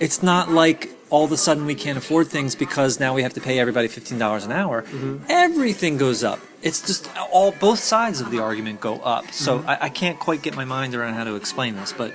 it's 0.00 0.22
not 0.22 0.50
like 0.50 0.90
all 1.10 1.24
of 1.24 1.32
a 1.32 1.36
sudden 1.36 1.64
we 1.64 1.74
can't 1.74 1.96
afford 1.96 2.28
things 2.28 2.54
because 2.54 3.00
now 3.00 3.14
we 3.14 3.22
have 3.22 3.34
to 3.34 3.40
pay 3.40 3.58
everybody 3.58 3.88
fifteen 3.88 4.18
dollars 4.18 4.44
an 4.44 4.52
hour. 4.52 4.82
Mm-hmm. 4.82 5.24
Everything 5.28 5.96
goes 5.96 6.22
up. 6.22 6.40
It's 6.62 6.84
just 6.86 7.08
all 7.32 7.52
both 7.52 7.78
sides 7.78 8.20
of 8.20 8.30
the 8.30 8.40
argument 8.40 8.80
go 8.80 8.96
up. 8.96 9.30
So 9.32 9.58
mm-hmm. 9.58 9.68
I, 9.70 9.78
I 9.82 9.88
can't 9.88 10.18
quite 10.18 10.42
get 10.42 10.56
my 10.56 10.64
mind 10.64 10.94
around 10.94 11.14
how 11.14 11.24
to 11.24 11.36
explain 11.36 11.76
this, 11.76 11.92
but 11.92 12.12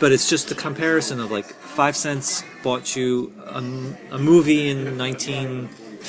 but 0.00 0.12
it's 0.12 0.28
just 0.28 0.48
the 0.48 0.54
comparison 0.54 1.20
of 1.20 1.30
like 1.30 1.46
five 1.46 1.96
cents 1.96 2.44
bought 2.62 2.94
you 2.94 3.32
a, 3.46 3.58
a 4.14 4.18
movie 4.18 4.68
in 4.68 4.96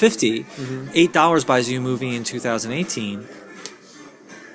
1950, 0.01 0.43
mm-hmm. 0.43 0.91
eight 0.93 1.13
dollars 1.13 1.43
buys 1.45 1.69
you 1.69 1.79
a 1.79 1.81
movie 1.81 2.15
in 2.15 2.23
2018. 2.23 3.27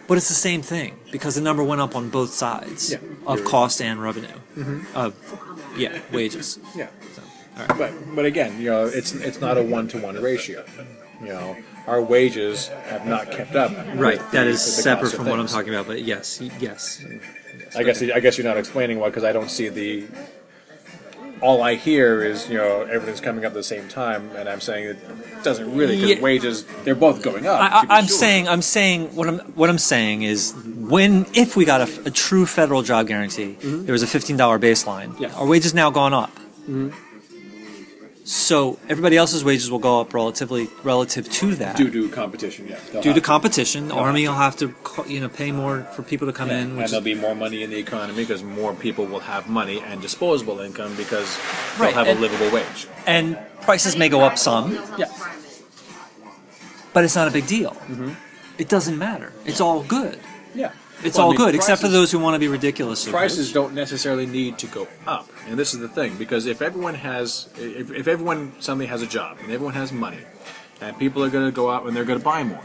But 0.07 0.19
it's 0.19 0.29
the 0.29 0.35
same 0.35 0.61
thing 0.61 0.99
because 1.11 1.35
the 1.35 1.41
number 1.41 1.65
went 1.65 1.81
up 1.81 1.97
on 1.97 2.11
both 2.11 2.33
sides 2.33 2.93
Yeah. 2.93 2.99
of 3.27 3.45
cost 3.45 3.81
and 3.81 4.03
revenue 4.03 4.39
mm-hmm. 4.57 4.97
of 4.97 5.15
yeah 5.79 6.01
wages. 6.13 6.59
Yeah. 6.77 6.89
So, 7.15 7.23
all 7.57 7.67
right. 7.67 7.79
But 7.79 8.15
but 8.15 8.25
again, 8.27 8.61
you 8.61 8.71
know, 8.71 8.85
it's 8.85 9.15
it's 9.15 9.41
not 9.41 9.57
a 9.57 9.63
one 9.63 9.89
to 9.89 9.99
one 9.99 10.21
ratio. 10.21 10.65
You 11.21 11.29
know, 11.29 11.57
our 11.87 12.03
wages 12.03 12.69
have 12.69 13.07
not 13.07 13.31
kept 13.31 13.55
up. 13.55 13.73
Right, 13.95 14.21
that 14.33 14.47
is 14.47 14.61
separate 14.63 15.13
from 15.13 15.27
what 15.27 15.39
I'm 15.39 15.47
talking 15.47 15.73
about. 15.73 15.87
But 15.87 16.03
yes, 16.03 16.41
yes, 16.61 17.03
I 17.77 17.83
guess 17.83 18.03
I 18.03 18.21
guess 18.21 18.37
you're 18.37 18.47
not 18.47 18.59
explaining 18.59 18.99
why 18.99 19.09
because 19.09 19.25
I 19.25 19.33
don't 19.33 19.51
see 19.51 19.69
the. 19.69 20.07
All 21.45 21.63
I 21.63 21.75
hear 21.75 22.25
is 22.25 22.49
you 22.49 22.57
know 22.57 22.83
everything's 22.95 23.21
coming 23.21 23.45
up 23.45 23.51
at 23.51 23.55
the 23.55 23.63
same 23.75 23.87
time, 23.89 24.31
and 24.35 24.49
I'm 24.49 24.63
saying 24.63 24.85
it 24.93 25.45
doesn't 25.45 25.69
really 25.77 25.97
because 25.97 26.11
Yeah. 26.17 26.21
wages 26.23 26.65
they're 26.85 26.95
both 26.95 27.21
going 27.23 27.47
up. 27.47 27.61
I, 27.61 27.85
I'm 27.99 28.07
sure. 28.07 28.17
saying, 28.17 28.49
I'm 28.49 28.63
saying, 28.63 29.15
what 29.15 29.29
I'm, 29.29 29.39
what 29.61 29.69
I'm 29.69 29.77
saying 29.79 30.23
is, 30.23 30.55
when 30.95 31.27
if 31.35 31.55
we 31.55 31.67
got 31.67 31.81
a 31.83 32.11
true 32.11 32.47
federal 32.47 32.81
job 32.83 33.09
guarantee, 33.09 33.57
there 33.61 33.93
was 33.93 34.03
a 34.03 34.07
fifteen 34.07 34.39
dollar 34.39 34.59
baseline. 34.59 35.11
Mm-hmm. 35.17 35.39
Our 35.39 35.47
wages 35.47 35.75
now 35.75 35.91
gone 35.91 36.15
up. 36.15 36.31
So 38.27 38.79
everybody 38.89 39.19
else's 39.19 39.45
wages 39.45 39.71
will 39.71 39.79
go 39.79 40.01
up 40.01 40.15
relatively 40.15 40.69
relative 40.83 41.29
to 41.31 41.55
that. 41.57 41.77
due 41.77 41.91
to 41.91 42.09
competition, 42.09 42.67
yeah. 42.67 42.79
They'll 42.91 43.03
Due 43.03 43.11
to 43.11 43.15
have- 43.17 43.23
competition, 43.23 43.89
the 43.89 43.95
army 43.95 44.27
will 44.27 44.35
have 44.35 44.57
to, 44.57 44.75
you 45.07 45.21
know, 45.21 45.29
pay 45.29 45.53
more 45.53 45.83
for 45.95 46.03
people 46.03 46.27
to 46.27 46.33
come 46.33 46.49
in. 46.49 46.57
and 46.71 46.79
Which 46.79 46.91
there'll 46.91 47.05
be 47.05 47.15
more 47.15 47.35
money 47.35 47.63
in 47.63 47.69
the 47.69 47.77
economy 47.77 48.23
because 48.25 48.43
more 48.43 48.73
people 48.73 49.05
will 49.05 49.21
have 49.21 49.47
money 49.51 49.81
and 49.81 50.01
disposable 50.01 50.61
income 50.61 50.95
because 50.97 51.29
they'll 51.79 51.93
have 51.93 52.07
and- 52.09 52.19
a 52.19 52.23
livable 52.23 52.51
wage. 52.51 52.87
and 53.07 53.37
prices 53.61 53.95
may 53.95 54.09
go 54.09 54.23
up 54.23 54.39
some, 54.39 54.73
Yeah. 54.97 55.07
but 56.95 57.05
it's 57.05 57.15
not 57.17 57.29
a 57.29 57.31
big 57.31 57.47
deal. 57.47 57.73
Mm-hmm. 57.73 58.11
It 58.57 58.69
doesn't 58.71 58.97
matter. 58.97 59.33
It's 59.45 59.61
all 59.61 59.83
good. 59.83 60.19
Yeah. 60.55 60.71
It's 61.05 61.19
Well, 61.19 61.27
I 61.27 61.27
all 61.27 61.31
mean, 61.33 61.39
good, 61.39 61.55
except 61.55 61.81
for 61.83 61.89
those 61.89 62.11
who 62.11 62.19
want 62.19 62.35
to 62.35 62.39
be 62.39 62.49
ridiculous. 62.49 63.07
prices 63.09 63.53
don't 63.53 63.75
necessarily 63.75 64.27
need 64.27 64.59
to 64.59 64.67
go 64.67 64.89
up 65.07 65.29
and 65.47 65.59
this 65.59 65.75
is 65.75 65.81
the 65.81 65.89
thing 65.89 66.17
because 66.17 66.47
if 66.47 66.63
everyone 66.63 66.95
has 66.95 67.49
if, 67.59 67.91
if 67.93 68.09
everyone 68.09 68.53
suddenly 68.61 68.87
has 68.87 69.03
a 69.03 69.07
job 69.07 69.39
and 69.43 69.53
everyone 69.53 69.75
has 69.75 69.93
money 69.93 70.21
and 70.81 70.99
people 70.99 71.23
are 71.23 71.31
going 71.31 71.45
to 71.45 71.53
go 71.53 71.71
out 71.71 71.87
and 71.87 71.95
they're 71.95 72.05
going 72.05 72.19
to 72.19 72.25
buy 72.25 72.43
more 72.43 72.65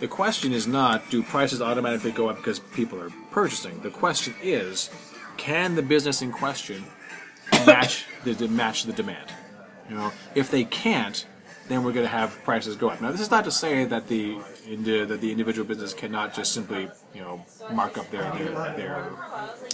the 0.00 0.08
question 0.08 0.52
is 0.52 0.66
not 0.66 1.10
do 1.10 1.22
prices 1.22 1.60
automatically 1.60 2.12
go 2.12 2.28
up 2.28 2.36
because 2.36 2.60
people 2.60 3.00
are 3.00 3.10
purchasing? 3.30 3.80
The 3.80 3.90
question 3.90 4.34
is 4.42 4.90
can 5.36 5.74
the 5.74 5.82
business 5.82 6.20
in 6.22 6.32
question 6.32 6.84
match 7.66 8.04
the, 8.24 8.34
the 8.34 8.48
match 8.48 8.84
the 8.84 8.92
demand? 8.92 9.32
You 9.88 9.96
know 9.96 10.12
if 10.34 10.50
they 10.50 10.64
can't 10.64 11.26
then 11.68 11.84
we're 11.84 11.92
going 11.92 12.06
to 12.06 12.10
have 12.10 12.42
prices 12.44 12.76
go 12.76 12.88
up. 12.88 13.00
Now 13.00 13.10
this 13.12 13.20
is 13.20 13.30
not 13.30 13.44
to 13.44 13.50
say 13.50 13.84
that 13.84 14.08
the 14.08 14.38
that 14.76 15.20
the 15.20 15.30
individual 15.30 15.66
business 15.66 15.94
cannot 15.94 16.34
just 16.34 16.52
simply 16.52 16.88
you 17.14 17.20
know 17.20 17.44
mark 17.72 17.96
up 17.96 18.10
their 18.10 18.30
their 18.32 18.52
their, 18.76 19.06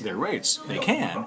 their 0.02 0.16
rates 0.16 0.60
they 0.68 0.78
can 0.78 1.26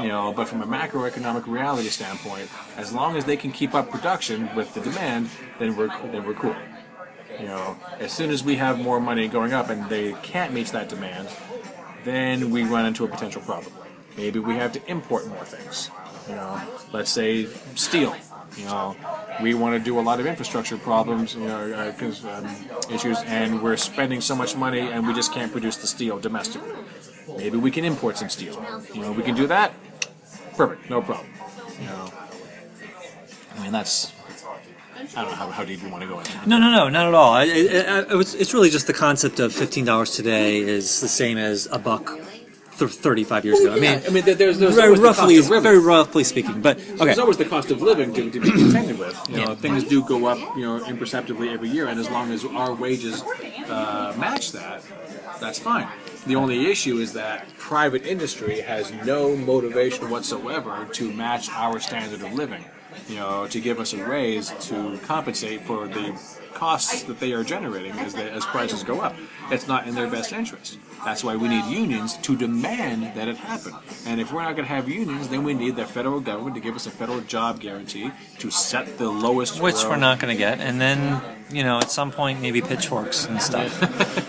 you 0.00 0.08
know 0.08 0.32
but 0.36 0.46
from 0.46 0.60
a 0.62 0.66
macroeconomic 0.66 1.46
reality 1.46 1.88
standpoint 1.88 2.48
as 2.76 2.92
long 2.92 3.16
as 3.16 3.24
they 3.24 3.36
can 3.36 3.50
keep 3.52 3.74
up 3.74 3.90
production 3.90 4.54
with 4.54 4.72
the 4.74 4.80
demand 4.80 5.30
then 5.58 5.76
we're 5.76 5.88
then 6.12 6.24
we're 6.24 6.34
cool 6.34 6.56
you 7.40 7.46
know 7.46 7.76
as 7.98 8.12
soon 8.12 8.30
as 8.30 8.44
we 8.44 8.56
have 8.56 8.78
more 8.78 9.00
money 9.00 9.28
going 9.28 9.52
up 9.52 9.70
and 9.70 9.88
they 9.88 10.12
can't 10.22 10.52
meet 10.52 10.68
that 10.68 10.88
demand 10.88 11.28
then 12.06 12.50
we 12.50 12.62
run 12.62 12.86
into 12.86 13.04
a 13.04 13.08
potential 13.08 13.42
problem. 13.42 13.72
Maybe 14.16 14.38
we 14.38 14.54
have 14.54 14.72
to 14.72 14.90
import 14.90 15.26
more 15.26 15.44
things. 15.44 15.90
You 16.28 16.36
know, 16.36 16.62
let's 16.92 17.10
say 17.10 17.46
steel. 17.74 18.14
You 18.56 18.64
know, 18.64 18.96
we 19.42 19.54
want 19.54 19.76
to 19.76 19.84
do 19.84 19.98
a 19.98 20.02
lot 20.02 20.18
of 20.20 20.26
infrastructure 20.26 20.78
problems, 20.78 21.34
you 21.34 21.46
know, 21.46 21.72
uh, 21.72 21.92
'cause, 21.92 22.24
um, 22.24 22.48
issues, 22.90 23.18
and 23.26 23.62
we're 23.62 23.76
spending 23.76 24.20
so 24.20 24.34
much 24.34 24.56
money, 24.56 24.80
and 24.80 25.06
we 25.06 25.12
just 25.12 25.32
can't 25.32 25.52
produce 25.52 25.76
the 25.76 25.86
steel 25.86 26.18
domestically. 26.18 26.70
Maybe 27.36 27.58
we 27.58 27.70
can 27.70 27.84
import 27.84 28.16
some 28.16 28.30
steel. 28.30 28.64
You 28.94 29.02
know, 29.02 29.12
we 29.12 29.22
can 29.22 29.34
do 29.34 29.46
that. 29.48 29.72
Perfect, 30.56 30.88
no 30.88 31.02
problem. 31.02 31.26
You 31.80 31.86
know, 31.86 32.10
I 33.58 33.62
mean 33.62 33.72
that's. 33.72 34.12
I 35.14 35.22
don't 35.22 35.30
know 35.30 35.36
how, 35.36 35.50
how 35.50 35.64
deep 35.64 35.82
you 35.82 35.88
want 35.90 36.02
to 36.02 36.08
go. 36.08 36.22
No, 36.46 36.58
no, 36.58 36.70
no, 36.70 36.88
not 36.88 37.06
at 37.06 37.14
all. 37.14 37.36
It's 37.36 38.54
really 38.54 38.70
just 38.70 38.86
the 38.86 38.94
concept 38.94 39.38
of 39.38 39.52
fifteen 39.52 39.84
dollars 39.84 40.12
today 40.12 40.58
is 40.58 41.00
the 41.00 41.08
same 41.08 41.36
as 41.36 41.68
a 41.70 41.78
buck 41.78 42.18
th- 42.78 42.90
thirty-five 42.90 43.44
years 43.44 43.60
ago. 43.60 43.72
I 43.74 43.78
mean, 43.80 44.00
I 44.06 44.10
mean, 44.10 44.24
there's, 44.24 44.58
there's 44.58 44.74
very 44.74 44.94
the 44.96 45.02
roughly, 45.02 45.36
of 45.38 45.46
very 45.46 45.78
roughly 45.78 46.24
speaking. 46.24 46.60
But 46.62 46.78
okay, 46.78 47.04
There's 47.06 47.18
always 47.18 47.36
the 47.36 47.44
cost 47.44 47.70
of 47.70 47.82
living 47.82 48.12
to, 48.14 48.30
to 48.30 48.40
be 48.40 48.50
contended 48.62 48.98
with. 48.98 49.20
You 49.28 49.36
know, 49.38 49.48
Yeah. 49.50 49.54
things 49.54 49.84
do 49.84 50.02
go 50.04 50.26
up, 50.26 50.38
you 50.56 50.62
know, 50.62 50.84
imperceptibly 50.86 51.48
every 51.50 51.68
year, 51.68 51.86
and 51.88 51.98
as 51.98 52.10
long 52.10 52.30
as 52.32 52.44
our 52.44 52.74
wages 52.74 53.22
uh, 53.68 54.14
match 54.18 54.52
that, 54.52 54.82
that's 55.40 55.58
fine. 55.58 55.88
The 56.26 56.36
only 56.36 56.70
issue 56.70 56.98
is 56.98 57.12
that 57.12 57.48
private 57.56 58.04
industry 58.04 58.60
has 58.60 58.92
no 59.04 59.36
motivation 59.36 60.10
whatsoever 60.10 60.86
to 60.92 61.12
match 61.12 61.48
our 61.50 61.78
standard 61.78 62.22
of 62.22 62.32
living. 62.32 62.64
You 63.08 63.16
know, 63.16 63.46
to 63.48 63.60
give 63.60 63.78
us 63.80 63.92
a 63.92 64.04
raise 64.04 64.50
to 64.68 64.98
compensate 65.04 65.62
for 65.62 65.86
the 65.88 66.18
costs 66.56 67.02
that 67.02 67.20
they 67.20 67.32
are 67.32 67.44
generating 67.44 67.92
as 67.92 68.14
they, 68.14 68.28
as 68.30 68.44
prices 68.46 68.82
go 68.82 69.00
up. 69.00 69.14
It's 69.50 69.68
not 69.68 69.86
in 69.86 69.94
their 69.94 70.10
best 70.10 70.32
interest. 70.32 70.78
That's 71.04 71.22
why 71.22 71.36
we 71.36 71.48
need 71.48 71.66
unions 71.66 72.16
to 72.18 72.34
demand 72.34 73.14
that 73.14 73.28
it 73.28 73.36
happen. 73.36 73.74
And 74.06 74.20
if 74.20 74.32
we're 74.32 74.42
not 74.42 74.56
going 74.56 74.66
to 74.66 74.74
have 74.74 74.88
unions, 74.88 75.28
then 75.28 75.44
we 75.44 75.52
need 75.52 75.76
the 75.76 75.84
federal 75.84 76.18
government 76.20 76.54
to 76.56 76.60
give 76.62 76.74
us 76.74 76.86
a 76.86 76.90
federal 76.90 77.20
job 77.20 77.60
guarantee 77.60 78.10
to 78.38 78.50
set 78.50 78.96
the 78.96 79.08
lowest. 79.08 79.60
which 79.60 79.84
we're 79.84 79.96
not 79.96 80.18
going 80.18 80.34
to 80.34 80.38
get, 80.38 80.58
and 80.60 80.80
then 80.80 81.20
you 81.50 81.62
know 81.62 81.78
at 81.78 81.90
some 81.90 82.10
point 82.10 82.40
maybe 82.40 82.62
pitchforks 82.62 83.26
and 83.26 83.40
stuff. 83.40 83.70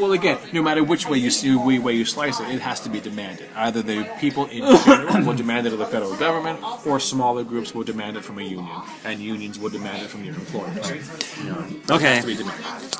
Well, 0.00 0.12
again, 0.12 0.38
no 0.52 0.62
matter 0.62 0.82
which 0.82 1.06
way 1.06 1.18
you 1.18 1.30
see, 1.30 1.54
way 1.54 1.78
way 1.78 1.92
you 1.94 2.04
slice 2.06 2.40
it, 2.40 2.48
it 2.48 2.60
has 2.60 2.80
to 2.80 2.88
be 2.88 3.00
demanded. 3.00 3.48
Either 3.54 3.82
the 3.82 4.08
people 4.18 4.46
in 4.46 4.60
general 4.84 5.24
will 5.26 5.34
demand 5.36 5.66
it 5.66 5.72
of 5.74 5.78
the 5.78 5.86
federal 5.86 6.16
government, 6.16 6.58
or 6.86 6.98
smaller 6.98 7.44
groups 7.44 7.74
will 7.74 7.84
demand 7.84 8.16
it 8.16 8.24
from 8.24 8.38
a 8.38 8.42
union, 8.42 8.80
and 9.04 9.20
unions 9.20 9.58
will 9.58 9.68
demand 9.70 10.02
it 10.02 10.08
from 10.08 10.22
their 10.24 10.32
employers. 10.34 10.90
You 11.38 11.44
know, 11.50 11.58
it 11.68 11.90
Okay. 11.90 12.14
has 12.16 12.20
to 12.24 12.26
be 12.26 12.34
demanded. 12.36 12.96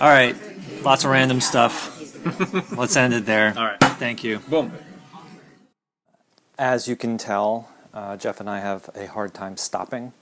all 0.00 0.08
right, 0.08 0.36
lots 0.82 1.04
of 1.04 1.10
random 1.10 1.40
stuff. 1.40 1.90
Let's 2.78 2.96
end 2.96 3.12
it 3.14 3.26
there. 3.26 3.52
All 3.56 3.64
right. 3.64 3.80
Thank 3.98 4.22
you. 4.24 4.38
Boom. 4.48 4.72
As 6.58 6.86
you 6.88 6.94
can 6.96 7.18
tell, 7.18 7.68
uh, 7.92 8.16
Jeff 8.16 8.38
and 8.40 8.48
I 8.48 8.60
have 8.60 8.88
a 8.94 9.06
hard 9.06 9.34
time 9.34 9.56
stopping. 9.56 10.12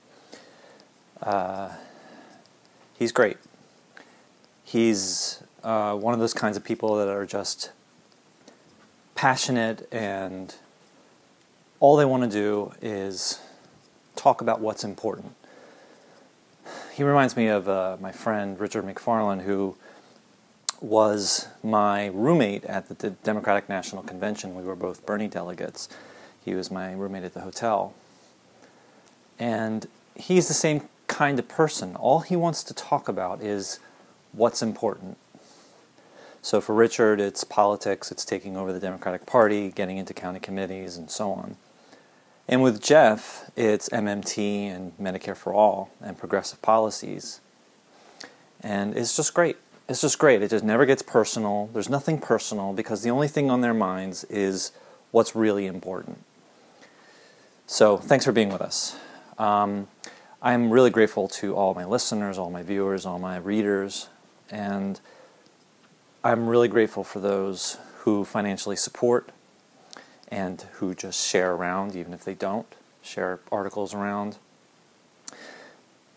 Uh, 1.22 1.70
he's 2.98 3.12
great. 3.12 3.36
He's 4.64 5.42
uh, 5.62 5.94
one 5.94 6.14
of 6.14 6.20
those 6.20 6.34
kinds 6.34 6.56
of 6.56 6.64
people 6.64 6.96
that 6.96 7.08
are 7.08 7.26
just 7.26 7.70
passionate 9.14 9.86
and 9.92 10.54
all 11.80 11.96
they 11.96 12.04
want 12.04 12.22
to 12.22 12.28
do 12.28 12.72
is 12.80 13.40
talk 14.16 14.40
about 14.40 14.60
what's 14.60 14.84
important. 14.84 15.34
He 16.94 17.02
reminds 17.02 17.36
me 17.36 17.46
of 17.48 17.68
uh, 17.68 17.96
my 18.00 18.12
friend 18.12 18.58
Richard 18.60 18.84
McFarland, 18.84 19.42
who 19.42 19.76
was 20.80 21.48
my 21.62 22.06
roommate 22.06 22.64
at 22.64 22.88
the 22.88 23.10
Democratic 23.10 23.68
National 23.68 24.02
Convention. 24.02 24.54
We 24.54 24.62
were 24.62 24.76
both 24.76 25.06
Bernie 25.06 25.28
delegates. 25.28 25.88
He 26.44 26.54
was 26.54 26.70
my 26.70 26.92
roommate 26.92 27.24
at 27.24 27.34
the 27.34 27.40
hotel. 27.40 27.94
And 29.38 29.86
he's 30.14 30.48
the 30.48 30.54
same 30.54 30.88
kind 31.06 31.38
of 31.38 31.48
person. 31.48 31.96
All 31.96 32.20
he 32.20 32.36
wants 32.36 32.62
to 32.64 32.74
talk 32.74 33.08
about 33.08 33.40
is 33.40 33.78
what's 34.32 34.62
important. 34.62 35.16
So 36.44 36.60
for 36.60 36.74
Richard, 36.74 37.20
it's 37.20 37.44
politics, 37.44 38.10
it's 38.10 38.24
taking 38.24 38.56
over 38.56 38.72
the 38.72 38.80
Democratic 38.80 39.26
Party, 39.26 39.70
getting 39.70 39.96
into 39.96 40.12
county 40.12 40.40
committees, 40.40 40.96
and 40.96 41.08
so 41.08 41.30
on. 41.32 41.56
And 42.48 42.64
with 42.64 42.82
Jeff, 42.82 43.48
it's 43.56 43.88
MMT 43.90 44.66
and 44.66 44.98
Medicare 44.98 45.36
for 45.36 45.54
All 45.54 45.90
and 46.00 46.18
progressive 46.18 46.60
policies. 46.60 47.40
And 48.60 48.96
it's 48.96 49.16
just 49.16 49.32
great. 49.34 49.56
It's 49.88 50.00
just 50.00 50.18
great. 50.18 50.42
It 50.42 50.50
just 50.50 50.64
never 50.64 50.84
gets 50.84 51.00
personal. 51.00 51.70
There's 51.72 51.88
nothing 51.88 52.18
personal 52.18 52.72
because 52.72 53.02
the 53.02 53.10
only 53.10 53.28
thing 53.28 53.48
on 53.48 53.60
their 53.60 53.74
minds 53.74 54.24
is 54.24 54.72
what's 55.12 55.36
really 55.36 55.66
important. 55.66 56.24
So 57.68 57.98
thanks 57.98 58.24
for 58.24 58.32
being 58.32 58.48
with 58.48 58.60
us. 58.60 58.96
Um, 59.38 59.86
I'm 60.42 60.72
really 60.72 60.90
grateful 60.90 61.28
to 61.28 61.54
all 61.54 61.72
my 61.72 61.84
listeners, 61.84 62.36
all 62.36 62.50
my 62.50 62.64
viewers, 62.64 63.06
all 63.06 63.20
my 63.20 63.36
readers, 63.36 64.08
and 64.50 65.00
I'm 66.24 66.46
really 66.46 66.68
grateful 66.68 67.02
for 67.02 67.18
those 67.18 67.78
who 67.98 68.24
financially 68.24 68.76
support 68.76 69.30
and 70.28 70.62
who 70.74 70.94
just 70.94 71.26
share 71.26 71.52
around, 71.52 71.96
even 71.96 72.12
if 72.12 72.24
they 72.24 72.34
don't, 72.34 72.66
share 73.02 73.40
articles 73.50 73.92
around. 73.92 74.36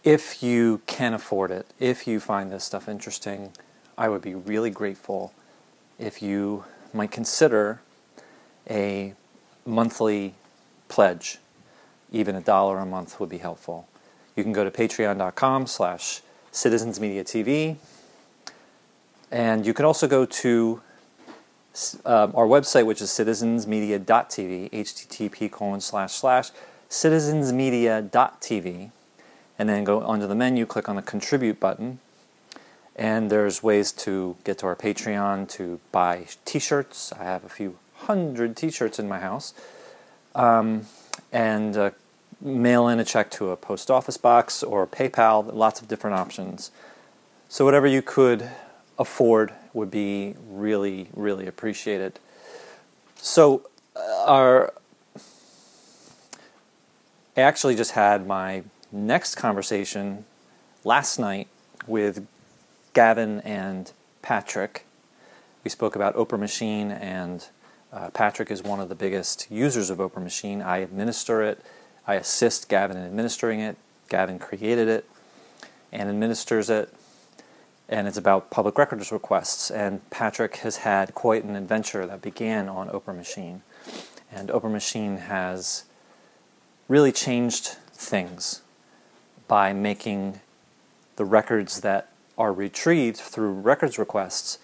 If 0.04 0.44
you 0.44 0.82
can 0.86 1.16
afford 1.16 1.50
it, 1.50 1.66
if 1.80 2.06
you 2.06 2.20
find 2.20 2.52
this 2.52 2.64
stuff 2.64 2.88
interesting, 2.88 3.52
I 3.98 4.10
would 4.10 4.22
be 4.22 4.36
really 4.36 4.70
grateful 4.70 5.34
if 5.98 6.22
you 6.22 6.66
might 6.94 7.10
consider 7.10 7.82
a 8.70 9.16
monthly 9.66 10.36
pledge. 10.88 11.40
Even 12.12 12.36
a 12.36 12.42
dollar 12.42 12.78
a 12.78 12.86
month 12.86 13.20
would 13.20 13.30
be 13.30 13.40
helpful. 13.40 13.88
You 14.36 14.44
can 14.44 14.54
go 14.54 14.64
to 14.64 14.70
patreon.com 14.70 15.66
slash 15.66 16.22
citizensmediatv 16.54 17.78
and 19.32 19.66
you 19.66 19.74
can 19.74 19.86
also 19.86 20.08
go 20.08 20.26
to 20.26 20.82
um, 22.06 22.32
our 22.36 22.48
website, 22.48 22.86
which 22.86 23.02
is 23.02 23.10
citizensmedia.tv, 23.10 24.72
http 24.72 25.52
colon 25.52 25.82
slash 25.82 26.14
slash 26.14 26.52
citizensmedia.tv, 26.90 28.92
and 29.60 29.70
then 29.70 29.84
go 29.84 30.02
under 30.02 30.28
the 30.28 30.36
menu, 30.36 30.66
click 30.66 30.88
on 30.88 30.96
the 30.96 31.02
contribute 31.02 31.60
button, 31.60 32.00
and 32.96 33.30
there's 33.30 33.62
ways 33.62 33.92
to 33.92 34.38
get 34.46 34.60
to 34.60 34.68
our 34.68 34.76
Patreon 34.76 35.50
to 35.50 35.82
buy 35.92 36.28
t-shirts. 36.46 37.12
I 37.14 37.24
have 37.24 37.44
a 37.44 37.50
few 37.50 37.78
hundred 37.96 38.56
t-shirts 38.56 39.00
in 39.00 39.10
my 39.10 39.20
house, 39.20 39.54
um, 40.34 40.86
and 41.34 41.76
uh, 41.76 41.92
mail 42.40 42.88
in 42.88 43.00
a 43.00 43.06
check 43.06 43.30
to 43.32 43.50
a 43.50 43.58
post 43.58 43.92
office 43.92 44.18
box 44.18 44.64
or 44.64 44.88
PayPal. 44.88 45.54
Lots 45.54 45.82
of 45.82 45.90
different 45.90 46.16
options. 46.16 46.72
So 47.50 47.66
whatever 47.66 47.88
you 47.88 48.02
could 48.02 48.50
afford 48.98 49.54
would 49.74 49.92
be 49.92 50.36
really, 50.48 51.10
really 51.14 51.48
appreciated. 51.48 52.20
So, 53.16 53.68
uh, 53.96 54.24
our 54.26 54.74
I 57.38 57.42
actually 57.42 57.76
just 57.76 57.92
had 57.92 58.26
my 58.26 58.64
next 58.94 59.36
conversation 59.36 60.24
last 60.86 61.20
night 61.20 61.50
with 61.86 62.26
Gavin 62.94 63.42
and 63.42 63.92
Patrick. 64.22 64.86
We 65.66 65.70
spoke 65.70 65.98
about 65.98 66.16
OPRAmachine, 66.16 66.98
and 67.02 67.46
uh, 67.92 68.10
Patrick 68.12 68.50
is 68.50 68.64
one 68.64 68.80
of 68.80 68.88
the 68.88 68.96
biggest 68.96 69.48
users 69.52 69.90
of 69.90 69.98
OPRAmachine. 69.98 70.64
I 70.66 70.78
administer 70.78 71.42
it, 71.42 71.60
I 72.08 72.16
assist 72.16 72.70
Gavin 72.70 72.96
in 72.96 73.04
administering 73.04 73.60
it. 73.60 73.76
Gavin 74.08 74.40
created 74.40 74.88
it 74.88 75.10
and 75.92 76.10
administers 76.10 76.70
it 76.70 76.94
and 77.88 78.08
it's 78.08 78.18
about 78.18 78.50
public 78.50 78.78
records 78.78 79.12
requests. 79.12 79.70
And 79.70 80.08
Patrick 80.10 80.58
has 80.58 80.78
had 80.78 81.14
quite 81.14 81.44
an 81.44 81.56
adventure 81.56 82.06
that 82.06 82.22
began 82.22 82.68
on 82.68 82.90
OPRAmachine. 82.90 83.62
And 84.32 84.50
OPRAmachine 84.50 85.20
has 85.22 85.86
really 86.88 87.12
changed 87.12 87.68
things 87.94 88.62
by 89.48 89.74
making 89.74 90.42
the 91.16 91.26
records 91.26 91.82
that 91.82 92.10
are 92.38 92.52
retrieved 92.52 93.18
through 93.18 93.52
records 93.52 93.98
requests 93.98 94.58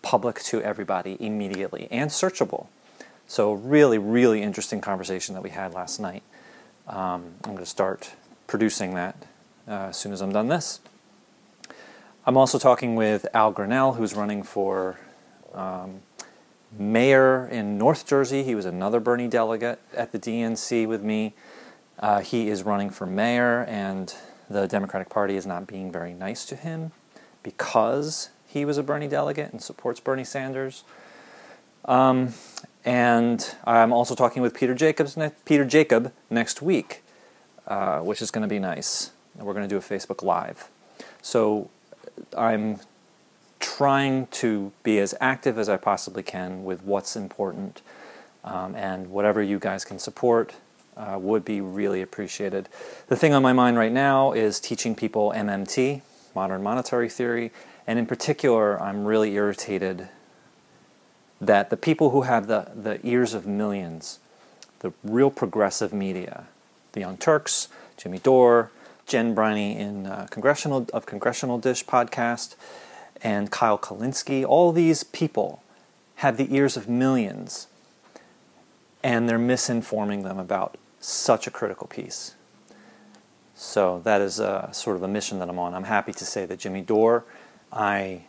public 0.00 0.40
to 0.40 0.60
everybody 0.62 1.16
immediately 1.20 1.88
and 1.90 2.10
searchable. 2.10 2.66
So, 3.28 3.52
really, 3.52 3.98
really 3.98 4.42
interesting 4.42 4.80
conversation 4.80 5.34
that 5.34 5.42
we 5.42 5.50
had 5.50 5.72
last 5.72 6.00
night. 6.00 6.22
Um, 6.88 7.34
I'm 7.44 7.52
going 7.52 7.58
to 7.58 7.66
start 7.66 8.12
producing 8.46 8.94
that 8.94 9.16
uh, 9.68 9.88
as 9.90 9.96
soon 9.96 10.12
as 10.12 10.20
I'm 10.20 10.32
done 10.32 10.48
this. 10.48 10.80
I'm 12.24 12.36
also 12.36 12.56
talking 12.56 12.94
with 12.94 13.26
Al 13.34 13.50
Grinnell, 13.50 13.94
who's 13.94 14.14
running 14.14 14.44
for 14.44 14.96
um, 15.52 16.02
mayor 16.70 17.48
in 17.48 17.76
North 17.76 18.06
Jersey. 18.06 18.44
He 18.44 18.54
was 18.54 18.64
another 18.64 19.00
Bernie 19.00 19.26
delegate 19.26 19.80
at 19.92 20.12
the 20.12 20.20
DNC 20.20 20.86
with 20.86 21.02
me. 21.02 21.34
Uh, 21.98 22.20
he 22.20 22.48
is 22.48 22.62
running 22.62 22.90
for 22.90 23.06
mayor, 23.06 23.64
and 23.64 24.14
the 24.48 24.68
Democratic 24.68 25.08
Party 25.08 25.34
is 25.34 25.46
not 25.46 25.66
being 25.66 25.90
very 25.90 26.14
nice 26.14 26.44
to 26.46 26.54
him 26.54 26.92
because 27.42 28.28
he 28.46 28.64
was 28.64 28.78
a 28.78 28.84
Bernie 28.84 29.08
delegate 29.08 29.50
and 29.50 29.60
supports 29.60 29.98
Bernie 29.98 30.22
Sanders. 30.22 30.84
Um, 31.86 32.34
and 32.84 33.56
I'm 33.64 33.92
also 33.92 34.14
talking 34.14 34.42
with 34.42 34.54
Peter 34.54 34.76
Jacobs, 34.76 35.16
ne- 35.16 35.32
Peter 35.44 35.64
Jacob 35.64 36.12
next 36.30 36.62
week, 36.62 37.02
uh, 37.66 37.98
which 37.98 38.22
is 38.22 38.30
going 38.30 38.42
to 38.42 38.48
be 38.48 38.60
nice. 38.60 39.10
And 39.36 39.44
we're 39.44 39.54
going 39.54 39.68
to 39.68 39.68
do 39.68 39.76
a 39.76 39.80
Facebook 39.80 40.22
Live. 40.22 40.68
So 41.20 41.68
I'm 42.36 42.80
trying 43.60 44.26
to 44.28 44.72
be 44.82 44.98
as 44.98 45.14
active 45.20 45.58
as 45.58 45.68
I 45.68 45.76
possibly 45.76 46.22
can 46.22 46.64
with 46.64 46.82
what's 46.82 47.16
important, 47.16 47.80
um, 48.44 48.74
and 48.74 49.10
whatever 49.10 49.42
you 49.42 49.58
guys 49.58 49.84
can 49.84 49.98
support 49.98 50.54
uh, 50.96 51.18
would 51.20 51.44
be 51.44 51.60
really 51.60 52.02
appreciated. 52.02 52.68
The 53.06 53.16
thing 53.16 53.32
on 53.32 53.42
my 53.42 53.52
mind 53.52 53.76
right 53.76 53.92
now 53.92 54.32
is 54.32 54.60
teaching 54.60 54.94
people 54.94 55.32
MMT, 55.34 56.02
modern 56.34 56.62
monetary 56.62 57.08
theory, 57.08 57.52
and 57.86 57.98
in 57.98 58.06
particular, 58.06 58.80
I'm 58.80 59.04
really 59.04 59.34
irritated 59.34 60.08
that 61.40 61.70
the 61.70 61.76
people 61.76 62.10
who 62.10 62.22
have 62.22 62.46
the, 62.46 62.68
the 62.74 63.04
ears 63.04 63.34
of 63.34 63.46
millions, 63.46 64.20
the 64.80 64.92
real 65.02 65.30
progressive 65.30 65.92
media, 65.92 66.44
the 66.92 67.00
Young 67.00 67.16
Turks, 67.16 67.68
Jimmy 67.96 68.18
Dore, 68.18 68.70
Jen 69.06 69.34
Briney 69.34 69.76
in 69.76 70.06
uh, 70.06 70.26
Congressional 70.30 70.86
of 70.92 71.06
Congressional 71.06 71.58
Dish 71.58 71.84
podcast, 71.84 72.54
and 73.22 73.50
Kyle 73.50 73.78
Kulinski, 73.78 74.44
all 74.44 74.72
these 74.72 75.04
people 75.04 75.62
have 76.16 76.36
the 76.36 76.54
ears 76.54 76.76
of 76.76 76.88
millions, 76.88 77.66
and 79.02 79.28
they're 79.28 79.38
misinforming 79.38 80.22
them 80.22 80.38
about 80.38 80.76
such 81.00 81.46
a 81.46 81.50
critical 81.50 81.86
piece. 81.86 82.34
So 83.54 84.00
that 84.04 84.20
is 84.20 84.40
a, 84.40 84.70
sort 84.72 84.96
of 84.96 85.02
a 85.02 85.08
mission 85.08 85.38
that 85.38 85.48
I'm 85.48 85.58
on. 85.58 85.74
I'm 85.74 85.84
happy 85.84 86.12
to 86.12 86.24
say 86.24 86.46
that 86.46 86.58
Jimmy 86.58 86.80
Dore, 86.80 87.24
I 87.72 88.24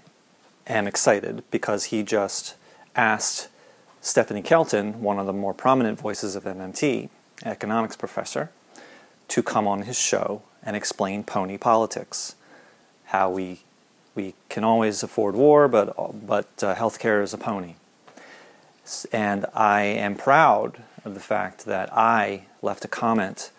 am 0.68 0.88
excited 0.88 1.44
because 1.50 1.86
he 1.86 2.04
just 2.04 2.56
asked 2.96 3.50
Stephanie 4.02 4.42
Kelton, 4.42 5.02
one 5.02 5.18
of 5.18 5.26
the 5.26 5.34
more 5.34 5.54
prominent 5.54 6.00
voices 6.00 6.36
of 6.36 6.44
MMT, 6.44 7.10
economics 7.46 7.96
professor, 7.96 8.52
to 9.30 9.42
come 9.42 9.68
on 9.68 9.84
his 9.84 9.98
show 9.98 10.44
and 10.66 10.76
explain 10.76 11.24
pony 11.24 11.58
politics, 11.58 12.36
how 13.06 13.30
we 13.30 13.62
we 14.16 14.36
can 14.48 14.64
always 14.64 15.02
afford 15.02 15.36
war, 15.36 15.68
but 15.68 15.96
but 16.26 16.48
uh, 16.64 16.76
healthcare 16.76 17.24
is 17.24 17.34
a 17.34 17.38
pony. 17.38 17.76
And 19.12 19.46
I 19.54 19.82
am 19.84 20.16
proud 20.16 20.84
of 21.06 21.14
the 21.14 21.20
fact 21.20 21.66
that 21.66 21.92
I 21.94 22.46
left 22.62 22.86
a 22.86 22.88
comment 22.88 23.52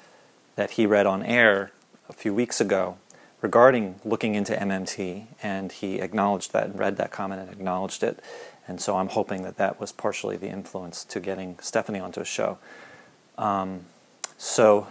that 0.56 0.72
he 0.72 0.86
read 0.86 1.06
on 1.06 1.22
air 1.22 1.72
a 2.08 2.12
few 2.12 2.34
weeks 2.34 2.60
ago 2.60 2.98
regarding 3.40 4.00
looking 4.04 4.34
into 4.34 4.54
MMT, 4.54 5.26
and 5.42 5.70
he 5.70 6.00
acknowledged 6.00 6.52
that 6.52 6.66
and 6.66 6.78
read 6.78 6.96
that 6.96 7.10
comment 7.10 7.42
and 7.42 7.50
acknowledged 7.50 8.02
it. 8.02 8.20
And 8.66 8.80
so 8.80 8.96
I'm 8.96 9.08
hoping 9.08 9.42
that 9.42 9.58
that 9.58 9.78
was 9.78 9.92
partially 9.92 10.38
the 10.38 10.48
influence 10.48 11.04
to 11.04 11.20
getting 11.20 11.58
Stephanie 11.60 11.98
onto 11.98 12.20
a 12.20 12.24
show. 12.24 12.56
Um, 13.36 13.84
so, 14.38 14.86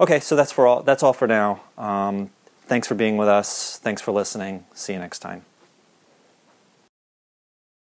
okay, 0.00 0.20
so 0.20 0.34
that's 0.34 0.52
for 0.52 0.66
all. 0.66 0.82
That's 0.82 1.02
all 1.02 1.12
for 1.12 1.28
now. 1.28 1.60
Um, 1.78 2.30
thanks 2.62 2.88
for 2.88 2.94
being 2.94 3.16
with 3.16 3.28
us. 3.28 3.78
Thanks 3.78 4.02
for 4.02 4.12
listening. 4.12 4.64
See 4.74 4.94
you 4.94 4.98
next 4.98 5.20
time. 5.20 5.44